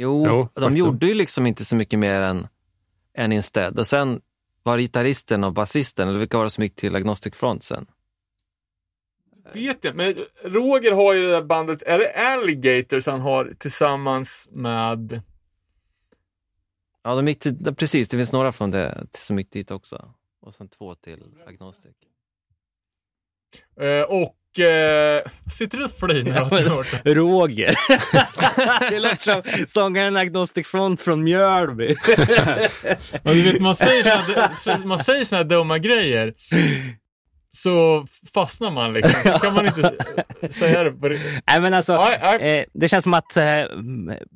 Jo, 0.00 0.26
Jo, 0.26 0.48
de 0.54 0.76
gjorde 0.76 1.06
ju 1.06 1.14
liksom 1.14 1.46
inte 1.46 1.64
så 1.64 1.76
mycket 1.76 1.98
mer 1.98 2.20
än, 2.20 2.48
än 3.14 3.32
Instead. 3.32 3.78
Och 3.78 3.86
sen 3.86 4.20
var 4.62 4.78
gitarristen 4.78 5.44
och 5.44 5.52
basisten, 5.52 6.08
eller 6.08 6.18
vilka 6.18 6.36
var 6.36 6.44
det 6.44 6.50
som 6.50 6.64
gick 6.64 6.74
till 6.74 6.96
Agnostic 6.96 7.34
Front 7.34 7.62
sen? 7.62 7.86
Vet 9.52 9.84
jag, 9.84 9.96
men 9.96 10.14
Roger 10.44 10.92
har 10.92 11.14
ju 11.14 11.22
det 11.22 11.30
där 11.30 11.42
bandet, 11.42 11.82
är 11.82 11.98
det 11.98 12.12
Alligators 12.12 13.06
han 13.06 13.20
har 13.20 13.54
tillsammans 13.58 14.48
med... 14.52 15.22
Ja, 17.02 17.14
de 17.14 17.28
gick 17.28 17.38
till, 17.38 17.74
precis, 17.74 18.08
det 18.08 18.16
finns 18.16 18.32
några 18.32 18.52
från 18.52 18.70
det 18.70 19.06
som 19.12 19.38
gick 19.38 19.50
dit 19.50 19.70
också. 19.70 20.14
Och 20.40 20.54
sen 20.54 20.68
två 20.68 20.94
till 20.94 21.24
Agnostic. 21.46 21.96
eh, 23.80 24.02
och... 24.02 24.37
Eh, 24.60 25.22
sitter 25.52 25.78
du 25.78 25.84
och 25.84 25.90
flinar 26.00 26.42
åt 26.42 26.50
Mårten? 26.68 27.14
Roger. 27.14 27.74
det 28.90 28.98
lät 28.98 29.20
som 29.20 29.42
sångaren 29.66 30.16
Agnostic 30.16 30.66
Front 30.66 31.00
från 31.02 31.24
Mjölby. 31.24 31.96
Ja, 33.22 33.32
du 33.32 33.42
vet, 33.42 33.60
man 33.60 33.76
säger 33.76 34.02
såna, 34.04 34.54
så- 34.80 34.88
man 34.88 34.98
säger 34.98 35.24
såna 35.24 35.36
här 35.42 35.44
dumma 35.44 35.78
grejer. 35.78 36.34
Så 37.50 38.06
fastnar 38.34 38.70
man 38.70 38.92
liksom. 38.92 39.32
Så 39.32 39.38
kan 39.38 39.54
man 39.54 39.66
inte 39.66 39.92
säga 40.50 40.84
det 40.84 40.90
på. 40.90 41.08
Nej, 41.46 41.60
men 41.60 41.74
alltså, 41.74 41.96
Nej, 41.96 42.18
nej. 42.22 42.58
eh, 42.58 42.64
det 42.74 42.88
känns 42.88 43.02
som 43.02 43.14
att 43.14 43.36
eh, 43.36 43.44
i 43.44 43.66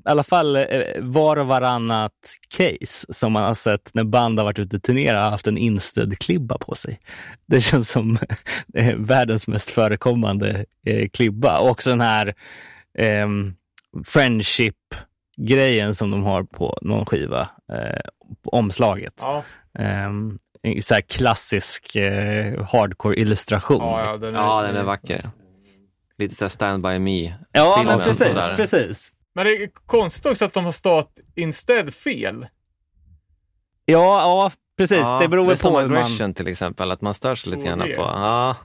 alla 0.04 0.22
fall 0.22 0.56
eh, 0.56 0.64
var 1.00 1.36
och 1.36 1.46
varannat 1.46 2.12
case 2.56 3.12
som 3.12 3.32
man 3.32 3.42
har 3.42 3.54
sett 3.54 3.90
när 3.94 4.04
band 4.04 4.38
har 4.38 4.44
varit 4.44 4.58
ute 4.58 4.76
och 4.76 4.82
turnerat 4.82 5.22
har 5.22 5.30
haft 5.30 5.46
en 5.46 5.58
instead-klibba 5.58 6.58
på 6.58 6.74
sig. 6.74 7.00
Det 7.46 7.60
känns 7.60 7.90
som 7.90 8.16
eh, 8.74 8.94
världens 8.96 9.46
mest 9.46 9.70
förekommande 9.70 10.64
eh, 10.86 11.08
klibba. 11.08 11.58
Och 11.58 11.70
också 11.70 11.90
den 11.90 12.00
här 12.00 12.34
eh, 12.98 13.26
friendship-grejen 14.06 15.94
som 15.94 16.10
de 16.10 16.22
har 16.22 16.42
på 16.42 16.78
någon 16.82 17.06
skiva, 17.06 17.40
eh, 17.72 18.00
på 18.44 18.50
omslaget. 18.50 19.14
Ja, 19.20 19.44
Eh, 19.78 20.10
en 20.62 20.82
så 20.82 20.94
här 20.94 21.00
klassisk 21.00 21.96
eh, 21.96 22.64
hardcore-illustration. 22.64 23.78
ja, 23.78 24.02
ja, 24.06 24.16
den 24.16 24.34
är, 24.34 24.38
Ja, 24.38 24.62
den 24.62 24.76
är 24.76 24.82
vacker. 24.82 25.30
Lite 26.18 26.34
såhär 26.34 26.48
Stand 26.48 26.82
By 26.82 26.98
Me. 26.98 27.34
Ja, 27.52 27.82
men 27.86 28.00
precis, 28.00 28.34
precis. 28.56 29.12
Men 29.34 29.46
det 29.46 29.62
är 29.62 29.70
konstigt 29.86 30.26
också 30.26 30.44
att 30.44 30.52
de 30.52 30.64
har 30.64 30.72
stått 30.72 31.20
instead 31.34 31.94
fel. 31.94 32.46
Ja, 33.84 34.20
ja 34.20 34.52
precis. 34.76 34.98
Ja, 34.98 35.18
det 35.20 35.28
beror 35.28 35.44
är 35.44 35.48
väl 35.48 35.56
som 35.56 35.72
på 35.72 35.80
hur 35.80 35.88
man... 35.88 36.34
till 36.34 36.48
exempel, 36.48 36.90
att 36.90 37.00
man 37.00 37.14
stör 37.14 37.34
sig 37.34 37.52
lite 37.52 37.68
grann 37.68 37.78
det. 37.78 37.94
på. 37.96 38.02
Ja, 38.02 38.56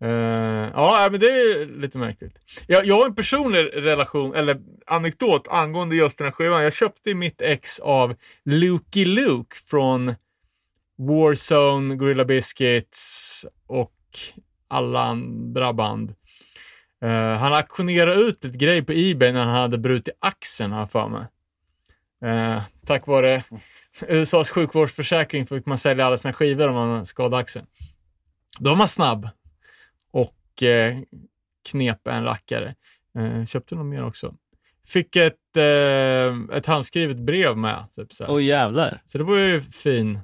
Eh, 0.00 0.70
ja, 0.74 1.08
men 1.10 1.20
det 1.20 1.26
är 1.26 1.66
lite 1.66 1.98
märkligt. 1.98 2.32
Jag, 2.66 2.86
jag 2.86 2.94
har 2.94 3.06
en 3.06 3.14
personlig 3.14 3.70
relation, 3.74 4.34
eller 4.34 4.60
anekdot 4.86 5.48
angående 5.48 5.96
just 5.96 6.18
den 6.18 6.24
här 6.24 6.32
skivan. 6.32 6.62
Jag 6.62 6.72
köpte 6.72 7.14
mitt 7.14 7.42
ex 7.42 7.80
av 7.80 8.14
Lucky 8.44 9.04
Luke 9.04 9.56
från 9.66 10.14
Warzone, 10.98 11.96
Gorilla 11.96 12.24
Biscuits 12.24 13.46
och 13.66 13.94
alla 14.68 15.00
andra 15.02 15.72
band. 15.72 16.14
Eh, 17.02 17.32
han 17.38 17.52
auktionerade 17.52 18.20
ut 18.20 18.44
ett 18.44 18.52
grej 18.52 18.82
på 18.82 18.92
Ebay 18.92 19.32
när 19.32 19.44
han 19.44 19.54
hade 19.54 19.78
brutit 19.78 20.14
axeln, 20.20 20.72
jag 20.72 20.90
för 20.90 21.08
mig. 21.08 21.26
Eh, 22.24 22.62
tack 22.86 23.06
vare 23.06 23.44
USAs 24.08 24.50
sjukvårdsförsäkring 24.50 25.46
fick 25.46 25.66
man 25.66 25.78
sälja 25.78 26.06
alla 26.06 26.16
sina 26.16 26.32
skivor 26.32 26.68
om 26.68 26.74
man 26.74 27.06
skadade 27.06 27.36
axeln. 27.36 27.66
Då 28.58 28.70
var 28.70 28.76
man 28.76 28.88
snabb 28.88 29.28
och 30.10 30.62
eh, 30.62 30.98
knep 31.70 32.06
en 32.06 32.24
rackare. 32.24 32.74
Eh, 33.18 33.46
köpte 33.46 33.74
något 33.74 33.86
mer 33.86 34.04
också. 34.04 34.34
Fick 34.86 35.16
ett, 35.16 35.56
ett 36.52 36.66
handskrivet 36.66 37.16
brev 37.16 37.56
med. 37.56 37.84
Typ, 37.96 38.12
så, 38.12 38.24
här. 38.24 38.34
Oj 38.34 38.44
jävlar. 38.44 39.02
så 39.06 39.18
det 39.18 39.24
var 39.24 39.36
ju 39.36 39.60
fin. 39.60 40.20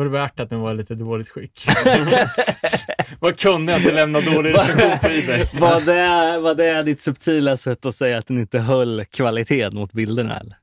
Var 0.00 0.04
det 0.04 0.10
värt 0.10 0.40
att 0.40 0.50
den 0.50 0.60
var 0.60 0.72
i 0.72 0.76
lite 0.76 0.94
dåligt 0.94 1.28
skick? 1.28 1.66
Vad 3.20 3.38
kunde 3.38 3.72
jag 3.72 3.80
inte 3.80 3.92
lämna 3.94 4.20
dålig 4.20 4.54
recension 4.54 4.98
på 4.98 5.06
Ebay? 5.06 5.46
Var 5.60 5.80
det, 5.80 6.40
var 6.40 6.54
det 6.54 6.82
ditt 6.82 7.00
subtila 7.00 7.56
sätt 7.56 7.86
att 7.86 7.94
säga 7.94 8.18
att 8.18 8.26
den 8.26 8.38
inte 8.38 8.58
höll 8.58 9.04
kvaliteten 9.04 9.74
mot 9.74 9.92
bilderna? 9.92 10.40
Eller? 10.40 10.56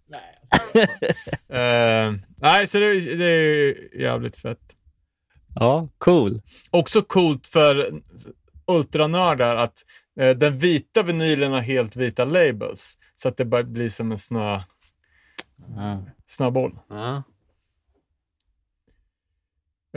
Eh, 2.08 2.14
nej, 2.38 2.68
så 2.68 2.80
det, 2.80 3.16
det 3.16 3.26
är 3.26 3.44
ju 3.44 3.90
jävligt 4.00 4.38
fett. 4.38 4.60
Ja, 5.56 5.88
cool. 5.98 6.42
Också 6.72 7.02
coolt 7.02 7.48
för 7.48 7.92
ultranördar 8.68 9.56
att 9.56 9.74
eh, 10.20 10.30
den 10.38 10.58
vita 10.58 11.04
vinylen 11.04 11.52
har 11.52 11.62
helt 11.62 11.96
vita 11.96 12.26
labels. 12.26 12.98
Så 13.16 13.28
att 13.30 13.38
det 13.38 13.46
bara 13.46 13.64
blir 13.64 13.90
som 13.90 14.12
en 14.12 14.18
snö, 14.18 14.62
Ja. 15.76 16.04
snöboll. 16.26 16.80
ja. 16.90 17.24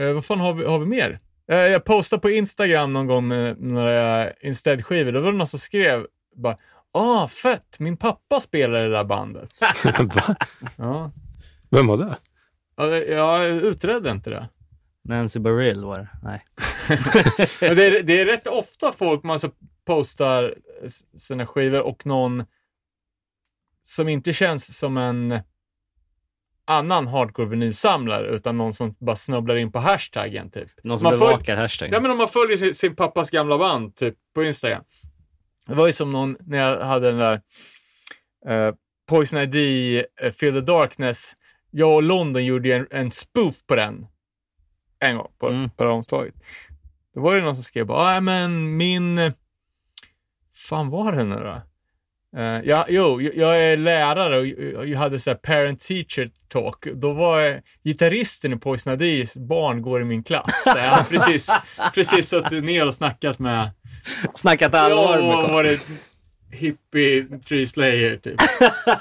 Eh, 0.01 0.13
vad 0.13 0.25
fan 0.25 0.39
har 0.39 0.53
vi, 0.53 0.65
har 0.65 0.79
vi 0.79 0.85
mer? 0.85 1.19
Eh, 1.51 1.57
jag 1.57 1.85
postade 1.85 2.21
på 2.21 2.29
Instagram 2.29 2.93
någon 2.93 3.07
gång 3.07 3.27
med 3.27 3.61
några 3.61 4.31
Instead-skivor. 4.31 5.11
Då 5.11 5.21
var 5.21 5.31
det 5.31 5.37
någon 5.37 5.47
som 5.47 5.59
skrev 5.59 6.07
bara 6.35 6.57
Ah, 6.93 7.27
fett! 7.27 7.79
Min 7.79 7.97
pappa 7.97 8.39
spelar 8.39 8.79
i 8.79 8.83
det 8.83 8.91
där 8.91 9.03
bandet. 9.03 9.53
Va? 10.15 10.35
Ja, 10.77 11.11
Vem 11.69 11.87
var 11.87 11.97
det? 11.97 12.17
Ja, 12.75 12.97
jag 12.97 13.47
utredde 13.47 14.11
inte 14.11 14.29
det. 14.29 14.49
Nancy 15.03 15.39
Baryl 15.39 15.85
var 15.85 15.99
det. 15.99 16.09
Nej. 16.23 16.45
Det, 17.59 17.85
är, 17.85 18.03
det 18.03 18.21
är 18.21 18.25
rätt 18.25 18.47
ofta 18.47 18.91
folk 18.91 19.23
man 19.23 19.39
så 19.39 19.49
postar 19.85 20.55
sina 21.17 21.45
skivor 21.45 21.81
och 21.81 22.05
någon 22.05 22.43
som 23.83 24.07
inte 24.07 24.33
känns 24.33 24.77
som 24.77 24.97
en 24.97 25.39
annan 26.71 27.07
hardcore 27.07 27.47
vinylsamlare 27.47 28.27
utan 28.27 28.57
någon 28.57 28.73
som 28.73 28.95
bara 28.99 29.15
snubblar 29.15 29.55
in 29.55 29.71
på 29.71 29.79
hashtaggen 29.79 30.51
typ. 30.51 30.69
Någon 30.83 30.99
som 30.99 31.05
Man 31.05 31.19
bevakar 31.19 31.57
hashtaggen. 31.57 31.93
Ja, 31.93 31.99
men 32.01 32.11
om 32.11 32.17
man 32.17 32.27
följer 32.27 32.57
sin, 32.57 32.73
sin 32.73 32.95
pappas 32.95 33.29
gamla 33.29 33.57
band 33.57 33.95
typ 33.95 34.15
på 34.35 34.43
Instagram. 34.43 34.83
Det 35.67 35.73
var 35.73 35.87
ju 35.87 35.93
som 35.93 36.11
någon, 36.11 36.37
när 36.39 36.57
jag 36.57 36.85
hade 36.85 37.11
den 37.11 37.17
där 37.19 37.41
eh, 38.47 38.73
Poison 39.09 39.39
ID, 39.39 39.55
uh, 40.23 40.31
Feel 40.31 40.53
the 40.53 40.61
Darkness. 40.61 41.33
Jag 41.71 41.95
och 41.95 42.03
London 42.03 42.45
gjorde 42.45 42.67
ju 42.67 42.73
en, 42.75 42.87
en 42.91 43.11
spoof 43.11 43.55
på 43.67 43.75
den. 43.75 44.07
En 44.99 45.17
gång 45.17 45.31
på, 45.39 45.47
Mm. 45.49 45.69
på 45.69 45.83
det 45.83 45.89
omslaget. 45.89 46.33
Då 47.15 47.21
var 47.21 47.35
det 47.35 47.41
någon 47.41 47.55
som 47.55 47.63
skrev 47.63 47.85
bara, 47.85 48.13
"Ja, 48.13 48.21
men 48.21 48.77
min... 48.77 49.17
eh, 49.17 49.31
fan 50.55 50.89
var 50.89 51.11
det 51.11 51.23
nu 51.23 51.35
då? 51.35 51.61
Eh, 52.37 52.61
ja, 52.65 52.85
jo, 52.89 53.21
jag- 53.21 53.61
är 53.63 53.77
lärare 53.77 54.39
och 54.77 54.87
jag 54.87 54.99
hade 54.99 55.19
så 55.19 55.29
här 55.29 55.37
parent-teacher 55.37 56.31
talk. 56.47 56.85
Då 56.93 57.13
var 57.13 57.41
eh, 57.47 57.55
gitarristen 57.83 58.53
i 58.53 58.57
Poison 58.57 59.01
IDs 59.01 59.33
barn 59.35 59.81
går 59.81 60.01
i 60.01 60.05
min 60.05 60.23
klass. 60.23 60.63
Så 60.63 60.69
jag 60.77 60.83
hade 60.83 61.09
precis, 61.09 61.49
precis 61.93 62.29
suttit 62.29 62.63
ner 62.63 62.87
och 62.87 62.95
snackat 62.95 63.39
med... 63.39 63.69
Snackat 64.35 64.73
allvar 64.73 65.17
Ja, 65.19 65.25
med 65.25 65.35
vad 65.35 65.51
var 65.51 65.63
det? 65.63 65.79
Hippie 66.51 67.25
Tree 67.47 67.67
Slayer 67.67 68.17
typ. 68.17 68.41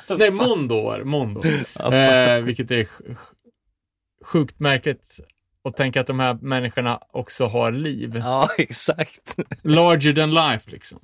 Nej, 0.19 0.31
Mondo 0.31 0.82
var 0.82 0.98
det. 0.98 1.05
Mondo. 1.05 1.43
Eh, 1.78 2.40
vilket 2.44 2.70
är 2.70 2.85
sj- 2.85 3.16
sjukt 4.24 4.61
märkligt 4.61 5.20
att 5.65 5.77
tänka 5.77 6.01
att 6.01 6.07
de 6.07 6.20
här 6.20 6.35
människorna 6.43 7.01
också 7.12 7.47
har 7.47 7.73
liv. 7.73 8.16
Ja, 8.16 8.48
exakt. 8.59 9.36
Larger 9.62 10.12
than 10.12 10.35
life 10.35 10.70
liksom. 10.70 10.98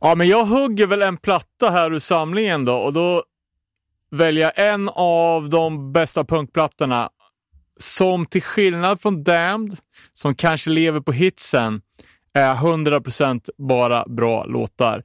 Ja, 0.00 0.14
men 0.14 0.28
jag 0.28 0.44
hugger 0.44 0.86
väl 0.86 1.02
en 1.02 1.16
platta 1.16 1.70
här 1.70 1.92
ur 1.94 1.98
samlingen 1.98 2.64
då 2.64 2.76
och 2.76 2.92
då 2.92 3.24
väljer 4.10 4.44
jag 4.56 4.72
en 4.72 4.88
av 4.94 5.48
de 5.48 5.92
bästa 5.92 6.24
punkplattorna 6.24 7.10
som 7.80 8.26
till 8.26 8.42
skillnad 8.42 9.00
från 9.00 9.24
Damned, 9.24 9.76
som 10.12 10.34
kanske 10.34 10.70
lever 10.70 11.00
på 11.00 11.12
hitsen, 11.12 11.82
är 12.34 12.54
100% 12.54 13.48
bara 13.58 14.04
bra 14.08 14.44
låtar. 14.44 15.02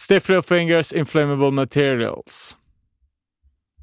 Stiff 0.00 0.28
Little 0.28 0.42
Fingers, 0.42 0.92
Inflammable 0.92 1.50
Materials. 1.50 2.56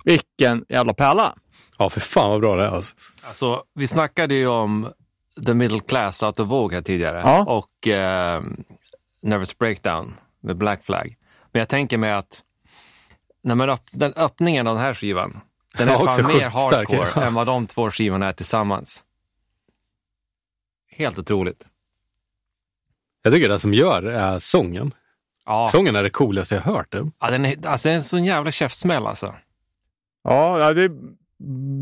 Vilken 0.04 0.66
jävla 0.70 0.94
pärla! 0.94 1.36
Ja, 1.78 1.90
för 1.90 2.00
fan 2.00 2.30
vad 2.30 2.42
bra 2.42 2.56
det 2.56 2.64
är 2.64 2.68
alltså. 2.68 2.96
Alltså, 3.28 3.64
vi 3.76 3.88
snackade 3.88 4.36
ju 4.36 4.48
om 4.48 4.88
The 5.46 5.54
Middle 5.54 5.80
Class 5.80 6.24
Out 6.24 6.40
of 6.40 6.48
Vogue 6.48 6.78
här 6.78 6.84
tidigare 6.84 7.22
Ja. 7.24 7.44
och 7.44 7.88
eh, 7.88 8.42
Nervous 9.22 9.58
Breakdown 9.58 10.14
med 10.46 10.58
Black 10.58 10.84
Flag. 10.84 11.16
Men 11.52 11.60
jag 11.60 11.70
tänker 11.70 11.98
mig 11.98 12.12
att 12.12 12.44
när 13.44 13.56
man 13.56 13.70
öpp- 13.70 13.90
den 13.92 14.14
öppningen 14.14 14.68
av 14.68 14.76
den 14.76 14.84
här 14.84 14.94
skivan, 14.94 15.42
den 15.78 15.90
är 15.90 15.94
Ja, 15.94 16.06
fan 16.06 16.28
mer 16.28 16.34
sjukt 16.34 16.52
stark, 16.52 16.90
hardcore 16.90 17.10
ja. 17.16 17.24
än 17.24 17.34
vad 17.34 17.48
de 17.48 17.68
två 17.68 17.92
skivorna 17.92 18.28
är 18.28 18.32
tillsammans. 18.34 19.04
Helt 20.92 21.20
otroligt. 21.20 21.68
Jag 23.24 23.34
tycker 23.34 23.50
det 23.50 23.60
som 23.60 23.74
gör 23.74 24.04
är 24.04 24.40
sången. 24.40 24.94
Ja, 25.46 25.70
Sången 25.72 25.96
är 25.96 26.04
det 26.04 26.10
coolaste 26.10 26.56
jag 26.56 26.62
har 26.62 26.74
hört. 26.74 26.92
Det. 26.92 27.12
ja 27.20 27.32
den 27.32 27.46
är, 27.46 27.68
alltså, 27.68 27.88
det 27.88 27.92
är 27.92 27.96
en 27.96 28.04
sån 28.04 28.26
jävla 28.26 28.52
käftsmäll 28.52 29.08
alltså. 29.08 29.36
Ja, 30.24 30.74
det 30.74 30.82
är 30.84 30.92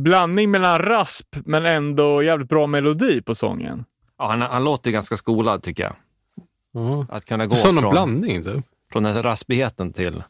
blandning 0.03 0.51
mellan 0.51 0.79
rasp 0.79 1.35
men 1.45 1.65
ändå 1.65 2.23
jävligt 2.23 2.49
bra 2.49 2.67
melodi 2.67 3.21
på 3.21 3.35
sången. 3.35 3.85
Ja, 4.17 4.27
han, 4.27 4.41
han 4.41 4.63
låter 4.63 4.91
ganska 4.91 5.17
skolad 5.17 5.63
tycker 5.63 5.83
jag. 5.83 5.93
Ja. 6.73 7.05
Att 7.09 7.25
kunna 7.25 7.45
gå 7.45 7.55
Sån 7.55 7.77
från, 7.77 7.91
blandning 7.91 8.43
typ. 8.43 8.65
från 8.91 9.03
den 9.03 9.13
här 9.13 9.23
raspigheten 9.23 9.93
till 9.93 10.23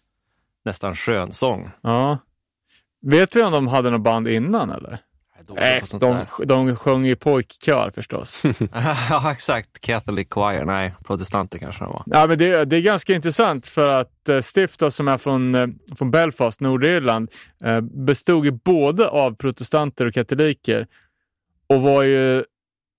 nästan 0.66 0.96
skön 0.96 1.32
sång. 1.32 1.70
Ja. 1.82 2.18
Vet 3.02 3.36
vi 3.36 3.44
om 3.44 3.52
de 3.52 3.68
hade 3.68 3.90
något 3.90 4.02
band 4.02 4.28
innan 4.28 4.70
eller? 4.70 5.00
Nej, 5.50 5.82
sånt 5.86 6.02
de, 6.02 6.26
de 6.46 6.76
sjöng 6.76 7.06
ju 7.06 7.16
pojkkör 7.16 7.92
förstås. 7.96 8.44
ja, 9.10 9.32
exakt. 9.32 9.82
Catholic 9.82 10.28
Choir. 10.30 10.66
Nej, 10.66 10.94
protestanter 11.04 11.60
kanske 11.60 11.84
de 11.84 11.92
var. 11.94 12.04
ja, 12.06 12.28
men 12.28 12.38
det, 12.38 12.66
det 12.66 12.78
är 12.78 12.82
ganska 12.82 13.14
intressant 13.14 13.68
för 13.68 13.90
att 13.90 14.30
eh, 14.30 14.40
Stiff 14.40 14.78
då, 14.78 14.92
som 14.92 15.08
är 15.08 15.18
från, 15.18 15.56
eh, 15.56 15.68
från 15.98 16.12
Belfast, 16.12 16.62
Nordirland, 16.62 17.32
eh, 17.64 17.82
bestod 17.82 18.46
ju 18.46 18.52
både 18.52 19.10
av 19.10 19.36
protestanter 19.36 20.06
och 20.06 20.14
katoliker 20.14 20.88
och 21.68 21.82
var 21.82 22.04
ju 22.04 22.44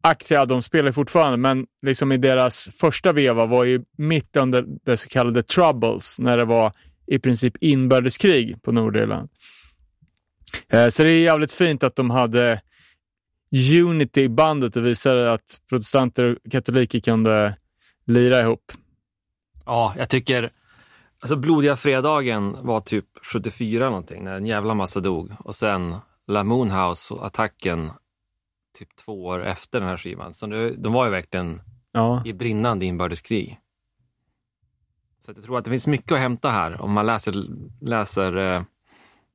aktiva, 0.05 0.47
de 0.47 0.63
spelar 0.63 0.93
fortfarande, 0.93 1.37
men 1.37 1.67
liksom 1.83 2.13
i 2.13 2.17
deras 2.17 2.69
första 2.77 3.13
veva 3.13 3.47
var 3.47 3.65
ju 3.65 3.85
mitt 3.99 4.37
under 4.37 4.65
det 4.85 4.97
så 4.97 5.09
kallade 5.09 5.43
Troubles, 5.43 6.19
när 6.19 6.39
det 6.39 6.45
var 6.45 6.73
i 7.07 7.19
princip 7.19 7.55
inbördeskrig 7.61 8.63
på 8.63 8.73
Nordirland. 8.73 9.29
Eh, 10.69 10.89
så 10.89 11.03
det 11.03 11.11
är 11.11 11.21
jävligt 11.21 11.53
fint 11.53 11.85
att 11.85 11.97
de 11.97 12.11
hade 12.11 12.61
unity 13.85 14.23
i 14.23 14.29
bandet 14.29 14.77
och 14.77 14.87
visade 14.87 15.33
att 15.33 15.61
protestanter 15.69 16.25
och 16.25 16.53
katoliker 16.53 17.01
kunde 17.01 17.57
lira 18.07 18.41
ihop. 18.41 18.73
Ja, 19.67 19.95
jag 19.99 20.09
tycker... 20.09 20.51
Alltså 21.21 21.37
Blodiga 21.37 21.77
fredagen 21.77 22.57
var 22.61 22.81
typ 22.81 23.05
74 23.33 23.89
någonting, 23.89 24.25
när 24.25 24.37
en 24.37 24.47
jävla 24.47 24.75
massa 24.75 25.01
dog. 25.01 25.33
Och 25.39 25.55
sen 25.55 25.97
La 26.27 26.45
Moonhouse 26.45 27.15
och 27.15 27.27
attacken 27.27 27.91
typ 28.75 28.97
två 28.97 29.25
år 29.25 29.45
efter 29.45 29.81
den 29.81 29.89
här 29.89 29.97
skivan. 29.97 30.35
Så 30.35 30.47
nu, 30.47 30.75
de 30.79 30.93
var 30.93 31.05
ju 31.05 31.11
verkligen 31.11 31.61
Ja. 31.93 32.23
i 32.27 32.33
brinnande 32.33 32.85
inbördeskrig. 32.85 33.59
Så 35.21 35.33
jag 35.37 35.45
tror 35.45 35.59
att 35.59 35.65
det 35.65 35.71
finns 35.71 35.87
mycket 35.87 36.13
att 36.13 36.19
hämta 36.19 36.51
här 36.51 36.81
om 36.81 36.93
man 36.93 37.07
läser, 37.07 37.35
läser 37.81 38.37
eh, 38.37 38.63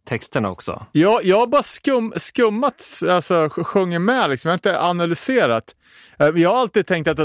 texterna 0.08 0.50
också. 0.50 0.86
Jag, 0.92 1.26
jag 1.26 1.40
har 1.40 1.48
bara 1.48 1.64
skum, 1.64 2.14
skummat, 2.16 2.84
alltså 3.10 3.34
sj- 3.48 3.64
sjunger 3.64 4.00
med, 4.00 4.30
liksom. 4.30 4.50
jag 4.50 4.52
har 4.52 4.58
inte 4.58 4.82
analyserat. 4.82 5.76
Eh, 6.20 6.28
Jag 6.28 6.50
har 6.50 6.58
alltid 6.60 6.86
tänkt 6.88 7.08
att 7.08 7.18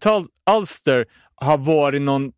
Tal- 0.00 0.26
Ulster 0.58 1.06
har 1.34 1.58
varit 1.58 2.02
någon 2.02 2.32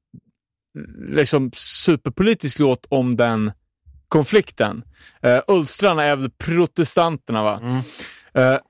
liksom, 1.08 1.50
superpolitisk 1.54 2.58
låt 2.58 2.86
om 2.88 3.16
den 3.16 3.52
konflikten. 4.08 4.84
Uh, 5.26 5.38
Ulstrarna 5.48 6.02
är 6.04 6.16
väl 6.16 6.30
protestanterna, 6.30 7.42
va? 7.42 7.60
Mm. 7.62 7.76
Eh, 8.34 8.60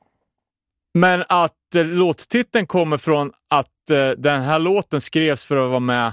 men 0.97 1.25
att 1.29 1.53
uh, 1.77 1.85
låttiteln 1.85 2.67
kommer 2.67 2.97
från 2.97 3.33
att 3.49 3.91
eh, 3.91 4.11
den 4.11 4.43
här 4.43 4.59
låten 4.59 5.01
skrevs 5.01 5.43
för 5.43 5.57
att 5.57 5.71
vara 5.71 5.81
med 5.81 6.13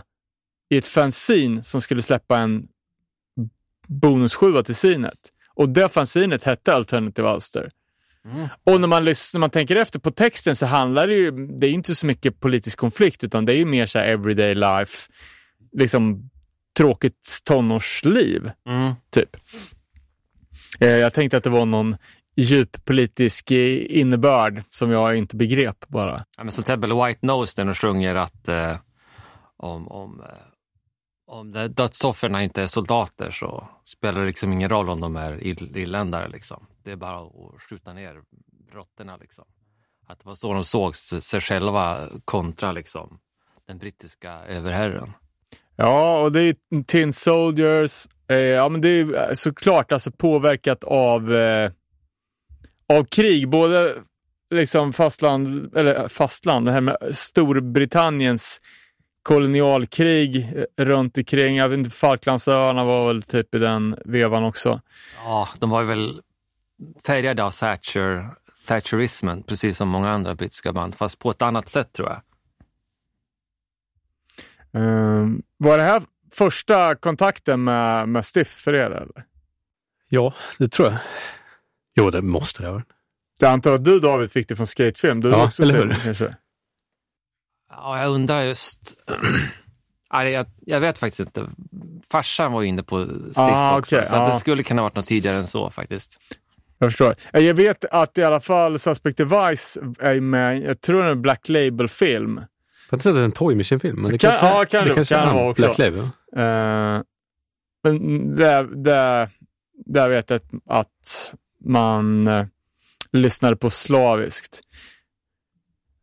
i 0.70 0.78
ett 0.78 0.88
fanzine 0.88 1.64
som 1.64 1.82
skulle 1.82 2.02
släppa 2.02 2.38
en 2.38 2.68
bonussjua 3.88 4.64
till 4.64 4.76
sinet. 4.76 5.20
Och 5.56 5.70
det 5.70 5.90
fanzinet 5.90 6.44
hette 6.44 6.74
Alternative 6.76 7.34
Ulster. 7.34 7.72
Mm. 8.26 8.48
Och 8.64 8.82
när 8.82 8.88
man, 8.88 9.06
lyssnar, 9.06 9.40
när 9.40 9.42
man 9.42 9.50
tänker 9.50 9.76
efter 9.76 10.00
på 10.00 10.12
texten 10.12 10.56
så 10.56 10.66
handlar 10.66 11.08
det 11.08 11.14
ju, 11.14 11.32
det 11.32 11.68
är 11.68 11.72
inte 11.72 11.96
så 11.96 12.06
mycket 12.06 12.40
politisk 12.40 12.80
konflikt 12.80 13.24
utan 13.24 13.46
det 13.46 13.54
är 13.54 13.58
ju 13.58 13.66
mer 13.66 13.86
så 13.86 14.00
här 14.00 14.06
everyday 14.06 14.56
life, 14.56 15.12
liksom 15.72 16.30
tråkigt 16.78 17.42
tonårsliv, 17.46 18.52
Mm. 18.68 18.94
typ. 19.12 19.38
Eh, 20.80 20.90
Jag 20.90 21.14
tänkte 21.14 21.38
att 21.38 21.44
det 21.44 21.50
var 21.50 21.66
någon 21.66 21.96
djup 22.36 22.86
politisk 22.86 23.52
innebörd 23.52 24.64
som 24.70 24.92
jag 24.92 25.16
inte 25.16 25.36
begrep 25.36 25.86
bara. 25.88 26.26
Ja, 26.38 26.44
men 26.44 26.52
som 26.52 26.64
till 26.64 26.74
exempel 26.74 27.06
White 27.06 27.26
Nose 27.26 27.54
när 27.58 27.66
de 27.66 27.76
sjunger 27.76 28.16
att 28.16 28.48
eh, 28.48 28.78
om, 29.58 29.88
om, 29.88 30.20
eh, 30.22 30.28
om 31.28 31.52
dödsoffren 31.52 32.36
inte 32.36 32.62
är 32.62 32.68
soldater 32.68 33.32
så 33.32 33.68
spelar 33.84 34.20
det 34.20 34.26
liksom 34.28 34.54
ingen 34.54 34.70
roll 34.70 34.90
om 34.90 35.02
de 35.02 35.16
är 35.16 35.32
ill- 35.38 35.78
irländare. 35.78 36.28
Liksom. 36.30 36.66
Det 36.84 36.92
är 36.92 36.96
bara 36.96 37.20
att 37.20 37.62
skjuta 37.70 37.94
ner 37.94 38.22
råttorna. 38.74 39.18
Liksom. 39.18 39.46
Att 40.08 40.20
det 40.20 40.26
var 40.26 40.36
så 40.36 40.54
de 40.54 40.66
såg 40.66 40.96
sig 40.96 41.42
själva 41.42 42.10
kontra 42.26 42.72
liksom, 42.72 43.20
den 43.68 43.78
brittiska 43.78 44.32
överherren. 44.32 45.14
Ja, 45.76 46.22
och 46.22 46.32
det 46.32 46.42
är 46.42 46.84
Tin 46.84 47.14
Soldiers. 47.14 48.08
Eh, 48.28 48.38
ja, 48.38 48.70
men 48.70 48.82
det 48.82 48.90
är 48.90 49.30
eh, 49.30 49.34
såklart 49.34 49.92
alltså 49.92 50.12
påverkat 50.12 50.84
av, 50.84 51.34
eh, 51.34 51.72
av 52.88 53.04
krig. 53.04 53.50
Både 53.50 53.96
liksom 54.54 54.94
fastland, 54.94 55.78
eller 55.78 56.08
fastland, 56.08 56.66
det 56.66 56.72
här 56.72 56.82
med 56.82 56.98
Storbritanniens 57.12 58.62
kolonialkrig 59.24 60.54
runt 60.78 61.18
omkring. 61.18 61.56
Jag 61.56 61.70
vet 61.70 61.78
inte, 61.78 61.90
Falklandsöarna 61.90 62.84
var 62.84 63.08
väl 63.08 63.24
typ 63.24 63.56
i 63.56 63.60
den 63.60 64.00
vevan 64.06 64.44
också. 64.44 64.82
Ja, 65.24 65.50
de 65.60 65.70
var 65.70 65.82
ju 65.82 65.88
väl 65.88 66.22
färgade 67.06 67.44
av 67.44 67.52
Thatcher, 67.52 68.30
Thatcherismen, 68.68 69.44
precis 69.44 69.78
som 69.78 69.90
många 69.90 70.12
andra 70.12 70.36
brittiska 70.36 70.74
band, 70.74 70.96
fast 70.96 71.20
på 71.20 71.30
ett 71.30 71.42
annat 71.42 71.70
sätt 71.70 71.94
tror 71.94 72.10
jag. 72.10 72.22
Eh, 74.82 75.28
var 75.58 75.78
det 75.78 75.84
här 75.84 76.02
första 76.34 76.96
kontakten 76.96 77.64
med, 77.64 78.10
med 78.10 78.26
Stiff 78.26 78.48
för 78.48 78.74
er? 78.74 78.92
Eller? 78.92 79.26
Ja, 80.10 80.34
det 80.58 80.70
tror 80.70 80.88
jag. 80.88 80.98
Jo, 81.96 82.10
det 82.10 82.22
måste 82.22 82.62
det 82.62 82.68
ha 82.68 82.74
varit. 82.74 82.88
Jag 83.40 83.52
antar 83.52 83.74
att 83.74 83.86
du 83.86 84.00
David 84.00 84.32
fick 84.32 84.48
det 84.48 84.56
från 84.56 84.68
skatefilm. 84.68 85.22
Du 85.22 85.30
Ja, 85.30 85.46
också 85.46 85.64
eller 85.64 85.74
hur? 85.74 85.86
det, 85.86 85.96
kanske? 86.04 86.36
Ja, 87.70 88.02
jag 88.02 88.12
undrar 88.12 88.42
just... 88.42 88.80
Jag, 90.12 90.46
jag 90.66 90.80
vet 90.80 90.98
faktiskt 90.98 91.20
inte. 91.20 91.48
Farsan 92.12 92.52
var 92.52 92.62
ju 92.62 92.68
inne 92.68 92.84
på 92.84 93.06
Stiff 93.06 93.38
Ah, 93.38 93.78
också, 93.80 93.96
okej, 93.96 94.08
så 94.10 94.16
ja. 94.16 94.28
det 94.30 94.40
skulle 94.40 94.64
kunna 94.64 94.82
varit 94.82 94.96
något 94.96 95.08
tidigare 95.08 95.36
än 95.38 95.48
så 95.48 95.70
faktiskt. 95.70 96.20
Jag 96.78 96.90
förstår. 96.92 97.16
Jag 97.32 97.54
vet 97.54 97.86
att 97.86 98.18
i 98.18 98.24
alla 98.24 98.40
fall 98.40 98.80
Suspect 98.80 99.18
Device 99.18 99.78
är 100.00 100.20
med, 100.22 100.62
jag 100.62 100.82
tror 100.82 101.02
det 101.02 101.08
är 101.08 101.12
en 101.12 101.22
Black 101.22 101.50
Label-film. 101.50 102.36
Jag 102.36 102.44
har 102.92 102.96
inte 102.98 103.04
sett 103.04 103.16
en 103.16 103.32
Toy 103.32 103.56
Machine-film, 103.56 104.02
men 104.02 104.12
det 104.12 104.18
Kan- 104.18 104.30
kanske, 104.32 104.48
ja, 104.48 104.66
kan 104.66 104.88
det- 104.88 104.94
kanske 104.96 105.16
kan 105.16 105.24
är 105.24 105.28
det 105.28 105.34
vara 105.34 105.42
han, 105.44 105.52
också. 105.52 105.64
Black 105.66 105.78
Label. 105.78 106.00
Eh, 106.36 107.04
men 107.84 108.36
där, 108.36 108.64
där, 108.84 109.30
där 109.86 110.10
vet 110.10 110.30
jag 110.30 110.42
att 110.70 111.34
man 111.64 112.28
eh, 112.28 112.46
lyssnade 113.12 113.56
på 113.56 113.70
slaviskt. 113.70 114.62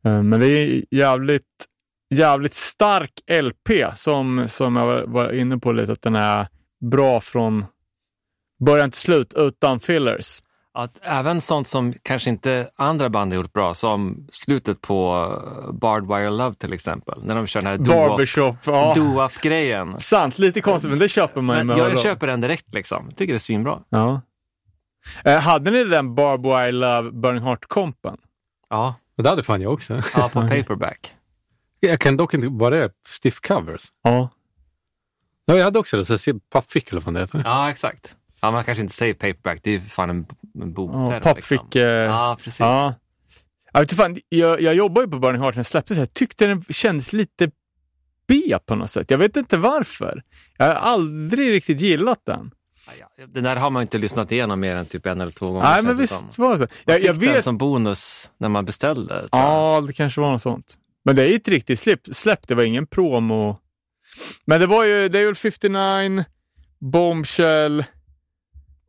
Eh, 0.05 0.23
men 0.23 0.41
det 0.41 0.49
är 0.49 0.85
jävligt, 0.91 1.67
jävligt 2.11 2.55
stark 2.55 3.13
LP 3.43 3.97
som, 3.99 4.49
som 4.49 4.77
jag 4.77 5.07
var, 5.07 5.33
inne 5.33 5.59
på 5.59 5.73
lite, 5.73 5.93
att 5.93 6.03
den 6.03 6.17
är 6.17 6.49
bra 6.91 7.21
från 7.21 7.65
början 8.65 8.91
till 8.91 9.01
slut 9.01 9.35
utan 9.37 9.81
fillers. 9.81 10.43
Att 10.73 10.99
även 11.03 11.41
sånt 11.41 11.69
som 11.69 11.95
kanske 12.03 12.31
inte 12.31 12.71
andra 12.77 13.09
band 13.09 13.33
har 13.33 13.37
gjort 13.37 13.53
bra, 13.53 13.75
som 13.75 14.27
slutet 14.31 14.81
på 14.81 15.29
eh, 15.67 15.73
Barbed 15.73 16.17
Wire 16.17 16.31
Love 16.31 16.55
till 16.55 16.73
exempel, 16.73 17.21
när 17.25 17.35
de 17.35 17.47
kör 17.47 17.63
den 17.63 17.71
här 17.71 17.79
Barbershop, 17.79 18.57
ja. 18.67 18.95
Sant, 19.99 20.39
lite 20.39 20.61
konstigt, 20.61 20.91
men 20.91 20.99
det 20.99 21.09
köper 21.09 21.41
man 21.41 21.69
ju 21.69 21.77
jag 21.77 21.91
öron. 21.91 22.03
köper 22.03 22.27
den 22.27 22.41
direkt 22.41 22.75
liksom. 22.75 23.11
Tycker 23.17 23.33
det 23.33 23.37
är 23.37 23.39
svinbra. 23.39 23.79
Ja. 23.89 24.21
Eh, 25.25 25.39
hade 25.39 25.71
ni 25.71 25.85
den 25.85 26.15
Barbed 26.15 26.47
Wire 26.51 26.73
Love 26.73 27.11
Burning 27.11 27.43
Heart-kompen? 27.43 28.17
Ja, 28.71 28.95
det 29.17 29.29
hade 29.29 29.43
fan 29.43 29.61
jag 29.63 29.73
också. 29.73 30.03
ja 30.15 30.29
på 30.29 30.41
paperback. 30.49 31.15
Jag 31.81 32.01
kan 32.01 32.17
dock 32.17 32.35
inte, 32.35 32.49
var 32.49 32.71
det 32.71 32.91
stiff 33.07 33.41
covers? 33.41 33.83
Ja. 34.03 34.29
Ja, 35.45 35.57
jag 35.57 35.65
hade 35.65 35.79
också 35.79 35.97
det, 35.97 36.05
så 36.05 36.13
jag 36.13 36.21
ser 36.21 36.35
pappfick 36.51 36.91
eller 36.91 37.01
vad 37.01 37.15
det 37.15 37.21
heter. 37.21 37.43
Ja, 37.45 37.71
exakt. 37.71 38.17
Ja, 38.41 38.51
man 38.51 38.65
kanske 38.65 38.83
inte 38.83 38.95
säger 38.95 39.15
paperback, 39.15 39.61
det 39.63 39.71
är 39.71 39.75
ju 39.75 39.81
fan 39.81 40.11
en, 40.11 40.27
en 40.63 40.73
bokterm. 40.73 41.11
Ja, 41.11 41.21
pappfick. 41.21 41.51
Liksom. 41.61 41.81
eh, 41.81 41.87
Ja, 41.87 42.37
precis. 42.41 42.61
Ja. 42.61 42.95
Jag, 43.73 43.81
vet 43.81 43.93
fan, 43.93 44.19
jag, 44.29 44.61
jag 44.61 44.75
jobbar 44.75 45.03
ju 45.03 45.09
på 45.09 45.19
Burning 45.19 45.41
Heart 45.43 45.55
när 45.55 45.59
den 45.59 45.65
släpptes. 45.65 45.99
Jag 45.99 46.15
tyckte 46.15 46.47
den 46.47 46.65
kändes 46.69 47.13
lite 47.13 47.51
B 48.29 48.59
på 48.67 48.75
något 48.75 48.91
sätt. 48.91 49.11
Jag 49.11 49.19
vet 49.19 49.37
inte 49.37 49.57
varför. 49.59 50.23
Jag 50.57 50.67
har 50.67 50.75
aldrig 50.75 51.51
riktigt 51.51 51.81
gillat 51.81 52.21
den. 52.27 52.51
Den 53.29 53.45
där 53.45 53.57
har 53.57 53.71
man 53.71 53.83
inte 53.83 53.99
lyssnat 53.99 54.33
igenom 54.33 54.61
mer 54.61 54.75
än 54.77 54.87
typ 54.87 55.07
en 55.07 55.21
eller 55.21 55.33
två 55.33 55.47
gånger. 55.47 55.63
Nej, 55.63 55.83
men 55.83 55.97
visst 55.97 56.35
som. 56.35 56.45
var 56.45 56.51
det 56.53 56.59
så. 56.59 56.63
Man 56.63 56.71
Jag, 56.85 56.97
fick 56.97 57.09
jag 57.09 57.19
den 57.19 57.33
vet. 57.35 57.45
som 57.45 57.59
bonus 57.59 58.31
när 58.39 58.49
man 58.49 58.65
beställde. 58.65 59.29
Ja, 59.33 59.85
det 59.87 59.93
kanske 59.93 60.21
var 60.21 60.31
något 60.33 60.43
sånt. 60.43 60.77
Men 61.05 61.17
det 61.17 61.25
är 61.33 61.37
ett 61.37 61.49
riktigt 61.49 61.79
släpp. 61.79 62.01
släpp. 62.13 62.49
Det 62.49 62.55
var 62.55 62.63
ingen 62.63 62.87
promo. 62.87 63.57
Men 64.45 64.61
det 64.61 64.67
var 64.67 64.85
ju 64.85 65.09
Day 65.09 65.35
59, 65.35 66.25
Bombshell, 66.81 67.85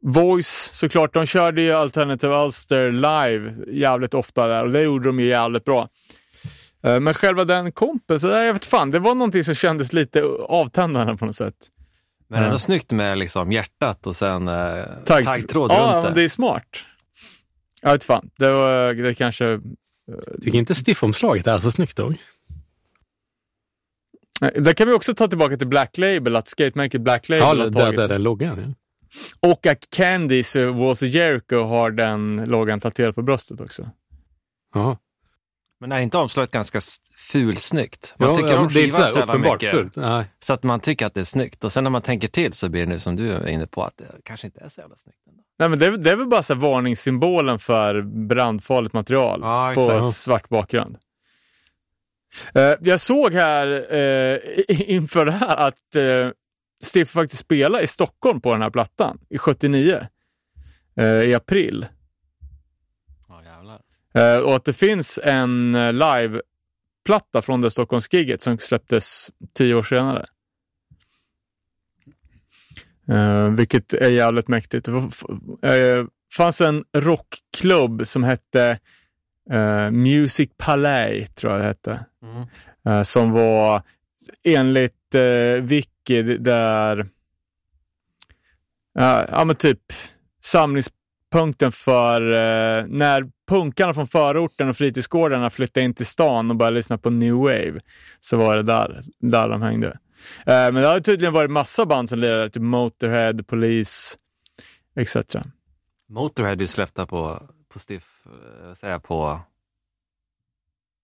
Voice 0.03 0.69
såklart. 0.73 1.13
De 1.13 1.25
körde 1.25 1.61
ju 1.61 1.71
Alternative 1.71 2.35
Ulster 2.45 2.91
live 2.91 3.55
jävligt 3.67 4.13
ofta 4.13 4.47
där 4.47 4.63
och 4.63 4.71
det 4.71 4.81
gjorde 4.81 5.09
de 5.09 5.19
ju 5.19 5.27
jävligt 5.27 5.65
bra. 5.65 5.89
Eh, 6.83 6.99
Men 6.99 7.13
själva 7.13 7.45
den 7.45 7.71
kompen, 7.71 8.19
så 8.19 8.27
jag 8.27 8.53
vet 8.53 8.65
fan, 8.65 8.91
det 8.91 8.99
var 8.99 9.15
någonting 9.15 9.43
som 9.43 9.55
kändes 9.55 9.93
lite 9.93 10.23
avtändande 10.47 11.17
på 11.17 11.25
något 11.25 11.35
sätt. 11.35 11.55
Men 12.31 12.43
ändå 12.43 12.55
Ja. 12.55 12.59
snyggt 12.59 12.91
med 12.91 13.17
liksom 13.17 13.51
hjärtat 13.51 14.07
och 14.07 14.15
sen 14.15 14.47
eh, 14.47 14.83
Taggtråd. 15.05 15.25
taggtråd 15.25 15.71
ja, 15.71 15.91
runt 15.95 16.03
men 16.03 16.13
det. 16.13 16.19
det 16.21 16.25
är 16.25 16.29
smart. 16.29 16.63
Jag 17.81 17.91
vet 17.91 18.03
fan, 18.03 18.29
det 18.37 18.51
var 18.51 18.93
det 18.93 19.13
kanske... 19.13 19.59
Tycker 20.43 20.57
inte 20.59 20.75
stiff-omslaget 20.75 21.47
är 21.47 21.59
så 21.59 21.71
snyggt 21.71 21.97
dock. 21.97 22.13
Där 24.55 24.73
kan 24.73 24.87
vi 24.87 24.93
också 24.93 25.13
ta 25.15 25.27
tillbaka 25.27 25.57
till 25.57 25.67
Black 25.67 25.97
Label, 25.97 26.35
att 26.35 26.47
skatemärket 26.47 27.01
Black 27.01 27.29
Label 27.29 27.41
Ja, 27.41 27.47
har 27.47 27.55
där, 27.55 27.71
tagit 27.71 27.99
där 27.99 28.09
är 28.09 28.19
loggan. 28.19 28.59
Ja. 29.41 29.49
Och 29.49 29.65
att 29.65 29.89
Candys 29.89 30.55
eh, 30.55 30.75
Walls 30.77 31.01
of 31.01 31.09
Jericho 31.09 31.63
har 31.63 31.91
den 31.91 32.43
loggan 32.47 32.79
tatuerad 32.79 33.15
på 33.15 33.21
bröstet 33.21 33.61
också. 33.61 33.89
Jaha. 34.73 34.97
Men 35.81 35.91
är 35.91 35.99
inte 35.99 36.17
omslaget 36.17 36.51
ganska 36.51 36.79
fulsnyggt? 37.31 38.15
Man 38.17 38.29
Ja, 38.29 38.35
tycker 38.35 38.49
ja, 38.49 38.59
om 38.59 38.69
skivan 38.69 39.01
så 39.01 39.13
så 39.13 39.19
jävla 39.19 39.37
mycket. 39.37 39.71
fult. 39.71 39.95
Nej. 39.95 40.25
Så 40.43 40.53
att 40.53 40.63
man 40.63 40.79
tycker 40.79 41.05
att 41.05 41.13
det 41.13 41.19
är 41.19 41.23
snyggt. 41.25 41.63
Och 41.63 41.71
sen 41.71 41.83
när 41.83 41.91
man 41.91 42.01
tänker 42.01 42.27
till 42.27 42.53
så 42.53 42.69
blir 42.69 42.85
det 42.85 42.99
som 42.99 43.15
du 43.15 43.31
är 43.31 43.47
inne 43.47 43.67
på, 43.67 43.83
att 43.83 43.97
det 43.97 44.05
kanske 44.23 44.47
inte 44.47 44.59
är 44.59 44.69
så 44.69 44.81
jävla 44.81 44.95
snyggt. 44.95 45.17
Ändå. 45.29 45.43
Nej, 45.59 45.69
men 45.69 45.79
det, 45.79 45.85
är- 45.85 45.91
det 45.97 46.11
är 46.11 46.15
väl 46.15 46.27
bara 46.27 46.43
så 46.43 46.55
varningssymbolen 46.55 47.59
för 47.59 48.01
brandfarligt 48.27 48.93
material 48.93 49.39
Ja, 49.43 49.71
på 49.75 50.03
svart 50.03 50.49
bakgrund. 50.49 50.97
Eh, 52.53 52.73
jag 52.81 52.99
såg 53.01 53.33
här 53.33 53.93
eh, 53.95 54.39
inför 54.91 55.25
det 55.25 55.31
här 55.31 55.57
att 55.57 55.95
eh, 55.95 56.29
Stiff 56.83 57.09
faktiskt 57.09 57.41
spelade 57.41 57.83
i 57.83 57.87
Stockholm 57.87 58.41
på 58.41 58.51
den 58.51 58.61
här 58.61 58.69
plattan 58.69 59.19
i 59.29 59.37
79. 59.37 60.07
eh, 60.97 61.05
I 61.05 61.33
april. 61.33 61.85
Eh, 64.13 64.37
och 64.37 64.55
att 64.55 64.65
det 64.65 64.73
finns 64.73 65.19
en 65.23 65.75
eh, 65.75 65.93
liveplatta 65.93 67.41
från 67.41 67.61
det 67.61 67.71
Stockholmsgigget 67.71 68.41
som 68.41 68.57
släpptes 68.57 69.31
tio 69.53 69.75
år 69.75 69.83
senare. 69.83 70.25
Eh, 73.07 73.49
vilket 73.49 73.93
är 73.93 74.09
jävligt 74.09 74.47
mäktigt. 74.47 74.89
Det 75.61 76.07
fanns 76.33 76.61
en 76.61 76.85
rockklubb 76.93 78.07
som 78.07 78.23
hette 78.23 78.79
eh, 79.51 79.91
Music 79.91 80.49
Palais, 80.57 81.29
tror 81.29 81.53
jag 81.53 81.61
det 81.61 81.67
hette. 81.67 82.05
Mm. 82.23 82.47
Eh, 82.85 83.03
som 83.03 83.31
var 83.31 83.81
enligt 84.43 85.15
eh, 85.15 85.63
Wiki 85.63 86.23
där, 86.23 87.09
ja 88.93 89.43
men 89.45 89.55
typ 89.55 89.81
samlingspunkten 90.41 91.71
för 91.71 92.21
när 92.87 93.29
punkarna 93.51 93.93
från 93.93 94.07
förorten 94.07 94.69
och 94.69 94.77
fritidsgårdarna 94.77 95.49
flyttade 95.49 95.83
in 95.83 95.93
till 95.93 96.05
stan 96.05 96.49
och 96.49 96.55
började 96.55 96.75
lyssna 96.75 96.97
på 96.97 97.09
new 97.09 97.33
wave. 97.33 97.79
Så 98.19 98.37
var 98.37 98.55
det 98.55 98.63
där, 98.63 99.03
där 99.19 99.49
de 99.49 99.61
hängde. 99.61 99.87
Eh, 100.45 100.71
men 100.71 100.75
det 100.75 100.87
har 100.87 100.99
tydligen 100.99 101.33
varit 101.33 101.51
massa 101.51 101.85
band 101.85 102.09
som 102.09 102.19
lirade, 102.19 102.49
typ 102.49 102.63
Motorhead, 102.63 103.33
Police, 103.47 104.17
etc. 104.95 105.15
Motorhead 106.07 106.53
är 106.53 106.61
ju 106.61 106.67
släppta 106.67 107.05
på, 107.05 107.39
på 107.73 107.79
Stiff, 107.79 108.25
eh, 108.25 108.73
säga 108.73 108.99
på, 108.99 109.39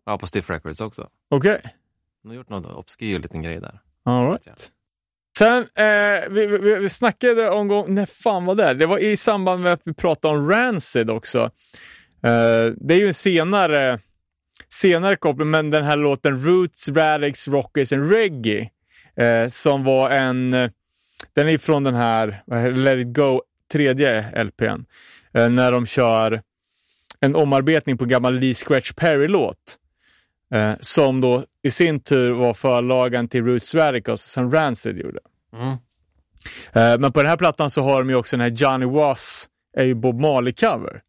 ja, 0.06 0.18
på 0.18 0.28
Stiff 0.28 0.50
Records 0.50 0.82
också. 0.82 1.08
Okej, 1.30 1.62
De 2.22 2.28
har 2.30 2.36
gjort 2.36 2.50
någon 2.50 2.66
obskyr 2.66 3.20
liten 3.20 3.44
grej 3.44 3.62
där. 3.62 3.80
all 4.04 4.28
right. 4.30 4.72
Sen, 5.38 5.58
eh, 5.76 6.30
vi, 6.30 6.48
vi, 6.48 6.76
vi 6.76 6.90
snackade 6.90 7.50
om, 7.50 7.68
när 7.88 8.06
fan 8.06 8.46
var 8.46 8.56
det? 8.56 8.74
Det 8.74 8.86
var 8.86 8.98
i 8.98 9.18
samband 9.18 9.64
med 9.64 9.74
att 9.74 9.82
vi 9.86 9.94
pratade 9.94 10.38
om 10.38 10.50
Rancid 10.50 11.10
också. 11.10 11.52
Eh, 12.24 12.74
det 12.76 12.94
är 12.94 13.00
ju 13.00 13.08
en 13.08 13.14
senare, 13.14 14.00
senare 14.70 15.16
koppling, 15.16 15.50
men 15.50 15.70
den 15.70 15.84
här 15.84 15.98
låten 15.98 16.46
Roots, 16.46 16.90
Radix, 16.90 17.48
Rockers 17.48 17.94
and 17.94 18.12
Reggae, 18.12 18.70
eh, 19.16 19.50
som 19.50 19.84
var 19.84 20.10
en, 20.10 20.52
den 21.34 21.50
är 21.50 21.58
från 21.58 21.84
den 21.84 21.96
här 21.96 22.44
Let 22.72 22.98
It 23.00 23.16
Go, 23.16 23.42
tredje 23.72 24.44
LPn, 24.44 24.86
eh, 25.34 25.50
när 25.50 25.72
de 25.72 25.86
kör 25.86 26.42
en 27.20 27.36
omarbetning 27.36 27.98
på 27.98 28.04
en 28.04 28.10
gammal 28.10 28.40
Lee 28.40 28.54
Scratch 28.54 28.92
Perry-låt. 28.92 29.78
Eh, 30.54 30.74
som 30.80 31.22
då 31.22 31.44
i 31.64 31.72
sin 31.72 32.00
tur 32.00 32.32
var 32.32 32.54
förlagen 32.54 33.28
till 33.28 33.46
Roots 33.46 33.76
Radicals 33.76 34.24
som 34.24 34.52
Rancid 34.52 34.98
gjorde. 34.98 35.20
Mm. 35.54 35.70
Eh, 36.74 37.00
men 37.00 37.14
på 37.14 37.22
den 37.22 37.30
här 37.30 37.38
plattan 37.38 37.70
så 37.70 37.82
har 37.82 38.00
de 38.00 38.10
ju 38.10 38.16
också 38.16 38.38
den 38.38 38.42
här 38.42 38.58
Johnny 38.58 38.86
Was 38.86 39.50
är 39.78 39.84
ju 39.84 39.94
Bob 39.94 40.22
Marley-cover. 40.22 41.02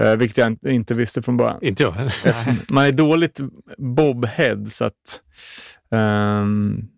Eh, 0.00 0.16
vilket 0.16 0.36
jag 0.38 0.46
in- 0.46 0.68
inte 0.68 0.94
visste 0.94 1.22
från 1.22 1.36
början. 1.36 1.58
Inte 1.62 1.82
jag 1.82 1.92
heller. 1.92 2.72
Man 2.72 2.84
är 2.84 2.92
dåligt 2.92 3.40
Bob-head 3.78 4.64
så 4.66 4.84
att... 4.84 5.22
ehm, 5.90 6.88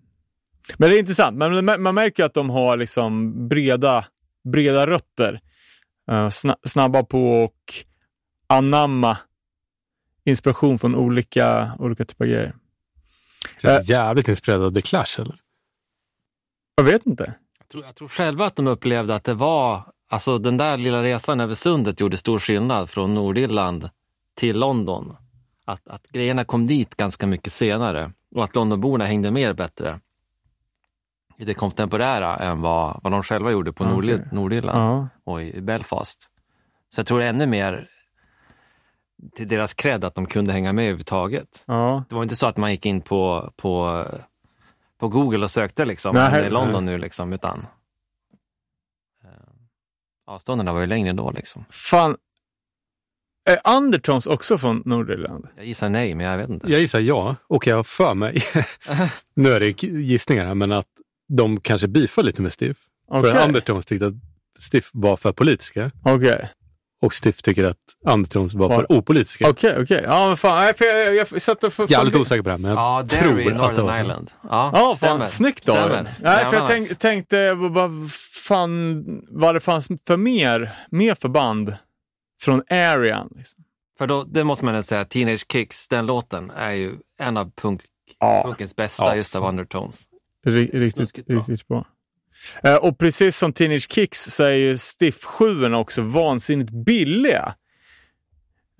men 0.76 0.90
det 0.90 0.96
är 0.96 0.98
intressant. 0.98 1.36
Man- 1.38 1.82
man 1.82 1.94
märker 1.94 2.22
ju 2.22 2.26
att 2.26 2.34
de 2.34 2.50
har 2.50 2.76
liksom 2.76 3.32
breda, 3.48 4.04
breda 4.44 4.86
rötter. 4.86 5.40
Sna- 6.10 6.56
snabba 6.64 7.02
på 7.02 7.44
och 7.44 7.54
anamma 8.46 9.18
inspiration 10.24 10.78
från 10.78 10.94
olika, 10.94 11.72
olika 11.78 12.04
typer 12.04 12.24
av 12.24 12.30
grejer. 12.30 12.54
Känns 13.62 13.88
jävligt 13.88 14.28
inspirerad 14.28 14.62
av 14.62 14.70
The 14.74 14.82
Clash 14.82 15.18
eller? 15.20 15.34
Jag 16.74 16.84
vet 16.84 17.06
inte. 17.06 17.34
Jag 17.58 17.68
tror, 17.68 17.84
jag 17.84 17.94
tror 17.94 18.08
själva 18.08 18.46
att 18.46 18.56
de 18.56 18.66
upplevde 18.66 19.14
att 19.14 19.24
det 19.24 19.34
var, 19.34 19.82
alltså 20.12 20.38
den 20.38 20.56
där 20.56 20.76
lilla 20.76 21.02
resan 21.02 21.40
över 21.40 21.54
sundet 21.54 22.00
gjorde 22.00 22.16
stor 22.16 22.38
skillnad 22.38 22.90
från 22.90 23.14
Nordirland 23.14 23.90
till 24.34 24.58
London. 24.58 25.16
Att, 25.64 25.88
att 25.88 26.06
grejerna 26.06 26.44
kom 26.44 26.66
dit 26.66 26.96
ganska 26.96 27.26
mycket 27.26 27.52
senare 27.52 28.12
och 28.34 28.44
att 28.44 28.54
Londonborna 28.54 29.04
hängde 29.04 29.30
mer 29.30 29.52
bättre 29.52 30.00
i 31.36 31.44
det 31.44 31.54
kontemporära 31.54 32.36
än 32.36 32.60
vad, 32.60 33.00
vad 33.02 33.12
de 33.12 33.22
själva 33.22 33.50
gjorde 33.50 33.72
på. 33.72 33.84
Nordir, 33.84 34.28
Nordirland 34.32 34.78
Ja. 34.78 35.08
och 35.32 35.42
i 35.42 35.60
Belfast. 35.60 36.28
Så 36.94 36.98
jag 37.00 37.06
tror 37.06 37.22
ännu 37.22 37.46
mer 37.46 37.88
till 39.36 39.48
deras 39.48 39.74
cred 39.74 40.04
att 40.04 40.14
de 40.14 40.26
kunde 40.26 40.52
hänga 40.52 40.72
med 40.72 40.82
överhuvudtaget. 40.82 41.64
Ja. 41.66 42.04
Det 42.08 42.14
var 42.14 42.22
inte 42.22 42.36
så 42.36 42.46
att 42.46 42.56
man 42.56 42.70
gick 42.70 42.86
in 42.86 43.00
på, 43.00 43.52
på 43.56 44.04
på 45.02 45.08
Google 45.08 45.44
och 45.44 45.50
sökte 45.50 45.84
liksom. 45.84 46.14
Nej, 46.14 46.38
i 46.38 46.42
nej. 46.42 46.50
London 46.50 46.84
nu 46.84 46.98
liksom, 46.98 47.32
utan 47.32 47.66
avstånden 50.32 50.74
var 50.74 50.80
ju 50.80 50.86
längre 50.86 51.12
då 51.12 51.30
liksom. 51.30 51.64
Fan. 51.70 52.16
Är 53.44 53.76
Undertones 53.76 54.26
också 54.26 54.58
från 54.58 54.82
Nordirland? 54.84 55.48
Jag 55.56 55.66
gissar 55.66 55.88
nej, 55.88 56.14
men 56.14 56.26
jag 56.26 56.38
vet 56.38 56.48
inte. 56.48 56.72
Jag 56.72 56.80
gissar 56.80 57.00
ja, 57.00 57.36
och 57.46 57.66
jag 57.66 57.76
har 57.76 57.82
för 57.82 58.14
mig, 58.14 58.42
nu 59.34 59.52
är 59.52 59.60
det 59.60 59.82
gissningar 59.82 60.46
här, 60.46 60.54
men 60.54 60.72
att 60.72 60.86
de 61.28 61.60
kanske 61.60 61.88
beefar 61.88 62.22
lite 62.22 62.42
med 62.42 62.52
Stiff. 62.52 62.76
Okej. 63.08 63.32
För 63.32 63.44
Undertones 63.44 63.86
tyckte 63.86 64.06
att 64.06 64.14
Stiff 64.58 64.90
var 64.92 65.16
för 65.16 65.32
politiska 65.32 65.90
Okej. 66.04 66.48
Och 67.02 67.14
Stiff 67.14 67.42
tycker 67.42 67.64
att 67.64 67.76
Undertones 68.06 68.54
var 68.54 68.68
Var- 68.68 68.76
för 68.76 68.92
opolitiska. 68.92 69.50
Okej, 69.50 69.76
okej. 69.82 70.00
Ja, 70.04 70.28
men 70.28 70.36
fan. 70.36 70.64
Nej, 70.64 70.74
för 70.74 70.84
jag, 70.84 71.14
jag, 71.14 71.26
jag 71.32 71.42
satt 71.42 71.64
och... 71.64 71.72
för- 71.72 72.00
är 72.00 72.04
lite 72.04 72.18
osäker 72.18 72.42
på 72.42 72.48
det 72.48 72.52
här, 72.52 72.58
men 72.58 72.70
jag 72.70 72.78
Ja, 72.78 73.06
tror 73.08 73.22
Derry, 73.34 73.50
att 73.52 73.76
det 73.76 73.82
var 73.82 73.92
så. 73.92 74.00
Island. 74.00 74.30
Ja, 74.42 74.70
Ja, 74.74 74.94
stämmer. 74.96 75.18
fan, 75.18 75.26
snyggt 75.26 75.68
av. 75.68 75.90
Nej, 76.20 76.44
för 76.44 76.54
jag 76.56 76.66
tänk, 76.66 76.98
tänkte 76.98 77.54
vad 77.54 78.12
fan, 78.48 79.04
vad 79.30 79.54
det 79.54 79.60
fanns 79.60 79.88
för 80.06 80.16
mer, 80.16 80.86
mer 80.90 81.14
förband 81.14 81.76
från 82.42 82.62
arean. 82.70 83.28
Liksom. 83.36 83.64
För 83.98 84.06
då, 84.06 84.24
det 84.24 84.44
måste 84.44 84.64
man 84.64 84.82
säga, 84.82 85.04
Teenage 85.04 85.44
Kicks, 85.52 85.88
den 85.88 86.06
låten 86.06 86.50
är 86.56 86.72
ju 86.72 86.92
en 87.18 87.36
av 87.36 87.50
punk, 87.56 87.80
Ja, 88.20 88.42
punkens 88.46 88.76
bästa 88.76 89.04
Ja, 89.04 89.16
just 89.16 89.36
av 89.36 89.44
Undertones. 89.48 90.02
ri- 90.46 90.70
riktigt, 90.72 90.96
Snuskigt 90.96 91.26
bra. 91.28 91.36
riktigt 91.38 91.68
bra. 91.68 91.86
Eh, 92.62 92.76
och 92.76 92.98
precis 92.98 93.38
som 93.38 93.52
Teenage 93.52 93.92
Kicks 93.92 94.24
så 94.24 94.44
är 94.44 94.52
ju 94.52 94.78
Stiff 94.78 95.24
7 95.24 95.74
också 95.74 96.02
vansinnigt 96.02 96.70
billiga. 96.70 97.54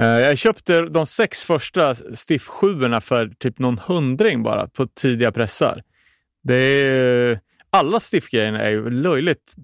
Eh, 0.02 0.06
jag 0.06 0.38
köpte 0.38 0.82
de 0.82 1.06
sex 1.06 1.44
första 1.44 1.94
Stiff 1.94 2.46
7 2.46 3.00
för 3.00 3.28
typ 3.38 3.58
någon 3.58 3.78
hundring 3.78 4.42
bara 4.42 4.68
på 4.68 4.86
tidiga 4.86 5.32
pressar. 5.32 5.82
Det 6.42 6.54
är, 6.54 7.40
alla 7.70 8.00
Stiff-grejerna 8.00 8.60
är 8.60 8.70
ju 8.70 8.90
löjligt 8.90 9.54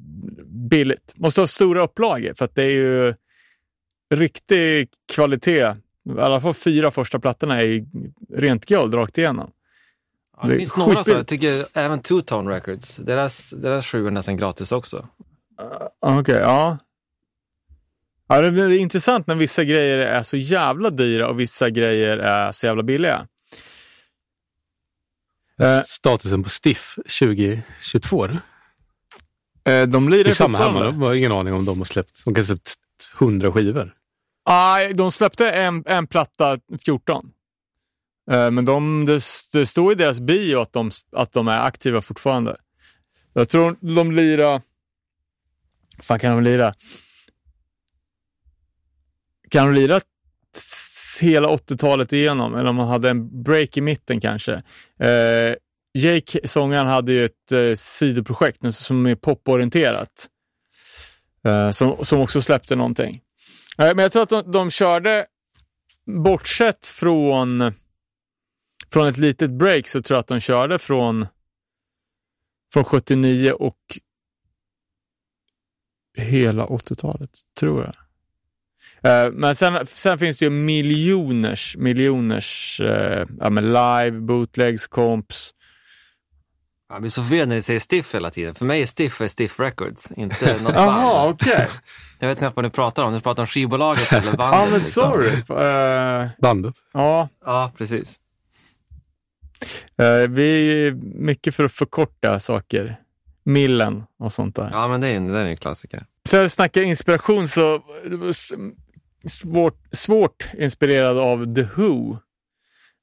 billigt. 0.71 1.13
Måste 1.17 1.41
ha 1.41 1.47
stora 1.47 1.83
upplagor 1.83 2.35
för 2.35 2.45
att 2.45 2.55
det 2.55 2.63
är 2.63 2.71
ju 2.71 3.15
riktig 4.15 4.89
kvalitet. 5.15 5.75
I 6.17 6.21
alla 6.21 6.41
fall 6.41 6.55
fyra 6.55 6.91
första 6.91 7.19
plattorna 7.19 7.61
är 7.61 7.67
ju 7.67 7.87
rent 8.35 8.67
guld 8.67 8.95
rakt 8.95 9.19
igenom. 9.19 9.51
Ja, 10.41 10.47
Det 10.47 10.53
det 10.53 10.59
finns 10.59 10.77
några 10.77 11.05
så, 11.05 11.11
jag 11.13 11.27
tycker 11.27 11.67
även 11.75 12.01
Two 12.01 12.21
Tone 12.21 12.51
Records, 12.57 12.97
deras, 12.97 13.51
deras 13.51 13.87
sju 13.87 14.07
är 14.07 14.11
nästan 14.11 14.37
gratis 14.37 14.73
också. 14.73 15.09
Okej, 16.01 16.35
ja. 16.39 16.79
Ja, 18.29 18.41
det 18.41 18.63
är 18.63 18.71
intressant 18.71 19.27
när 19.27 19.35
vissa 19.35 19.65
grejer 19.65 19.99
är 19.99 20.23
så 20.23 20.37
jävla 20.37 20.91
dyra 20.91 21.29
och 21.29 21.41
vissa 21.41 21.71
grejer 21.71 22.19
är 22.19 22.53
så 22.53 22.67
jävla 22.67 22.83
billiga. 22.83 23.27
Eh. 25.61 25.81
Statusen 25.87 26.43
på 26.43 26.49
Stiff 26.49 26.95
2022. 27.21 28.25
eller? 28.25 28.41
Eh, 29.65 29.87
De 29.89 30.05
Det 30.05 30.11
lirar 30.17 30.31
är 30.31 30.35
samma 30.35 30.59
här, 30.59 30.65
fortfarande. 30.65 30.99
man 30.99 31.09
har 31.09 31.15
ingen 31.15 31.33
aning 31.33 31.55
om 31.55 31.65
de 31.65 31.79
har 31.79 31.85
släppt. 31.85 32.25
De 32.25 32.35
kan 32.35 32.43
ha 32.45 32.47
släppt 32.47 32.75
100 33.21 33.53
skivor. 33.53 33.95
Nej, 34.49 34.95
de 34.95 35.11
släppte 35.11 35.51
en, 35.51 35.85
en 35.87 36.07
platta 36.07 36.59
14. 36.85 37.31
Eh, 38.31 38.51
men 38.51 38.65
de, 38.65 39.05
det, 39.05 39.23
det 39.53 39.67
står 39.67 39.93
i 39.93 39.95
deras 39.95 40.21
bio 40.21 40.61
att 40.61 40.73
de, 40.73 40.91
att 41.13 41.33
de 41.33 41.49
är 41.49 41.67
aktiva 41.67 42.03
fortfarande. 42.03 42.57
Jag 43.33 43.49
tror 43.49 43.95
de 43.95 44.13
lirar... 44.13 44.63
fan 46.03 46.19
kan 46.19 46.35
de 46.35 46.45
lira? 46.45 46.75
Kan 49.51 49.67
de 49.67 49.75
lira 49.75 50.01
hela 51.21 51.49
80-talet 51.49 52.13
igenom? 52.13 52.55
Eller 52.55 52.71
om 52.71 52.77
man 52.77 52.89
hade 52.89 53.11
en 53.11 53.43
break 53.43 53.77
i 53.77 53.81
mitten 53.81 54.21
kanske. 54.21 54.63
Eh, 55.01 55.55
Jake, 55.95 56.49
sångaren, 56.49 56.87
hade 56.87 57.13
ju 57.13 57.25
ett 57.25 57.53
eh, 57.53 57.75
sidoprojekt 57.75 58.63
nu 58.63 58.73
som 58.73 59.07
är 59.07 59.15
poporienterat. 59.15 60.29
Eh, 61.45 61.71
som, 61.71 62.05
som 62.05 62.21
också 62.21 62.43
släppte 62.43 62.77
någonting. 62.77 63.21
Eh, 63.79 63.95
men 63.95 63.99
jag 63.99 64.13
tror 64.13 64.23
att 64.23 64.29
de, 64.29 64.53
de 64.53 64.71
körde, 64.71 65.27
bortsett 66.07 66.87
från, 66.87 67.73
från 68.93 69.07
ett 69.07 69.17
litet 69.17 69.51
break, 69.51 69.89
så 69.89 70.03
tror 70.03 70.15
jag 70.17 70.21
att 70.21 70.27
de 70.27 70.41
körde 70.41 70.79
från, 70.79 71.27
från 72.73 72.85
79 72.85 73.53
och 73.53 73.77
hela 76.19 76.67
80-talet, 76.67 77.31
tror 77.59 77.85
jag. 77.85 77.95
Eh, 79.27 79.33
Men 79.33 79.55
sen, 79.57 79.87
sen 79.87 80.19
finns 80.19 80.39
det 80.39 80.45
ju 80.45 80.51
miljoners, 80.51 81.77
miljoners 81.77 82.81
eh, 82.81 83.27
ja, 83.41 83.51
men 83.51 83.67
live, 83.67 84.11
bootlegs, 84.11 84.87
comps. 84.87 85.55
Jag 86.89 87.01
blir 87.01 87.11
så 87.11 87.23
förvirrad 87.23 87.49
när 87.49 87.57
ni 87.57 87.63
säger 87.63 87.81
Stiff 87.81 88.15
hela 88.15 88.31
tiden. 88.31 88.55
För 88.55 88.65
mig 88.65 88.83
är 88.83 88.87
Stiff 88.87 89.21
är 89.21 89.29
Stiff 89.29 89.61
Records, 89.61 90.11
inte 90.17 90.59
något 90.63 90.73
Jaha, 90.75 91.25
band. 91.27 91.35
okej. 91.35 91.69
Jag 92.21 92.29
vet 92.29 92.39
knappt 92.39 92.57
vad 92.57 92.65
ni 92.65 92.71
pratar 92.71 93.03
om. 93.03 93.13
Ni 93.15 93.21
pratar 93.21 93.43
om 93.43 93.47
skivbolaget 93.47 94.13
eller 94.13 94.37
bandet. 94.37 94.59
Ja, 94.59 94.65
men 94.65 94.75
liksom. 94.75 95.13
sorry. 95.13 95.63
Eh, 95.65 96.29
Bandet. 96.39 96.75
ja, 96.93 97.29
Ja, 97.45 97.73
precis. 97.79 98.21
Eh, 99.99 100.29
vi 100.31 100.87
är 100.87 100.93
mycket 101.15 101.55
för 101.55 101.65
att 101.65 101.73
förkorta 101.73 102.39
saker. 102.39 103.01
Millen 103.45 104.03
och 104.19 104.33
sånt 104.33 104.57
där. 104.57 104.71
Ja, 104.73 104.89
men 104.89 105.01
det 105.01 105.09
är, 105.09 105.17
en- 105.17 105.27
det 105.33 105.39
är 105.39 105.45
en 105.45 105.57
klassiker. 105.57 106.07
Så 106.29 106.37
jag 106.37 106.51
snackar 106.51 106.83
inspiration 106.83 107.49
så 107.49 107.83
svårt, 109.27 109.81
svårt 109.93 110.49
inspirerad 110.59 111.19
av 111.19 111.55
The 111.55 111.63
Who. 111.63 112.13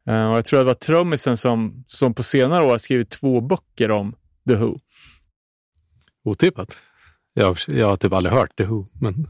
Eh, 0.10 0.30
och 0.32 0.38
jag 0.38 0.46
tror 0.46 0.58
det 0.60 0.64
var 0.66 0.74
trummisen 0.74 1.38
som, 1.38 1.84
som 1.88 2.14
på 2.14 2.24
senare 2.24 2.64
år 2.66 2.70
har 2.70 2.78
skrivit 2.78 3.10
två 3.10 3.42
böcker 3.42 3.92
om 3.92 4.16
The 4.48 4.56
Who. 4.56 4.80
Otippat. 6.24 6.76
Jag, 7.34 7.46
har- 7.46 7.72
jag 7.72 7.88
har 7.88 7.96
typ 7.96 8.14
aldrig 8.14 8.34
hört 8.34 8.58
The 8.58 8.64
Who, 8.64 8.86
men 9.02 9.28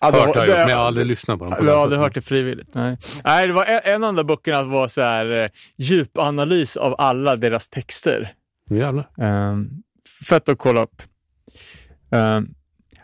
Det- 0.00 0.06
hört 0.06 0.14
har 0.14 0.26
jag 0.26 0.34
det- 0.34 0.46
gjort, 0.46 0.56
men 0.58 0.68
jag 0.68 0.76
har 0.76 0.84
aldrig 0.86 1.06
lyssnat 1.06 1.38
på 1.38 1.44
dem. 1.44 1.54
på 1.54 1.58
Jag 1.58 1.66
det 1.66 1.72
har 1.72 1.82
aldrig 1.82 2.00
hört 2.00 2.14
det 2.14 2.22
frivilligt. 2.22 2.74
Nej, 2.74 2.98
nej 3.24 3.46
det 3.46 3.52
var 3.52 3.64
en, 3.64 3.80
en 3.84 4.04
av 4.04 4.14
de 4.14 4.24
böckerna 4.26 4.62
var 4.62 4.88
så 4.88 5.02
här, 5.02 5.42
eh, 5.44 5.48
djupanalys 5.76 6.76
av 6.76 6.94
alla 6.98 7.36
deras 7.36 7.68
texter. 7.68 8.32
Jävlar. 8.70 9.08
Um, 9.50 9.70
fett 10.28 10.48
att 10.48 10.58
kolla 10.58 10.82
upp. 10.82 11.02
Um, 12.10 12.54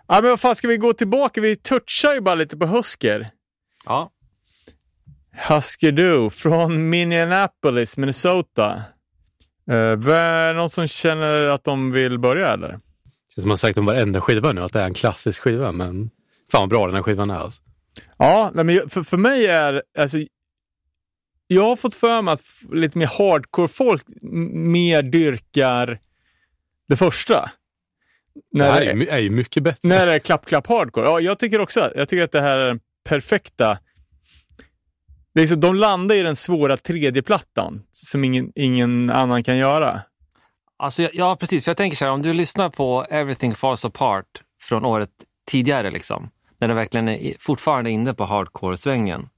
ja, 0.09 0.21
men 0.21 0.25
vad 0.25 0.41
fan, 0.41 0.55
ska 0.57 0.69
vi 0.69 0.77
gå 0.77 0.93
tillbaka? 0.93 1.41
Vi 1.41 1.57
touchar 1.57 2.15
ju 2.15 2.21
bara 2.21 2.35
lite 2.35 2.57
på 2.57 2.67
Husker. 2.67 3.31
Ja, 3.85 4.11
Husker 5.49 5.93
Du 5.93 6.31
från 6.31 6.89
Minneapolis, 6.91 7.97
Minnesota. 7.97 8.83
Uh, 9.73 10.55
någon 10.55 10.71
som 10.71 10.89
känner 10.89 11.47
att 11.47 11.65
de 11.65 11.93
vill 11.93 12.19
börja 12.19 12.49
eller? 12.53 12.69
Känns 12.69 12.81
som 13.35 13.43
man 13.43 13.51
har 13.51 13.57
sagt 13.57 13.79
om 13.79 13.87
varenda 13.87 14.21
skiva 14.21 14.53
nu, 14.53 14.61
att 14.61 14.73
det 14.73 14.81
är 14.81 14.85
en 14.85 14.95
klassisk 14.95 15.43
skiva, 15.43 15.73
men 15.73 16.11
fan 16.53 16.61
vad 16.61 16.69
bra 16.69 16.87
den 16.87 16.95
här 16.95 17.03
skivan 17.03 17.31
är. 17.31 17.35
Alltså. 17.35 17.63
Ja, 18.19 18.51
nej, 18.55 18.65
men 18.65 18.89
för, 18.91 19.03
för 19.03 19.17
mig 19.17 19.47
är, 19.47 19.83
alltså, 19.99 20.19
jag 21.47 21.63
har 21.63 21.77
fått 21.77 21.95
för 21.95 22.23
mig 22.23 22.33
att 22.35 22.43
lite 22.73 22.99
mer 22.99 23.07
hardcore-folk 23.07 24.05
mer 24.53 25.03
dyrkar 25.03 26.01
det 26.89 26.97
första. 26.97 27.51
Det 28.53 28.59
När 28.59 28.73
här 28.73 28.81
det, 28.81 28.87
är, 28.87 28.91
ju 28.93 28.97
my- 28.99 29.07
är 29.07 29.19
ju 29.19 29.31
mycket 29.31 29.63
bättre. 29.63 29.89
när 29.89 30.07
det 30.07 30.13
är 30.13 30.19
klapp, 30.19 30.47
klapp, 30.47 30.67
hardcore. 30.67 31.07
Ja, 31.07 31.21
jag 31.21 31.39
tycker 31.39 31.61
också 31.61 31.93
Jag 31.97 32.09
tycker 32.09 32.25
att 32.25 32.33
det 32.33 32.41
här 32.41 32.59
är 32.59 32.67
den 32.67 32.81
perfekta. 33.05 33.79
Det 35.35 35.43
är 35.43 35.47
så, 35.47 35.55
de 35.55 35.75
landar 35.75 36.15
i 36.15 36.23
den 36.23 36.37
svåra 36.37 36.77
tredjeplattan 36.77 37.83
som 37.93 38.25
ingen, 38.25 38.53
ingen 38.55 39.11
annan 39.11 39.45
kan 39.45 39.57
göra. 39.57 40.03
alltså, 40.77 41.09
ja, 41.13 41.37
precis. 41.41 41.65
För 41.65 41.71
jag 41.71 41.77
tänker 41.77 41.97
så 41.97 42.05
här, 42.05 42.13
om 42.13 42.23
du 42.23 42.33
lyssnar 42.33 42.71
på 42.71 43.05
Everything 43.11 43.55
Falls 43.55 43.85
Apart 43.85 44.27
från 44.63 44.85
året 44.85 45.11
tidigare, 45.51 45.91
liksom, 45.91 46.31
när 46.63 46.69
du 46.69 46.75
verkligen 46.75 47.09
är 47.09 47.35
fortfarande 47.41 47.91
inne 47.91 48.15
på 48.15 48.25
hardcore-svängen. 48.25 49.29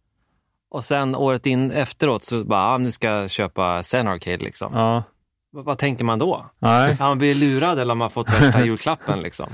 Och 0.70 0.84
sen 0.84 1.14
året 1.14 1.46
in 1.46 1.70
efteråt 1.70 2.24
så 2.24 2.44
bara, 2.44 2.60
ah, 2.64 2.78
nu 2.78 2.90
ska 2.90 3.06
jag 3.08 3.30
köpa 3.30 3.82
Zen 3.82 4.08
Arcade. 4.08 4.44
Liksom. 4.44 4.72
Ja, 4.74 5.02
Vad, 5.50 5.64
vad 5.64 5.78
tänker 5.78 6.04
man 6.04 6.18
då? 6.18 6.46
nej. 6.58 6.94
Har 6.94 7.08
man 7.08 7.18
blivit 7.18 7.36
lurad 7.36 7.78
eller 7.78 7.90
har 7.90 7.94
man 7.94 8.10
fått 8.10 8.28
värsta 8.40 8.64
julklappen? 8.66 9.20
Liksom? 9.22 9.50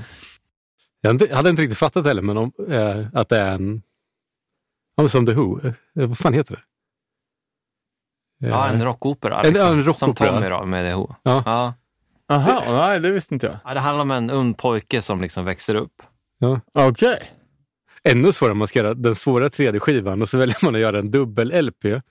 Jag 1.01 1.27
hade 1.31 1.49
inte- 1.49 1.61
riktigt 1.61 1.77
fattat 1.77 2.05
heller, 2.05 2.21
men 2.21 2.37
om, 2.37 2.51
eh, 2.69 3.05
att 3.13 3.29
det 3.29 3.39
är 3.39 3.51
en... 3.55 3.81
Ja, 4.95 5.03
men 5.03 5.09
som 5.09 5.25
The 5.25 5.33
Who. 5.33 5.59
Eh, 5.67 5.73
vad 5.93 6.17
fan 6.17 6.33
heter 6.33 6.55
det? 6.55 6.61
Ja, 8.47 8.67
Eh, 8.67 8.73
en 8.73 8.83
rockopera. 8.83 9.41
En- 9.41 9.53
Liksom, 9.53 9.69
en 9.71 9.83
rockopera. 9.83 9.93
Som 9.93 10.13
Tommy 10.39 10.49
då, 10.49 10.65
med 10.65 10.85
The 10.85 10.93
Who. 10.95 11.15
Ja. 11.23 11.43
Ja. 11.45 11.73
Aha, 12.35 12.63
nej, 12.67 12.99
det 12.99 13.11
visste 13.11 13.33
inte 13.35 13.45
jag. 13.47 13.57
Ja, 13.63 13.73
det 13.73 13.79
handlar 13.79 14.01
om 14.01 14.11
en 14.11 14.29
ung 14.29 14.53
pojke 14.53 15.01
som 15.01 15.21
liksom 15.21 15.45
växer 15.45 15.75
upp. 15.75 16.03
Okej. 16.73 17.31
Ännu 18.09 18.33
svårare, 18.33 18.53
man 18.53 18.67
ska 18.67 18.79
göra 18.79 18.93
den 18.93 19.15
svåra 19.15 19.49
tredje 19.49 19.79
skivan 19.79 20.21
och 20.21 20.29
så 20.29 20.37
väljer 20.37 20.57
man 20.65 20.75
att 20.75 20.81
göra 20.81 20.99
en 20.99 21.11
dubbel-LP 21.11 22.01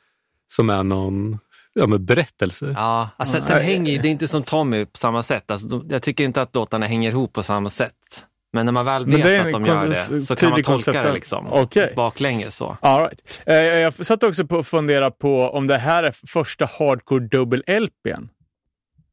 som 0.53 0.71
är 0.71 0.83
någon 0.83 1.39
ja, 1.75 1.87
men 1.87 2.05
berättelse. 2.05 2.75
Ja, 2.77 3.09
alltså, 3.17 3.43
sen 3.43 3.63
hänger, 3.63 4.03
det 4.03 4.09
är 4.09 4.11
inte 4.11 4.29
som 4.29 4.43
Tommy 4.43 4.85
på 4.85 4.99
samma 4.99 5.23
sätt. 5.23 5.51
Alltså, 5.51 5.85
jag 5.91 6.03
tycker 6.03 6.25
inte 6.25 6.43
att 6.43 6.55
låtarna 6.55 6.87
hänger 6.87 7.11
ihop 7.11 7.33
på 7.33 7.43
samma 7.43 7.71
sätt. 7.71 8.27
Men 8.53 8.67
när 8.67 8.73
man 8.73 8.85
väl 8.85 9.07
vet 9.07 9.47
att 9.47 9.53
de 9.53 9.67
gör 9.67 9.89
det 9.89 10.21
så 10.21 10.37
kan 10.37 10.51
man 10.51 10.63
tolka 10.63 10.93
det 10.93 11.13
liksom 11.13 11.47
Okej. 11.51 11.93
baklänges. 11.97 12.57
Så. 12.57 12.77
All 12.81 13.01
right. 13.01 13.43
eh, 13.47 13.55
jag 13.55 13.95
satt 13.95 14.23
också 14.23 14.47
på 14.47 14.59
att 14.59 14.67
fundera 14.67 15.11
på 15.11 15.43
om 15.43 15.67
det 15.67 15.79
här 15.79 16.03
är 16.03 16.15
första 16.27 16.65
hardcore 16.79 17.25
dubbel-LPn. 17.25 18.29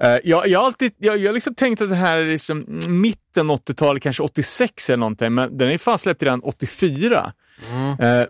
Eh, 0.04 0.18
jag, 0.24 0.48
jag 0.48 0.64
alltid 0.64 0.92
jag, 0.98 1.18
jag 1.18 1.34
liksom 1.34 1.56
tänkt 1.56 1.82
att 1.82 1.90
det 1.90 1.96
här 1.96 2.18
är 2.18 2.26
liksom 2.26 2.66
mitten 2.88 3.52
80-talet, 3.52 4.04
kanske 4.04 4.24
86 4.24 4.90
eller 4.90 4.98
någonting, 4.98 5.34
men 5.34 5.58
den 5.58 5.70
är 5.70 5.78
fan 5.78 5.98
släppt 5.98 6.24
redan 6.24 6.42
84. 6.44 7.34
Eh, 8.00 8.26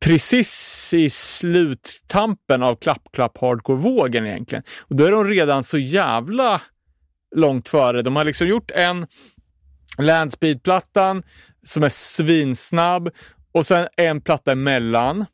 precis 0.00 0.94
i 0.94 1.10
sluttampen 1.10 2.62
av 2.62 2.76
klapp-klapp 2.76 3.38
hardcore-vågen 3.38 4.26
egentligen. 4.26 4.64
Och 4.80 4.96
då 4.96 5.04
är 5.04 5.10
de 5.10 5.24
redan 5.24 5.64
så 5.64 5.78
jävla 5.78 6.60
långt 7.36 7.68
före. 7.68 8.02
De 8.02 8.16
har 8.16 8.24
liksom 8.24 8.46
gjort 8.46 8.70
en 8.70 9.06
Landspeed-plattan 9.98 11.22
som 11.62 11.82
är 11.82 11.88
svinsnabb 11.88 13.10
och 13.52 13.66
sen 13.66 13.88
en 13.96 14.20
platta 14.20 14.52
emellan. 14.52 15.26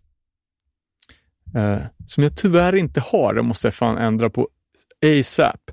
Eh, 1.55 1.83
som 2.07 2.23
jag 2.23 2.37
tyvärr 2.37 2.75
inte 2.77 3.01
har. 3.01 3.35
Det 3.35 3.43
måste 3.43 3.67
jag 3.67 3.75
fan 3.75 3.99
ändra 3.99 4.31
på 4.31 4.49
ASAP. 5.03 5.71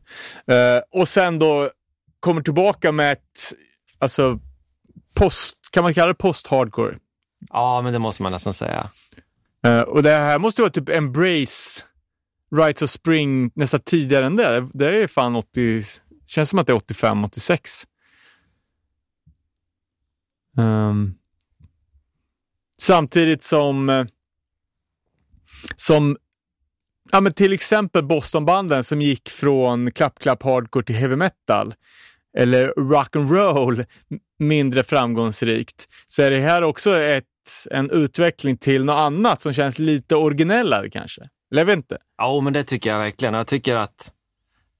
Eh, 0.47 0.81
och 0.91 1.07
sen 1.07 1.39
då 1.39 1.69
kommer 2.19 2.41
tillbaka 2.41 2.91
med 2.91 3.11
ett, 3.11 3.53
alltså, 3.99 4.39
post, 5.13 5.57
kan 5.71 5.83
man 5.83 5.93
kalla 5.93 6.07
det 6.07 6.13
post-hardcore? 6.13 6.97
Ja, 7.49 7.81
men 7.81 7.93
det 7.93 7.99
måste 7.99 8.23
man 8.23 8.31
nästan 8.31 8.53
säga. 8.53 8.89
Eh, 9.67 9.81
och 9.81 10.03
det 10.03 10.11
här 10.11 10.39
måste 10.39 10.61
vara 10.61 10.71
typ 10.71 10.89
Embrace, 10.89 11.83
Rights 12.55 12.81
of 12.81 12.89
Spring 12.89 13.51
nästan 13.55 13.79
tidigare 13.79 14.25
än 14.25 14.35
det. 14.35 14.69
Det 14.73 15.03
är 15.03 15.07
fan 15.07 15.35
80, 15.35 15.83
känns 16.27 16.49
som 16.49 16.59
att 16.59 16.67
det 16.67 16.73
är 16.73 16.77
85, 16.77 17.23
86. 17.23 17.87
Ehm, 20.57 21.13
samtidigt 22.81 23.43
som, 23.43 23.89
eh, 23.89 24.05
som 25.75 26.17
ja, 27.11 27.21
men 27.21 27.31
till 27.31 27.53
exempel 27.53 28.03
Bostonbanden 28.03 28.83
som 28.83 29.01
gick 29.01 29.29
från 29.29 29.91
klapp-klapp 29.91 30.43
hardcore 30.43 30.85
till 30.85 30.95
heavy 30.95 31.15
metal 31.15 31.73
eller 32.37 32.67
rock 32.67 33.15
and 33.15 33.31
roll 33.31 33.85
mindre 34.39 34.83
framgångsrikt 34.83 35.87
så 36.07 36.21
är 36.21 36.31
det 36.31 36.39
här 36.39 36.61
också 36.61 36.97
ett, 36.97 37.25
en 37.71 37.91
utveckling 37.91 38.57
till 38.57 38.85
något 38.85 38.99
annat 38.99 39.41
som 39.41 39.53
känns 39.53 39.79
lite 39.79 40.15
originellare 40.15 40.89
kanske. 40.89 41.29
Eller 41.51 41.61
jag 41.61 41.65
vet 41.65 41.77
inte. 41.77 41.97
Ja, 42.17 42.41
men 42.41 42.53
det 42.53 42.63
tycker 42.63 42.89
jag 42.89 42.99
verkligen. 42.99 43.33
Jag 43.33 43.47
tycker 43.47 43.75
att, 43.75 44.13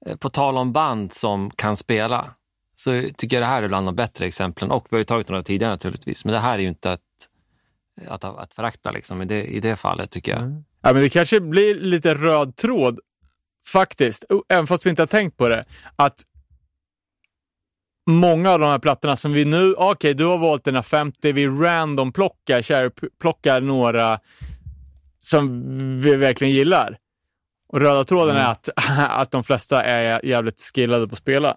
eh, 0.06 0.16
på 0.16 0.30
tal 0.30 0.56
om 0.56 0.72
band 0.72 1.12
som 1.12 1.50
kan 1.50 1.76
spela, 1.76 2.30
så 2.74 3.02
tycker 3.16 3.36
jag 3.36 3.42
det 3.42 3.46
här 3.46 3.62
är 3.62 3.68
bland 3.68 3.86
de 3.86 3.96
bättre 3.96 4.26
exemplen. 4.26 4.70
Och 4.70 4.86
vi 4.90 4.94
har 4.94 4.98
ju 4.98 5.04
tagit 5.04 5.28
några 5.28 5.42
tidigare 5.42 5.72
naturligtvis, 5.72 6.24
men 6.24 6.34
det 6.34 6.40
här 6.40 6.54
är 6.54 6.62
ju 6.62 6.68
inte 6.68 6.92
att, 6.92 7.00
att, 8.06 8.24
att 8.24 8.54
förakta 8.54 8.90
liksom, 8.90 9.22
i, 9.22 9.24
det, 9.24 9.44
i 9.44 9.60
det 9.60 9.76
fallet 9.76 10.10
tycker 10.10 10.32
jag. 10.32 10.62
Ja, 10.86 10.92
men 10.92 11.02
det 11.02 11.08
kanske 11.08 11.40
blir 11.40 11.74
lite 11.74 12.14
röd 12.14 12.56
tråd 12.56 13.00
faktiskt, 13.68 14.24
även 14.48 14.66
fast 14.66 14.86
vi 14.86 14.90
inte 14.90 15.02
har 15.02 15.06
tänkt 15.06 15.36
på 15.36 15.48
det, 15.48 15.64
att 15.96 16.22
många 18.10 18.50
av 18.50 18.58
de 18.58 18.66
här 18.66 18.78
plattorna 18.78 19.16
som 19.16 19.32
vi 19.32 19.44
nu, 19.44 19.74
okej, 19.74 20.14
du 20.14 20.24
har 20.24 20.38
valt 20.38 20.64
dina 20.64 20.82
50, 20.82 21.32
vi 21.32 21.46
random 21.46 22.12
plockar, 22.12 22.62
cherry- 22.62 23.10
plockar 23.20 23.60
några 23.60 24.20
som 25.20 25.46
vi 26.00 26.16
verkligen 26.16 26.52
gillar. 26.52 26.98
Och 27.68 27.80
röda 27.80 28.04
tråden 28.04 28.36
är 28.36 28.50
att, 28.50 28.68
att 29.08 29.30
de 29.30 29.44
flesta 29.44 29.82
är 29.82 30.26
jävligt 30.26 30.60
skillade 30.74 31.08
på 31.08 31.12
att 31.12 31.18
spela. 31.18 31.56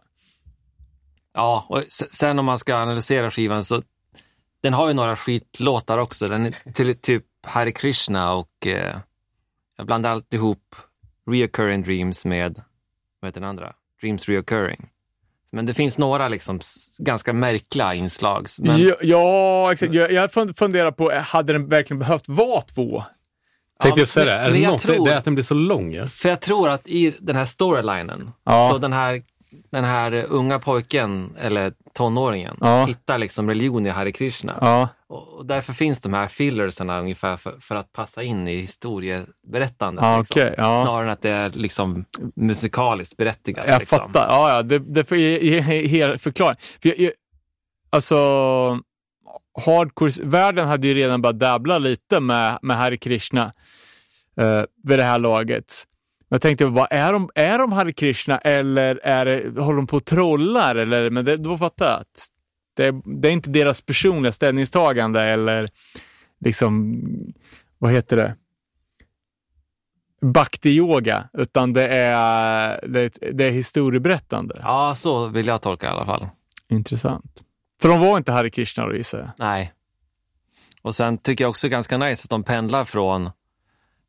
Ja, 1.34 1.66
och 1.70 1.84
sen 1.90 2.40
om 2.40 2.46
man 2.46 2.60
ska 2.60 2.76
analysera 2.76 3.32
skivan 3.32 3.64
så 3.64 3.82
den 4.64 4.74
har 4.74 4.88
ju 4.88 4.94
några 4.94 5.16
skitlåtar 5.16 5.98
också. 5.98 6.28
Den 6.28 6.46
är 6.46 6.72
till 6.74 6.98
typ 6.98 7.26
Hare 7.48 7.72
Krishna 7.72 8.34
och 8.34 8.68
eh, 8.68 8.96
jag 9.80 9.86
blandar 9.86 10.10
alltid 10.10 10.38
ihop 10.40 10.76
Reoccurring 11.32 11.84
Dreams 11.84 12.26
med, 12.26 12.62
vad 13.20 13.28
heter 13.30 13.42
den 13.42 13.50
andra? 13.50 13.74
Dreams 14.02 14.30
Reoccurring. 14.30 14.90
Men 15.52 15.66
det 15.66 15.74
finns 15.74 15.98
några 15.98 16.28
liksom 16.28 16.60
ganska 16.98 17.34
märkliga 17.34 17.94
inslag. 17.94 18.48
Men, 18.60 18.80
Ja, 18.82 18.96
ja, 19.02 19.74
exakt. 19.74 19.94
Jag, 19.94 20.12
jag 20.12 20.30
fun- 20.32 20.54
funderar 20.54 20.92
på, 20.92 21.12
hade 21.12 21.54
den 21.54 21.68
verkligen 21.70 22.00
behövt 22.00 22.30
vara 22.30 22.62
två? 22.62 23.04
Tänkte 23.82 24.00
Ja, 24.00 24.02
jag 24.02 24.08
säga 24.08 24.26
det. 24.26 24.32
men- 24.38 24.46
Är 24.46 24.52
det 24.52 24.60
jag 24.60 24.72
något? 24.72 24.82
tror- 24.82 25.06
Det 25.06 25.14
är 25.14 25.18
att 25.18 25.24
den 25.26 25.34
blir 25.36 25.44
så 25.46 25.54
lång. 25.54 25.92
Ja? 25.94 26.06
För 26.06 26.30
jag 26.30 26.40
tror 26.42 26.70
att 26.70 26.88
i 26.88 27.16
den 27.20 27.36
här 27.36 27.46
storylinen, 27.46 28.32
Ja. 28.44 28.70
så 28.72 28.78
den 28.78 28.94
här, 28.94 29.22
den 29.72 29.84
här 29.84 30.26
unga 30.30 30.60
pojken, 30.60 31.36
eller 31.40 31.74
tonåringen, 31.94 32.58
Ja. 32.62 32.86
hittar 32.86 33.18
liksom 33.18 33.50
religion 33.50 33.86
i 33.86 33.90
Hare 33.90 34.12
Krishna. 34.12 34.90
Och 35.10 35.46
därför 35.46 35.74
finns 35.74 36.00
de 36.00 36.14
här 36.14 36.28
fillersarna 36.28 37.00
ungefär 37.00 37.38
för, 37.38 37.60
för 37.60 37.76
att 37.76 37.92
passa 37.92 38.24
in 38.24 38.48
i 38.48 38.56
historieberättandet. 38.56 40.06
Ja, 40.06 40.20
liksom. 40.20 40.42
ja. 40.58 40.84
Snarare 40.84 41.04
än 41.06 41.10
att 41.10 41.22
det 41.22 41.30
är 41.30 41.50
liksom 41.50 42.06
musikaliskt 42.36 43.18
berättigat. 43.18 43.66
Jag 43.68 43.80
liksom. 43.80 44.00
fattar. 44.00 44.28
Ja, 44.30 44.56
ja, 44.56 44.62
det, 44.62 44.80
det 44.80 45.04
får 45.04 45.18
ge, 45.18 45.40
ge, 45.40 45.60
ge 45.60 45.88
hel 45.88 46.18
förklaring. 46.18 46.58
För 46.82 46.90
jag, 46.90 47.00
jag, 47.00 47.12
alltså, 47.90 48.16
hardcore-världen 49.66 50.68
hade 50.68 50.88
ju 50.88 50.94
redan 50.94 51.22
börjat 51.22 51.40
dabbla 51.40 51.78
lite 51.78 52.20
med, 52.20 52.60
med 52.62 52.78
Hare 52.78 52.98
Krishna 52.98 53.54
eh, 54.38 54.64
vid 54.84 55.00
det 55.00 55.04
här 55.04 55.20
laget. 55.20 55.86
Jag 56.30 56.42
tänkte 56.42 56.68
bara, 56.68 56.86
är 56.86 57.14
de, 57.14 57.30
är 57.36 57.60
de 57.60 57.72
Hare 57.72 57.94
Krishna 57.94 58.38
eller 58.38 59.00
är 59.04 59.26
det, 59.26 59.62
håller 59.62 59.78
de 59.78 59.88
på 59.88 59.98
och 59.98 60.06
trollar? 60.06 60.76
Eller, 60.76 61.10
men 61.10 61.26
det, 61.26 61.38
då 61.38 61.58
fattar 61.58 61.86
jag 61.86 62.00
att 62.00 62.28
det, 62.80 63.02
det 63.06 63.28
är 63.28 63.32
inte 63.32 63.50
deras 63.50 63.82
personliga 63.82 64.32
ställningstagande 64.32 65.22
eller 65.22 65.70
liksom, 66.40 67.02
vad 67.78 67.92
heter 67.92 68.18
det? 68.18 68.36
Bhakti-yoga, 70.22 71.30
utan 71.34 71.74
det 71.74 71.88
är, 71.88 72.88
det, 72.88 73.18
det 73.34 73.44
är 73.44 73.52
historieberättande. 73.52 74.60
Ja, 74.64 74.96
så 74.98 75.28
vill 75.28 75.48
jag 75.48 75.62
tolka 75.62 75.86
i 75.86 75.90
alla 75.90 76.06
fall. 76.06 76.28
Intressant. 76.68 77.44
För 77.82 77.90
de 77.90 78.00
var 78.00 78.18
inte 78.18 78.32
Hare 78.32 78.50
Krishna 78.50 78.86
då 78.86 78.96
gissar 78.96 79.20
jag. 79.20 79.30
Nej. 79.38 79.74
Och 80.82 80.96
sen 80.96 81.18
tycker 81.18 81.44
jag 81.44 81.50
också 81.50 81.70
ganska 81.70 81.98
nice 81.98 82.26
att 82.26 82.30
de 82.30 82.44
pendlar 82.44 82.86
från 82.86 83.26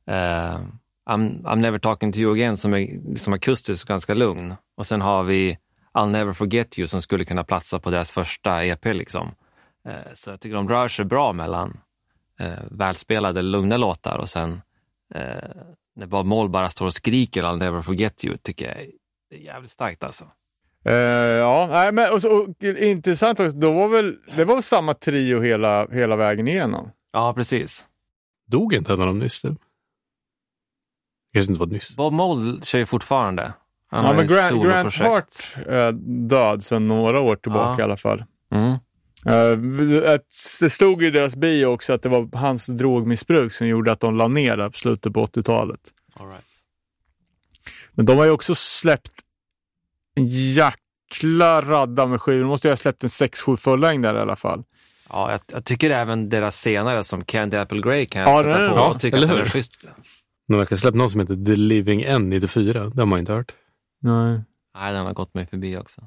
eh, 0.07 0.61
I'm, 1.07 1.43
I'm 1.43 1.57
never 1.57 1.79
talking 1.79 2.13
to 2.13 2.19
you 2.19 2.33
again 2.33 2.57
som 2.57 2.75
är 2.75 3.11
liksom 3.11 3.33
akustisk 3.33 3.85
och 3.85 3.89
ganska 3.89 4.15
lugn. 4.15 4.55
Och 4.77 4.87
sen 4.87 5.01
har 5.01 5.23
vi 5.23 5.59
I'll 5.99 6.11
never 6.11 6.33
forget 6.33 6.79
you 6.79 6.89
som 6.89 7.03
skulle 7.03 7.25
kunna 7.25 7.45
platsa 7.45 7.79
på 7.79 7.91
deras 7.91 8.11
första 8.11 8.65
EP. 8.65 8.85
Liksom. 8.85 9.29
Eh, 9.85 10.15
så 10.15 10.31
jag 10.31 10.41
tycker 10.41 10.55
de 10.57 10.69
rör 10.69 10.89
sig 10.89 11.05
bra 11.05 11.33
mellan 11.33 11.81
eh, 12.41 12.53
välspelade, 12.71 13.43
lugna 13.43 13.77
låtar 13.77 14.19
och 14.19 14.29
sen 14.29 14.61
eh, 15.15 15.51
när 15.97 16.07
Bob 16.07 16.27
Moll 16.27 16.49
bara 16.49 16.71
står 16.71 16.87
och 16.87 16.95
skriker 16.95 17.43
I'll 17.43 17.59
never 17.59 17.83
forget 17.83 18.25
you 18.25 18.37
tycker 18.37 18.67
jag 18.69 18.77
är- 18.83 18.91
det 19.31 19.37
är 19.37 19.41
jävligt 19.41 19.71
starkt 19.71 20.05
alltså. 20.05 20.25
Eh, 20.85 20.93
ja, 20.95 21.69
nej, 21.71 21.93
men 21.93 22.13
och 22.13 22.25
och, 22.25 22.65
intressant 22.65 23.41
också, 23.41 23.57
då 23.57 23.73
var 23.73 23.89
väl, 23.89 24.19
det 24.37 24.45
var 24.45 24.55
väl 24.55 24.63
samma 24.63 24.95
trio 24.95 25.41
hela, 25.41 25.87
hela 25.91 26.17
vägen 26.17 26.49
igenom? 26.49 26.91
Ja, 27.13 27.35
precis. 27.35 27.87
Dog 28.47 28.75
inte 28.75 28.93
en 28.93 29.01
av 29.01 29.07
dem 29.07 29.19
nyss? 29.19 29.43
Typ? 29.43 29.59
kanske 31.33 31.53
inte 31.53 31.61
var 31.61 31.67
nyss. 31.67 31.97
Bob 31.97 32.13
Moll 32.13 32.63
kör 32.63 32.79
ju 32.79 32.87
fortfarande. 32.87 33.53
Han 33.91 34.05
ja, 34.05 34.13
men 34.13 34.27
Grant, 34.27 34.65
Grant. 34.65 34.95
Hart 34.97 35.57
är 35.67 35.93
död 36.29 36.63
sedan 36.63 36.87
några 36.89 37.21
år 37.21 37.37
tillbaka 37.37 37.71
Ja. 37.73 37.81
i 37.81 37.83
alla 37.83 37.97
fall. 37.97 38.25
Mm. 38.53 38.73
Eh, 39.27 40.19
det 40.61 40.71
stod 40.71 41.03
i 41.03 41.11
deras 41.11 41.37
bio 41.37 41.67
också 41.67 41.93
att 41.93 42.03
det 42.03 42.09
var 42.09 42.37
hans 42.37 42.67
drogmissbruk 42.67 43.53
som 43.53 43.67
gjorde 43.69 43.93
att 43.93 44.01
de 44.01 44.17
la 44.17 44.29
ner 44.29 44.57
det 44.57 44.71
på 44.71 44.79
slutet 44.79 45.13
på 45.13 45.27
80-talet. 45.27 45.81
All 46.15 46.29
right. 46.29 46.45
Men 47.93 48.07
de 48.07 48.19
har 48.19 48.25
ju 48.25 48.31
också 48.31 48.55
släppt 48.55 49.13
en 50.17 50.27
jäkla 50.27 51.61
radda 51.63 52.07
med 52.07 52.21
skivor. 52.21 52.41
De 52.41 52.47
måste 52.49 52.69
ju 52.69 52.73
ha 52.73 52.77
släppt 52.77 53.03
en 53.05 53.09
6-7 53.11 53.57
fullängdare 53.57 54.19
i 54.19 54.21
alla 54.21 54.37
fall. 54.37 54.63
Ja, 55.09 55.31
jag, 55.33 55.41
jag 55.53 55.65
tycker 55.65 55.91
även 55.91 56.29
deras 56.29 56.61
senare 56.61 57.05
som 57.05 57.25
Candy 57.25 57.57
Apple 57.57 57.81
Grey 57.81 58.07
kan 58.07 58.23
Ja, 58.23 58.37
jag 58.37 58.45
den 58.45 58.53
sätta 58.55 58.69
på 58.69 58.75
bra. 58.75 58.89
och 58.91 59.01
tycka 59.01 59.17
eller 59.17 59.27
att 59.27 59.31
den 59.31 59.39
hur? 59.39 59.47
är 59.47 59.51
schysst. 59.51 59.87
De 60.49 60.59
verkar 60.59 60.77
ha 60.77 60.81
släppt 60.81 60.97
någon 60.97 61.11
som 61.11 61.21
heter 61.21 61.45
The 61.45 61.57
Living 61.57 62.03
End 62.03 62.29
94. 62.29 62.85
Det 62.95 63.01
har 63.01 63.07
man 63.07 63.19
inte 63.19 63.33
hört. 63.33 63.53
Nej. 64.01 64.41
Nej, 64.75 64.93
den 64.93 65.07
har 65.07 65.13
gått 65.15 65.35
mig 65.35 65.47
förbi 65.47 65.77
också. 65.77 66.01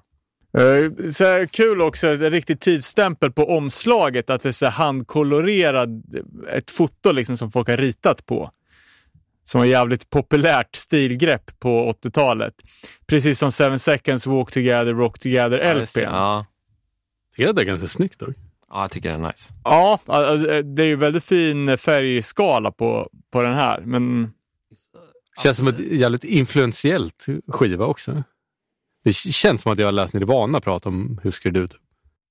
Eh, 0.57 1.09
Så 1.11 1.23
här, 1.25 1.45
kul 1.45 1.81
också, 1.81 2.07
ett 2.07 2.21
riktigt 2.31 2.61
tidsstämpel 2.61 3.31
på 3.31 3.45
omslaget, 3.57 4.29
att 4.29 4.41
det 4.43 4.49
är 4.49 4.53
så 4.53 4.65
här 4.65 4.71
handkolorerad, 4.71 6.03
ett 6.49 6.71
foto 6.71 7.11
liksom 7.11 7.37
som 7.37 7.51
folk 7.51 7.67
har 7.69 7.77
ritat 7.77 8.25
på. 8.25 8.51
Som 9.45 9.59
var 9.59 9.65
jävligt 9.65 10.09
populärt 10.09 10.75
stilgrepp 10.75 11.59
på 11.59 11.91
80-talet. 12.03 12.53
Precis 13.07 13.39
som 13.39 13.51
Seven 13.51 13.79
Seconds, 13.79 14.27
Walk 14.27 14.51
Together, 14.51 14.93
Rock 14.93 15.19
Together, 15.19 15.57
Ja, 15.59 15.71
LP. 15.73 15.79
just 15.79 15.95
det. 15.95 16.01
Ja, 16.01 16.45
tycker 17.35 17.49
att 17.49 17.55
det 17.55 17.61
är 17.61 17.65
ganska 17.65 17.87
snyggt 17.87 18.19
dock. 18.19 18.35
ja, 18.69 18.81
jag 18.81 18.91
tycker 18.91 19.11
den 19.11 19.23
är 19.23 19.27
nice. 19.27 19.53
alltså, 19.63 20.61
det 20.61 20.83
är 20.83 20.87
ju 20.87 20.95
väldigt 20.95 21.23
fin 21.23 21.77
färgskala 21.77 22.71
på, 22.71 23.09
på 23.31 23.41
den 23.41 23.53
här, 23.53 23.81
men 23.85 24.33
Känns 25.43 25.57
som 25.57 25.67
ett 25.67 25.79
jävligt 25.79 26.23
influentiellt 26.23 27.25
skiva 27.47 27.85
också. 27.85 28.23
Det 29.03 29.13
känns 29.13 29.61
som 29.61 29.71
att 29.71 29.79
jag 29.79 29.87
har 29.87 29.91
läst 29.91 30.13
Nirvana 30.13 30.59
prata 30.61 30.89
om 30.89 31.19
det 31.43 31.59
ut. 31.59 31.77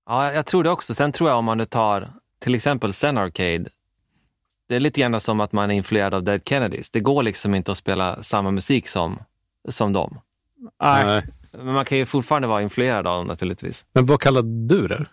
Ja, 0.06 0.32
jag 0.32 0.46
tror 0.46 0.64
det 0.64 0.70
också. 0.70 0.94
Sen 0.94 1.12
tror 1.12 1.30
jag 1.30 1.38
om 1.38 1.44
man 1.44 1.58
nu 1.58 1.64
tar 1.64 2.08
till 2.40 2.54
exempel 2.54 2.92
Zen 2.92 3.18
Arcade. 3.18 3.64
Det 4.68 4.76
är 4.76 4.80
lite 4.80 5.00
grann 5.00 5.20
som 5.20 5.40
att 5.40 5.52
man 5.52 5.70
är 5.70 5.74
influerad 5.74 6.14
av 6.14 6.22
Dead 6.22 6.40
Kennedys. 6.44 6.90
Det 6.90 7.00
går 7.00 7.22
liksom 7.22 7.54
inte 7.54 7.70
att 7.72 7.78
spela 7.78 8.22
samma 8.22 8.50
musik 8.50 8.88
som 8.88 9.18
som 9.68 9.92
dem. 9.92 10.18
Nej. 10.82 11.26
Men 11.52 11.74
man 11.74 11.84
kan 11.84 11.98
ju 11.98 12.06
fortfarande 12.06 12.48
vara 12.48 12.62
influerad 12.62 13.06
av 13.06 13.16
dem 13.18 13.26
naturligtvis. 13.26 13.86
Men 13.92 14.06
vad 14.06 14.20
kallar 14.20 14.42
du 14.68 14.88
det? 14.88 15.06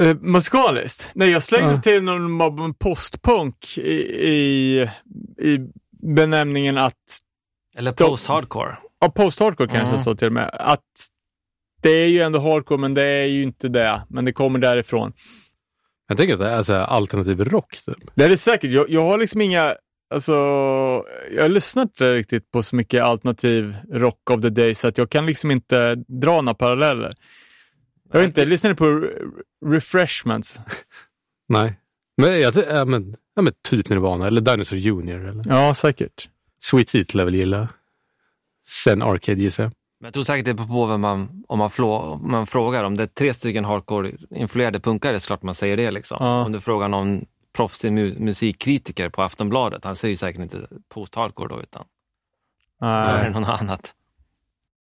Uh, 0.00 0.16
musikaliskt? 0.20 1.10
Nej, 1.14 1.30
jag 1.30 1.42
slängde 1.42 1.72
Ja. 1.72 1.82
till 1.82 2.02
någon 2.02 2.74
postpunk 2.74 3.78
i, 3.78 3.90
i, 4.30 4.82
i 5.38 5.58
benämningen 6.04 6.78
att, 6.78 7.18
Eller 7.76 7.92
post-hardcore. 7.92 8.76
ja, 9.00 9.08
post-hardcore 9.08 9.66
kanske 9.68 9.88
Mm. 9.88 9.98
så 10.00 10.14
till 10.16 10.26
och 10.26 10.32
med, 10.32 10.50
att 10.52 10.80
det 11.82 11.90
är 11.90 12.06
ju 12.08 12.20
ändå 12.20 12.38
hardcore, 12.38 12.80
men 12.80 12.94
det 12.94 13.02
är 13.02 13.24
ju 13.26 13.42
inte 13.42 13.68
det. 13.68 14.02
Men 14.08 14.24
det 14.24 14.32
kommer 14.32 14.58
därifrån. 14.58 15.12
Jag 16.08 16.16
tänker 16.18 16.34
att 16.34 16.40
det 16.40 16.48
är 16.48 16.62
så 16.62 16.72
här 16.72 16.84
alternativ 16.84 17.44
rock. 17.44 17.78
Typ. 17.86 17.96
Det 18.14 18.24
är 18.24 18.28
det 18.28 18.36
säkert. 18.36 18.70
Jag, 18.70 18.90
jag 18.90 19.04
har 19.04 19.18
liksom 19.18 19.40
inga, 19.40 19.76
alltså, 20.14 20.32
jag 21.36 21.50
lyssnar 21.50 21.82
inte 21.82 22.14
riktigt 22.14 22.50
på 22.50 22.62
så 22.62 22.76
mycket 22.76 23.02
alternativ 23.02 23.76
rock 23.92 24.30
of 24.30 24.42
the 24.42 24.50
day 24.50 24.74
så 24.74 24.88
att 24.88 24.98
jag 24.98 25.10
kan 25.10 25.26
liksom 25.26 25.50
inte 25.50 25.94
dra 25.94 26.40
några 26.40 26.54
paralleller. 26.54 27.14
Jag 28.12 28.18
vet 28.20 28.28
inte, 28.28 28.44
lyssnar 28.44 28.70
ni 28.70 28.76
på 28.76 28.84
re- 28.84 29.30
Refreshments? 29.66 30.58
Nej. 31.48 31.80
Men, 32.16 32.40
jag, 32.40 32.54
ja, 32.70 32.84
men, 32.84 33.16
ja, 33.34 33.42
men 33.42 33.52
typ 33.62 33.88
Nirvana 33.88 34.26
eller 34.26 34.40
Dinosaur 34.40 34.78
Junior. 34.78 35.28
Eller. 35.28 35.44
Ja, 35.48 35.74
säkert. 35.74 36.28
Sweet 36.60 36.90
Heat 36.94 37.14
lär 37.14 37.24
väl 37.24 37.34
gilla. 37.34 37.68
Sen 38.68 39.02
Arcade 39.02 39.40
gissar 39.42 39.62
jag. 39.62 39.72
Men 40.00 40.06
jag 40.06 40.14
tror 40.14 40.22
säkert 40.24 40.46
det 40.46 40.54
beror 40.54 40.66
på 40.66 40.86
vem 40.86 41.00
man, 41.00 41.44
om 41.48 41.58
man, 41.58 41.70
flå, 41.70 41.92
om 41.92 42.30
man 42.30 42.46
frågar. 42.46 42.84
Om 42.84 42.96
det 42.96 43.02
är 43.02 43.06
tre 43.06 43.34
stycken 43.34 43.64
hardcore-influerade 43.64 44.80
punkare, 44.80 45.20
så 45.20 45.26
klart 45.26 45.42
man 45.42 45.54
säger 45.54 45.76
det. 45.76 45.90
Liksom. 45.90 46.16
Ja. 46.20 46.44
Om 46.44 46.52
du 46.52 46.60
frågar 46.60 46.88
någon 46.88 47.24
proffsig 47.52 47.90
mu- 47.92 48.20
musikkritiker 48.20 49.08
på 49.08 49.22
Aftonbladet, 49.22 49.84
han 49.84 49.96
säger 49.96 50.16
säkert 50.16 50.40
inte 50.42 50.66
post-hardcore 50.94 51.48
då, 51.48 51.62
utan 51.62 51.84
då 52.80 52.86
är 52.86 53.16
det 53.24 53.30
Nej. 53.30 53.40
något 53.40 53.60
annat. 53.60 53.94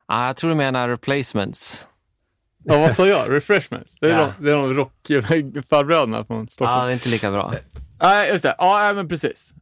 Ah, 0.06 0.27
jag 0.27 0.38
tror 0.38 0.49
du 0.49 0.56
menar 0.56 0.89
replacements. 0.89 1.88
Ja, 2.63 2.77
vad 2.81 2.91
sa 2.91 3.07
jag? 3.07 3.31
Refreshments? 3.31 3.97
Det 3.99 4.07
är, 4.11 4.19
Ja. 4.19 4.33
de, 4.39 4.45
det 4.45 4.51
är 4.51 4.55
de 4.55 4.73
rockfarbröderna 4.73 6.25
från 6.25 6.39
Ja, 6.39 6.47
Stockholm. 6.47 6.85
det 6.85 6.91
är 6.91 6.93
inte 6.93 7.09
lika 7.09 7.31
bra. 7.31 7.53
Nej, 8.01 8.29
just 8.31 8.43
det. 8.43 8.55
Ja, 8.57 8.93
men 8.95 9.07
precis. 9.07 9.53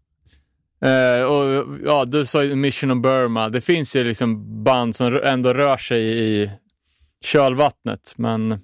Eh, 0.81 1.23
och, 1.23 1.65
ja, 1.85 2.05
du 2.05 2.25
sa 2.25 2.41
Mission 2.43 2.91
of 2.91 3.01
Burma. 3.01 3.49
Det 3.49 3.61
finns 3.61 3.95
ju 3.95 4.03
liksom 4.03 4.63
band 4.63 4.95
som 4.95 5.19
ändå 5.23 5.53
rör 5.53 5.77
sig 5.77 6.01
i 6.03 6.51
kölvattnet, 7.21 8.13
men 8.17 8.59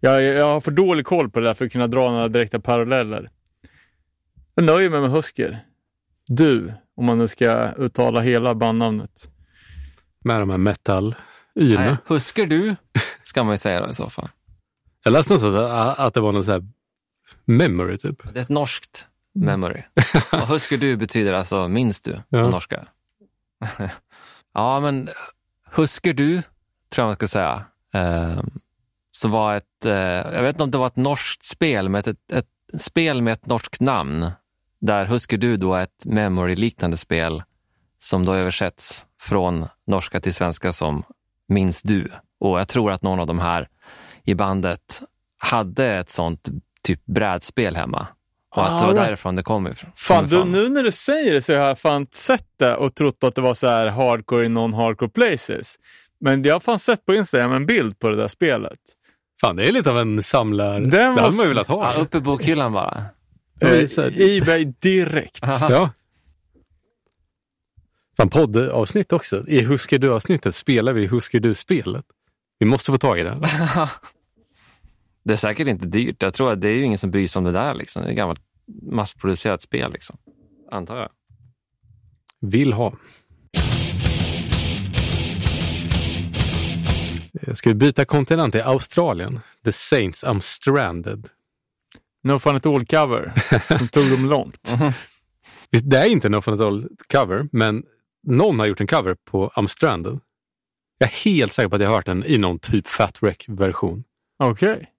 jag, 0.00 0.22
jag 0.22 0.46
har 0.46 0.60
för 0.60 0.70
dålig 0.70 1.06
koll 1.06 1.30
på 1.30 1.40
det 1.40 1.46
där 1.46 1.54
för 1.54 1.64
att 1.64 1.72
kunna 1.72 1.86
dra 1.86 2.10
några 2.10 2.28
direkta 2.28 2.60
paralleller. 2.60 3.30
Jag 4.54 4.64
nöjer 4.64 4.90
mig 4.90 5.00
med 5.00 5.10
Husker. 5.10 5.64
Du, 6.28 6.72
om 6.96 7.06
man 7.06 7.18
nu 7.18 7.28
ska 7.28 7.72
uttala 7.72 8.20
hela 8.20 8.54
bandnamnet. 8.54 9.28
Med 10.24 10.40
de 10.40 10.50
här 10.50 10.58
metal-yna. 10.58 11.80
Nej, 11.80 11.96
huskar 12.06 12.46
du, 12.46 12.76
ska 13.34 13.44
man 13.44 13.54
ju 13.54 13.58
säga 13.58 13.80
då 13.80 13.88
i 13.90 13.92
så 13.94 14.10
fall. 14.10 14.28
Jag 15.04 15.12
läste 15.12 15.32
någonstans 15.32 15.70
att, 15.70 15.98
att 15.98 16.14
det 16.14 16.20
var 16.20 16.32
någon 16.32 16.44
så 16.44 16.52
här 16.52 16.62
memory 17.44 17.98
typ. 17.98 18.32
Det 18.32 18.38
är 18.38 18.42
ett 18.42 18.48
norskt 18.48 19.06
memory. 19.34 19.82
Och 20.32 20.46
huskar 20.48 20.76
du 20.76 20.96
betyder 20.96 21.32
alltså 21.32 21.68
minns 21.68 22.00
du 22.00 22.12
på 22.12 22.20
Ja. 22.28 22.48
norska. 22.48 22.84
ja, 24.54 24.80
men 24.80 25.08
huskar 25.70 26.12
du, 26.12 26.42
tror 26.90 27.02
jag 27.02 27.06
man 27.06 27.14
ska 27.14 27.28
säga. 27.28 27.64
Eh, 27.94 28.42
så 29.10 29.28
var 29.28 29.56
ett, 29.56 29.84
eh, 29.84 29.92
jag 29.92 30.42
vet 30.42 30.54
inte 30.54 30.62
om 30.64 30.70
det 30.70 30.78
var 30.78 30.86
ett 30.86 30.96
norskt 30.96 31.44
spel, 31.44 31.88
men 31.88 31.98
ett, 31.98 32.06
ett, 32.06 32.32
ett 32.72 32.82
spel 32.82 33.22
med 33.22 33.32
ett 33.32 33.46
norskt 33.46 33.80
namn. 33.80 34.30
Där 34.80 35.06
huskar 35.06 35.36
du 35.36 35.56
då 35.56 35.74
ett 35.74 36.04
memory-liknande 36.04 36.96
spel 36.96 37.42
som 37.98 38.24
då 38.24 38.34
översätts 38.34 39.06
från 39.20 39.66
norska 39.86 40.20
till 40.20 40.34
svenska 40.34 40.72
som 40.72 41.02
minns 41.48 41.82
du. 41.82 42.10
Och 42.44 42.58
jag 42.60 42.68
tror 42.68 42.92
att 42.92 43.02
någon 43.02 43.20
av 43.20 43.26
de 43.26 43.38
här 43.38 43.68
i 44.24 44.34
bandet 44.34 45.02
hade 45.38 45.86
ett 45.86 46.10
sånt 46.10 46.48
typ 46.82 47.06
brädspel 47.06 47.76
hemma. 47.76 48.06
Och 48.54 48.62
att 48.62 48.68
det 48.80 48.86
var 48.86 48.92
Alright. 48.92 49.04
därifrån 49.08 49.36
det 49.36 49.42
kom 49.42 49.66
ifrån. 49.66 49.90
Fan, 49.96 50.28
kom 50.30 50.52
du, 50.52 50.58
nu 50.58 50.68
när 50.68 50.82
du 50.82 50.92
säger 50.92 51.32
det 51.32 51.42
så 51.42 51.52
har 51.52 51.60
jag 51.60 51.78
fan 51.78 52.06
sett 52.12 52.46
det 52.58 52.76
och 52.76 52.94
trott 52.94 53.24
att 53.24 53.34
det 53.34 53.40
var 53.40 53.54
så 53.54 53.66
här 53.68 53.86
hardcore 53.86 54.44
i 54.46 54.48
non-hardcore 54.48 55.08
places. 55.08 55.76
Men 56.20 56.42
jag 56.42 56.54
har 56.54 56.60
fan 56.60 56.78
sett 56.78 57.06
på 57.06 57.14
Instagram 57.14 57.52
en 57.52 57.66
bild 57.66 57.98
på 57.98 58.08
det 58.10 58.16
där 58.16 58.28
spelet. 58.28 58.78
Fan, 59.40 59.56
det 59.56 59.68
är 59.68 59.72
lite 59.72 59.90
av 59.90 59.98
en 59.98 60.22
samlar... 60.22 60.80
Den 60.80 60.90
Det 60.90 61.02
hade 61.02 61.22
måste- 61.22 61.36
man 61.36 61.44
ju 61.44 61.48
velat 61.48 61.66
ha. 61.68 61.92
Ja, 61.94 62.00
upp 62.00 62.14
i 62.14 62.20
bokhyllan 62.20 62.72
bara. 62.72 63.04
Eh, 63.60 63.88
Ebay 64.18 64.64
direkt. 64.64 65.40
Ja. 65.60 65.90
Fan, 68.16 68.28
poddavsnitt 68.30 69.12
också. 69.12 69.44
I 69.48 69.62
Husker 69.62 69.98
du-avsnittet 69.98 70.54
spelar 70.54 70.92
vi 70.92 71.06
Husker 71.06 71.40
du-spelet. 71.40 72.04
Vi 72.58 72.66
måste 72.66 72.92
få 72.92 72.98
tag 72.98 73.18
i 73.18 73.22
det. 73.22 73.38
Det 75.26 75.32
är 75.32 75.36
säkert 75.36 75.68
inte 75.68 75.86
dyrt. 75.86 76.22
Jag 76.22 76.34
tror 76.34 76.52
att 76.52 76.60
det 76.60 76.68
är 76.68 76.74
ju 76.74 76.82
ingen 76.84 76.98
som 76.98 77.10
bryr 77.10 77.26
sig 77.28 77.40
om 77.40 77.44
det 77.44 77.52
där. 77.52 77.74
Liksom. 77.74 78.02
Det 78.02 78.08
är 78.08 78.10
ett 78.10 78.16
gammalt 78.16 78.40
massproducerat 78.82 79.62
spel, 79.62 79.92
liksom. 79.92 80.16
antar 80.70 80.96
jag. 80.96 81.08
Vill 82.40 82.72
ha. 82.72 82.94
Eh, 87.42 87.54
Ska 87.54 87.70
vi 87.70 87.74
byta 87.74 88.04
kontinent 88.04 88.52
till 88.52 88.62
Australien? 88.62 89.40
The 89.64 89.72
Saints 89.72 90.24
I'm 90.24 90.40
Stranded. 90.40 91.28
No 92.22 92.38
Fun 92.38 92.56
At 92.56 92.66
All 92.66 92.86
cover. 92.86 93.32
De 93.78 93.88
tog 93.88 94.10
dem 94.10 94.26
långt. 94.26 94.74
Visst, 95.70 95.90
Det 95.90 95.98
är 95.98 96.06
inte 96.06 96.28
en 96.28 96.42
Fun 96.42 96.54
At 96.54 96.60
All 96.60 96.88
cover, 97.12 97.48
men 97.52 97.82
någon 98.26 98.58
har 98.58 98.66
gjort 98.66 98.80
en 98.80 98.86
cover 98.86 99.16
på 99.24 99.48
I'm 99.48 99.66
Stranded. 99.66 100.20
Jag 100.98 101.08
är 101.08 101.14
helt 101.14 101.52
säker 101.52 101.68
på 101.68 101.76
att 101.76 101.82
jag 101.82 101.88
har 101.88 101.96
hört 101.96 102.06
den 102.06 102.24
i 102.24 102.38
någon 102.38 102.58
typ 102.58 102.88
Fat 102.88 103.22
Wreck-version. 103.22 104.04
Okej. 104.38 104.90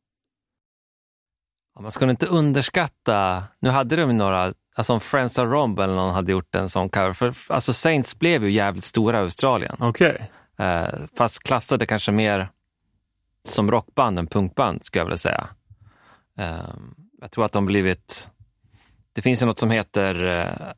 Ja, 1.75 1.81
Man 1.81 1.91
ska 1.91 2.09
inte 2.09 2.27
underskatta, 2.27 3.43
nu 3.59 3.69
hade 3.69 3.95
de 3.95 4.17
några, 4.17 4.53
alltså 4.75 4.93
om 4.93 4.99
Friends 4.99 5.37
of 5.37 5.45
Romb 5.45 5.79
eller 5.79 5.95
någon 5.95 6.13
hade 6.13 6.31
gjort 6.31 6.55
en 6.55 6.69
sån 6.69 6.89
cover, 6.89 7.13
för 7.13 7.53
alltså 7.53 7.73
Saints 7.73 8.19
blev 8.19 8.43
ju 8.43 8.51
jävligt 8.51 8.83
stora 8.83 9.17
i 9.17 9.21
Australien. 9.21 9.75
Okej. 9.79 10.31
Eh, 10.57 10.87
fast 11.17 11.43
klassade 11.43 11.85
kanske 11.85 12.11
mer 12.11 12.49
som 13.43 13.71
rockband 13.71 14.19
än 14.19 14.27
punkband, 14.27 14.85
skulle 14.85 14.99
jag 14.99 15.05
vilja 15.05 15.17
säga. 15.17 15.47
Eh, 16.37 16.75
jag 17.21 17.31
tror 17.31 17.45
att 17.45 17.51
de 17.51 17.65
blivit... 17.65 18.29
Det 19.13 19.21
finns 19.21 19.41
ju 19.41 19.45
något 19.45 19.59
som 19.59 19.71
heter 19.71 20.23
eh, 20.23 20.71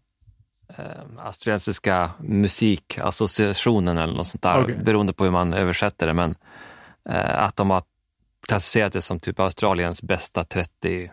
eh, 0.69 1.25
Australiensiska 1.25 2.11
musikassociationen 2.19 3.97
eller 3.97 4.13
något 4.13 4.27
sånt 4.27 4.43
där, 4.43 4.63
Okej. 4.63 4.75
beroende 4.83 5.13
på 5.13 5.23
hur 5.23 5.31
man 5.31 5.53
översätter 5.53 6.07
det. 6.07 6.13
Men 6.13 6.35
eh, 7.09 7.43
att 7.43 7.55
de 7.55 7.69
har 7.69 7.83
klassificerat 8.47 8.93
det 8.93 9.01
som 9.01 9.19
typ 9.19 9.39
Australiens 9.39 10.01
bästa 10.03 10.43
30 10.43 11.11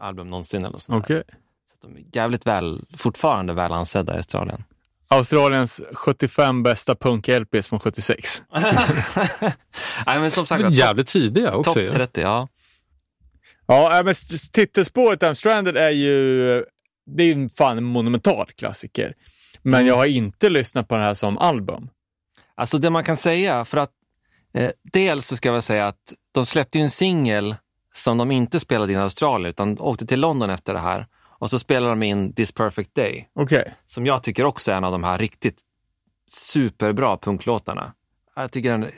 album 0.00 0.30
någonsin 0.30 0.60
eller 0.60 0.72
något 0.72 0.82
sånt 0.82 1.08
där. 1.08 1.14
Okej. 1.16 1.24
Så 1.70 1.74
att 1.74 1.92
de 1.94 2.00
är 2.00 2.04
jävligt 2.12 2.46
väl, 2.46 2.84
fortfarande 2.96 3.52
väl 3.54 3.72
ansedda 3.72 4.14
i 4.14 4.16
Australien. 4.16 4.64
Australiens 5.08 5.80
75 5.92 6.62
bästa 6.62 6.94
punk-LPs 6.94 7.68
från 7.68 7.80
76. 7.80 8.42
Nej, 10.06 10.20
men 10.20 10.30
som 10.30 10.46
sagt, 10.46 10.62
Men 10.62 10.72
topp 10.72 10.78
jävligt 10.78 11.06
tidiga 11.08 11.52
också. 11.56 11.74
top 11.74 11.82
ju. 11.82 11.92
30, 11.92 12.20
ja. 12.20 12.48
Ja, 13.66 13.98
äh, 13.98 14.04
men 14.04 14.14
titelspåret 14.52 15.22
I'm 15.22 15.34
Stranded 15.34 15.76
är 15.76 15.90
ju, 15.90 16.64
det 17.06 17.22
är 17.22 17.34
ju 17.34 17.48
fan 17.48 17.78
en 17.78 17.84
monumental 17.84 18.46
klassiker. 18.46 19.14
Men 19.62 19.74
Mm. 19.74 19.86
jag 19.86 19.96
har 19.96 20.06
inte 20.06 20.48
lyssnat 20.48 20.88
på 20.88 20.94
den 20.94 21.04
här 21.04 21.14
som 21.14 21.38
album. 21.38 21.88
Alltså 22.54 22.78
det 22.78 22.90
man 22.90 23.04
kan 23.04 23.16
säga, 23.16 23.64
för 23.64 23.78
att 23.78 23.90
eh, 24.54 24.70
dels 24.92 25.26
så 25.26 25.36
ska 25.36 25.48
jag 25.48 25.52
väl 25.52 25.62
säga 25.62 25.86
att 25.86 26.12
de 26.32 26.46
släppte 26.46 26.78
ju 26.78 26.82
en 26.84 26.90
singel 26.90 27.54
som 27.94 28.18
de 28.18 28.30
inte 28.30 28.60
spelade 28.60 28.92
in 28.92 28.98
i 28.98 29.02
Australien, 29.02 29.50
utan 29.50 29.78
åkte 29.80 30.06
till 30.06 30.20
London 30.20 30.50
efter 30.50 30.74
det 30.74 30.80
här. 30.80 31.06
Och 31.38 31.50
så 31.50 31.58
spelade 31.58 31.90
de 31.92 32.02
in 32.02 32.32
This 32.34 32.52
Perfect 32.52 32.94
Day, 32.94 33.28
Okej. 33.34 33.74
som 33.86 34.06
jag 34.06 34.22
tycker 34.22 34.44
också 34.44 34.72
är 34.72 34.76
en 34.76 34.84
av 34.84 34.92
de 34.92 35.04
här 35.04 35.18
riktigt 35.18 35.58
superbra 36.28 37.16
punklåtarna. 37.16 37.92
Jag 38.36 38.50
tycker 38.52 38.70
den 38.70 38.82
är 38.82 38.90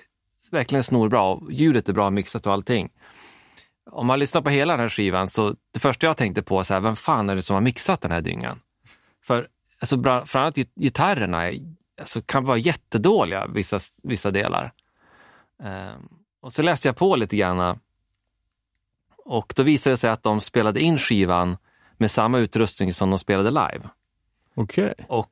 verkligen 0.51 0.85
snorbra 0.85 1.23
och 1.23 1.53
ljudet 1.53 1.89
är 1.89 1.93
bra 1.93 2.11
mixat 2.11 2.47
och 2.47 2.53
allting. 2.53 2.89
Om 3.91 4.07
man 4.07 4.19
lyssnar 4.19 4.43
på 4.43 4.51
hela 4.51 4.73
den 4.73 4.81
här 4.81 4.89
skivan 4.89 5.29
så 5.29 5.57
det 5.73 5.81
första 5.81 6.07
jag 6.07 6.17
tänkte 6.17 6.43
på 6.43 6.61
är 6.61 6.81
vem 6.81 6.97
fan 6.97 7.31
är 7.31 7.35
det 7.35 7.43
som 7.43 7.55
har 7.55 7.61
mixat 7.61 8.01
den 8.01 8.11
här 8.11 8.21
dyngan? 8.21 8.61
För 9.25 9.49
alltså, 9.81 10.03
framförallt 10.03 10.57
git- 10.57 10.75
gitarrerna 10.75 11.51
alltså, 12.01 12.23
kan 12.23 12.45
vara 12.45 12.59
jättedåliga 12.59 13.47
vissa, 13.47 13.81
vissa 14.03 14.31
delar. 14.31 14.73
Ehm, 15.63 16.09
och 16.41 16.53
så 16.53 16.63
läste 16.63 16.89
jag 16.89 16.97
på 16.97 17.17
lite 17.17 17.37
grann 17.37 17.79
och 19.25 19.53
då 19.57 19.63
visade 19.63 19.93
det 19.93 19.99
sig 19.99 20.11
att 20.11 20.23
de 20.23 20.41
spelade 20.41 20.81
in 20.81 20.99
skivan 20.99 21.57
med 21.99 22.11
samma 22.11 22.39
utrustning 22.39 22.93
som 22.93 23.11
de 23.11 23.19
spelade 23.19 23.51
live. 23.51 23.89
Okej. 24.55 24.95
Och 25.09 25.31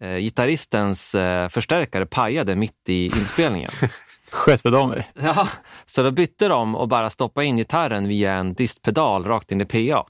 eh, 0.00 0.16
gitarristens 0.16 1.14
eh, 1.14 1.48
förstärkare 1.48 2.06
pajade 2.06 2.56
mitt 2.56 2.88
i 2.88 3.06
inspelningen. 3.06 3.70
Sket 4.36 4.62
för 4.62 4.70
dem 4.70 4.94
i. 4.94 5.02
ja, 5.22 5.48
så 5.86 6.02
då 6.02 6.10
bytte 6.10 6.48
de 6.48 6.76
och 6.76 6.88
bara 6.88 7.10
stoppade 7.10 7.46
in 7.46 7.56
gitarren 7.56 8.08
via 8.08 8.34
en 8.34 8.54
distpedal 8.54 9.24
rakt 9.24 9.52
in 9.52 9.60
i 9.60 9.64
PA 9.64 10.06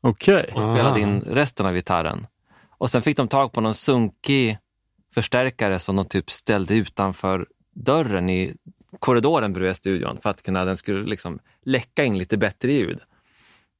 Okej. 0.00 0.50
och 0.54 0.62
spelade 0.62 1.00
in 1.00 1.20
resten 1.20 1.66
av 1.66 1.74
gitarren. 1.74 2.26
Och 2.78 2.90
sen 2.90 3.02
fick 3.02 3.16
de 3.16 3.28
tag 3.28 3.52
på 3.52 3.60
någon 3.60 3.74
sunkig 3.74 4.58
förstärkare 5.14 5.78
som 5.78 5.96
de 5.96 6.06
typ 6.06 6.30
ställde 6.30 6.74
utanför 6.74 7.46
dörren 7.74 8.30
i 8.30 8.54
korridoren 8.98 9.52
bredvid 9.52 9.76
studion 9.76 10.18
för 10.22 10.30
att 10.30 10.42
kunna, 10.42 10.64
den 10.64 10.76
skulle 10.76 11.04
liksom 11.04 11.38
läcka 11.62 12.04
in 12.04 12.18
lite 12.18 12.36
bättre 12.36 12.72
ljud. 12.72 12.98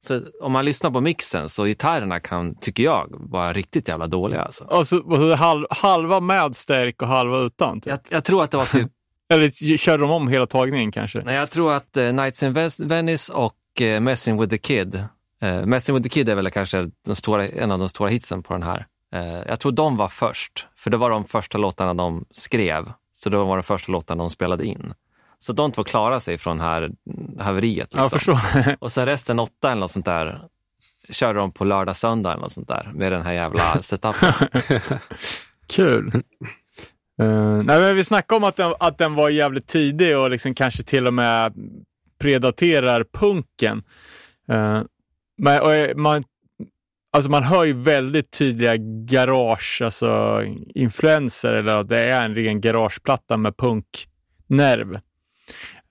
Så 0.07 0.21
om 0.41 0.51
man 0.51 0.65
lyssnar 0.65 0.91
på 0.91 1.01
mixen 1.01 1.49
så 1.49 1.63
gitarrerna 1.63 2.19
kan, 2.19 2.55
tycker 2.55 2.83
jag, 2.83 3.07
vara 3.11 3.53
riktigt 3.53 3.87
jävla 3.87 4.07
dåliga. 4.07 4.41
Alltså. 4.41 4.63
Och 4.63 4.87
så, 4.87 4.99
och 4.99 5.17
så 5.17 5.35
halv, 5.35 5.65
halva 5.69 6.19
med 6.19 6.55
stärk 6.55 7.01
och 7.01 7.07
halva 7.07 7.37
utan. 7.37 7.81
Typ. 7.81 7.91
Jag, 7.91 7.99
jag 8.09 8.23
tror 8.23 8.43
att 8.43 8.51
det 8.51 8.57
var 8.57 8.65
typ 8.65 8.91
Eller 9.29 9.77
körde 9.77 10.03
de 10.03 10.11
om 10.11 10.27
hela 10.27 10.47
tagningen 10.47 10.91
kanske? 10.91 11.21
Nej, 11.25 11.35
jag 11.35 11.49
tror 11.49 11.73
att 11.73 11.97
eh, 11.97 12.13
Nights 12.13 12.43
in 12.43 12.53
Venice 12.77 13.33
och 13.33 13.81
eh, 13.81 13.99
Messing 13.99 14.39
with 14.39 14.49
the 14.49 14.57
Kid, 14.57 14.95
eh, 15.41 15.65
Messing 15.65 15.95
with 15.95 16.03
the 16.03 16.09
Kid 16.09 16.29
är 16.29 16.35
väl 16.35 16.51
kanske 16.51 16.89
stora, 17.13 17.47
en 17.47 17.71
av 17.71 17.79
de 17.79 17.89
stora 17.89 18.09
hitsen 18.09 18.43
på 18.43 18.53
den 18.53 18.63
här. 18.63 18.85
Eh, 19.13 19.41
jag 19.47 19.59
tror 19.59 19.71
de 19.71 19.97
var 19.97 20.09
först, 20.09 20.67
för 20.77 20.89
det 20.89 20.97
var 20.97 21.09
de 21.09 21.25
första 21.25 21.57
låtarna 21.57 21.93
de 21.93 22.25
skrev. 22.31 22.91
Så 23.13 23.29
det 23.29 23.37
var 23.37 23.57
de 23.57 23.63
första 23.63 23.91
låtarna 23.91 24.23
de 24.23 24.29
spelade 24.29 24.65
in. 24.65 24.93
Så 25.39 25.53
de 25.53 25.71
två 25.71 25.83
klarade 25.83 26.21
sig 26.21 26.37
från 26.37 26.59
här 26.59 26.91
haveriet. 27.39 27.93
Liksom. 27.93 28.39
Och 28.79 28.91
sen 28.91 29.05
resten 29.05 29.39
åtta 29.39 29.71
eller 29.71 29.79
något 29.79 29.91
sånt 29.91 30.05
där 30.05 30.39
körde 31.09 31.39
de 31.39 31.51
på 31.51 31.65
lördag, 31.65 31.97
söndag 31.97 32.31
eller 32.31 32.41
något 32.41 32.51
sånt 32.51 32.67
där 32.67 32.91
med 32.93 33.11
den 33.11 33.21
här 33.21 33.33
jävla 33.33 33.81
setupen. 33.81 34.33
Kul. 35.67 36.23
Uh, 37.21 37.63
nej, 37.63 37.79
men 37.79 37.95
vi 37.95 38.03
snackade 38.03 38.37
om 38.37 38.43
att 38.43 38.55
den, 38.55 38.73
att 38.79 38.97
den 38.97 39.13
var 39.13 39.29
jävligt 39.29 39.67
tidig 39.67 40.17
och 40.17 40.29
liksom 40.29 40.55
kanske 40.55 40.83
till 40.83 41.07
och 41.07 41.13
med 41.13 41.53
predaterar 42.19 43.05
punken. 43.13 43.83
Uh, 44.51 44.83
men, 45.37 45.71
eh, 45.71 45.95
man, 45.95 46.23
alltså 47.11 47.31
man 47.31 47.43
hör 47.43 47.63
ju 47.63 47.73
väldigt 47.73 48.31
tydliga 48.31 48.75
garage, 49.05 49.81
alltså 49.83 50.41
influenser 50.75 51.53
eller 51.53 51.79
att 51.79 51.89
det 51.89 51.99
är 51.99 52.25
en 52.25 52.35
ren 52.35 52.61
garageplatta 52.61 53.37
med 53.37 53.57
punknerv. 53.57 54.99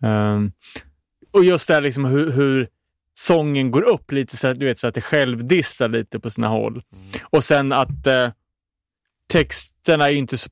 Uh, 0.05 0.49
och 1.33 1.45
just 1.45 1.69
det 1.69 1.75
här 1.75 1.81
liksom 1.81 2.05
hur, 2.05 2.31
hur 2.31 2.69
sången 3.15 3.71
går 3.71 3.83
upp 3.83 4.13
lite 4.13 4.37
så 4.37 4.49
att, 4.49 4.61
du 4.61 4.67
vet, 4.67 4.79
så 4.79 4.87
att 4.87 4.95
det 4.95 5.01
självdistar 5.01 5.89
lite 5.89 6.21
på 6.21 6.31
sina 6.31 6.49
håll. 6.49 6.83
Och 7.23 7.45
sen 7.45 7.73
att 7.73 8.07
eh, 8.07 8.29
texterna 9.29 10.07
är 10.07 10.11
ju 10.11 10.19
inte 10.19 10.39
så 10.39 10.51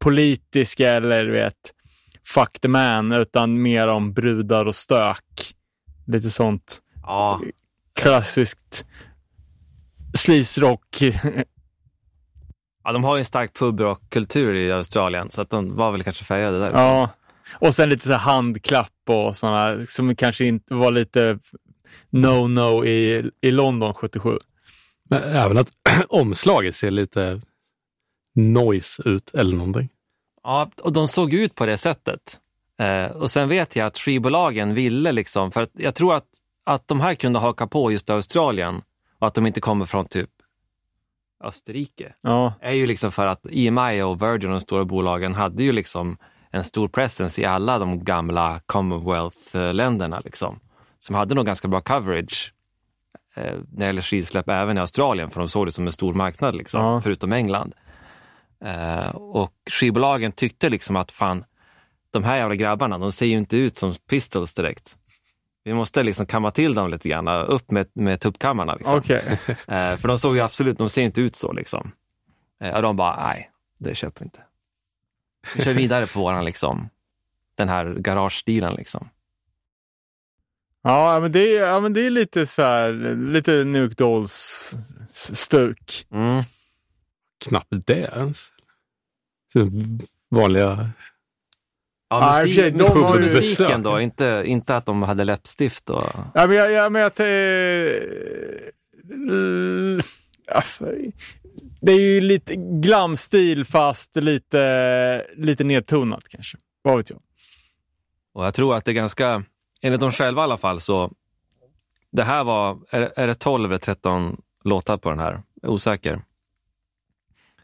punkpolitiska 0.00 0.90
eller 0.90 1.24
du 1.24 1.32
vet, 1.32 1.54
fuck 2.26 2.60
the 2.60 2.68
man, 2.68 3.12
utan 3.12 3.62
mer 3.62 3.88
om 3.88 4.12
brudar 4.12 4.66
och 4.66 4.74
stök. 4.74 5.54
Lite 6.06 6.30
sånt 6.30 6.78
Ja, 7.02 7.40
klassiskt 7.94 8.84
sleaze-rock. 10.18 11.02
ja, 12.84 12.92
de 12.92 13.04
har 13.04 13.16
ju 13.16 13.18
en 13.18 13.24
stark 13.24 13.54
pubrockkultur 13.58 14.54
i 14.54 14.72
Australien 14.72 15.30
så 15.30 15.40
att 15.40 15.50
de 15.50 15.76
var 15.76 15.92
väl 15.92 16.02
kanske 16.02 16.24
färgade 16.24 16.58
där. 16.58 16.70
ja. 16.72 17.10
Och 17.58 17.74
sen 17.74 17.88
lite 17.88 18.04
så 18.06 18.12
här 18.12 18.18
handklapp 18.18 18.92
och 19.08 19.36
sådana 19.36 19.86
som 19.86 20.16
kanske 20.16 20.44
inte 20.44 20.74
var 20.74 20.90
lite 20.90 21.38
no-no 22.10 22.84
i, 22.86 23.30
i 23.40 23.50
London 23.50 23.94
77. 23.94 24.38
Men 25.04 25.22
även 25.22 25.58
att 25.58 25.68
omslaget 26.08 26.74
ser 26.74 26.90
lite 26.90 27.40
noise 28.40 29.02
ut 29.04 29.34
eller 29.34 29.56
någonting. 29.56 29.88
Ja, 30.44 30.70
och 30.82 30.92
de 30.92 31.08
såg 31.08 31.32
ut 31.34 31.54
på 31.54 31.66
det 31.66 31.76
sättet. 31.76 32.40
Eh, 32.80 33.16
och 33.16 33.30
sen 33.30 33.48
vet 33.48 33.76
jag 33.76 33.86
att 33.86 33.98
skivbolagen 33.98 34.74
ville 34.74 35.12
liksom, 35.12 35.52
för 35.52 35.62
att 35.62 35.70
jag 35.72 35.94
tror 35.94 36.14
att, 36.14 36.26
att 36.66 36.88
de 36.88 37.00
här 37.00 37.14
kunde 37.14 37.38
haka 37.38 37.66
på 37.66 37.92
just 37.92 38.10
Australien 38.10 38.82
och 39.18 39.26
att 39.26 39.34
de 39.34 39.46
inte 39.46 39.60
kommer 39.60 39.84
från 39.84 40.06
typ 40.06 40.30
Österrike. 41.44 42.12
Ja, 42.20 42.52
är 42.60 42.72
ju 42.72 42.86
liksom 42.86 43.12
för 43.12 43.26
att 43.26 43.46
EMI 43.52 44.02
och 44.02 44.22
Virgin 44.22 44.50
och 44.50 44.54
de 44.56 44.60
stora 44.60 44.84
bolagen 44.84 45.34
hade 45.34 45.62
ju 45.62 45.72
liksom 45.72 46.16
en 46.50 46.64
stor 46.64 46.88
presence 46.88 47.40
i 47.40 47.44
alla 47.44 47.78
de 47.78 48.04
gamla 48.04 48.60
Commonwealth-länderna 48.66 50.20
liksom. 50.24 50.60
Som 51.00 51.14
hade 51.14 51.34
nog 51.34 51.46
ganska 51.46 51.68
bra 51.68 51.80
coverage 51.80 52.54
eh, 53.34 53.44
när 53.44 53.80
det 53.80 53.86
gäller 53.86 54.02
skivsläpp 54.02 54.48
även 54.48 54.76
i 54.76 54.80
Australien, 54.80 55.30
för 55.30 55.40
de 55.40 55.48
såg 55.48 55.66
det 55.66 55.72
som 55.72 55.86
en 55.86 55.92
stor 55.92 56.14
marknad, 56.14 56.54
liksom, 56.54 56.80
Ja. 56.84 57.00
förutom 57.00 57.32
England. 57.32 57.74
Eh, 58.64 59.08
och 59.16 59.54
skivbolagen 59.70 60.32
tyckte 60.32 60.68
liksom 60.68 60.96
att 60.96 61.12
fan, 61.12 61.44
de 62.10 62.24
här 62.24 62.36
jävla 62.36 62.54
grabbarna, 62.54 62.98
de 62.98 63.12
ser 63.12 63.26
ju 63.26 63.36
inte 63.36 63.56
ut 63.56 63.76
som 63.76 63.94
Pistols 63.94 64.54
direkt. 64.54 64.96
Vi 65.64 65.74
måste 65.74 66.02
liksom 66.02 66.26
kamma 66.26 66.50
till 66.50 66.74
dem 66.74 66.90
lite 66.90 67.08
grann, 67.08 67.28
upp 67.28 67.70
med, 67.70 67.86
med 67.92 68.20
tuppkammarna. 68.20 68.74
Liksom. 68.74 68.98
okej. 68.98 69.38
Eh, 69.46 69.96
för 69.96 70.08
de 70.08 70.18
såg 70.18 70.36
ju 70.36 70.42
absolut, 70.42 70.78
de 70.78 70.90
ser 70.90 71.02
inte 71.02 71.20
ut 71.20 71.36
så 71.36 71.52
liksom. 71.52 71.92
Eh, 72.60 72.74
och 72.74 72.82
de 72.82 72.96
bara, 72.96 73.26
nej, 73.26 73.50
det 73.78 73.94
köper 73.94 74.20
vi 74.20 74.24
inte. 74.24 74.40
Vi 75.56 75.64
kör 75.64 75.72
vidare 75.72 76.06
på 76.06 76.20
våran 76.20 76.44
liksom, 76.44 76.88
den 77.54 77.68
här 77.68 77.94
garagestilen 77.94 78.74
liksom. 78.74 79.08
Ja, 80.82 81.20
men 81.20 81.32
det 81.32 81.56
är, 81.56 81.66
ja, 81.66 81.80
men 81.80 81.92
det 81.92 82.06
är 82.06 82.10
lite 82.10 82.46
så 82.46 82.62
här, 82.62 82.92
lite 83.16 83.64
Nuke 83.64 83.94
Dolls 83.94 84.74
stuk. 85.10 86.06
Mm. 86.10 86.42
Knappt 87.44 87.86
det 87.86 88.10
ens. 88.16 88.49
Vanliga... 90.30 90.90
Ja, 92.12 92.42
musik, 92.44 92.74
de 92.78 93.02
har 93.02 93.14
ju- 93.16 93.20
musiken 93.22 93.82
då, 93.82 94.00
inte, 94.00 94.42
inte 94.46 94.76
att 94.76 94.86
de 94.86 95.02
hade 95.02 95.24
läppstift 95.24 95.90
och... 95.90 96.02
Ja, 96.34 96.46
men 96.46 96.56
jag, 96.56 96.72
jag, 96.72 96.92
men 96.92 97.02
jag, 97.02 97.10
eh, 97.10 97.24
för- 100.62 101.12
det 101.80 101.92
är 101.92 102.00
ju 102.00 102.20
lite 102.20 102.54
glamstil 102.56 103.64
fast 103.64 104.16
lite, 104.16 105.26
lite 105.36 105.64
nedtonat 105.64 106.28
kanske. 106.28 106.58
Vad 106.82 106.96
vet 106.96 107.10
jag. 107.10 107.18
Och 108.34 108.44
jag 108.46 108.54
tror 108.54 108.74
att 108.76 108.84
det 108.84 108.90
är 108.90 108.94
ganska, 108.94 109.42
enligt 109.82 110.00
dem 110.00 110.12
själva 110.12 110.42
i 110.42 110.44
alla 110.44 110.56
fall, 110.58 110.80
så 110.80 111.12
det 112.12 112.22
här 112.22 112.44
var, 112.44 112.78
är, 112.90 113.10
är 113.16 113.26
det 113.26 113.34
12 113.34 113.70
eller 113.70 113.78
13 113.78 114.40
låtar 114.64 114.96
på 114.96 115.10
den 115.10 115.18
här? 115.18 115.42
Osäker. 115.62 116.20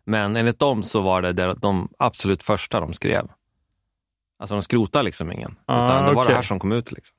Men 0.06 0.36
enligt 0.36 0.58
dem 0.58 0.82
så 0.82 1.00
var 1.00 1.22
det 1.22 1.54
de 1.54 1.88
absolut 1.98 2.42
första 2.42 2.80
de 2.80 2.94
skrev. 2.94 3.28
Alltså 4.38 4.54
de 4.54 4.62
skrotade 4.62 5.04
liksom 5.04 5.32
ingen, 5.32 5.56
Ah, 5.66 5.84
utan 5.86 6.04
det 6.06 6.12
var 6.12 6.24
det 6.24 6.34
här 6.34 6.42
som 6.42 6.58
kom 6.58 6.72
ut. 6.72 6.92
Liksom. 6.92 7.16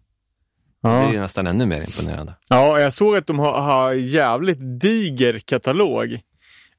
Det 0.81 0.89
är 0.89 1.11
ju 1.11 1.19
nästan 1.19 1.47
ännu 1.47 1.65
mer 1.65 1.81
imponerande. 1.81 2.33
ja, 2.49 2.79
jag 2.79 2.93
såg 2.93 3.15
att 3.17 3.27
de 3.27 3.39
har, 3.39 3.61
har 3.61 3.93
jävligt 3.93 4.57
diger 4.81 5.39
katalog. 5.39 6.13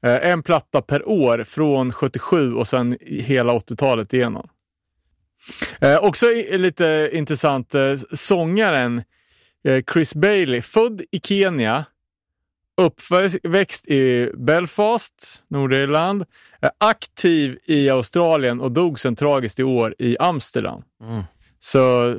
Eh, 0.01 0.29
en 0.31 0.43
platta 0.43 0.81
per 0.81 1.07
år 1.09 1.43
från 1.43 1.91
77 1.91 2.53
och 2.53 2.67
sen 2.67 2.97
hela 3.01 3.53
80-talet 3.53 4.13
igenom. 4.13 4.49
Eh, 5.81 5.97
också 6.03 6.25
i- 6.31 6.57
lite 6.57 7.09
intressant, 7.13 7.75
eh, 7.75 7.95
sångaren 8.13 9.03
eh, 9.63 9.83
Chris 9.93 10.15
Bailey, 10.15 10.61
född 10.61 11.01
i 11.11 11.19
Kenya, 11.23 11.85
uppväxt 12.79 13.87
i 13.87 14.31
Belfast, 14.33 15.43
Nordirland, 15.47 16.25
eh, 16.61 16.69
aktiv 16.77 17.57
i 17.65 17.89
Australien 17.89 18.61
och 18.61 18.71
dog 18.71 18.99
sen 18.99 19.15
tragiskt 19.15 19.59
i 19.59 19.63
år 19.63 19.95
i 19.99 20.17
Amsterdam. 20.19 20.83
Mm. 21.03 21.23
Så 21.59 22.15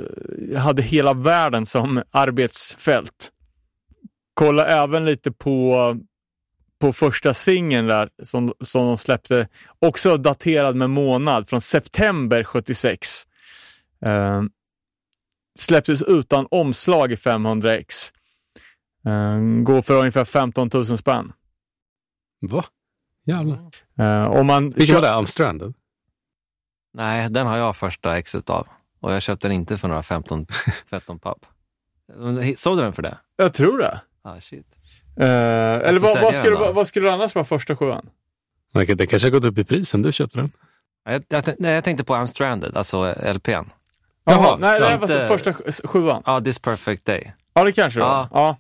jag 0.53 0.61
hade 0.61 0.83
hela 0.83 1.13
världen 1.13 1.67
som 1.67 2.03
arbetsfält. 2.11 3.31
Kolla 4.35 4.67
även 4.67 5.05
lite 5.05 5.33
på, 5.33 5.97
på 6.81 6.93
första 6.93 7.35
singeln 7.35 7.87
där 7.87 8.09
som, 8.23 8.53
som 8.61 8.87
de 8.87 8.97
släppte, 8.97 9.49
också 9.79 10.17
daterad 10.17 10.77
med 10.77 10.91
månad, 10.91 11.49
från 11.49 11.61
september 11.61 12.45
76. 12.45 13.27
Eh, 14.05 14.43
släpptes 15.59 16.03
utan 16.03 16.47
omslag 16.51 17.13
i 17.13 17.17
500x. 17.17 18.13
Eh, 19.07 19.63
går 19.63 19.83
för 19.83 19.99
ungefär 19.99 20.25
15 20.25 20.71
000 20.75 20.87
spänn. 20.99 21.33
Va? 22.41 22.65
Jävlar. 23.27 23.71
Eh, 23.99 24.25
om 24.31 24.47
man 24.47 24.71
Vilken 24.71 24.95
var 24.95 25.03
det? 25.03 25.13
Amstranded? 25.13 25.75
Nej, 26.95 27.31
den 27.31 27.47
har 27.47 27.57
jag 27.57 27.77
första 27.77 28.19
exet 28.19 28.51
av. 28.51 28.67
Och 29.01 29.13
jag 29.13 29.23
köpte 29.23 29.49
den 29.49 29.55
inte 29.55 29.79
för 29.79 29.89
några 29.89 30.03
15, 30.03 30.47
15 30.91 31.19
papp. 31.23 31.47
Såg 32.57 32.79
du 32.79 32.83
den 32.83 32.93
för 32.93 33.03
det? 33.03 33.19
Jag 33.37 33.55
tror 33.55 33.79
det. 33.79 34.01
Ah, 34.23 34.41
shit. 34.41 34.67
Eh, 35.17 35.27
eller 35.27 35.99
vad, 36.01 36.21
vad, 36.23 36.35
skulle, 36.35 36.51
den 36.51 36.61
vad, 36.61 36.75
vad 36.75 36.87
skulle 36.87 37.07
det 37.09 37.13
annars 37.15 37.35
vara 37.35 37.45
första 37.45 37.77
sjuan? 37.77 38.11
Det 38.73 39.07
kanske 39.07 39.27
har 39.29 39.33
gått 39.33 39.45
upp 39.45 39.59
i 39.59 39.65
pris 39.65 39.89
sen 39.89 40.03
du 40.03 40.13
köpte 40.13 40.39
den. 40.39 40.53
Jag, 41.05 41.25
jag, 41.29 41.45
nej, 41.59 41.73
jag 41.75 41.85
tänkte 41.85 42.05
på 42.05 42.15
I'm 42.15 42.27
stranded, 42.27 42.77
alltså 42.77 43.15
LPn. 43.35 43.51
Jaha, 43.51 43.65
Jaha, 44.25 44.57
nej, 44.61 44.81
det 44.81 44.97
var 44.97 45.29
första 45.29 45.53
sj- 45.53 45.87
sjuan. 45.87 46.23
Ja, 46.27 46.41
This 46.41 46.59
perfect 46.59 47.05
day. 47.07 47.33
Ja, 47.55 47.65
det 47.65 47.73
kanske 47.73 48.01
det 48.01 48.05
var. 48.05 48.11
Ja. 48.13 48.29
Ja. 48.33 48.57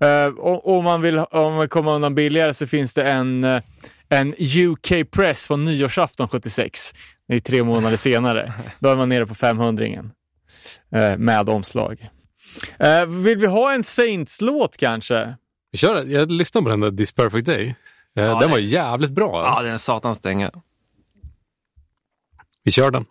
Eh, 0.00 0.26
och, 0.26 0.76
om 0.78 0.84
man 0.84 1.00
vill 1.00 1.18
om 1.18 1.54
man 1.54 1.68
kommer 1.68 1.92
undan 1.92 2.14
billigare 2.14 2.54
så 2.54 2.66
finns 2.66 2.94
det 2.94 3.10
en, 3.10 3.44
eh, 3.44 3.62
en 4.08 4.34
UK 4.38 5.10
Press 5.10 5.46
från 5.46 5.64
nyårsafton 5.64 6.28
76. 6.28 6.94
Det 7.28 7.34
är 7.34 7.40
tre 7.40 7.62
månader 7.62 7.96
senare. 7.96 8.52
Då 8.78 8.88
är 8.88 8.96
man 8.96 9.08
nere 9.08 9.26
på 9.26 9.34
500 9.34 9.86
ingen 9.86 10.12
eh, 10.94 11.18
med 11.18 11.48
omslag. 11.48 12.08
Eh, 12.78 13.06
vill 13.06 13.38
vi 13.38 13.46
ha 13.46 13.72
en 13.72 13.82
Saints-låt 13.82 14.76
kanske? 14.76 15.36
Vi 15.72 15.78
kör, 15.78 16.04
jag 16.04 16.30
lyssnade 16.30 16.64
på 16.64 16.70
den 16.70 16.80
där 16.80 16.90
This 16.90 17.12
Perfect 17.12 17.46
Day. 17.46 17.74
Ja, 18.14 18.40
den 18.40 18.50
var 18.50 18.58
jävligt 18.58 19.10
bra. 19.10 19.42
Ja, 19.44 19.62
det 19.62 19.68
är 19.68 19.72
en 19.72 19.78
satans 19.78 20.20
dänga. 20.20 20.50
Vi 22.64 22.70
kör 22.70 22.90
den. 22.90 23.04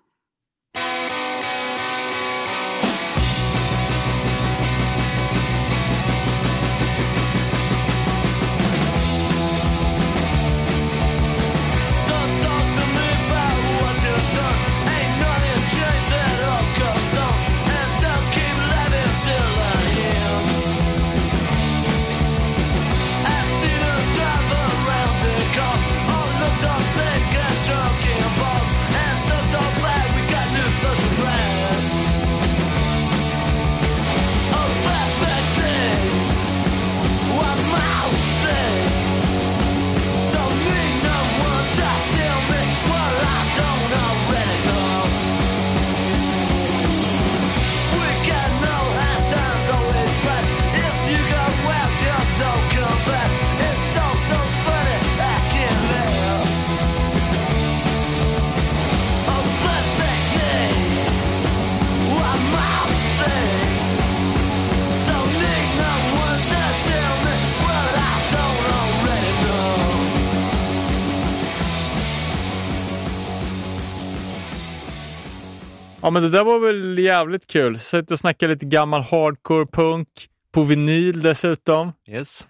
Ja, 76.05 76.11
men 76.11 76.23
det 76.23 76.29
där 76.29 76.43
var 76.43 76.59
väl 76.59 76.97
jävligt 76.99 77.47
kul. 77.47 77.79
Satt 77.79 78.11
och 78.11 78.19
snackade 78.19 78.53
lite 78.53 78.65
gammal 78.65 79.01
hardcore 79.01 79.65
punk 79.65 80.07
på 80.51 80.63
vinyl 80.63 81.21
dessutom. 81.21 81.91
Yes. 82.07 82.47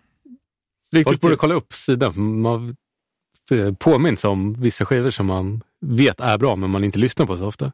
Riktigt 0.94 1.12
Folk 1.12 1.22
borde 1.22 1.32
kul. 1.32 1.40
kolla 1.40 1.56
upp 1.56 1.74
sidan. 1.74 2.42
Man 2.42 2.76
eh, 3.52 3.74
påminns 3.74 4.26
om 4.26 4.54
vissa 4.54 4.86
skivor 4.86 5.12
som 5.12 5.26
man 5.26 5.64
vet 5.82 6.20
är 6.20 6.38
bra, 6.38 6.56
men 6.56 6.70
man 6.70 6.84
inte 6.84 7.00
lyssnar 7.00 7.26
på 7.26 7.38
så 7.38 7.48
ofta. 7.48 7.72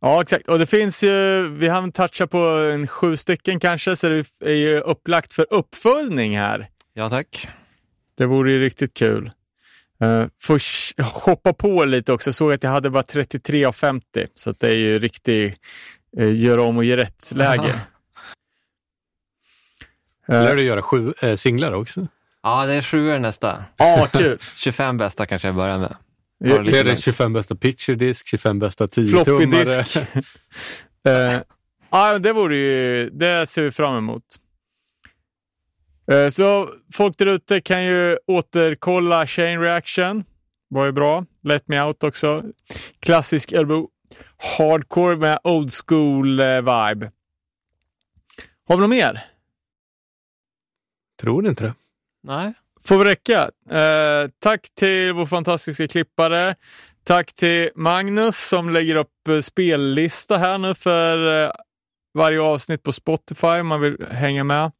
Ja, 0.00 0.22
exakt. 0.22 0.48
Och 0.48 0.58
det 0.58 0.66
finns 0.66 1.04
ju, 1.04 1.48
vi 1.48 1.68
har 1.68 1.90
touchat 1.90 2.30
på 2.30 2.38
en 2.46 2.86
sju 2.86 3.16
stycken 3.16 3.60
kanske, 3.60 3.96
så 3.96 4.08
det 4.08 4.26
är 4.40 4.54
ju 4.54 4.80
upplagt 4.80 5.32
för 5.32 5.46
uppföljning 5.50 6.38
här. 6.38 6.68
Ja, 6.92 7.10
tack. 7.10 7.48
Det 8.14 8.26
vore 8.26 8.52
ju 8.52 8.60
riktigt 8.60 8.94
kul. 8.94 9.30
Uh, 10.02 10.26
får 10.40 10.58
sh- 10.58 11.02
shoppa 11.04 11.52
på 11.52 11.84
lite 11.84 12.12
också. 12.12 12.32
Såg 12.32 12.52
att 12.52 12.62
jag 12.62 12.70
hade 12.70 12.90
bara 12.90 13.02
33 13.02 13.64
av 13.64 13.72
50, 13.72 14.26
så 14.34 14.50
att 14.50 14.60
det 14.60 14.68
är 14.68 14.76
ju 14.76 14.98
riktigt 14.98 15.54
uh, 16.20 16.36
gör 16.36 16.58
om 16.58 16.76
och 16.76 16.84
ge 16.84 16.96
rätt-läge. 16.96 17.74
Lär 20.28 20.50
Uh, 20.50 20.56
du 20.56 20.62
göra 20.64 20.82
sju 20.82 21.14
eh, 21.20 21.36
singlar 21.36 21.72
också? 21.72 22.06
Ja, 22.42 22.66
det 22.66 22.72
är 22.74 22.82
sjuor 22.82 23.18
nästa. 23.18 23.64
Ja, 23.76 24.08
kul. 24.12 24.38
25 24.56 24.96
bästa 24.96 25.26
kanske 25.26 25.48
jag 25.48 25.54
börjar 25.54 25.78
med. 25.78 25.96
Ja, 26.38 26.58
lite 26.58 26.70
Så 26.70 26.76
är 26.76 26.84
det 26.84 26.90
lugnt. 26.90 27.00
25 27.04 27.32
bästa 27.32 27.54
picture 27.54 27.96
disk, 27.96 28.26
25 28.26 28.58
bästa 28.58 28.88
Floppy 28.88 29.10
10-tummare. 29.32 29.78
disk. 29.78 29.96
Eh, 31.08 31.34
ja, 31.90 32.18
det 32.18 32.32
vore 32.32 32.56
ju, 32.56 33.10
det 33.10 33.46
ser 33.46 33.62
vi 33.62 33.70
fram 33.70 33.96
emot. 33.96 34.22
Eh, 36.10 36.28
så 36.28 36.68
folk 36.92 37.18
där 37.18 37.26
ute 37.26 37.60
kan 37.60 37.84
ju 37.84 38.18
återkolla 38.26 39.26
Chain 39.26 39.60
Reaction. 39.60 40.24
Var 40.68 40.84
ju 40.84 40.92
bra. 40.92 41.24
Let 41.42 41.68
Me 41.68 41.82
Out 41.82 42.04
också. 42.04 42.44
Klassisk 43.00 43.52
Elbow 43.52 43.88
Hardcore 44.58 45.16
med 45.16 45.38
old 45.44 45.70
school 45.86 46.40
eh, 46.40 46.56
vibe. 46.56 47.10
Har 48.68 48.76
vi 48.76 48.80
något 48.80 48.90
mer? 48.90 49.24
Tror 51.20 51.48
inte 51.48 51.64
det. 51.64 51.74
Nej. 52.22 52.52
Får 52.84 52.98
vi 52.98 53.04
räcka. 53.04 53.50
Eh, 53.70 54.30
tack 54.38 54.68
till 54.74 55.12
vår 55.12 55.26
fantastiska 55.26 55.88
klippare. 55.88 56.54
Tack 57.04 57.32
till 57.32 57.70
Magnus 57.74 58.48
som 58.48 58.70
lägger 58.70 58.94
upp 58.96 59.28
eh, 59.28 59.40
spellista 59.40 60.36
här 60.38 60.58
nu 60.58 60.74
för 60.74 61.52
varje 62.14 62.40
avsnitt 62.40 62.82
på 62.82 62.92
Spotify 62.92 63.46
om 63.46 63.66
man 63.66 63.80
vill 63.80 64.06
hänga 64.10 64.44
med. 64.44 64.72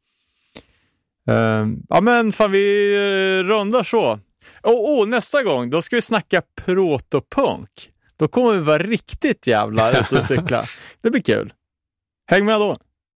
Eh, 1.29 1.67
ja 1.89 2.01
men 2.01 2.33
fan 2.33 2.53
vi 2.53 2.95
eh, 2.95 3.45
rundar 3.45 3.83
så. 3.83 4.21
Och 4.61 4.91
oh, 4.91 5.07
nästa 5.09 5.43
gång 5.43 5.71
då 5.71 5.83
ska 5.83 5.97
vi 5.97 6.03
snacka 6.03 6.43
protopunk. 6.65 7.91
Då 8.17 8.29
kommer 8.29 8.53
vi 8.53 8.59
vara 8.59 8.79
riktigt 8.79 9.47
jävla 9.47 10.01
ute 10.01 10.19
och 10.19 10.25
cykla. 10.25 10.65
Det 11.01 11.11
blir 11.11 11.23
kul. 11.23 11.53
Häng 12.31 12.45
med 12.45 12.61
då. 12.61 12.77